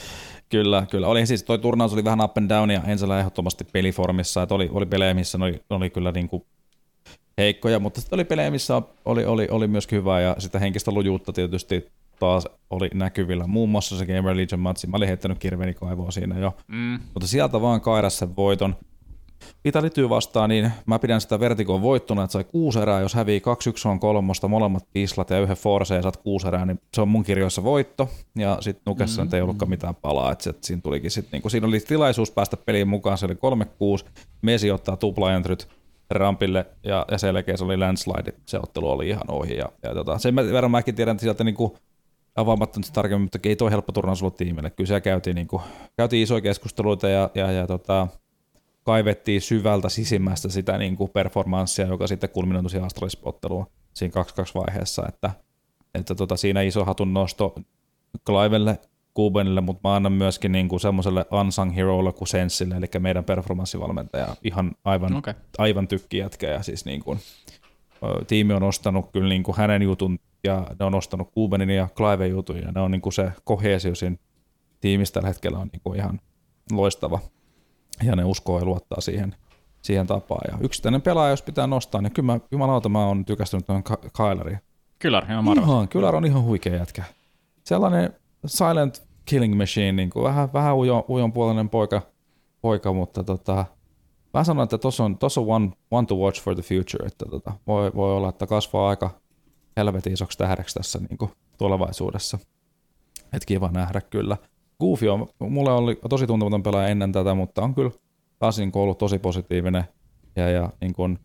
Kyllä, 0.49 0.86
kyllä. 0.91 1.07
Oli 1.07 1.25
siis, 1.25 1.43
toi 1.43 1.59
turnaus 1.59 1.93
oli 1.93 2.03
vähän 2.03 2.21
up 2.21 2.38
and 2.38 2.49
down 2.49 2.71
ja 2.71 2.81
Ensellä 2.88 3.19
ehdottomasti 3.19 3.63
peliformissa, 3.63 4.43
että 4.43 4.55
oli, 4.55 4.69
oli 4.71 4.86
pelejä, 4.86 5.13
missä 5.13 5.38
oli, 5.38 5.61
oli 5.69 5.89
kyllä 5.89 6.11
niin 6.11 6.29
kuin 6.29 6.45
heikkoja, 7.38 7.79
mutta 7.79 8.01
sitten 8.01 8.17
oli 8.17 8.25
pelejä, 8.25 8.51
missä 8.51 8.81
oli, 9.05 9.25
oli, 9.25 9.47
oli 9.51 9.67
myöskin 9.67 9.99
hyvää 9.99 10.21
ja 10.21 10.36
sitä 10.39 10.59
henkistä 10.59 10.91
lujuutta 10.91 11.34
tietysti 11.34 11.88
taas 12.19 12.47
oli 12.69 12.89
näkyvillä. 12.93 13.47
Muun 13.47 13.69
muassa 13.69 13.97
se 13.97 14.05
Gamer 14.05 14.38
Legion 14.38 14.59
matsi. 14.59 14.88
Mä 14.88 14.97
olin 14.97 15.07
heittänyt 15.07 15.39
kirveni 15.39 15.73
kaivoa 15.73 16.11
siinä 16.11 16.39
jo. 16.39 16.55
Mm. 16.67 16.99
Mutta 17.13 17.27
sieltä 17.27 17.61
vaan 17.61 17.81
kairas 17.81 18.17
sen 18.17 18.36
voiton. 18.36 18.75
Italityy 19.66 20.10
vastaan, 20.10 20.50
niin 20.50 20.72
mä 20.86 21.00
pidän 21.00 21.22
sitä 21.22 21.39
vertikoon 21.39 21.82
voittona, 21.82 22.24
että 22.24 22.32
sai 22.32 22.44
kuusi 22.44 22.80
erää, 22.80 23.02
jos 23.02 23.14
hävii 23.14 23.41
2-1 23.88 23.89
on 23.89 24.00
kolmosta, 24.00 24.48
molemmat 24.48 24.88
pislat 24.94 25.30
ja 25.30 25.39
yhden 25.39 25.58
force 25.58 25.96
ja 25.96 26.02
saat 26.02 26.18
kuusi 26.18 26.48
erää, 26.48 26.66
niin 26.66 26.80
se 26.94 27.02
on 27.02 27.08
mun 27.08 27.24
kirjoissa 27.24 27.64
voitto. 27.64 28.10
Ja 28.36 28.58
sitten 28.62 28.84
Nukessa 28.86 29.24
mm-hmm. 29.24 29.36
ei 29.36 29.41
ollutkaan 29.41 29.70
mitään 29.70 29.96
palaa, 29.96 30.32
että 30.32 30.44
sit, 30.44 30.64
siinä 30.64 30.82
tulikin 30.82 31.12
sit, 31.12 31.28
niin 31.32 31.44
siinä 31.48 31.68
oli 31.68 31.80
tilaisuus 31.80 32.32
päästä 32.32 32.58
peliin 32.58 32.88
mukaan, 32.88 33.18
se 33.18 33.26
oli 33.26 33.34
3-6, 34.04 34.10
Mesi 34.41 34.72
ottaa 34.72 34.98
tuplaentryt, 34.98 35.68
rampille 36.10 36.66
ja, 36.84 37.06
ja 37.12 37.18
sen 37.18 37.28
jälkeen 37.28 37.58
se 37.58 37.64
oli 37.64 37.78
landslide, 37.78 38.34
se 38.46 38.60
ottelu 38.64 38.89
oli 38.89 39.10
ihan 39.10 39.30
ohi. 39.32 39.58
Ja, 39.58 39.70
ja 39.84 39.94
tota, 39.94 40.18
sen 40.18 40.36
verran 40.36 40.72
mäkin 40.72 40.96
tiedän, 40.96 41.16
että 41.16 41.24
sieltä 41.24 41.44
niin 41.44 41.56
kuin, 41.56 41.74
avaamatta 42.36 42.80
nyt 42.80 42.89
tarkemmin, 42.94 43.24
mutta 43.24 43.39
ei 43.44 43.56
toi 43.56 43.72
helppo 43.72 43.91
turnaus 43.91 44.22
ollut 44.22 44.38
tiimille. 44.38 44.70
Kyllä 44.70 44.88
siellä 44.88 45.02
käytiin, 45.02 45.36
niin 45.36 45.48
kuin, 45.48 45.62
käytiin 45.98 46.24
isoja 46.24 46.41
keskusteluita 46.41 47.10
ja, 47.10 47.30
ja, 47.36 47.52
ja 47.52 47.68
tota, 47.68 48.08
kaivettiin 48.84 49.41
syvältä 49.41 49.89
sisimmästä 49.89 50.49
sitä 50.49 50.77
niin 50.77 50.95
kuin 50.95 51.09
performanssia, 51.09 51.88
joka 51.88 52.07
sitten 52.07 52.29
kulminoitui 52.29 52.69
siihen 52.69 52.86
Astralis-otteluun 52.86 53.65
siinä 53.93 54.21
2-2 54.21 54.23
vaiheessa, 54.55 55.03
että, 55.07 55.31
että 55.93 56.15
tota, 56.15 56.38
siinä 56.38 56.61
iso 56.61 56.86
hatun 56.86 57.13
nosto 57.13 57.55
Clivelle, 58.25 58.79
Kubenille, 59.13 59.61
mutta 59.61 59.89
mä 59.89 59.95
annan 59.95 60.13
myöskin 60.13 60.51
niin 60.51 60.67
kuin 60.67 60.79
semmoiselle 60.79 61.25
unsung 61.31 61.75
heroille 61.75 62.13
kuin 62.13 62.27
Sensille, 62.27 62.75
eli 62.75 62.86
meidän 62.99 63.23
performanssivalmentaja, 63.23 64.36
ihan 64.43 64.71
aivan, 64.84 65.15
okay. 65.15 65.34
aivan 65.57 65.88
tykkijätkä, 65.88 66.47
ja 66.47 66.63
siis 66.63 66.86
niin 66.86 67.03
kuin, 67.03 67.19
tiimi 68.27 68.53
on 68.53 68.63
ostanut 68.63 69.11
kyllä 69.11 69.29
niin 69.29 69.43
kuin 69.43 69.57
hänen 69.57 69.81
jutun, 69.81 70.19
ja 70.43 70.67
ne 70.79 70.86
on 70.86 70.95
ostanut 70.95 71.31
Kubenin 71.31 71.69
ja 71.69 71.88
Clive 71.95 72.27
jutun, 72.27 72.57
ja 72.57 72.71
ne 72.71 72.81
on 72.81 72.91
niin 72.91 73.01
kuin 73.01 73.13
se 73.13 73.31
kohesio 73.43 73.95
siinä 73.95 74.17
tiimistä 74.79 75.13
tällä 75.13 75.27
hetkellä 75.27 75.57
on 75.57 75.69
niin 75.71 75.81
kuin 75.84 75.99
ihan 75.99 76.19
loistava 76.71 77.19
ja 78.04 78.16
ne 78.16 78.24
uskoo 78.24 78.60
ja 78.60 78.66
luottaa 78.66 79.02
siihen, 79.02 79.36
siihen 79.82 80.08
tapaan. 80.08 80.52
Ja 80.52 80.58
yksittäinen 80.62 81.02
pelaaja, 81.02 81.30
jos 81.30 81.41
pitää 81.41 81.68
nostaa, 81.68 82.02
niin 82.02 82.14
kyllä 82.14 82.34
mä, 82.34 82.39
jumalauta, 82.52 82.89
mä 82.89 83.06
oon 83.06 83.26
tykästynyt 83.26 83.66
tuon 83.66 83.84
Kyleriin. 84.18 84.60
Kylar, 85.00 85.32
ihan 85.32 85.58
Ihan, 85.58 85.88
Kylar 85.88 86.16
on 86.16 86.26
ihan 86.26 86.44
huikea 86.44 86.76
jätkä. 86.76 87.04
Sellainen 87.64 88.14
silent 88.46 89.04
killing 89.26 89.58
machine, 89.58 89.91
niin 89.91 90.10
kuin 90.10 90.24
vähän, 90.24 90.54
vähän 90.54 90.76
ujo, 90.76 91.06
ujon 91.08 91.34
puolinen 91.34 91.70
poika, 91.70 92.02
poika 92.62 92.94
mutta 92.94 93.24
tota, 93.24 93.66
mä 94.34 94.44
sanon, 94.44 94.64
että 94.64 94.78
tuossa 94.78 95.04
on, 95.04 95.18
tossa 95.18 95.41
on 95.41 95.48
one, 95.50 95.72
one 95.91 96.08
to 96.08 96.16
watch 96.16 96.44
for 96.44 96.56
the 96.56 96.64
future, 96.64 97.06
että 97.08 97.26
tota, 97.26 97.54
voi, 97.68 97.91
voi 97.96 98.16
olla, 98.16 98.30
että 98.30 98.48
kasvaa 98.48 98.89
aika 98.89 99.10
helvetin 99.78 100.14
isoksi 100.14 100.38
tähdeksi 100.38 100.76
tässä 100.76 101.00
niin 101.00 101.18
kuin 101.18 101.32
tulevaisuudessa. 101.58 102.38
Et 103.34 103.46
kiva 103.46 103.70
nähdä 103.74 104.02
kyllä. 104.02 104.38
Goofy 104.80 105.07
on, 105.07 105.28
mulle 105.39 105.71
oli 105.71 105.99
tosi 106.09 106.28
tuntematon 106.28 106.63
pelaaja 106.63 106.88
ennen 106.88 107.11
tätä, 107.11 107.34
mutta 107.34 107.61
on 107.61 107.76
kyllä 107.76 107.91
taas 108.39 108.57
niin 108.57 108.71
ollut 108.74 108.97
tosi 108.97 109.19
positiivinen 109.19 109.84
ja, 110.36 110.49
ja 110.49 110.69
niin 110.82 110.93
kuin, 110.93 111.19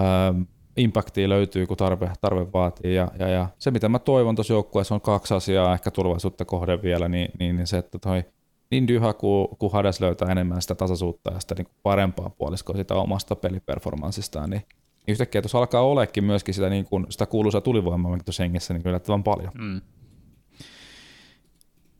ähm, 0.00 0.42
impaktia 0.76 1.28
löytyy, 1.28 1.66
kun 1.66 1.76
tarve, 1.76 2.10
tarve 2.20 2.52
vaatii. 2.52 2.94
Ja, 2.94 3.08
ja, 3.18 3.28
ja 3.28 3.48
se, 3.58 3.70
mitä 3.70 3.88
mä 3.88 3.98
toivon 3.98 4.34
tuossa 4.34 4.52
joukkueessa, 4.52 4.94
on 4.94 5.00
kaksi 5.00 5.34
asiaa 5.34 5.74
ehkä 5.74 5.90
turvallisuutta 5.90 6.44
kohden 6.44 6.82
vielä, 6.82 7.08
niin, 7.08 7.28
niin, 7.38 7.56
niin 7.56 7.66
se, 7.66 7.78
että 7.78 7.98
toi 7.98 8.24
niin 8.70 8.88
Dyha 8.88 9.12
kuin, 9.12 9.48
kuin 9.58 9.72
Hades 9.72 10.00
löytää 10.00 10.28
enemmän 10.32 10.62
sitä 10.62 10.74
tasaisuutta 10.74 11.32
ja 11.32 11.40
sitä 11.40 11.54
niin 11.54 11.66
kuin 11.66 11.76
parempaa 11.82 12.30
puoliskoa 12.30 12.76
sitä 12.76 12.94
omasta 12.94 13.36
peliperformanssistaan, 13.36 14.50
niin 14.50 14.62
yhtäkkiä 15.08 15.42
tuossa 15.42 15.58
alkaa 15.58 15.82
olekin 15.82 16.24
myöskin 16.24 16.54
sitä, 16.54 16.68
niin 16.68 16.84
kuin, 16.84 17.06
sitä 17.10 17.26
kuuluisaa 17.26 17.60
tulivoimaa, 17.60 18.12
mikä 18.12 18.24
tuossa 18.24 18.42
hengessä, 18.42 18.74
niin 18.74 19.00
on 19.08 19.24
paljon. 19.24 19.52
Mm. 19.58 19.80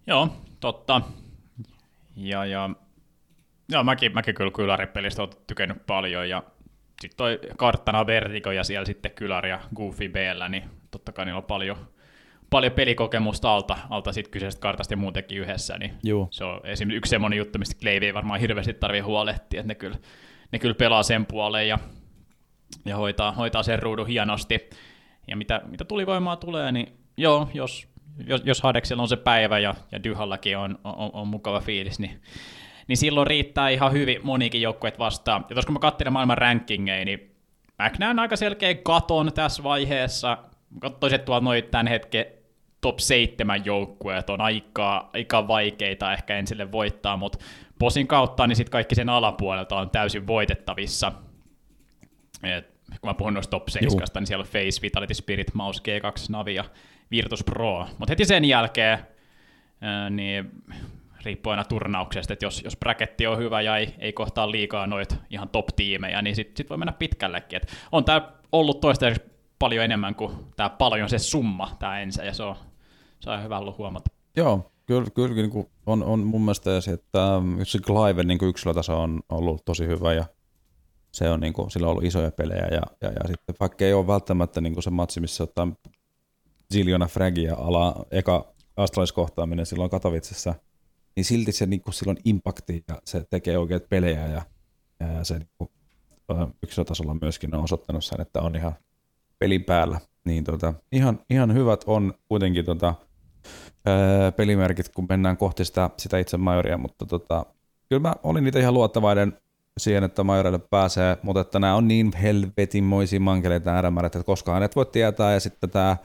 Joo, 0.07 0.29
totta. 0.61 1.01
Ja, 2.17 2.45
ja 2.45 2.71
joo, 3.69 3.85
mäkin, 3.85 4.15
mäkin 4.15 4.35
kyllä 4.35 4.51
Kylari-pelistä 4.51 5.23
olen 5.23 5.35
tykännyt 5.47 5.87
paljon, 5.87 6.29
ja 6.29 6.43
sitten 7.01 7.17
toi 7.17 7.41
karttana 7.57 8.07
Vertigo 8.07 8.53
ja 8.53 8.65
siellä 8.65 8.85
sitten 8.85 9.11
Kylar 9.11 9.47
ja 9.47 9.61
Goofy 9.77 10.09
b 10.09 10.17
niin 10.49 10.65
totta 10.91 11.13
kai 11.13 11.25
niillä 11.25 11.39
on 11.39 11.45
paljon, 11.45 11.77
paljon 12.51 12.73
pelikokemusta 12.73 13.55
alta, 13.55 13.79
alta 13.91 14.13
sit 14.13 14.29
kyseisestä 14.29 14.61
kartasta 14.61 14.93
ja 14.93 14.97
muutenkin 14.97 15.39
yhdessä, 15.39 15.79
niin 15.79 15.93
Juu. 16.05 16.29
se 16.31 16.45
on 16.45 16.61
esimerkiksi 16.65 16.97
yksi 16.97 17.11
semmoinen 17.11 17.37
juttu, 17.37 17.59
mistä 17.59 17.81
Kleivi 17.81 18.07
ei 18.07 18.15
varmaan 18.15 18.41
hirveästi 18.41 18.75
tarvitse 18.75 19.05
huolehtia, 19.05 19.61
että 19.61 19.69
ne 19.69 19.75
kyllä, 19.75 19.99
ne 20.53 20.59
kyllä 20.59 20.75
pelaa 20.75 21.03
sen 21.03 21.27
puoleen 21.27 21.69
ja, 21.69 21.79
ja 22.85 22.97
hoitaa, 22.97 23.33
hoitaa 23.33 23.63
sen 23.63 23.83
ruudun 23.83 24.07
hienosti. 24.07 24.71
Ja 25.29 25.37
mitä, 25.37 25.61
mitä 25.67 25.85
tulivoimaa 25.85 26.37
tulee, 26.37 26.73
niin 26.73 26.99
joo, 27.17 27.49
jos 27.55 27.91
jos, 28.27 28.43
jos 28.45 28.63
Hadeksella 28.63 29.03
on 29.03 29.09
se 29.09 29.17
päivä 29.17 29.59
ja, 29.59 29.75
ja 29.93 30.05
Dyhallakin 30.05 30.59
on, 30.59 30.79
on, 30.85 31.11
on 31.13 31.29
mukava 31.29 31.61
fiilis, 31.61 31.99
niin, 31.99 32.23
niin 32.87 32.97
silloin 32.97 33.27
riittää 33.27 33.69
ihan 33.69 33.93
hyvin 33.93 34.21
monikin 34.23 34.63
joukkueet 34.63 34.99
vastaan. 34.99 35.45
Ja 35.49 35.55
tuossa 35.55 35.67
kun 35.67 35.73
mä 35.73 35.79
katselen 35.79 36.13
maailman 36.13 36.39
rankingeja, 36.39 37.05
niin 37.05 37.35
mä 37.79 37.91
näen 37.99 38.19
aika 38.19 38.37
selkeä 38.37 38.75
katon 38.75 39.33
tässä 39.35 39.63
vaiheessa. 39.63 40.39
Katsoisin, 40.81 41.15
että 41.15 41.25
tuolla 41.25 41.45
noin 41.45 41.65
tämän 41.65 41.87
hetken 41.87 42.27
top 42.81 42.99
7 42.99 43.65
joukkueet 43.65 44.31
on 44.31 44.41
aika, 44.41 45.11
aika 45.13 45.49
vaikeita 45.49 46.13
ehkä 46.13 46.39
ensille 46.39 46.73
voittaa, 46.73 47.17
mutta 47.17 47.39
posin 47.79 48.07
kautta 48.07 48.47
niin 48.47 48.57
sitten 48.57 48.73
kaikki 48.73 48.95
sen 48.95 49.09
alapuolelta 49.09 49.77
on 49.77 49.91
täysin 49.91 50.27
voitettavissa. 50.27 51.13
Et 52.43 52.73
kun 53.01 53.11
mä 53.11 53.15
puhun 53.15 53.35
noista 53.35 53.51
top 53.51 53.69
7, 53.69 54.07
niin 54.15 54.27
siellä 54.27 54.43
on 54.43 54.49
Face, 54.49 54.83
Vitality 54.83 55.15
Spirit, 55.15 55.55
Mouse, 55.55 55.83
G2, 55.83 56.27
Navi 56.29 56.55
ja 56.55 56.65
Virtus 57.13 57.45
Pro. 57.45 57.87
Mutta 57.99 58.13
heti 58.13 58.25
sen 58.25 58.45
jälkeen, 58.45 58.99
niin 60.11 60.51
riippuu 61.25 61.51
aina 61.51 61.65
turnauksesta, 61.65 62.33
että 62.33 62.47
jos, 62.47 62.63
jos 62.65 62.77
braketti 62.77 63.27
on 63.27 63.39
hyvä 63.39 63.61
ja 63.61 63.77
ei, 63.77 63.95
ei 63.99 64.13
kohtaa 64.13 64.51
liikaa 64.51 64.87
noita 64.87 65.15
ihan 65.31 65.49
top-tiimejä, 65.49 66.23
niin 66.23 66.37
sitten 66.37 66.57
sit 66.57 66.71
voi 66.71 66.79
mennä 66.79 66.93
pitkällekin. 66.93 67.57
Et 67.57 67.73
on 67.93 68.05
tämä 68.05 68.33
ollut 68.53 68.81
toistaiseksi 68.81 69.31
paljon 69.59 69.85
enemmän 69.85 70.15
kuin 70.15 70.33
tämä 70.57 70.71
paljon 70.71 71.09
se 71.09 71.19
summa, 71.19 71.77
tämä 71.79 72.01
ensin, 72.01 72.27
ja 72.27 72.35
se 72.35 72.43
on, 72.43 72.57
se 73.21 73.31
on 73.31 73.43
hyvä 73.45 73.59
ollut 73.59 73.79
huomata. 73.79 74.11
Joo, 74.37 74.73
kyllä, 74.87 75.07
kyllä 75.15 75.35
niin 75.35 75.51
kuin 75.51 75.67
on, 75.87 76.03
on 76.03 76.21
mun 76.21 76.41
mielestä 76.41 76.81
se, 76.81 76.91
että 76.91 77.41
se 77.63 77.79
Clive 77.79 78.23
niin 78.23 78.39
yksilötaso 78.43 79.03
on 79.03 79.21
ollut 79.29 79.65
tosi 79.65 79.87
hyvä, 79.87 80.13
ja 80.13 80.25
se 81.13 81.31
on 81.31 81.41
niin 81.41 81.53
kuin, 81.53 81.71
sillä 81.71 81.87
on 81.87 81.91
ollut 81.91 82.05
isoja 82.05 82.31
pelejä, 82.31 82.67
ja, 82.71 82.83
ja, 83.01 83.09
ja 83.09 83.27
sitten 83.27 83.55
vaikka 83.61 83.85
ei 83.85 83.93
ole 83.93 84.07
välttämättä 84.07 84.61
niin 84.61 84.73
kuin 84.73 84.83
se 84.83 84.91
matsi, 84.91 85.21
missä 85.21 85.45
ottaa 85.45 85.69
Ziljona 86.73 87.07
Fragia 87.07 87.55
ala 87.55 88.07
eka 88.11 88.53
astraliskohtaaminen 88.77 89.67
silloin 89.67 89.91
Katowicessa, 89.91 90.55
niin 91.17 91.25
silti 91.25 91.53
se 91.53 91.67
niin 91.67 91.83
silloin 91.91 92.19
impakti 92.25 92.85
ja 92.89 92.99
se 93.05 93.25
tekee 93.31 93.59
oikeat 93.59 93.89
pelejä 93.89 94.27
ja, 94.27 94.43
ja 95.01 95.25
se 95.25 95.39
niin 95.39 96.53
yksilötasolla 96.63 97.17
myöskin 97.21 97.55
on 97.55 97.65
osoittanut 97.65 98.05
sen, 98.05 98.21
että 98.21 98.41
on 98.41 98.57
ihan 98.57 98.73
pelin 99.39 99.65
päällä. 99.65 100.01
Niin 100.25 100.45
tota, 100.45 100.75
ihan, 100.93 101.19
ihan 101.31 101.55
hyvät 101.55 101.85
on 101.87 102.15
kuitenkin 102.29 102.65
tota, 102.65 102.95
ää, 103.87 104.33
pelimerkit, 104.33 104.89
kun 104.89 105.07
mennään 105.09 105.37
kohti 105.37 105.65
sitä, 105.65 105.91
sitä 105.99 106.19
itse 106.19 106.37
majoria, 106.37 106.79
mutta 106.79 107.07
tota, 107.07 107.47
kyllä 107.89 108.03
mä 108.03 108.15
olin 108.23 108.45
niitä 108.45 108.59
ihan 108.59 108.75
luottavainen 108.75 109.39
siihen, 109.79 110.05
että 110.05 110.25
majorille 110.25 110.59
pääsee, 110.59 111.19
mutta 111.23 111.41
että 111.41 111.59
nämä 111.59 111.75
on 111.75 111.89
niin 111.89 112.13
helvetinmoisia 112.23 113.21
mankeleita 113.21 113.83
nämä 113.83 114.07
että 114.07 114.23
koskaan 114.23 114.63
et 114.63 114.77
voi 114.77 114.87
tietää, 114.87 115.33
ja 115.33 115.41
sitten 115.41 115.71
tämä 115.71 115.97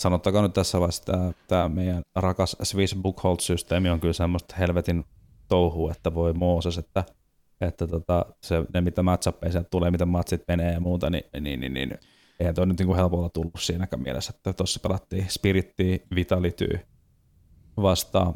sanottakaa 0.00 0.42
nyt 0.42 0.52
tässä 0.52 0.80
vaiheessa, 0.80 1.02
että 1.02 1.32
tämä 1.48 1.68
meidän 1.68 2.02
rakas 2.14 2.56
Swiss 2.62 2.94
Bookhold-systeemi 2.94 3.90
on 3.90 4.00
kyllä 4.00 4.12
semmoista 4.12 4.54
helvetin 4.58 5.04
touhua, 5.48 5.92
että 5.92 6.14
voi 6.14 6.32
Mooses, 6.32 6.78
että, 6.78 7.04
että 7.60 7.86
tota, 7.86 8.26
se, 8.42 8.64
ne 8.74 8.80
mitä 8.80 9.02
matchappeja 9.02 9.52
sieltä 9.52 9.68
tulee, 9.70 9.90
miten 9.90 10.08
matchit 10.08 10.42
menee 10.48 10.72
ja 10.72 10.80
muuta, 10.80 11.10
niin, 11.10 11.24
niin, 11.40 11.60
niin, 11.60 11.74
niin 11.74 11.98
eihän 12.40 12.54
toi 12.54 12.66
nyt 12.66 12.78
niin 12.78 12.86
kuin 12.86 12.96
helpolla 12.96 13.28
tullut 13.28 13.52
siinäkään 13.58 14.02
mielessä, 14.02 14.32
että 14.36 14.52
tuossa 14.52 14.80
pelattiin 14.80 15.26
Spiritti 15.28 16.02
Vitality 16.14 16.78
vastaan, 17.76 18.34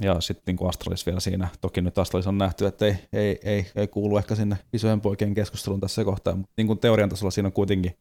ja 0.00 0.20
sitten 0.20 0.56
niin 0.56 0.68
Astralis 0.68 1.06
vielä 1.06 1.20
siinä. 1.20 1.48
Toki 1.60 1.80
nyt 1.80 1.98
Astralis 1.98 2.26
on 2.26 2.38
nähty, 2.38 2.66
että 2.66 2.86
ei, 2.86 2.94
ei, 3.12 3.38
ei, 3.44 3.66
ei 3.76 3.88
kuulu 3.88 4.16
ehkä 4.16 4.34
sinne 4.34 4.58
isojen 4.72 5.00
poikien 5.00 5.34
keskusteluun 5.34 5.80
tässä 5.80 6.04
kohtaa, 6.04 6.36
mutta 6.36 6.52
niin 6.56 6.66
kuin 6.66 6.78
teorian 6.78 7.08
tasolla 7.08 7.30
siinä 7.30 7.46
on 7.46 7.52
kuitenkin 7.52 7.96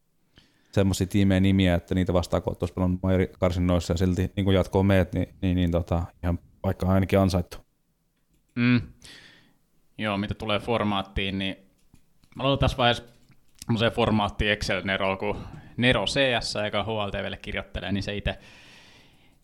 semmoisia 0.72 1.08
tiimejä 1.08 1.40
nimiä, 1.40 1.76
että 1.76 1.96
niitä 1.96 2.14
vastaan 2.14 2.44
kun 2.44 2.56
tuossa 2.56 2.74
pelannut 2.74 3.02
karsinnoissa 3.40 3.94
ja 3.94 3.98
silti 3.98 4.32
niin 4.36 4.44
kuin 4.44 4.56
jatkoon 4.56 4.86
meet, 4.86 5.14
niin, 5.14 5.28
niin, 5.42 5.56
niin 5.56 5.72
tota, 5.72 6.04
ihan 6.24 6.40
vaikka 6.64 6.88
ainakin 6.88 7.20
ansaittu. 7.20 7.58
Mm. 8.56 8.82
Joo, 9.98 10.18
mitä 10.18 10.34
tulee 10.34 10.60
formaattiin, 10.60 11.40
niin 11.40 11.56
mä 12.36 12.44
aloitan 12.44 12.60
tässä 12.60 12.78
vaiheessa 12.78 13.04
semmoiseen 13.66 13.92
formaatti 13.92 14.50
Excel-neroon, 14.50 15.18
kun 15.18 15.38
Nero 15.78 16.06
CS, 16.06 16.54
joka 16.66 16.84
HLTVlle 16.84 17.38
kirjoittelee, 17.38 17.92
niin 17.92 18.04
se 18.04 18.16
itse 18.16 18.38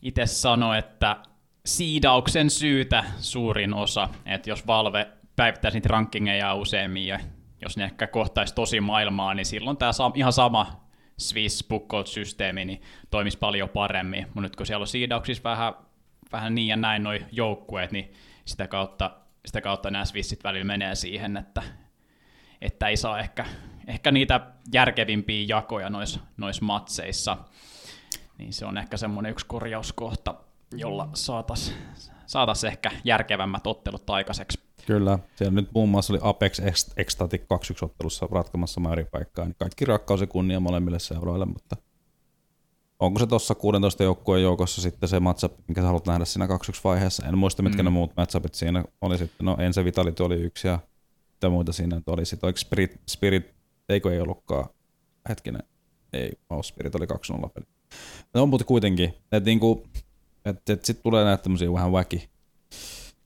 itse 0.02 0.26
sanoi, 0.26 0.78
että 0.78 1.18
siidauksen 1.66 2.50
syytä 2.50 3.04
suurin 3.20 3.74
osa, 3.74 4.10
että 4.26 4.50
jos 4.50 4.68
Valve 4.68 5.08
päivittäisi 5.36 5.78
niitä 5.78 5.90
rankingeja 5.90 6.54
useammin 6.54 7.08
ja 7.08 7.20
jos 7.62 7.78
ne 7.78 7.84
ehkä 7.84 8.08
kohtaisi 8.08 8.56
tosi 8.56 8.80
maailmaa, 8.80 9.34
niin 9.34 9.46
silloin 9.46 9.78
tämä 9.78 9.92
ihan 10.16 10.34
sama 10.34 10.87
Swiss 11.18 11.64
Bookcode-systeemi 11.68 12.66
niin 12.66 12.82
toimisi 13.10 13.38
paljon 13.38 13.70
paremmin. 13.70 14.26
Mutta 14.26 14.42
nyt 14.42 14.56
kun 14.56 14.66
siellä 14.66 14.84
on 14.84 14.88
siidauksissa 14.88 15.44
vähän, 15.44 15.74
vähän 16.32 16.56
niin 16.56 16.68
ja 16.68 16.76
näin 16.76 17.04
noin 17.04 17.26
joukkueet, 17.32 17.92
niin 17.92 18.14
sitä 18.46 18.68
kautta, 18.68 19.12
sitä 19.46 19.62
kautta 19.62 19.92
nämä 19.92 20.06
Swissit 20.06 20.44
välillä 20.44 20.66
menee 20.66 20.96
siihen, 20.96 21.38
että, 21.38 21.62
että 22.62 22.88
ei 22.88 22.98
saa 22.98 23.20
ehkä, 23.20 23.46
ehkä 23.88 24.12
niitä 24.12 24.42
järkevimpiä 24.74 25.46
jakoja 25.48 25.90
noissa 25.90 26.20
nois 26.38 26.62
matseissa. 26.62 27.38
Niin 28.38 28.54
se 28.54 28.66
on 28.66 28.78
ehkä 28.78 28.98
semmoinen 28.98 29.32
yksi 29.32 29.46
korjauskohta, 29.46 30.36
jolla 30.72 31.10
saataisiin 31.14 31.78
saatais 32.26 32.64
ehkä 32.64 32.92
järkevämmät 33.04 33.68
ottelut 33.68 34.10
aikaiseksi. 34.10 34.67
Kyllä, 34.88 35.20
siellä 35.36 35.54
nyt 35.54 35.70
muun 35.74 35.90
muassa 35.90 36.14
oli 36.14 36.20
Apex 36.24 36.60
Ecstatic 36.98 37.42
21 37.48 37.86
ottelussa 37.86 38.28
ratkamassa 38.32 38.82
paikkaa, 39.12 39.46
niin 39.46 39.56
kaikki 39.60 39.86
rakkaus 39.86 40.22
ja 40.22 40.28
kunnia 40.28 40.60
molemmille 40.60 41.00
seuroille, 41.00 41.46
mutta 41.46 41.76
onko 43.00 43.20
se 43.20 43.28
tuossa 43.28 43.56
16 43.56 44.04
joukkueen 44.04 44.44
joukossa 44.44 44.82
sitten 44.82 45.10
se 45.10 45.20
matchup, 45.20 45.54
minkä 45.68 45.82
sä 45.82 45.88
haluat 45.88 46.08
nähdä 46.08 46.26
siinä 46.26 46.48
2 46.48 46.72
vaiheessa? 46.84 47.26
En 47.26 47.38
muista, 47.38 47.64
mitkä 47.64 47.84
mm. 47.84 47.86
ne 47.86 47.90
muut 47.90 48.12
matchupit 48.18 48.56
siinä 48.56 48.84
oli 49.02 49.18
sitten. 49.18 49.46
No 49.46 49.58
ensin 49.60 49.86
Vitality 49.86 50.24
oli 50.24 50.36
yksi 50.36 50.68
ja 50.68 50.80
mitä 51.34 51.50
muita 51.50 51.74
siinä 51.74 52.02
oli 52.08 52.26
sitten. 52.26 52.48
Oliko 52.48 52.58
Spirit, 52.58 53.02
Spirit 53.10 53.56
eikö 53.90 54.14
ei 54.14 54.22
ollutkaan, 54.22 54.70
hetkinen, 55.30 55.64
ei, 56.14 56.32
oh, 56.50 56.64
Spirit 56.64 56.96
oli 56.96 57.06
2-0 57.06 57.50
peli. 57.50 57.66
No 58.34 58.46
mutta 58.46 58.66
kuitenkin, 58.66 59.14
että 59.32 59.50
niinku, 59.50 59.88
et, 60.46 60.70
et 60.70 60.86
sitten 60.86 61.04
tulee 61.04 61.24
näitä 61.24 61.44
tämmöisiä 61.44 61.74
vähän 61.74 61.92
väki, 61.92 62.30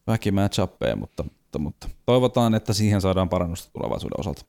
väki 0.08 0.32
matchappeja, 0.32 0.96
mutta, 0.96 1.26
mutta, 1.60 1.88
mutta 1.88 2.02
toivotaan, 2.06 2.56
että 2.56 2.74
siihen 2.74 3.02
saadaan 3.02 3.30
parannusta 3.30 3.72
tulevaisuuden 3.74 4.20
osalta. 4.20 4.46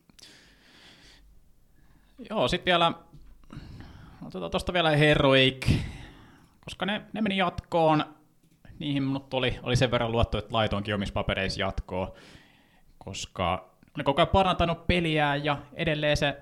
Joo, 2.30 2.48
sitten 2.48 2.64
vielä, 2.64 2.92
otetaan 4.26 4.50
tuosta 4.50 4.72
vielä 4.72 4.90
Heroic, 4.90 5.70
koska 6.64 6.86
ne, 6.86 7.02
ne 7.12 7.20
meni 7.20 7.36
jatkoon, 7.36 8.04
niihin 8.78 9.02
minut 9.02 9.34
oli, 9.34 9.58
oli 9.62 9.76
sen 9.76 9.90
verran 9.90 10.12
luottu, 10.12 10.38
että 10.38 10.54
laitoinkin 10.54 10.94
omissa 10.94 11.14
papereissa 11.14 11.60
jatkoon, 11.60 12.12
koska 12.98 13.70
ne 13.96 14.04
koko 14.04 14.22
ajan 14.22 14.28
parantanut 14.28 14.86
peliä 14.86 15.36
ja 15.36 15.58
edelleen 15.74 16.16
se, 16.16 16.36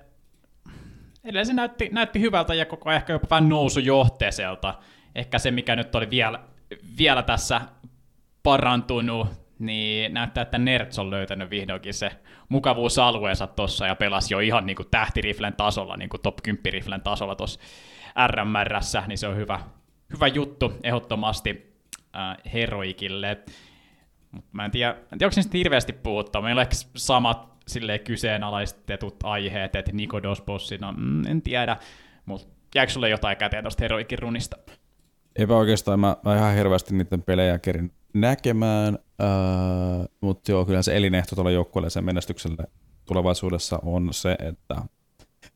edelleen 1.23 1.45
se 1.45 1.53
näytti, 1.53 1.89
näytti 1.91 2.21
hyvältä 2.21 2.53
ja 2.53 2.65
koko 2.65 2.89
ajan 2.89 2.97
ehkä 2.97 3.13
jopa 3.13 3.27
vähän 3.29 3.49
nousujohteiselta 3.49 4.75
ehkä 5.15 5.39
se, 5.39 5.51
mikä 5.51 5.75
nyt 5.75 5.95
oli 5.95 6.09
vielä, 6.09 6.39
vielä 6.97 7.23
tässä 7.23 7.61
parantunut, 8.43 9.27
niin 9.61 10.13
näyttää, 10.13 10.41
että 10.41 10.57
Nerds 10.57 10.99
on 10.99 11.09
löytänyt 11.09 11.49
vihdoinkin 11.49 11.93
se 11.93 12.11
mukavuusalueensa 12.49 13.47
tuossa 13.47 13.87
ja 13.87 13.95
pelasi 13.95 14.33
jo 14.33 14.39
ihan 14.39 14.65
niin 14.65 14.75
kuin 14.75 14.87
tähtiriflen 14.91 15.53
tasolla, 15.53 15.97
niin 15.97 16.09
kuin 16.09 16.21
top 16.21 16.37
10 16.43 16.73
riflen 16.73 17.01
tasolla 17.01 17.35
tuossa 17.35 17.59
RMRssä, 18.27 19.03
niin 19.07 19.17
se 19.17 19.27
on 19.27 19.35
hyvä, 19.35 19.59
hyvä 20.13 20.27
juttu 20.27 20.73
ehdottomasti 20.83 21.75
äh, 22.15 22.37
heroikille. 22.53 23.37
Mä 24.51 24.65
en 24.65 24.71
tiedä, 24.71 24.91
en 24.91 25.19
tiedä 25.19 25.25
onko 25.25 25.41
se 25.41 25.49
hirveästi 25.53 25.93
puhuttaa. 25.93 26.41
Meillä 26.41 26.61
on 26.61 26.67
samat 26.95 27.51
silleen 27.67 27.99
kyseenalaistetut 27.99 29.15
aiheet, 29.23 29.75
että 29.75 29.91
Nikodos 29.93 30.41
bossina, 30.41 30.91
mm, 30.91 31.25
en 31.25 31.41
tiedä, 31.41 31.77
mutta 32.25 32.47
jääkö 32.75 32.91
sulle 32.91 33.09
jotain 33.09 33.37
käteen 33.37 33.63
tuosta 33.63 33.83
heroikin 33.83 34.19
runista? 34.19 34.57
Eipä 35.35 35.55
oikeastaan, 35.55 35.99
mä, 35.99 36.17
mä 36.25 36.35
ihan 36.35 36.55
hirveästi 36.55 36.95
niiden 36.95 37.23
pelejä 37.23 37.59
kerin 37.59 37.91
näkemään, 38.13 38.99
äh, 39.21 40.07
mutta 40.21 40.51
joo, 40.51 40.65
kyllä 40.65 40.81
se 40.81 40.97
elinehto 40.97 41.35
tuolla 41.35 41.51
joukkueelle 41.51 41.89
sen 41.89 42.05
menestykselle 42.05 42.63
tulevaisuudessa 43.05 43.79
on 43.83 44.13
se, 44.13 44.35
että 44.39 44.81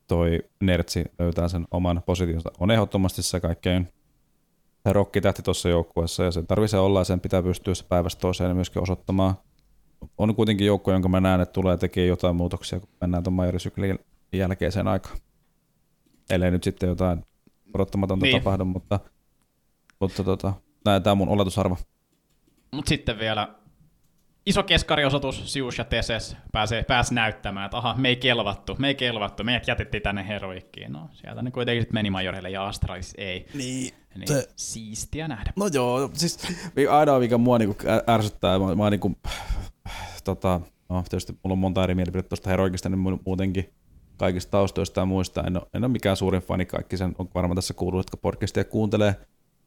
toi 0.06 0.40
Nertsi 0.60 1.04
löytää 1.18 1.48
sen 1.48 1.66
oman 1.70 2.02
positionsa. 2.06 2.50
On 2.60 2.70
ehdottomasti 2.70 3.22
se 3.22 3.40
kaikkein 3.40 3.88
rokkitähti 4.84 5.42
tuossa 5.42 5.68
joukkueessa 5.68 6.24
ja 6.24 6.30
se 6.30 6.42
tarvitsee 6.42 6.80
olla 6.80 7.00
ja 7.00 7.04
sen 7.04 7.20
pitää 7.20 7.42
pystyä 7.42 7.74
se 7.74 7.84
päivästä 7.88 8.20
toiseen 8.20 8.56
myöskin 8.56 8.82
osoittamaan. 8.82 9.34
On 10.18 10.34
kuitenkin 10.34 10.66
joukkue, 10.66 10.92
jonka 10.94 11.08
mä 11.08 11.20
näen, 11.20 11.40
että 11.40 11.52
tulee 11.52 11.76
tekemään 11.76 12.08
jotain 12.08 12.36
muutoksia, 12.36 12.80
kun 12.80 12.88
mennään 13.00 13.22
tuon 13.22 13.34
majorisyklin 13.34 13.98
jälkeiseen 14.32 14.88
aikaan. 14.88 15.18
Ellei 16.30 16.50
nyt 16.50 16.64
sitten 16.64 16.88
jotain 16.88 17.24
odottamatonta 17.74 18.26
niin. 18.26 18.42
tapahdu, 18.42 18.64
mutta– 18.64 19.00
mutta 20.00 20.24
tota, 20.24 20.52
tämä 20.84 21.12
on 21.12 21.18
mun 21.18 21.28
oletusarvo. 21.28 21.78
Mutta 22.76 22.88
sitten 22.88 23.18
vielä 23.18 23.48
iso 24.46 24.62
keskariosoitus, 24.62 25.52
Sius 25.52 25.78
ja 25.78 25.84
Teses 25.84 26.36
pääsee, 26.52 26.82
pääsi 26.82 27.14
näyttämään, 27.14 27.64
että 27.64 27.76
aha, 27.76 27.94
me 27.98 28.08
ei 28.08 28.16
kelvattu, 28.16 28.76
me 28.78 28.88
ei 28.88 28.94
kelvattu, 28.94 29.44
meidät 29.44 29.68
jätettiin 29.68 30.02
tänne 30.02 30.28
heroikkiin. 30.28 30.92
No, 30.92 31.08
sieltä 31.12 31.42
ne 31.42 31.50
kuitenkin 31.50 31.82
sitten 31.82 31.94
meni 31.94 32.10
Majorille 32.10 32.50
ja 32.50 32.66
Astralis 32.66 33.14
ei. 33.18 33.46
Niin. 33.54 33.94
niin 34.14 34.28
se, 34.28 34.48
siistiä 34.56 35.28
nähdä. 35.28 35.52
No 35.56 35.66
joo, 35.66 36.10
siis 36.12 36.38
ainoa 36.90 37.18
mikä 37.18 37.38
mua 37.38 37.58
niinku 37.58 37.76
ärsyttää, 38.08 38.58
mä, 38.58 38.74
mä 38.74 38.90
niinku, 38.90 39.16
tota, 40.24 40.60
no 40.88 41.04
tietysti 41.08 41.32
mulla 41.32 41.52
on 41.52 41.58
monta 41.58 41.84
eri 41.84 41.94
mielipidettä 41.94 42.28
tuosta 42.28 42.50
heroikista, 42.50 42.88
niin 42.88 43.20
muutenkin 43.26 43.74
kaikista 44.16 44.50
taustoista 44.50 45.00
ja 45.00 45.06
muista. 45.06 45.44
En 45.46 45.56
ole, 45.56 45.66
en 45.74 45.84
ole 45.84 45.92
mikään 45.92 46.16
suurin 46.16 46.42
fani, 46.42 46.66
kaikki 46.66 46.96
sen 46.96 47.14
on 47.18 47.28
varmaan 47.34 47.56
tässä 47.56 47.74
kuullut, 47.74 47.98
jotka 47.98 48.16
podcastia 48.16 48.64
kuuntelee 48.64 49.14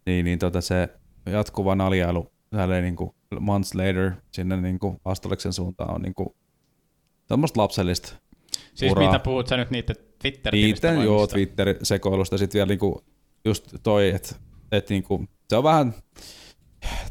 niin, 0.06 0.26
niin 0.26 0.40
tota 0.40 0.61
se 0.61 0.90
jatkuva 1.26 1.76
naljailu 1.76 2.31
tälleen 2.50 2.84
niin 2.84 2.96
kuin 2.96 3.12
months 3.40 3.76
later 3.76 4.12
sinne 4.32 4.58
niin 4.58 4.80
kuin 4.80 4.98
Astoliksen 5.06 5.54
suuntaan 5.54 5.96
on 5.96 6.02
niin 6.02 6.16
kuin 6.16 6.30
semmoista 7.28 7.62
lapsellista 7.62 8.16
Siis 8.74 8.92
uraa. 8.92 9.06
mitä 9.06 9.20
puhut 9.20 9.48
sä 9.48 9.58
nyt 9.58 9.72
niiden 9.72 9.96
twitter 10.22 10.54
Niiden, 10.54 11.02
joo, 11.02 11.28
Twitter-sekoilusta. 11.28 12.38
Sitten 12.38 12.60
vielä 12.60 12.68
niinku 12.68 13.04
just 13.46 13.76
toi, 13.84 14.10
että 14.10 14.36
et 14.72 14.90
niinku, 14.90 15.26
se 15.50 15.56
on 15.56 15.64
vähän, 15.64 15.94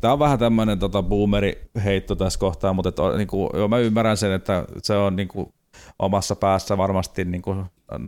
Tämä 0.01 0.13
on 0.13 0.19
vähän 0.19 0.39
tämmöinen 0.39 0.79
tota, 0.79 1.03
boomeri-heitto 1.03 2.15
tässä 2.15 2.39
kohtaa, 2.39 2.73
mutta 2.73 2.89
et, 2.89 3.17
niinku, 3.17 3.51
joo, 3.55 3.69
mä 3.69 3.79
ymmärrän 3.79 4.17
sen, 4.17 4.33
että 4.33 4.65
se 4.83 4.97
on 4.97 5.17
niinku, 5.17 5.55
omassa 5.99 6.37
päässä 6.37 6.79
varmasti 6.79 7.25
niinku, 7.25 7.57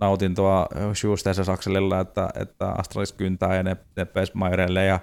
nautintoa 0.01 0.67
Schustersen 0.95 1.45
Sakselilla, 1.45 2.01
että, 2.01 2.29
että 2.35 2.69
Astralis 2.79 3.13
kyntää 3.13 3.57
ja 3.57 3.63
ne, 3.63 3.77
ne 3.97 4.87
ja 4.87 5.01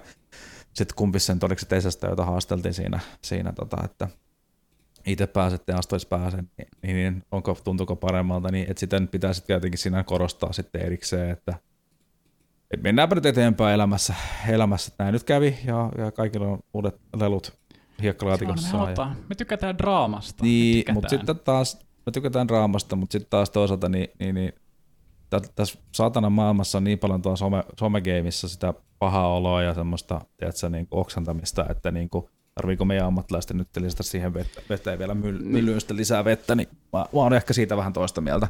sitten 0.72 0.96
kumpi 0.96 1.20
sen 1.20 1.38
oliko 1.42 1.58
se 1.58 1.66
Tesestä, 1.66 2.06
jota 2.06 2.24
haasteltiin 2.24 2.74
siinä, 2.74 3.00
siinä 3.22 3.52
tota, 3.52 3.76
että 3.84 4.08
itse 5.06 5.26
pääsette 5.26 5.72
ja 5.72 5.78
Astralis 5.78 6.06
pääsen, 6.06 6.50
niin, 6.58 6.68
niin, 6.82 6.96
niin, 6.96 7.22
onko, 7.32 7.58
tuntuuko 7.64 7.96
paremmalta, 7.96 8.50
niin 8.50 8.70
että 8.70 8.80
sitten 8.80 9.08
pitää 9.08 9.32
sitten 9.32 9.54
jotenkin 9.54 9.78
siinä 9.78 10.04
korostaa 10.04 10.52
sitten 10.52 10.82
erikseen, 10.82 11.30
että 11.30 11.54
et 12.70 12.82
mennäänpä 12.82 13.14
nyt 13.14 13.26
eteenpäin 13.26 13.74
elämässä, 13.74 14.14
elämässä. 14.48 14.92
Näin 14.98 15.12
nyt 15.12 15.24
kävi 15.24 15.58
ja, 15.64 15.92
ja 15.98 16.12
kaikilla 16.12 16.46
on 16.46 16.58
uudet 16.74 17.00
lelut 17.16 17.58
hiekkalaatikossa. 18.02 18.78
Me, 18.86 18.94
ja... 18.98 19.14
me 19.28 19.34
tykätään 19.34 19.78
draamasta. 19.78 20.44
Niin, 20.44 20.84
mutta 20.94 21.08
sitten 21.08 21.38
taas 21.38 21.78
me 22.06 22.12
tykätään 22.12 22.48
draamasta, 22.48 22.96
mutta 22.96 23.12
sitten 23.12 23.30
taas 23.30 23.50
toisaalta 23.50 23.88
niin, 23.88 24.08
niin, 24.18 24.34
niin 24.34 24.52
tässä 25.54 25.78
saatana 25.92 26.30
maailmassa 26.30 26.78
on 26.78 26.84
niin 26.84 26.98
paljon 26.98 27.22
tuolla 27.22 27.36
some, 27.36 27.64
somegeimissä 27.78 28.48
sitä 28.48 28.74
pahaa 28.98 29.34
oloa 29.34 29.62
ja 29.62 29.74
semmoista 29.74 30.20
tiedätkö, 30.36 30.68
niin 30.68 30.86
kuin 30.86 31.00
oksantamista, 31.00 31.66
että 31.70 31.90
niin 31.90 32.10
kuin, 32.10 32.28
tarviiko 32.54 32.84
meidän 32.84 33.06
ammattilaisten 33.06 33.56
nyt 33.56 33.68
lisätä 33.76 34.02
siihen 34.02 34.34
vettä, 34.34 34.62
vettä 34.70 34.90
ja 34.90 34.98
vielä 34.98 35.14
niin. 35.14 35.46
myllyyn 35.46 35.80
lisää 35.90 36.24
vettä, 36.24 36.54
niin 36.54 36.68
mä, 36.92 36.98
mä 36.98 37.06
oon 37.12 37.34
ehkä 37.34 37.52
siitä 37.52 37.76
vähän 37.76 37.92
toista 37.92 38.20
mieltä 38.20 38.48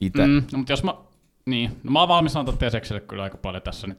itse. 0.00 0.26
Mm, 0.26 0.42
no, 0.52 0.58
mutta 0.58 0.72
jos 0.72 0.84
mä, 0.84 0.94
niin, 1.46 1.80
no 1.82 1.90
mä 1.90 1.98
oon 1.98 2.08
valmis 2.08 2.36
antaa 2.36 2.56
Tesekselle 2.56 3.00
kyllä 3.00 3.22
aika 3.22 3.36
paljon 3.36 3.62
tässä 3.62 3.86
nyt 3.86 3.98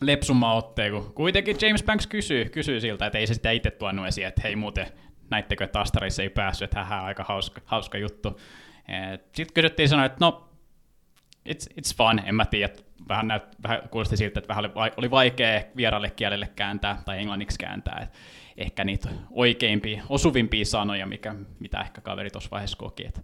lepsumman 0.00 0.56
otteen, 0.56 0.92
kun 0.92 1.12
kuitenkin 1.14 1.56
James 1.60 1.82
Banks 1.82 2.06
kysyy, 2.06 2.44
kysyy 2.44 2.80
siltä, 2.80 3.06
että 3.06 3.18
ei 3.18 3.26
se 3.26 3.34
sitä 3.34 3.50
itse 3.50 3.70
tuonut 3.70 4.06
esiin, 4.06 4.26
että 4.26 4.42
hei 4.44 4.56
muuten, 4.56 4.86
näittekö, 5.30 5.64
että 5.64 5.80
Astarissa 5.80 6.22
ei 6.22 6.30
päässyt, 6.30 6.64
että 6.64 6.84
hähä, 6.84 7.02
aika 7.02 7.24
hauska, 7.28 7.60
hauska 7.64 7.98
juttu. 7.98 8.40
Sitten 9.34 9.54
kysyttiin 9.54 9.88
sanoa, 9.88 10.04
että 10.04 10.18
no, 10.20 10.49
it's, 11.48 11.66
it's 11.80 11.96
fun, 11.96 12.18
en 12.24 12.34
mä 12.34 12.44
tiedä, 12.44 12.72
vähän, 13.08 13.28
näyt, 13.28 13.42
vähän 13.62 13.88
kuulosti 13.90 14.16
siltä, 14.16 14.40
että 14.40 14.48
vähän 14.48 14.64
oli, 14.96 15.10
vaikea 15.10 15.62
vieraille 15.76 16.10
kielelle 16.10 16.48
kääntää 16.56 17.02
tai 17.04 17.18
englanniksi 17.18 17.58
kääntää, 17.58 18.00
että 18.02 18.18
ehkä 18.60 18.84
niitä 18.84 19.08
oikeimpia, 19.30 20.02
osuvimpia 20.08 20.64
sanoja, 20.64 21.06
mikä, 21.06 21.34
mitä 21.58 21.80
ehkä 21.80 22.00
kaveri 22.00 22.30
tuossa 22.30 22.50
vaiheessa 22.50 22.78
koki. 22.78 23.06
Että 23.06 23.20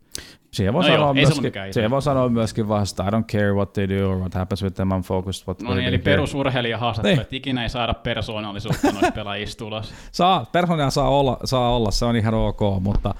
Siihen 0.57 0.75
voi, 0.75 0.83
no 0.83 0.89
sanoa, 0.89 1.07
joo, 1.07 1.15
myöskin, 1.15 1.53
siihen 1.71 1.91
voi 1.91 2.03
sanoa 2.03 2.29
myöskin 2.29 2.69
vasta, 2.69 3.05
I 3.05 3.11
don't 3.11 3.25
care 3.33 3.53
what 3.53 3.73
they 3.73 3.89
do 3.89 4.11
or 4.11 4.19
what 4.19 4.35
happens 4.35 4.63
with 4.63 4.77
them, 4.77 4.89
I'm 4.89 5.03
focused 5.03 5.47
what 5.47 5.63
No 5.63 5.75
niin, 5.75 5.89
eli 5.89 5.99
perusurheilija 5.99 6.79
haastattelu, 6.79 7.15
niin. 7.15 7.23
että 7.23 7.37
ikinä 7.37 7.63
ei 7.63 7.69
saada 7.69 7.95
persoonallisuutta 7.95 8.93
noista 8.93 9.13
pelaajista 9.13 9.59
tulos. 9.59 9.95
Saa, 10.13 10.47
persoonaa 10.53 10.91
saa 10.91 11.09
olla, 11.09 11.39
saa 11.45 11.77
olla, 11.77 11.91
se 11.91 12.05
on 12.05 12.17
ihan 12.17 12.35
ok, 12.35 12.61
mutta 12.81 13.15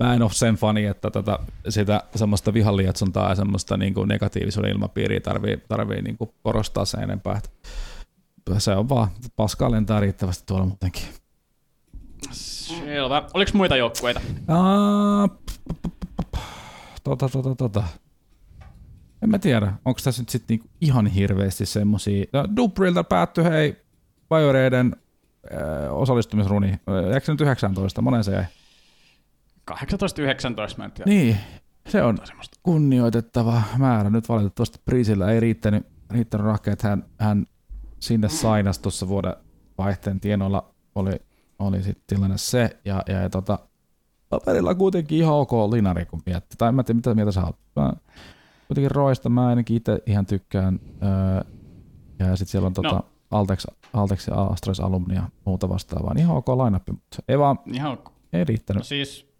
mä 0.00 0.14
en 0.14 0.22
ole 0.22 0.30
sen 0.32 0.54
fani, 0.54 0.84
että 0.86 1.10
tätä, 1.10 1.38
sitä 1.68 2.02
semmoista 2.14 2.54
vihanlietsontaa 2.54 3.28
ja 3.28 3.34
semmoista 3.34 3.76
niin 3.76 3.94
kuin 3.94 4.08
negatiivisuuden 4.08 4.72
ilmapiiriä 4.72 5.20
tarvii, 5.20 5.56
tarvii 5.68 6.02
niin 6.02 6.18
kuin 6.18 6.30
korostaa 6.42 6.84
sen 6.84 7.02
enempää. 7.02 7.36
Että 7.36 7.50
se 8.58 8.72
on 8.72 8.88
vaan, 8.88 9.08
paskaa 9.36 9.70
lentää 9.70 10.00
riittävästi 10.00 10.44
tuolla 10.46 10.66
muutenkin. 10.66 11.19
Selvä. 12.30 13.22
Oliko 13.34 13.50
muita 13.54 13.76
joukkueita? 13.76 14.20
Tota, 17.04 17.28
tota, 17.28 17.54
tota. 17.54 17.84
En 19.22 19.30
mä 19.30 19.38
tiedä, 19.38 19.72
onko 19.84 20.00
tässä 20.04 20.22
nyt 20.22 20.28
sitten 20.28 20.54
niinku 20.54 20.68
ihan 20.80 21.06
hirveästi 21.06 21.66
semmosia. 21.66 22.24
No, 22.32 22.44
Dubrilta 22.56 23.04
päättyi 23.04 23.44
hei 23.44 23.76
Bajoreiden 24.28 24.96
äh, 25.52 25.92
osallistumisruni. 25.92 26.68
Eikö 27.14 27.26
se 27.26 27.32
nyt 27.32 27.40
19? 27.40 28.02
Monen 28.02 28.24
se 28.24 28.32
jäi? 28.32 28.44
18-19 29.70 29.74
mä 30.76 30.84
en 30.84 30.92
tiedä. 30.92 31.10
Niin, 31.10 31.36
se 31.88 32.02
on 32.02 32.18
kunnioitettava 32.62 33.62
määrä. 33.78 34.10
Nyt 34.10 34.28
valitettavasti 34.28 34.78
Priisillä 34.84 35.32
ei 35.32 35.40
riittänyt, 35.40 35.86
riittänyt 36.10 36.46
rahkeet. 36.46 36.82
Hän, 36.82 37.04
hän 37.18 37.46
sinne 38.00 38.28
sainasi 38.28 38.82
tuossa 38.82 39.08
vuoden 39.08 39.34
vaihteen 39.78 40.20
tienoilla 40.20 40.74
oli 40.94 41.12
oli 41.60 41.82
sitten 41.82 42.04
tilanne 42.06 42.38
se, 42.38 42.78
ja, 42.84 43.02
ja, 43.06 43.20
ja 43.20 43.30
tota, 43.30 43.58
paperilla 44.28 44.74
kuitenkin 44.74 45.18
ihan 45.18 45.34
ok 45.34 45.52
linari, 45.52 46.06
kun 46.06 46.22
miettii. 46.26 46.56
Tai 46.58 46.72
mä 46.72 46.80
en 46.80 46.84
tiedä, 46.84 46.96
mitä 46.96 47.14
mieltä 47.14 47.32
sä 47.32 47.44
oot. 47.44 47.56
Mä, 47.76 47.92
kuitenkin 48.68 48.90
Roista 48.90 49.28
mä 49.28 49.46
ainakin 49.46 49.76
itse 49.76 50.02
ihan 50.06 50.26
tykkään. 50.26 50.80
Öö, 51.02 51.52
ja 52.18 52.36
sitten 52.36 52.46
siellä 52.50 52.66
on 52.66 52.74
tota, 52.74 52.88
no. 52.88 53.06
Altex, 53.30 53.66
Altex 53.92 54.28
ja 54.28 54.42
Astros 54.42 54.80
Alumni 54.80 55.14
ja 55.14 55.22
muuta 55.44 55.68
vastaavaa. 55.68 56.14
Ihan 56.18 56.36
ok 56.36 56.48
lineup, 56.48 56.82
mutta 56.86 57.18
ei 57.28 57.38
vaan, 57.38 57.58
ihan 57.72 57.92
ok. 57.92 58.12
ei 58.32 58.44
riittänyt. 58.44 58.80
No 58.80 58.84
siis 58.84 59.30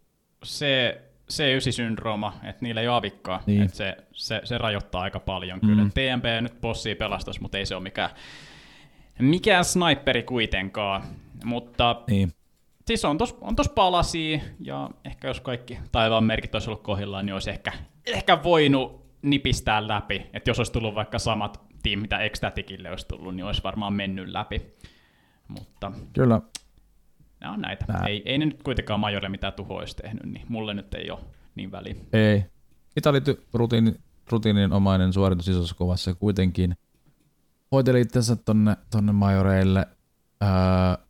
se 0.44 1.01
C9-syndrooma, 1.30 2.32
että 2.42 2.59
niillä 2.60 2.80
ei 2.80 2.88
ole 2.88 2.97
avikkaa, 2.97 3.42
niin. 3.47 3.62
että 3.62 3.76
se, 3.76 3.97
se, 4.12 4.40
se, 4.44 4.59
rajoittaa 4.59 5.02
aika 5.02 5.20
paljon 5.20 5.59
mm. 5.62 5.68
kyllä. 5.68 5.82
PMP 5.82 6.24
nyt 6.40 6.60
bossii 6.60 6.94
pelastus, 6.94 7.40
mutta 7.40 7.59
ei 7.59 7.66
se 7.66 7.74
ole 7.74 7.82
mikään, 7.82 8.10
mikään 9.18 9.64
sniperi 9.64 10.22
kuitenkaan. 10.22 11.02
Mutta 11.44 12.02
niin. 12.10 12.32
siis 12.86 13.04
on 13.04 13.18
tos, 13.18 13.38
on 13.40 13.56
tos 13.56 13.68
palasia, 13.68 14.40
ja 14.60 14.90
ehkä 15.04 15.28
jos 15.28 15.40
kaikki 15.40 15.78
taivaan 15.92 16.24
merkit 16.24 16.54
olisi 16.54 16.70
ollut 16.70 16.82
kohdillaan, 16.82 17.26
niin 17.26 17.34
olisi 17.34 17.50
ehkä, 17.50 17.72
ehkä 18.06 18.42
voinut 18.42 19.00
nipistää 19.22 19.88
läpi. 19.88 20.26
Että 20.32 20.50
jos 20.50 20.58
olisi 20.58 20.72
tullut 20.72 20.94
vaikka 20.94 21.18
samat 21.18 21.60
tiimit, 21.82 22.02
mitä 22.02 22.18
Ecstaticille 22.18 22.90
olisi 22.90 23.08
tullut, 23.08 23.34
niin 23.34 23.44
olisi 23.44 23.62
varmaan 23.62 23.92
mennyt 23.92 24.28
läpi. 24.28 24.62
Mutta 25.48 25.92
Kyllä. 26.12 26.40
Nämä 27.40 27.52
on 27.52 27.60
näitä. 27.60 27.84
Ei, 28.06 28.22
ei 28.24 28.38
ne 28.38 28.46
nyt 28.46 28.62
kuitenkaan 28.62 29.00
Majorille 29.00 29.28
mitään 29.28 29.52
tuhoa 29.52 29.78
olisi 29.78 29.96
tehnyt, 29.96 30.24
niin 30.24 30.46
mulle 30.48 30.74
nyt 30.74 30.94
ei 30.94 31.10
ole 31.10 31.20
niin 31.54 31.72
väliä. 31.72 31.94
Ei. 32.12 32.44
Italit 32.96 33.24
rutiini, 33.52 33.94
rutiininomainen 34.30 35.12
suoritus 35.12 35.48
isossa 35.48 35.74
kuvassa 35.74 36.14
kuitenkin 36.14 36.76
hoiteli 37.72 38.00
itsensä 38.00 38.36
tonne, 38.36 38.76
tonne 38.90 39.12
majoreille– 39.12 39.86
Öö, 40.42 40.50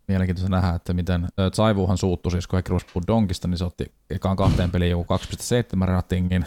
mielenkiintoista 0.08 0.50
nähdä, 0.50 0.74
että 0.74 0.92
miten 0.92 1.28
Saivuhan 1.52 1.98
suuttu 1.98 2.30
siis, 2.30 2.46
kun 2.46 2.56
he 2.56 3.02
Donkista, 3.06 3.48
niin 3.48 3.58
se 3.58 3.64
otti 3.64 3.92
ekaan 4.10 4.36
kahteen 4.36 4.70
peliin 4.70 4.90
joku 4.90 5.14
2,7 5.14 5.86
ratingin. 5.86 6.44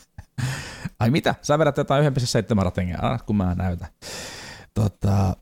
Ai 1.00 1.10
mitä? 1.10 1.34
Sä 1.42 1.58
vedät 1.58 1.76
jotain 1.76 2.12
1,7 2.12 2.62
ratingia, 2.62 2.98
ah, 3.02 3.24
kun 3.24 3.36
mä 3.36 3.54
näytän. 3.54 3.88
Tota, 4.74 5.36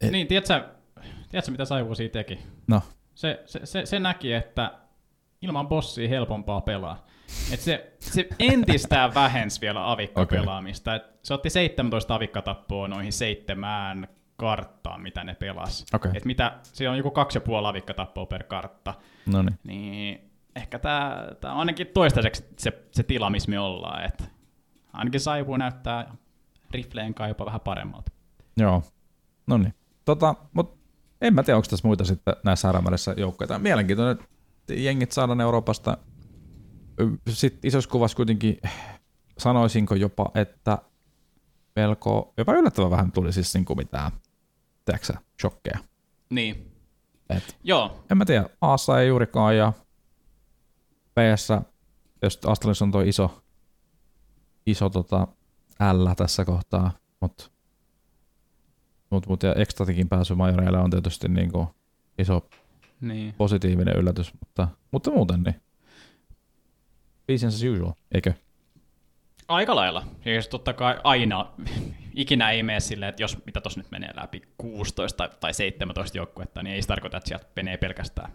et... 0.00 0.12
Niin, 0.12 0.26
tiedätkö, 0.26 0.68
tiedätkö, 1.30 1.50
mitä 1.50 1.64
Saivu 1.64 1.94
siitä 1.94 2.12
teki? 2.12 2.38
No. 2.66 2.82
Se, 3.14 3.42
se, 3.46 3.66
se, 3.66 3.86
se 3.86 3.98
näki, 3.98 4.32
että 4.32 4.72
ilman 5.42 5.68
bossia 5.68 6.08
helpompaa 6.08 6.60
pelaa. 6.60 7.06
Et 7.52 7.60
se, 7.60 7.92
se 8.00 8.28
entistään 8.38 9.14
vähensi 9.14 9.60
vielä 9.60 9.90
avikkapelaamista. 9.92 10.94
Okay. 10.94 11.06
Et 11.08 11.18
se 11.22 11.34
otti 11.34 11.50
17 11.50 12.14
avikkatappoa 12.14 12.88
noihin 12.88 13.12
seitsemään 13.12 14.08
karttaa, 14.36 14.98
mitä 14.98 15.24
ne 15.24 15.34
pelas. 15.34 15.86
Okay. 15.94 16.12
Et 16.14 16.24
mitä, 16.24 16.58
se 16.62 16.88
on 16.88 16.96
joku 16.96 17.10
kaksi 17.10 17.36
ja 17.36 17.40
puoli 17.40 17.68
avikka 17.68 17.94
tappoa 17.94 18.26
per 18.26 18.44
kartta. 18.44 18.94
Noniin. 19.26 19.58
Niin 19.64 20.30
ehkä 20.56 20.78
tämä 20.78 21.26
on 21.44 21.50
ainakin 21.50 21.86
toistaiseksi 21.86 22.44
se, 22.58 22.86
se 22.92 23.02
tila, 23.02 23.30
missä 23.30 23.50
me 23.50 23.58
ollaan. 23.58 24.04
Et 24.04 24.30
ainakin 24.92 25.20
Saipu 25.20 25.56
näyttää 25.56 26.14
rifleen 26.70 27.14
kai 27.14 27.30
jopa 27.30 27.46
vähän 27.46 27.60
paremmalta. 27.60 28.12
Joo, 28.56 28.82
no 29.46 29.58
niin. 29.58 29.74
Tota, 30.04 30.34
mut 30.52 30.78
en 31.20 31.34
mä 31.34 31.42
tiedä, 31.42 31.56
onko 31.56 31.68
tässä 31.70 31.88
muita 31.88 32.04
sitten 32.04 32.34
näissä 32.44 32.68
Aramarissa 32.68 33.14
joukkoja. 33.16 33.58
Mielenkiintoinen 33.58 34.18
jengit 34.70 35.12
saadaan 35.12 35.40
Euroopasta. 35.40 35.98
Sitten 37.28 37.68
isossa 37.68 37.90
kuvassa 37.90 38.16
kuitenkin 38.16 38.60
sanoisinko 39.38 39.94
jopa, 39.94 40.30
että 40.34 40.78
melko, 41.76 42.34
jopa 42.36 42.54
yllättävän 42.54 42.90
vähän 42.90 43.12
tuli 43.12 43.32
siis 43.32 43.54
niin 43.54 43.64
kuin 43.64 43.76
mitään 43.76 44.12
tiedätkö 44.86 45.12
shokkeja. 45.40 45.78
Niin. 46.30 46.72
Et, 47.30 47.56
Joo. 47.64 48.04
En 48.10 48.18
mä 48.18 48.24
tiedä, 48.24 48.48
Aassa 48.60 49.00
ei 49.00 49.08
juurikaan 49.08 49.56
ja 49.56 49.72
PS, 51.14 51.48
jos 52.22 52.40
Astralis 52.46 52.82
on 52.82 52.92
tuo 52.92 53.00
iso, 53.00 53.42
iso 54.66 54.90
tota 54.90 55.28
L 55.92 56.06
tässä 56.16 56.44
kohtaa, 56.44 56.90
mutta 57.20 57.50
mut, 59.10 59.26
mut, 59.26 59.42
ja 59.42 59.54
Extatikin 59.54 60.08
pääsy 60.08 60.34
majoreille 60.34 60.78
on 60.78 60.90
tietysti 60.90 61.28
niin 61.28 61.52
kuin 61.52 61.66
iso 62.18 62.48
niin. 63.00 63.34
positiivinen 63.34 63.96
yllätys, 63.96 64.32
mutta, 64.40 64.68
mutta 64.90 65.10
muuten 65.10 65.42
niin. 65.42 65.60
Business 67.26 67.56
as 67.56 67.62
usual, 67.62 67.92
eikö? 68.14 68.32
Aika 69.48 69.76
lailla. 69.76 70.04
Siis 70.24 70.48
totta 70.48 70.72
kai 70.72 71.00
aina 71.04 71.52
ikinä 72.16 72.50
ei 72.50 72.62
mene 72.62 72.80
silleen, 72.80 73.08
että 73.08 73.22
jos 73.22 73.44
mitä 73.46 73.60
tuossa 73.60 73.80
nyt 73.80 73.90
menee 73.90 74.10
läpi 74.16 74.42
16 74.58 75.28
tai 75.28 75.54
17 75.54 76.18
joukkuetta, 76.18 76.62
niin 76.62 76.74
ei 76.74 76.82
se 76.82 76.88
tarkoita, 76.88 77.16
että 77.16 77.28
sieltä 77.28 77.46
menee 77.56 77.76
pelkästään 77.76 78.32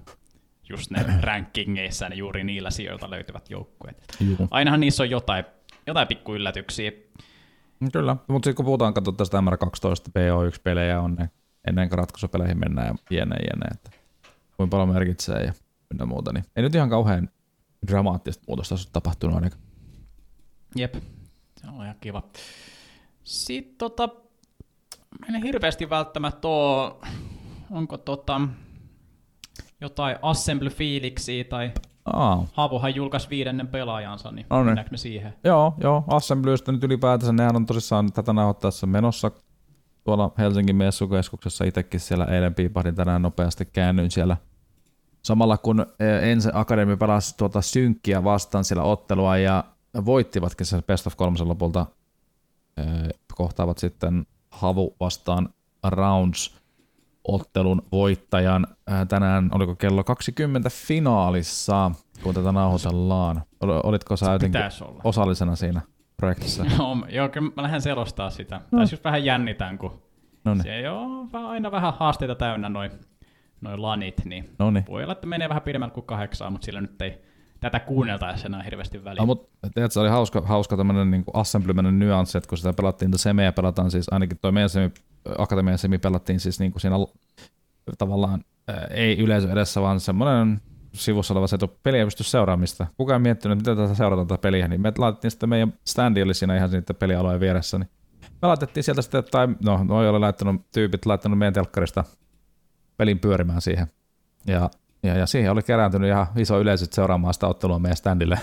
just 0.70 0.92
ne 0.92 1.06
rankingeissa 1.22 2.10
ne 2.10 2.16
juuri 2.16 2.44
niillä 2.44 2.70
sijoilta 2.70 3.10
löytyvät 3.10 3.50
joukkueet. 3.50 4.04
Ainahan 4.52 4.80
niissä 4.80 5.04
on 5.04 5.10
jotain, 5.10 5.46
jotain 5.88 6.08
pikku 6.08 6.36
yllätyksiä. 6.36 6.92
Kyllä, 7.94 8.16
mutta 8.28 8.48
sitten 8.48 8.56
kun 8.56 8.66
puhutaan, 8.66 8.94
katsotaan 8.94 9.18
tästä 9.18 9.38
MR12 9.38 10.12
PO1-pelejä 10.20 11.02
on 11.02 11.16
ne, 11.16 11.30
ennen 11.68 11.90
kuin 11.90 11.98
ratkaisupeleihin 11.98 12.60
mennään 12.60 12.88
ja 12.88 13.18
jene, 13.18 13.36
jene, 13.36 13.66
että 13.72 13.92
kuinka 14.58 14.72
paljon 14.72 14.90
merkitsee 14.90 15.44
ja 15.44 15.54
ynnä 15.94 16.06
muuta, 16.06 16.34
niin 16.34 16.46
ei 16.56 16.64
nyt 16.64 16.76
ihan 16.76 16.90
kauhean 16.90 17.30
dramaattista 17.88 18.44
muutosta 18.48 18.76
ole 18.76 18.82
tapahtunut 18.94 19.36
ainakaan. 19.36 19.62
Jep, 20.76 20.94
se 21.62 21.68
on 21.68 21.84
ihan 21.84 21.96
kiva. 22.02 22.24
Sitten 23.24 23.78
tota, 23.78 24.10
en 25.30 25.44
hirveästi 25.44 25.90
välttämättä 25.90 26.48
ole, 26.48 26.94
onko 27.72 27.98
tota, 27.98 28.42
jotain 29.82 30.18
assembly-fiiliksiä 30.22 31.44
tai 31.44 31.72
Aa. 32.06 32.46
Haavohan 32.54 32.96
julkaisi 32.96 33.30
viidennen 33.30 33.68
pelaajansa, 33.68 34.32
niin 34.32 34.46
no 34.50 34.64
niin. 34.64 34.86
me 34.92 34.98
siihen? 34.98 35.34
Joo, 35.44 35.74
joo. 35.84 36.04
Assemblystä 36.08 36.72
nyt 36.72 36.84
ylipäätänsä, 36.84 37.34
nehän 37.34 37.56
on 37.56 37.66
tosissaan 37.66 38.12
tätä 38.12 38.34
nauhoittaessa 38.34 38.88
menossa 38.88 39.32
tuolla 40.04 40.32
Helsingin 40.38 40.76
messukeskuksessa 40.76 41.66
itsekin 41.66 42.00
siellä 42.00 42.26
eilen 42.26 42.56
piipahdin 42.56 42.96
tänään 42.96 43.22
nopeasti 43.22 43.66
käännyin 43.66 44.12
siellä 44.12 44.38
samalla 45.22 45.58
kun 45.58 45.86
e, 46.00 46.32
Ense 46.32 46.52
Akademi 46.54 46.98
pelasi 46.98 47.38
tuota 47.38 47.62
synkkiä 47.62 48.24
vastaan 48.24 48.64
siellä 48.64 48.84
ottelua 48.84 49.38
ja 49.38 49.64
voittivatkin 50.06 50.66
sen 50.66 50.84
Best 50.84 51.08
of 51.08 51.18
kolmosen 51.18 51.48
lopulta 51.48 51.86
kohtaavat 53.36 53.78
sitten 53.78 54.26
Havu 54.52 54.96
vastaan 55.00 55.50
Rounds 55.84 56.62
ottelun 57.28 57.82
voittajan 57.92 58.68
tänään, 59.08 59.50
oliko 59.56 59.76
kello 59.76 60.04
20 60.04 60.70
finaalissa, 60.70 61.92
kun 62.24 62.34
tätä 62.34 62.52
nauhoitellaan. 62.52 63.42
Olitko 63.84 64.18
sä 64.18 64.32
jotenkin 64.32 64.62
osallisena 65.04 65.56
siinä 65.56 65.82
projektissa? 66.18 66.66
joo, 66.78 66.98
joo, 67.10 67.30
kyllä 67.30 67.52
mä 67.56 67.64
lähden 67.64 67.82
selostaa 67.82 68.30
sitä. 68.30 68.62
No. 68.72 68.78
Tai 68.78 68.88
just 68.92 69.04
vähän 69.04 69.26
jännitän, 69.26 69.78
kun 69.78 70.02
Noniin. 70.44 70.64
se 70.64 70.90
on 70.90 71.30
aina 71.34 71.72
vähän 71.72 71.94
haasteita 72.00 72.36
täynnä 72.36 72.70
noin 72.70 72.92
noi 73.62 73.78
lanit, 73.78 74.26
niin 74.26 74.50
Noniin. 74.60 74.86
voi 74.90 75.04
olla, 75.04 75.14
että 75.14 75.28
menee 75.28 75.50
vähän 75.50 75.64
pidemmälle 75.64 75.94
kuin 75.94 76.06
kahdeksaa, 76.06 76.50
mutta 76.50 76.66
sillä 76.66 76.82
nyt 76.82 77.02
ei 77.02 77.22
tätä 77.62 77.80
kuunneltaessa 77.80 78.48
enää 78.48 78.64
hirveästi 78.64 79.04
väliä. 79.04 79.22
No, 79.22 79.26
mutta 79.26 79.70
tiedätkö, 79.74 79.94
se 79.94 80.00
oli 80.00 80.10
hauska, 80.10 80.42
hauska 80.42 80.78
tämmöinen 80.78 81.12
niin 81.12 81.24
assemblymäinen 81.34 82.00
nyanssi, 82.00 82.38
että 82.38 82.48
kun 82.48 82.58
sitä 82.58 82.74
pelattiin, 82.74 83.12
semeä 83.16 83.52
pelataan 83.52 83.92
siis, 83.92 84.14
ainakin 84.14 84.38
toi 84.42 84.52
meidän 84.52 84.70
semi, 84.70 84.92
akatemian 85.38 85.78
semi 85.78 85.98
pelattiin 85.98 86.40
siis 86.40 86.60
niin 86.60 86.72
kuin 86.72 86.82
siinä 86.82 86.96
tavallaan 87.98 88.44
ää, 88.68 88.88
ei 88.90 89.20
yleisö 89.20 89.52
edessä, 89.52 89.82
vaan 89.82 90.00
semmoinen 90.00 90.62
sivussa 90.94 91.34
oleva 91.34 91.48
se, 91.48 91.56
että 91.56 91.68
pysty 92.06 92.24
seuraamista. 92.24 92.88
Kukaan 92.98 93.22
ei 93.22 93.24
miettinyt, 93.24 93.58
miten 93.58 93.78
tätä 93.78 93.96
seurataan 93.96 94.28
tätä 94.28 94.42
peliä, 94.42 94.68
niin 94.68 94.82
me 94.82 94.94
laitettiin 94.98 95.32
sitten 95.32 95.50
meidän 95.50 95.74
standi 95.88 96.24
oli 96.24 96.34
siinä 96.34 96.58
ihan 96.58 96.70
sitten 96.70 96.96
pelialueen 96.96 97.40
vieressä, 97.40 97.80
niin 97.80 97.90
me 98.42 98.48
laitettiin 98.48 98.84
sieltä 98.84 99.02
sitten, 99.02 99.24
tai 99.32 99.48
no, 99.64 99.84
noi 99.84 100.10
oli 100.10 100.20
laittanut, 100.20 100.72
tyypit 100.72 101.06
laittanut 101.06 101.40
meidän 101.40 101.54
telkkarista 101.54 102.04
pelin 102.98 103.20
pyörimään 103.20 103.62
siihen. 103.62 103.88
Ja, 104.48 104.70
ja, 105.04 105.18
ja 105.18 105.26
siihen 105.26 105.52
oli 105.52 105.64
kerääntynyt 105.64 106.10
ihan 106.10 106.28
iso 106.38 106.60
yleisö 106.60 106.86
seuraamaan 106.92 107.34
sitä 107.34 107.48
ottelua 107.48 107.80
meidän 107.80 107.98
standille. 107.98 108.40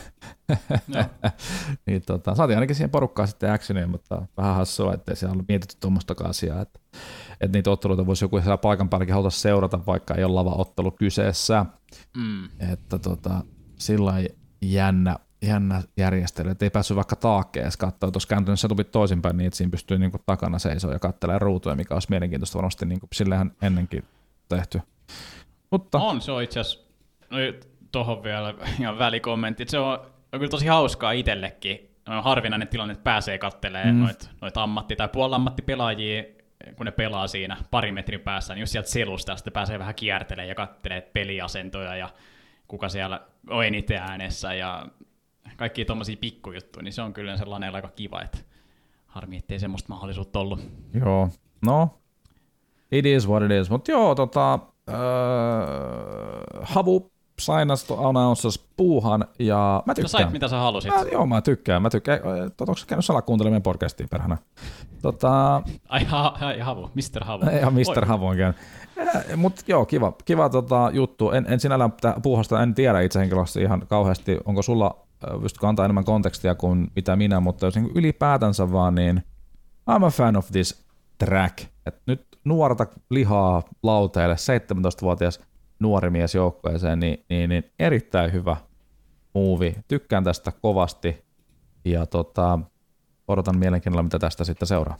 Joo. 0.88 1.04
niin 1.86 2.02
tota, 2.06 2.34
saatiin 2.34 2.56
ainakin 2.56 2.76
siihen 2.76 2.90
porukkaan 2.90 3.28
sitten 3.28 3.52
actionia, 3.52 3.86
mutta 3.86 4.22
vähän 4.36 4.54
hassua, 4.54 4.94
ettei 4.94 5.16
siellä 5.16 5.32
ollut 5.32 5.48
mietitty 5.48 5.76
tuommoistakaan 5.80 6.30
asiaa, 6.30 6.60
että, 6.60 6.80
että 7.40 7.58
niitä 7.58 7.70
otteluita 7.70 8.06
voisi 8.06 8.24
joku 8.24 8.40
siellä 8.40 8.58
paikan 8.58 8.88
päälläkin 8.88 9.14
haluta 9.14 9.30
seurata, 9.30 9.86
vaikka 9.86 10.14
ei 10.14 10.24
ole 10.24 10.34
lava-ottelu 10.34 10.90
kyseessä. 10.90 11.66
Mm. 12.16 12.44
Että 12.72 12.98
tota, 12.98 13.44
sillä 13.78 14.14
jännä, 14.62 15.16
jännä 15.42 15.82
järjestely, 15.96 16.50
että 16.50 16.64
ei 16.64 16.70
päässyt 16.70 16.96
vaikka 16.96 17.16
taakkeen 17.16 17.70
katsoa. 17.78 18.10
Tuossa 18.10 18.28
kääntynyt 18.28 18.60
setupit 18.60 18.90
toisinpäin 18.90 19.36
niin, 19.36 19.46
että 19.46 19.56
siinä 19.56 19.70
pystyy 19.70 19.98
niinku 19.98 20.18
takana 20.26 20.58
seisoo 20.58 20.92
ja 20.92 20.98
katselemaan 20.98 21.42
ruutuja, 21.42 21.74
mikä 21.74 21.94
olisi 21.94 22.10
mielenkiintoista 22.10 22.58
varmasti 22.58 22.86
niinku 22.86 23.08
sillähän 23.12 23.52
ennenkin 23.62 24.04
tehty. 24.48 24.80
Mutta 25.70 25.98
On, 25.98 26.20
se 26.20 26.32
on 26.32 26.42
itse 26.42 26.60
asiassa, 26.60 26.86
no 27.30 27.36
tuohon 27.92 28.22
vielä 28.22 28.54
ihan 28.80 28.98
välikommentti, 28.98 29.64
se 29.68 29.78
on, 29.78 29.92
on 30.32 30.38
kyllä 30.40 30.48
tosi 30.50 30.66
hauskaa 30.66 31.12
itsellekin. 31.12 31.88
On 32.08 32.22
harvinainen 32.24 32.68
tilanne, 32.68 32.92
että 32.92 33.02
pääsee 33.04 33.38
kattelemaan 33.38 33.94
Mm. 33.94 34.02
noita 34.02 34.26
noit 34.40 34.56
ammatti- 34.56 34.96
tai 34.96 35.08
puolammattipelaajia, 35.08 36.24
kun 36.76 36.86
ne 36.86 36.92
pelaa 36.92 37.26
siinä 37.26 37.56
parin 37.70 37.94
metrin 37.94 38.20
päässä, 38.20 38.54
niin 38.54 38.60
just 38.60 38.72
sieltä 38.72 38.88
selusta 38.90 39.36
sitten 39.36 39.52
pääsee 39.52 39.78
vähän 39.78 39.94
kiertelemään 39.94 40.48
ja 40.48 40.54
kattelee 40.54 41.00
peliasentoja 41.00 41.96
ja 41.96 42.08
kuka 42.68 42.88
siellä 42.88 43.20
on 43.50 43.64
eniten 43.64 43.96
äänessä 44.02 44.54
ja 44.54 44.86
kaikki 45.56 45.84
tommosia 45.84 46.16
pikkujuttuja, 46.20 46.82
niin 46.82 46.92
se 46.92 47.02
on 47.02 47.12
kyllä 47.12 47.36
sellainen 47.36 47.74
aika 47.74 47.88
kiva, 47.96 48.22
että 48.22 48.38
harmi, 49.06 49.36
ettei 49.36 49.58
semmoista 49.58 49.88
mahdollisuutta 49.92 50.38
ollut. 50.40 50.60
Joo, 50.94 51.28
no, 51.66 51.98
it 52.92 53.06
is 53.06 53.28
what 53.28 53.42
it 53.42 53.50
is. 53.50 53.70
Mutta 53.70 53.90
joo, 53.90 54.14
tota, 54.14 54.58
äh, 54.88 54.94
Havu 56.62 57.10
sainasta 57.40 57.94
announcers 57.94 58.68
puuhan, 58.76 59.24
ja 59.38 59.82
mä 59.86 59.90
No 59.90 59.94
tykkään. 59.94 60.08
sait 60.08 60.32
mitä 60.32 60.48
sä 60.48 60.56
halusit. 60.58 60.90
Mä, 60.94 61.02
joo, 61.12 61.26
mä 61.26 61.40
tykkään. 61.42 61.82
Mä 61.82 61.90
tykkään. 61.90 62.20
Onko 62.60 62.76
sä 62.76 62.86
käynyt 62.86 63.04
salakuuntelemaan 63.04 63.62
podcastia 63.62 64.06
perhana? 64.10 64.36
Tota, 65.02 65.62
Ai, 65.88 66.04
ha, 66.04 66.36
ai 66.40 66.58
Havu, 66.58 66.90
Mr. 66.94 67.24
Havu. 67.24 67.44
ihan 67.58 67.74
Mr. 67.74 68.04
Havu 68.06 68.26
on 68.26 68.36
käynyt. 68.36 68.56
Mutta 69.36 69.62
joo, 69.66 69.86
kiva, 69.86 70.12
kiva 70.24 70.48
tota, 70.48 70.90
juttu. 70.92 71.30
En, 71.30 71.46
en 71.48 71.60
sinällään 71.60 71.92
puuhasta 72.22 72.62
en 72.62 72.74
tiedä 72.74 73.00
itse 73.00 73.18
henkilössä 73.20 73.60
ihan 73.60 73.82
kauheasti. 73.88 74.38
Onko 74.44 74.62
sulla, 74.62 74.96
äh, 75.34 75.40
pystytkö 75.42 75.68
antaa 75.68 75.84
enemmän 75.84 76.04
kontekstia 76.04 76.54
kuin 76.54 76.90
mitä 76.96 77.16
minä, 77.16 77.40
mutta 77.40 77.66
jos 77.66 77.74
niin 77.74 77.90
ylipäätänsä 77.94 78.72
vaan, 78.72 78.94
niin 78.94 79.22
I'm 79.90 80.04
a 80.04 80.10
fan 80.10 80.36
of 80.36 80.46
this 80.52 80.84
track. 81.18 81.58
Et 81.86 81.94
nyt 82.06 82.26
nuorta 82.48 82.86
lihaa 83.10 83.62
lauteille, 83.82 84.34
17-vuotias 84.34 85.40
nuori 85.80 86.10
mies 86.10 86.34
joukkueeseen, 86.34 87.00
niin, 87.00 87.24
niin, 87.28 87.50
niin 87.50 87.72
erittäin 87.78 88.32
hyvä 88.32 88.56
movie. 89.34 89.74
Tykkään 89.88 90.24
tästä 90.24 90.52
kovasti 90.62 91.24
ja 91.84 92.06
tota, 92.06 92.58
odotan 93.28 93.58
mielenkiinnolla, 93.58 94.02
mitä 94.02 94.18
tästä 94.18 94.44
sitten 94.44 94.68
seuraa. 94.68 94.96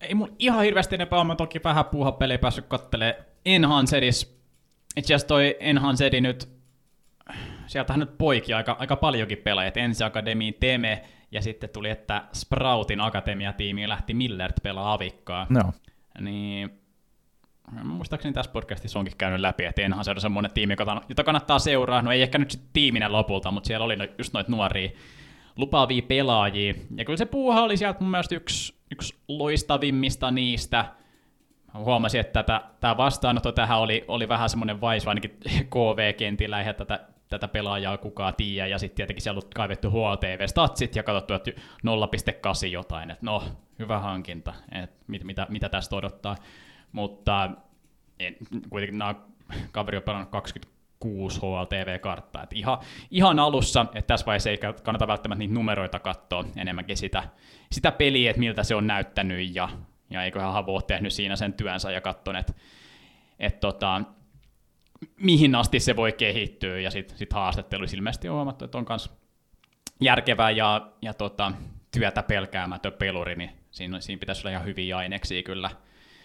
Ei 0.00 0.14
mun 0.14 0.36
ihan 0.38 0.64
hirveästi 0.64 0.94
enempää 0.94 1.24
mä 1.24 1.36
toki 1.36 1.60
vähän 1.64 1.84
puuhapeliä 1.84 2.38
päässyt 2.38 2.66
kattelee 2.66 3.24
Enhancedis. 3.44 4.40
Itse 4.96 5.14
asiassa 5.14 5.28
toi 5.28 5.56
Enhancedi 5.60 6.20
nyt, 6.20 6.48
sieltähän 7.66 8.00
nyt 8.00 8.18
poiki 8.18 8.52
aika, 8.52 8.76
aika 8.78 8.96
paljonkin 8.96 9.38
pelaajia, 9.38 9.68
että 9.68 9.80
Ensi 9.80 10.04
Akademiin 10.04 10.54
Teme, 10.60 11.04
ja 11.34 11.42
sitten 11.42 11.70
tuli, 11.70 11.90
että 11.90 12.22
Sproutin 12.32 13.00
akatemiatiimiin 13.00 13.88
lähti 13.88 14.14
Millert 14.14 14.62
pelaa 14.62 14.92
avikkaa. 14.92 15.46
Joo. 15.50 15.72
Niin 16.20 16.70
muistaakseni 17.84 18.34
tässä 18.34 18.52
podcastissa 18.52 18.98
onkin 18.98 19.16
käynyt 19.18 19.40
läpi, 19.40 19.64
että 19.64 19.82
Enhan 19.82 20.04
se 20.04 20.10
on 20.10 20.20
semmoinen 20.20 20.52
tiimi, 20.52 20.74
jota- 21.08 21.24
kannattaa 21.24 21.58
seuraa. 21.58 22.02
No 22.02 22.12
ei 22.12 22.22
ehkä 22.22 22.38
nyt 22.38 22.50
sitten 22.50 22.70
tiiminä 22.72 23.12
lopulta, 23.12 23.50
mutta 23.50 23.66
siellä 23.66 23.84
oli 23.84 23.96
no- 23.96 24.06
just 24.18 24.32
noita 24.32 24.50
nuoria 24.50 24.90
lupaavia 25.56 26.02
pelaajia. 26.02 26.74
Ja 26.96 27.04
kyllä 27.04 27.16
se 27.16 27.26
puuha 27.26 27.62
oli 27.62 27.76
sieltä 27.76 28.00
mun 28.00 28.10
mielestä 28.10 28.34
yksi, 28.34 28.74
yksi 28.90 29.14
loistavimmista 29.28 30.30
niistä. 30.30 30.84
Huomasin, 31.74 32.20
että 32.20 32.44
tämä 32.80 32.96
vastaanotto 32.96 33.52
tähän 33.52 33.78
oli, 33.78 34.04
oli 34.08 34.28
vähän 34.28 34.48
semmoinen 34.48 34.80
vaisu, 34.80 35.08
ainakin 35.08 35.38
KV-kentillä, 35.72 36.58
eihän 36.58 36.74
tätä, 36.74 37.00
tätä 37.34 37.48
pelaajaa 37.48 37.98
kukaan 37.98 38.34
tiedä, 38.34 38.66
ja 38.66 38.78
sitten 38.78 38.96
tietenkin 38.96 39.22
siellä 39.22 39.38
on 39.38 39.50
kaivettu 39.54 39.90
HLTV-statsit 39.90 40.96
ja 40.96 41.02
katsottu, 41.02 41.34
että 41.34 41.50
0,8 41.50 42.66
jotain, 42.66 43.10
että 43.10 43.26
no, 43.26 43.42
hyvä 43.78 43.98
hankinta, 43.98 44.54
että 44.72 45.04
mit, 45.06 45.24
mitä, 45.24 45.46
mitä 45.50 45.68
tästä 45.68 45.96
odottaa, 45.96 46.36
mutta 46.92 47.50
en, 48.18 48.36
kuitenkin 48.70 48.98
nämä 48.98 49.14
kaveri 49.72 49.96
on 49.96 50.02
pelannut 50.02 50.30
26 50.30 51.40
HLTV-karttaa, 51.40 52.42
että 52.42 52.56
ihan, 52.56 52.78
ihan 53.10 53.38
alussa, 53.38 53.86
että 53.94 54.06
tässä 54.06 54.26
vaiheessa 54.26 54.50
ei 54.50 54.58
kannata 54.82 55.06
välttämättä 55.06 55.38
niitä 55.38 55.54
numeroita 55.54 55.98
katsoa, 55.98 56.44
enemmänkin 56.56 56.96
sitä, 56.96 57.22
sitä 57.72 57.92
peliä, 57.92 58.30
että 58.30 58.40
miltä 58.40 58.62
se 58.62 58.74
on 58.74 58.86
näyttänyt, 58.86 59.54
ja, 59.54 59.68
ja 60.10 60.24
eiköhän 60.24 60.52
Havo 60.52 60.74
ole 60.74 60.82
tehnyt 60.82 61.12
siinä 61.12 61.36
sen 61.36 61.52
työnsä 61.52 61.90
ja 61.90 62.00
katsonut, 62.00 62.40
että 62.40 62.52
et 63.38 63.60
tota, 63.60 64.02
mihin 65.16 65.54
asti 65.54 65.80
se 65.80 65.96
voi 65.96 66.12
kehittyä, 66.12 66.80
ja 66.80 66.90
sitten 66.90 67.18
sit 67.18 67.32
haastatteluissa 67.32 67.96
ilmeisesti 67.96 68.28
on 68.28 68.34
huomattu, 68.34 68.64
että 68.64 68.78
on 68.78 68.86
myös 68.88 69.10
järkevä 70.00 70.50
ja, 70.50 70.92
ja 71.02 71.14
tota, 71.14 71.52
työtä 71.94 72.22
pelkäämätön 72.22 72.92
peluri, 72.92 73.36
niin 73.36 73.50
siinä, 73.70 74.00
siinä 74.00 74.20
pitäisi 74.20 74.40
olla 74.40 74.50
ihan 74.50 74.64
hyviä 74.64 74.96
aineksia 74.96 75.42
kyllä, 75.42 75.70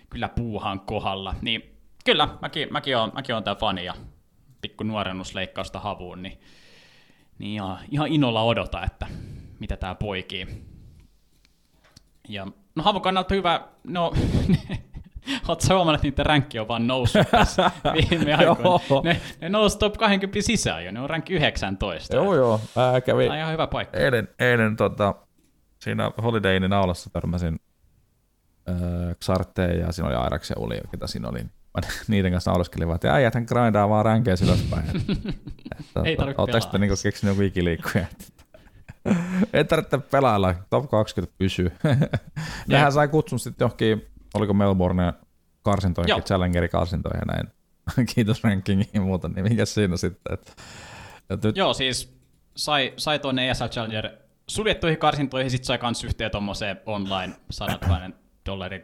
kyllä 0.10 0.30
puuhan 0.30 0.80
kohdalla. 0.80 1.36
Niin 1.42 1.80
kyllä, 2.06 2.30
mäkin, 2.42 2.68
mäkin 2.72 2.98
olen, 2.98 3.12
mäkin 3.14 3.36
olen 3.36 3.44
tämä 3.44 3.56
fani 3.56 3.86
ja 3.86 3.94
pikku 4.62 4.84
nuorennusleikkausta 4.84 5.80
havuun, 5.80 6.24
niin, 6.24 6.40
niin 7.40 7.54
ihan, 7.54 7.80
ihan 7.92 8.08
innolla 8.08 8.44
odota, 8.44 8.84
että 8.84 9.08
mitä 9.60 9.78
tämä 9.78 9.96
poikii. 9.96 10.48
Ja 12.30 12.48
no 12.76 12.84
havun 12.84 13.02
kannalta 13.02 13.36
hyvä, 13.36 13.68
no 13.84 14.14
Oletko 15.48 15.66
sä 15.68 15.74
huomannut, 15.76 16.00
että 16.00 16.08
niiden 16.08 16.26
ränkki 16.26 16.60
on 16.60 16.68
vaan 16.68 16.88
noussut 16.88 17.28
tässä 17.32 17.72
viime 18.12 18.34
aikoina? 18.34 19.02
Ne, 19.04 19.22
ne 19.42 19.50
nousi 19.50 19.78
top 19.78 19.94
20 19.98 20.42
sisään 20.42 20.86
jo, 20.86 20.92
ne 20.92 21.00
on 21.00 21.10
ränkki 21.10 21.34
19. 21.34 22.16
Joo, 22.16 22.36
joo. 22.36 22.62
Mä 22.76 23.02
kävin 23.02 23.26
Tämä 23.26 23.34
on 23.34 23.40
ihan 23.40 23.54
hyvä 23.54 23.68
paikka. 23.68 23.98
eilen, 23.98 24.28
eilen 24.40 24.76
tota, 24.76 25.16
siinä 25.80 26.12
Holiday 26.24 26.56
Innin 26.56 26.74
aulassa 26.74 27.10
törmäsin 27.10 27.60
äh, 28.70 28.76
Xarteen 29.26 29.80
ja 29.80 29.92
siinä 29.92 30.08
oli 30.08 30.16
Airax 30.16 30.50
ja 30.50 30.56
Uli, 30.60 30.82
ketä 30.92 31.08
siinä 31.08 31.30
oli. 31.30 31.44
Mä 31.44 31.82
niiden 32.08 32.32
kanssa 32.32 32.52
nauraskelin 32.52 32.88
vaan, 32.88 32.96
että 32.96 33.14
äijäthän 33.14 33.46
grindaa 33.48 33.90
vaan 33.90 34.06
ränkeä 34.06 34.36
ylöspäin. 34.44 34.84
Että, 34.90 36.02
Ei 36.06 36.16
tota, 36.16 36.18
tarvitse 36.18 36.46
pelaa 36.46 36.62
sitten 36.62 36.82
niinku 36.82 36.94
edes. 36.94 37.04
keksinyt 37.04 37.36
joku 37.36 37.42
ikiliikkuja? 37.42 38.06
Ei 39.54 39.66
tarvitse 39.66 39.98
pelailla, 39.98 40.56
top 40.70 40.90
20 40.90 41.36
pysyy. 41.38 41.72
Nehän 42.68 42.92
sai 42.92 43.08
kutsun 43.08 43.40
sitten 43.40 43.66
johonkin, 43.66 44.08
oliko 44.34 44.54
Melbourne 44.54 45.14
karsintoihin, 45.62 46.10
Joo. 46.10 46.22
Challengeri 46.22 46.70
karsintoihin 46.70 47.22
ja 47.28 47.34
näin. 47.34 47.48
Kiitos 48.16 48.44
rankingiin 48.44 48.90
ja 48.94 49.02
muuta, 49.02 49.28
niin 49.28 49.44
mikä 49.44 49.66
siinä 49.66 49.98
sitten? 49.98 50.34
Että, 50.34 50.52
että 51.30 51.48
nyt, 51.48 51.58
Joo, 51.58 51.74
siis 51.74 52.18
sai, 52.56 52.94
sai 52.98 53.20
tuonne 53.20 53.50
ESL 53.50 53.66
Challenger 53.66 54.10
suljettuihin 54.50 55.00
karsintoihin, 55.00 55.52
sit 55.52 55.64
sai 55.64 55.78
kans 55.78 56.04
yhteen 56.04 56.32
tommoseen 56.32 56.82
online 56.86 57.34
100 57.50 57.88
000 57.88 58.10
dollarin 58.46 58.84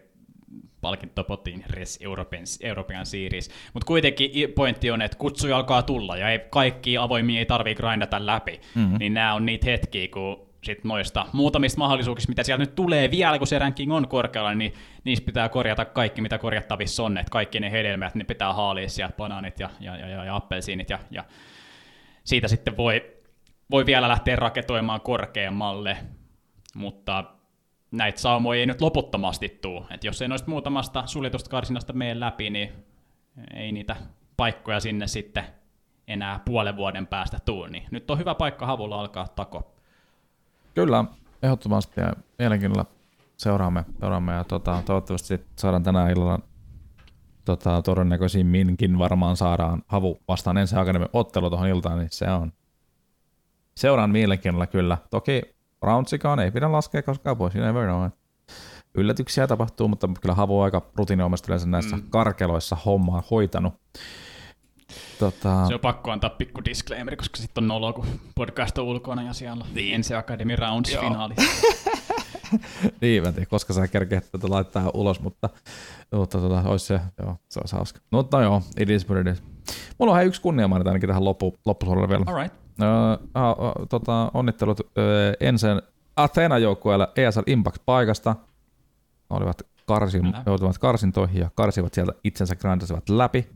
palkintopotiin 0.81 1.63
Res 1.69 1.99
European, 2.01 2.43
European 2.61 3.05
Series. 3.05 3.49
Mutta 3.73 3.87
kuitenkin 3.87 4.31
pointti 4.55 4.91
on, 4.91 5.01
että 5.01 5.17
kutsuja 5.17 5.57
alkaa 5.57 5.83
tulla 5.83 6.17
ja 6.17 6.29
ei, 6.29 6.39
kaikki 6.39 6.97
avoimia 6.97 7.39
ei 7.39 7.45
tarvii 7.45 7.75
grindata 7.75 8.25
läpi. 8.25 8.61
Mm-hmm. 8.75 8.97
Niin 8.99 9.13
nämä 9.13 9.33
on 9.33 9.45
niitä 9.45 9.65
hetkiä, 9.65 10.07
kun 10.07 10.44
sit 10.65 10.83
noista 10.83 11.25
muutamista 11.33 11.79
mahdollisuuksista, 11.79 12.31
mitä 12.31 12.43
sieltä 12.43 12.63
nyt 12.63 12.75
tulee 12.75 13.11
vielä, 13.11 13.37
kun 13.37 13.47
se 13.47 13.59
ranking 13.59 13.93
on 13.93 14.07
korkealla, 14.07 14.53
niin 14.53 14.73
niistä 15.03 15.25
pitää 15.25 15.49
korjata 15.49 15.85
kaikki, 15.85 16.21
mitä 16.21 16.37
korjattavissa 16.37 17.03
on, 17.03 17.17
että 17.17 17.31
kaikki 17.31 17.59
ne 17.59 17.71
hedelmät, 17.71 18.15
ne 18.15 18.23
pitää 18.23 18.53
haalia 18.53 18.89
sieltä, 18.89 19.15
banaanit 19.17 19.59
ja, 19.59 19.69
ja, 19.79 19.97
ja, 19.97 20.07
ja, 20.07 20.23
ja 20.23 20.35
appelsiinit 20.35 20.89
ja, 20.89 20.99
ja 21.11 21.23
siitä 22.23 22.47
sitten 22.47 22.77
voi, 22.77 23.13
voi 23.71 23.85
vielä 23.85 24.07
lähteä 24.07 24.35
raketoimaan 24.35 25.01
korkeammalle, 25.01 25.97
mutta 26.75 27.23
näitä 27.91 28.19
saumoja 28.19 28.59
ei 28.59 28.65
nyt 28.65 28.81
loputtomasti 28.81 29.49
tuu. 29.61 29.85
Et 29.91 30.03
jos 30.03 30.21
ei 30.21 30.27
noista 30.27 30.49
muutamasta 30.49 31.03
suljetusta 31.05 31.49
karsinasta 31.49 31.93
mene 31.93 32.19
läpi, 32.19 32.49
niin 32.49 32.71
ei 33.53 33.71
niitä 33.71 33.95
paikkoja 34.37 34.79
sinne 34.79 35.07
sitten 35.07 35.43
enää 36.07 36.39
puolen 36.45 36.77
vuoden 36.77 37.07
päästä 37.07 37.39
tuu. 37.45 37.65
Niin 37.65 37.83
nyt 37.91 38.11
on 38.11 38.17
hyvä 38.17 38.35
paikka 38.35 38.65
havulla 38.65 38.99
alkaa 38.99 39.27
tako. 39.27 39.74
Kyllä, 40.75 41.05
ehdottomasti 41.43 42.01
ja 42.01 42.13
mielenkiinnolla 42.39 42.85
seuraamme, 43.37 43.85
seuraamme 43.99 44.33
ja 44.33 44.43
tota, 44.43 44.81
toivottavasti 44.85 45.41
saadaan 45.55 45.83
tänä 45.83 46.09
illalla 46.09 46.39
tota, 47.45 47.81
todennäköisimminkin 47.81 48.99
varmaan 48.99 49.37
saadaan 49.37 49.83
havu 49.87 50.19
vastaan 50.27 50.57
ensi 50.57 50.75
akademian 50.75 51.09
ottelu 51.13 51.49
tuohon 51.49 51.67
iltaan, 51.67 51.99
niin 51.99 52.09
se 52.11 52.29
on 52.29 52.51
seuraan 53.77 54.09
mielenkiinnolla 54.09 54.67
kyllä. 54.67 54.97
Toki 55.09 55.41
roundsikaan 55.81 56.39
ei 56.39 56.51
pidä 56.51 56.71
laskea 56.71 57.03
koskaan 57.03 57.37
pois, 57.37 57.55
you 57.55 57.65
never 57.65 57.87
know. 57.87 58.09
Yllätyksiä 58.95 59.47
tapahtuu, 59.47 59.87
mutta 59.87 60.09
kyllä 60.21 60.35
havu 60.35 60.59
on 60.59 60.65
aika 60.65 60.81
rutiininomaisesti 60.95 61.51
yleensä 61.51 61.67
näissä 61.67 61.95
mm. 61.95 62.03
karkeloissa 62.09 62.77
hommaa 62.85 63.23
hoitanut. 63.31 63.73
Tota... 65.19 65.67
Se 65.67 65.73
on 65.73 65.79
pakko 65.79 66.11
antaa 66.11 66.29
pikku 66.29 66.61
disclaimer, 66.65 67.15
koska 67.15 67.37
sitten 67.37 67.63
on 67.63 67.67
nolo, 67.67 67.93
kun 67.93 68.05
podcast 68.35 68.77
on 68.77 68.85
ulkona 68.85 69.23
ja 69.23 69.33
siellä 69.33 69.63
on 69.63 69.69
niin. 69.73 69.95
ensi 69.95 70.15
Academy 70.15 70.55
Rounds 70.55 70.97
finaali. 70.99 71.33
niin, 73.01 73.23
mä 73.23 73.31
tiedän, 73.31 73.47
koska 73.49 73.73
sä 73.73 73.87
kerkeät 73.87 74.31
tätä 74.31 74.49
laittaa 74.49 74.91
ulos, 74.93 75.19
mutta, 75.19 75.49
mutta 76.11 76.41
tota, 76.41 76.63
olisi 76.65 76.85
se, 76.85 76.99
joo, 77.21 77.35
se 77.49 77.59
olisi 77.59 77.75
hauska. 77.75 77.99
No, 78.11 78.17
mutta 78.17 78.41
joo, 78.41 78.61
it 78.79 78.89
is 78.89 79.09
what 79.09 79.27
it 79.27 79.33
is. 79.33 79.43
Mulla 79.97 80.11
on 80.11 80.17
hei 80.17 80.27
yksi 80.27 80.41
kunnia 80.41 80.67
mainita 80.67 80.89
ainakin 80.89 81.07
tähän 81.07 81.25
loppu, 81.25 81.57
loppusuoralle 81.65 82.09
vielä. 82.09 82.23
All 82.27 82.41
right. 82.41 82.55
Uh, 82.81 83.23
uh, 83.23 83.87
tota, 83.87 84.31
onnittelut 84.33 84.79
uh, 84.79 84.85
ensin 85.39 85.81
Athena-joukkueelle 86.15 87.07
ESL 87.15 87.41
Impact-paikasta. 87.47 88.35
Olivat 89.29 89.61
karsin, 89.85 90.33
joutuvat 90.45 90.77
karsintoihin 90.77 91.41
ja 91.41 91.49
karsivat 91.55 91.93
sieltä 91.93 92.13
itsensä 92.23 92.55
grindasivat 92.55 93.09
läpi 93.09 93.49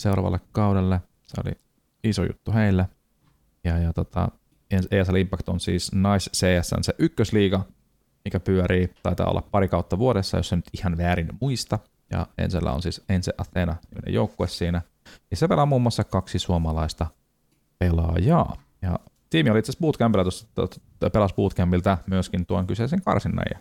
seuraavalle 0.00 0.40
kaudelle. 0.52 1.00
Se 1.22 1.40
oli 1.44 1.52
iso 2.04 2.24
juttu 2.24 2.52
heille. 2.52 2.88
Ja, 3.64 3.78
ja 3.78 3.92
tota, 3.92 4.28
ESL 4.90 5.14
Impact 5.14 5.48
on 5.48 5.60
siis 5.60 5.92
Nice 5.92 6.30
CS, 6.30 6.74
se 6.82 6.94
ykkösliiga, 6.98 7.64
mikä 8.24 8.40
pyörii, 8.40 8.94
taitaa 9.02 9.30
olla 9.30 9.42
pari 9.42 9.68
kautta 9.68 9.98
vuodessa, 9.98 10.36
jos 10.36 10.48
se 10.48 10.56
nyt 10.56 10.70
ihan 10.78 10.98
väärin 10.98 11.28
muista. 11.40 11.78
Ja 12.10 12.26
Ensellä 12.38 12.72
on 12.72 12.82
siis 12.82 13.04
Ense 13.08 13.32
Athena 13.38 13.76
joukkue 14.06 14.48
siinä. 14.48 14.82
Ja 15.30 15.36
se 15.36 15.48
pelaa 15.48 15.66
muun 15.66 15.82
muassa 15.82 16.04
kaksi 16.04 16.38
suomalaista 16.38 17.06
pelaajaa. 17.78 18.56
Ja 18.82 18.98
tiimi 19.30 19.50
oli 19.50 19.58
itse 19.58 19.70
asiassa 19.70 19.80
bootcampilla, 19.80 20.24
pelasi 21.12 21.34
bootcampilta 21.34 21.98
myöskin 22.06 22.46
tuon 22.46 22.66
kyseisen 22.66 23.02
karsinnan 23.02 23.44
ja 23.54 23.58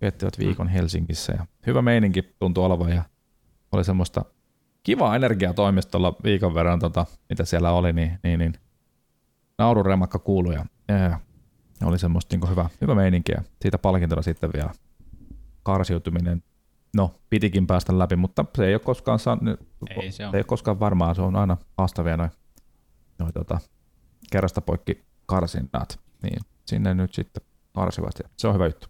viettivät 0.00 0.38
viikon 0.38 0.68
Helsingissä. 0.68 1.32
Ja 1.32 1.46
hyvä 1.66 1.82
meininki 1.82 2.22
tuntui 2.38 2.64
olevan 2.64 2.90
ja 2.90 3.02
oli 3.72 3.84
semmoista 3.84 4.24
kivaa 4.86 5.16
energiaa 5.16 5.54
toimistolla 5.54 6.16
viikon 6.24 6.54
verran, 6.54 6.78
tota, 6.78 7.06
mitä 7.28 7.44
siellä 7.44 7.72
oli, 7.72 7.92
niin, 7.92 8.18
niin, 8.22 8.38
niin 8.38 8.52
naururemakka 9.58 10.18
kuului 10.18 10.54
ja, 10.54 10.66
ja 10.88 11.18
oli 11.84 11.98
semmoista 11.98 12.36
niin 12.36 12.50
hyvä, 12.50 12.68
hyvä 12.80 12.94
meininki 12.94 13.32
ja 13.32 13.42
siitä 13.62 13.78
palkintona 13.78 14.22
sitten 14.22 14.50
vielä 14.52 14.70
karsiutuminen. 15.62 16.42
No, 16.96 17.14
pitikin 17.30 17.66
päästä 17.66 17.98
läpi, 17.98 18.16
mutta 18.16 18.44
se 18.56 18.66
ei 18.66 18.74
ole 18.74 18.80
koskaan, 18.80 19.18
saa, 19.18 19.38
ei, 19.90 20.12
se, 20.12 20.26
on. 20.26 20.30
se 20.30 20.36
ei 20.36 20.40
ole 20.40 20.44
koskaan 20.44 20.80
varmaa, 20.80 21.14
se 21.14 21.22
on 21.22 21.36
aina 21.36 21.56
haastavia 21.78 22.16
noin 22.16 22.30
noi, 23.18 23.32
tota, 23.32 23.58
kerrasta 24.30 24.60
poikki 24.60 25.04
karsinnat, 25.26 26.00
niin 26.22 26.40
sinne 26.66 26.94
nyt 26.94 27.14
sitten 27.14 27.42
karsivat 27.74 28.18
ja 28.22 28.28
se 28.36 28.48
on 28.48 28.54
hyvä 28.54 28.66
juttu. 28.66 28.86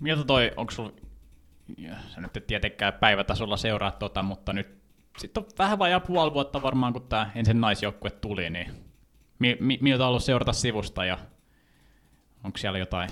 Miltä 0.00 0.24
toi, 0.24 0.50
onko 0.56 0.72
sulla, 0.72 0.92
sä 2.14 2.20
nyt 2.20 2.36
et 2.36 2.46
tietenkään 2.46 2.92
päivätasolla 2.92 3.56
seuraa 3.56 3.90
tota, 3.90 4.22
mutta 4.22 4.52
nyt 4.52 4.84
sitten 5.18 5.42
on 5.42 5.48
vähän 5.58 5.78
vajaa 5.78 6.00
puoli 6.00 6.34
vuotta 6.34 6.62
varmaan, 6.62 6.92
kun 6.92 7.08
tämä 7.08 7.30
ensin 7.34 7.60
naisjoukkue 7.60 8.10
tuli, 8.10 8.50
niin 8.50 8.72
mi, 9.38 9.56
mi, 9.60 9.78
miltä 9.80 10.04
on 10.04 10.08
ollut 10.08 10.24
seurata 10.24 10.52
sivusta 10.52 11.04
ja 11.04 11.18
onko 12.44 12.58
siellä 12.58 12.78
jotain, 12.78 13.10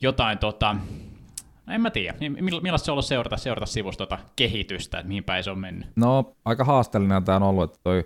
jotain 0.00 0.38
tota, 0.38 0.76
no 1.66 1.74
en 1.74 1.80
mä 1.80 1.90
tiedä, 1.90 2.14
millaista 2.62 2.84
se 2.84 2.90
on 2.90 2.94
ollut 2.94 3.04
seurata, 3.04 3.36
seurata 3.36 3.66
sivusta 3.66 4.06
tota 4.06 4.22
kehitystä, 4.36 4.98
että 4.98 5.08
mihin 5.08 5.24
päin 5.24 5.44
se 5.44 5.50
on 5.50 5.58
mennyt? 5.58 5.88
No 5.96 6.36
aika 6.44 6.64
haasteellinen 6.64 7.24
tämä 7.24 7.36
on 7.36 7.42
ollut, 7.42 7.64
että 7.64 7.80
toi 7.82 8.04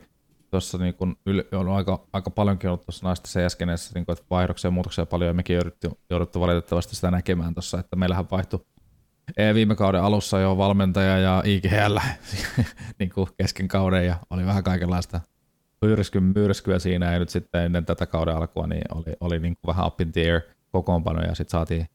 tuossa 0.51 0.79
niin 0.79 0.95
kun 0.95 1.17
yl, 1.27 1.43
on 1.53 1.69
aika, 1.69 2.07
aika 2.13 2.31
paljonkin 2.31 2.71
ollut 2.71 2.87
tuossa 2.87 3.07
naista 3.07 3.29
CS-keneessä, 3.29 3.91
niin 3.95 4.07
kun, 4.07 4.13
että 4.13 4.25
vaihdoksia 4.31 4.69
ja 4.69 4.73
muutoksia 4.73 5.07
paljon, 5.07 5.29
ja 5.29 5.35
mekin 5.35 5.55
jouduttu, 5.55 5.99
jouduttu 6.11 6.41
valitettavasti 6.41 6.97
sitä 6.97 7.11
näkemään 7.11 7.55
tuossa, 7.55 7.81
että 7.81 7.97
meillähän 7.97 8.31
vaihtui 8.31 8.67
viime 9.55 9.75
kauden 9.75 10.03
alussa 10.03 10.41
jo 10.41 10.57
valmentaja 10.57 11.19
ja 11.19 11.43
IGL 11.47 11.99
niin 12.99 13.11
kuin 13.11 13.29
kesken 13.37 13.69
kauden, 13.69 14.07
ja 14.07 14.17
oli 14.31 14.47
vähän 14.47 14.65
kaikenlaista 14.65 15.21
myrsky, 15.83 16.21
myrskyä 16.21 16.79
siinä, 16.79 17.13
ja 17.13 17.19
nyt 17.19 17.29
sitten 17.29 17.65
ennen 17.65 17.85
tätä 17.85 18.07
kauden 18.07 18.37
alkua 18.37 18.67
niin 18.67 18.83
oli, 18.95 19.17
oli 19.21 19.39
niin 19.39 19.55
kuin 19.55 19.75
vähän 19.75 19.87
up 19.87 20.01
in 20.01 20.13
the 20.13 20.21
air 20.21 20.41
kokoonpano, 20.73 21.23
ja 21.23 21.35
sitten 21.35 21.51
saatiin 21.51 21.87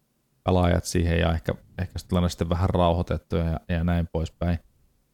pelaajat 0.43 0.85
siihen, 0.85 1.19
ja 1.19 1.33
ehkä, 1.33 1.53
ehkä 1.79 1.99
sitten, 1.99 2.29
sitten 2.29 2.49
vähän 2.49 2.69
rauhoitettu 2.69 3.35
ja, 3.35 3.59
ja 3.69 3.83
näin 3.83 4.07
poispäin. 4.11 4.59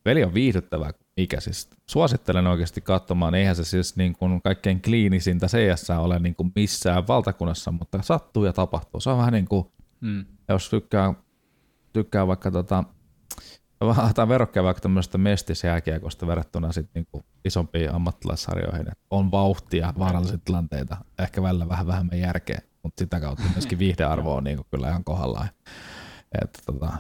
Peli 0.04 0.24
on 0.24 0.34
viihdyttävää 0.34 0.92
mikä 1.18 1.40
siis. 1.40 1.70
Suosittelen 1.90 2.48
oikeasti 2.48 2.82
katsomaan, 2.82 3.36
eihän 3.36 3.56
se 3.56 3.64
siis 3.64 3.96
niin 3.96 4.14
kuin 4.14 4.42
kaikkein 4.42 4.82
kliinisintä 4.82 5.48
CS 5.48 5.90
ole 5.90 6.20
niin 6.20 6.36
kuin 6.36 6.52
missään 6.56 7.08
valtakunnassa, 7.08 7.72
mutta 7.72 8.02
sattuu 8.02 8.46
ja 8.46 8.54
tapahtuu. 8.54 9.02
Se 9.02 9.10
on 9.10 9.18
vähän 9.18 9.34
niin 9.34 9.48
kuin, 9.48 9.66
hmm. 10.02 10.26
jos 10.50 10.70
tykkää, 10.70 11.14
tykkää 11.94 12.28
vaikka 12.28 12.52
tota, 12.52 12.84
tai 14.16 14.28
verrokkeja 14.28 14.64
vaikka 14.64 14.82
tämmöistä 14.82 15.18
mestisjääkiekosta 15.18 16.28
verrattuna 16.28 16.72
sit 16.72 16.90
niinku 16.94 17.24
isompiin 17.46 17.94
ammattilaissarjoihin. 17.94 18.92
Et 18.92 19.00
on 19.10 19.32
vauhtia, 19.32 19.94
vaarallisia 20.00 20.38
tilanteita, 20.46 20.98
ehkä 21.20 21.42
välillä 21.42 21.70
vähän 21.70 21.88
vähemmän 21.88 22.20
järkeä, 22.20 22.62
mutta 22.84 23.02
sitä 23.02 23.20
kautta 23.20 23.44
myöskin 23.54 23.80
viihdearvo 23.86 24.36
on 24.36 24.44
niinku 24.44 24.64
kyllä 24.72 24.90
ihan 24.90 25.04
kohdallaan. 25.04 25.50
Et, 26.42 26.60
tota, 26.66 26.94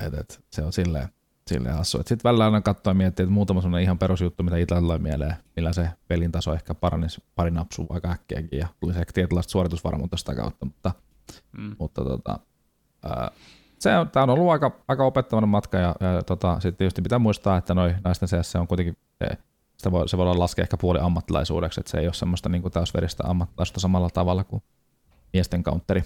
et, 0.00 0.14
et, 0.14 0.44
se 0.50 0.62
on 0.62 0.72
silleen, 0.72 1.08
silleen 1.46 1.74
hassu. 1.74 1.98
Sitten 1.98 2.18
välillä 2.24 2.44
aina 2.44 2.60
katsoa 2.60 2.90
ja 2.90 2.94
miettiä, 2.94 3.24
että 3.24 3.32
muutama 3.32 3.60
sellainen 3.60 3.84
ihan 3.84 3.98
perusjuttu, 3.98 4.42
mitä 4.42 4.56
itsellä 4.56 4.80
tulee 4.80 4.98
mieleen, 4.98 5.36
millä 5.56 5.72
se 5.72 5.88
pelin 6.08 6.32
taso 6.32 6.54
ehkä 6.54 6.74
paranisi 6.74 7.22
pari 7.34 7.50
napsua 7.50 7.86
vaikka 7.90 8.10
äkkiäkin 8.10 8.58
ja 8.58 8.68
tulisi 8.80 9.00
ehkä 9.00 9.12
tietynlaista 9.12 9.50
suoritusvarmuutta 9.50 10.16
sitä 10.16 10.34
kautta, 10.34 10.66
mutta, 10.66 10.92
mm. 11.58 11.76
mutta 11.78 12.04
tota, 12.04 12.38
ää, 13.04 13.30
se 13.82 13.98
on, 13.98 14.10
tämä 14.10 14.22
on 14.22 14.30
ollut 14.30 14.50
aika, 14.50 14.70
aika 14.88 15.04
opettavainen 15.04 15.48
matka 15.48 15.78
ja, 15.78 15.94
ja 16.00 16.22
tota, 16.22 16.54
sitten 16.54 16.76
tietysti 16.76 17.02
pitää 17.02 17.18
muistaa, 17.18 17.56
että 17.56 17.74
noi 17.74 17.94
naisten 18.04 18.28
seassa 18.28 18.60
on 18.60 18.66
kuitenkin, 18.68 18.96
sitä 19.76 19.92
voi, 19.92 20.08
se 20.08 20.18
voi 20.18 20.36
laskea 20.36 20.62
ehkä 20.62 20.76
puoli 20.76 20.98
ammattilaisuudeksi, 21.02 21.80
että 21.80 21.90
se 21.90 21.98
ei 21.98 22.06
ole 22.06 22.14
semmoista 22.14 22.48
niin 22.48 22.62
kuin 22.62 22.72
täysveristä 22.72 23.22
ammattilaisuutta 23.26 23.80
samalla 23.80 24.10
tavalla 24.10 24.44
kuin 24.44 24.62
miesten 25.32 25.62
counteri, 25.62 26.04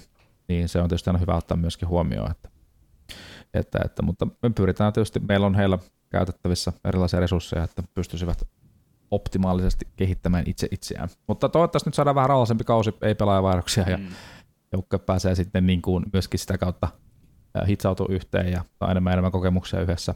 niin 0.48 0.69
se 0.69 0.81
on 0.81 0.89
tietysti 0.89 1.11
aina 1.11 1.19
hyvä 1.19 1.36
ottaa 1.36 1.57
myöskin 1.57 1.89
huomioon, 1.89 2.31
että 2.31 2.48
että, 3.55 3.78
että, 3.85 4.03
mutta 4.03 4.27
me 4.43 4.51
pyritään 4.51 4.93
tietysti, 4.93 5.20
meillä 5.20 5.47
on 5.47 5.55
heillä 5.55 5.78
käytettävissä 6.11 6.73
erilaisia 6.85 7.20
resursseja, 7.20 7.65
että 7.65 7.82
pystyisivät 7.94 8.48
optimaalisesti 9.11 9.89
kehittämään 9.97 10.44
itse 10.47 10.69
itseään. 10.70 11.09
Mutta 11.27 11.48
toivottavasti 11.48 11.89
nyt 11.89 11.94
saadaan 11.94 12.15
vähän 12.15 12.28
rauhallisempi 12.28 12.65
kausi, 12.65 12.94
ei 13.03 13.15
pelaajavaihdoksia 13.15 13.85
mm. 13.85 13.90
ja 13.90 13.98
joukkue 14.73 14.98
pääsee 14.98 15.35
sitten 15.35 15.66
niin 15.66 15.82
kuin 15.82 16.05
myöskin 16.12 16.40
sitä 16.40 16.59
kautta 16.59 16.89
hitsautua 17.65 18.07
yhteen 18.11 18.53
ja 18.53 18.65
enemmän 18.91 19.12
enemmän 19.12 19.33
kokemuksia 19.33 19.81
yhdessä 19.81 20.15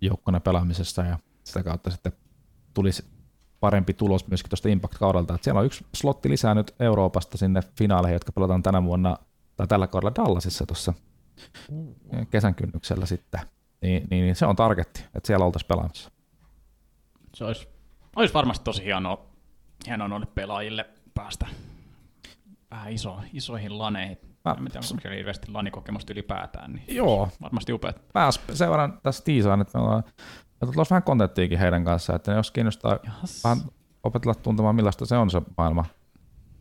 joukkona 0.00 0.40
pelaamisessa 0.40 1.02
ja 1.02 1.18
sitä 1.44 1.62
kautta 1.62 1.90
sitten 1.90 2.12
tulisi 2.74 3.04
parempi 3.60 3.94
tulos 3.94 4.28
myöskin 4.28 4.50
tuosta 4.50 4.68
Impact-kaudelta. 4.68 5.34
Että 5.34 5.44
siellä 5.44 5.60
on 5.60 5.66
yksi 5.66 5.86
slotti 5.94 6.30
lisää 6.30 6.54
nyt 6.54 6.74
Euroopasta 6.80 7.38
sinne 7.38 7.60
finaaleihin, 7.78 8.14
jotka 8.14 8.32
pelataan 8.32 8.62
tänä 8.62 8.84
vuonna 8.84 9.16
tai 9.56 9.66
tällä 9.66 9.86
kaudella 9.86 10.14
Dallasissa 10.14 10.66
tuossa 10.66 10.94
kesän 12.30 12.54
kynnyksellä 12.54 13.06
sitten, 13.06 13.40
niin, 13.82 14.06
niin, 14.10 14.24
niin 14.24 14.36
se 14.36 14.46
on 14.46 14.56
targetti, 14.56 15.04
että 15.14 15.26
siellä 15.26 15.44
oltaisiin 15.44 15.68
pelaamassa. 15.68 16.10
Se 17.34 17.44
olisi, 17.44 17.68
olisi 18.16 18.34
varmasti 18.34 18.64
tosi 18.64 18.84
hienoa, 18.84 19.26
hienoa 19.86 20.08
noille 20.08 20.26
pelaajille 20.26 20.86
päästä 21.14 21.46
vähän 22.70 22.92
iso, 22.92 23.20
isoihin 23.32 23.78
laneihin. 23.78 24.18
Mä, 24.44 24.50
en 24.50 24.64
tiedä, 24.64 24.86
onko 24.90 25.00
siellä 25.00 25.16
hirveästi 25.16 25.52
lanikokemusta 25.52 26.12
ylipäätään, 26.12 26.72
niin 26.72 26.96
joo. 26.96 27.28
varmasti 27.42 27.72
upeat. 27.72 28.02
Mä 28.14 28.30
seuraan 28.54 29.00
tässä 29.02 29.24
tiisaan, 29.24 29.60
että 29.60 29.78
me 29.78 29.84
ollaan 29.84 30.04
tuossa 30.74 30.94
vähän 30.94 31.02
kontenttiakin 31.02 31.58
heidän 31.58 31.84
kanssaan, 31.84 32.16
että 32.16 32.32
jos 32.32 32.50
kiinnostaa 32.50 32.98
Jahas. 33.04 33.44
vähän 33.44 33.58
opetella 34.02 34.34
tuntemaan, 34.34 34.74
millaista 34.74 35.06
se 35.06 35.16
on 35.16 35.30
se 35.30 35.42
maailma, 35.58 35.84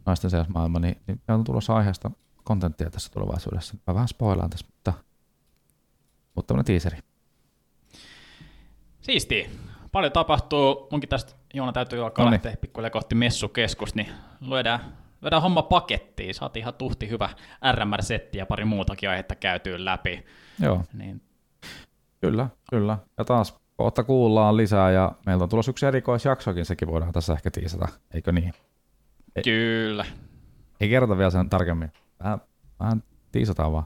naisten 0.06 0.46
maailma, 0.54 0.80
niin, 0.80 1.02
niin 1.08 1.22
on 1.28 1.44
tulossa 1.44 1.76
aiheesta 1.76 2.12
kontenttia 2.44 2.90
tässä 2.90 3.12
tulevaisuudessa. 3.14 3.78
Mä 3.88 3.94
vähän 3.94 4.08
spoilaan 4.08 4.50
tässä, 4.50 4.66
mutta, 4.66 4.94
mutta 6.36 6.48
tämmöinen 6.48 6.66
tiiseri. 6.66 6.98
Siisti. 9.02 9.50
Paljon 9.92 10.12
tapahtuu. 10.12 10.88
Munkin 10.92 11.10
tästä 11.10 11.34
Joona 11.54 11.72
täytyy 11.72 12.04
alkaa 12.04 12.26
no 12.26 12.32
lähteä 12.32 12.58
pikkuhiljaa 12.62 12.90
kohti 12.90 13.16
messukeskus, 13.16 13.96
niin 13.96 14.08
luodaan 14.42 14.80
vedään 15.24 15.42
homma 15.42 15.62
pakettiin. 15.62 16.34
Saatiin 16.36 16.62
ihan 16.62 16.74
tuhti 16.74 17.10
hyvä 17.10 17.30
RMR-setti 17.72 18.38
ja 18.38 18.46
pari 18.46 18.66
muutakin 18.66 19.10
aihetta 19.10 19.36
käytyy 19.36 19.86
läpi. 19.86 20.26
Joo, 20.60 20.84
Niin 20.94 21.22
kyllä, 22.22 22.50
kyllä. 22.70 22.98
Ja 23.18 23.26
taas 23.26 23.56
kohta 23.78 24.04
kuullaan 24.04 24.58
lisää 24.58 24.92
ja 24.92 25.12
meiltä 25.26 25.44
on 25.44 25.50
tulossa 25.50 25.70
yksi 25.70 25.86
erikoisjaksokin, 25.86 26.66
sekin 26.66 26.88
voidaan 26.88 27.12
tässä 27.14 27.34
ehkä 27.34 27.52
tiisata, 27.52 27.88
eikö 28.14 28.32
niin? 28.32 28.54
kyllä. 29.44 30.06
Ei 30.82 30.90
kerrota 30.90 31.18
vielä 31.18 31.30
sen 31.30 31.50
tarkemmin. 31.50 31.92
Vähän, 32.24 32.42
vähän 32.80 33.04
tiisataan 33.32 33.74
vaan. 33.74 33.84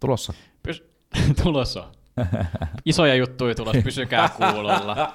Tulossa. 0.00 0.32
Pys- 0.68 0.84
tulossa. 1.42 1.84
Isoja 2.84 3.14
juttuja 3.14 3.54
tulossa, 3.54 3.82
pysykää 3.82 4.28
kuulolla. 4.28 4.96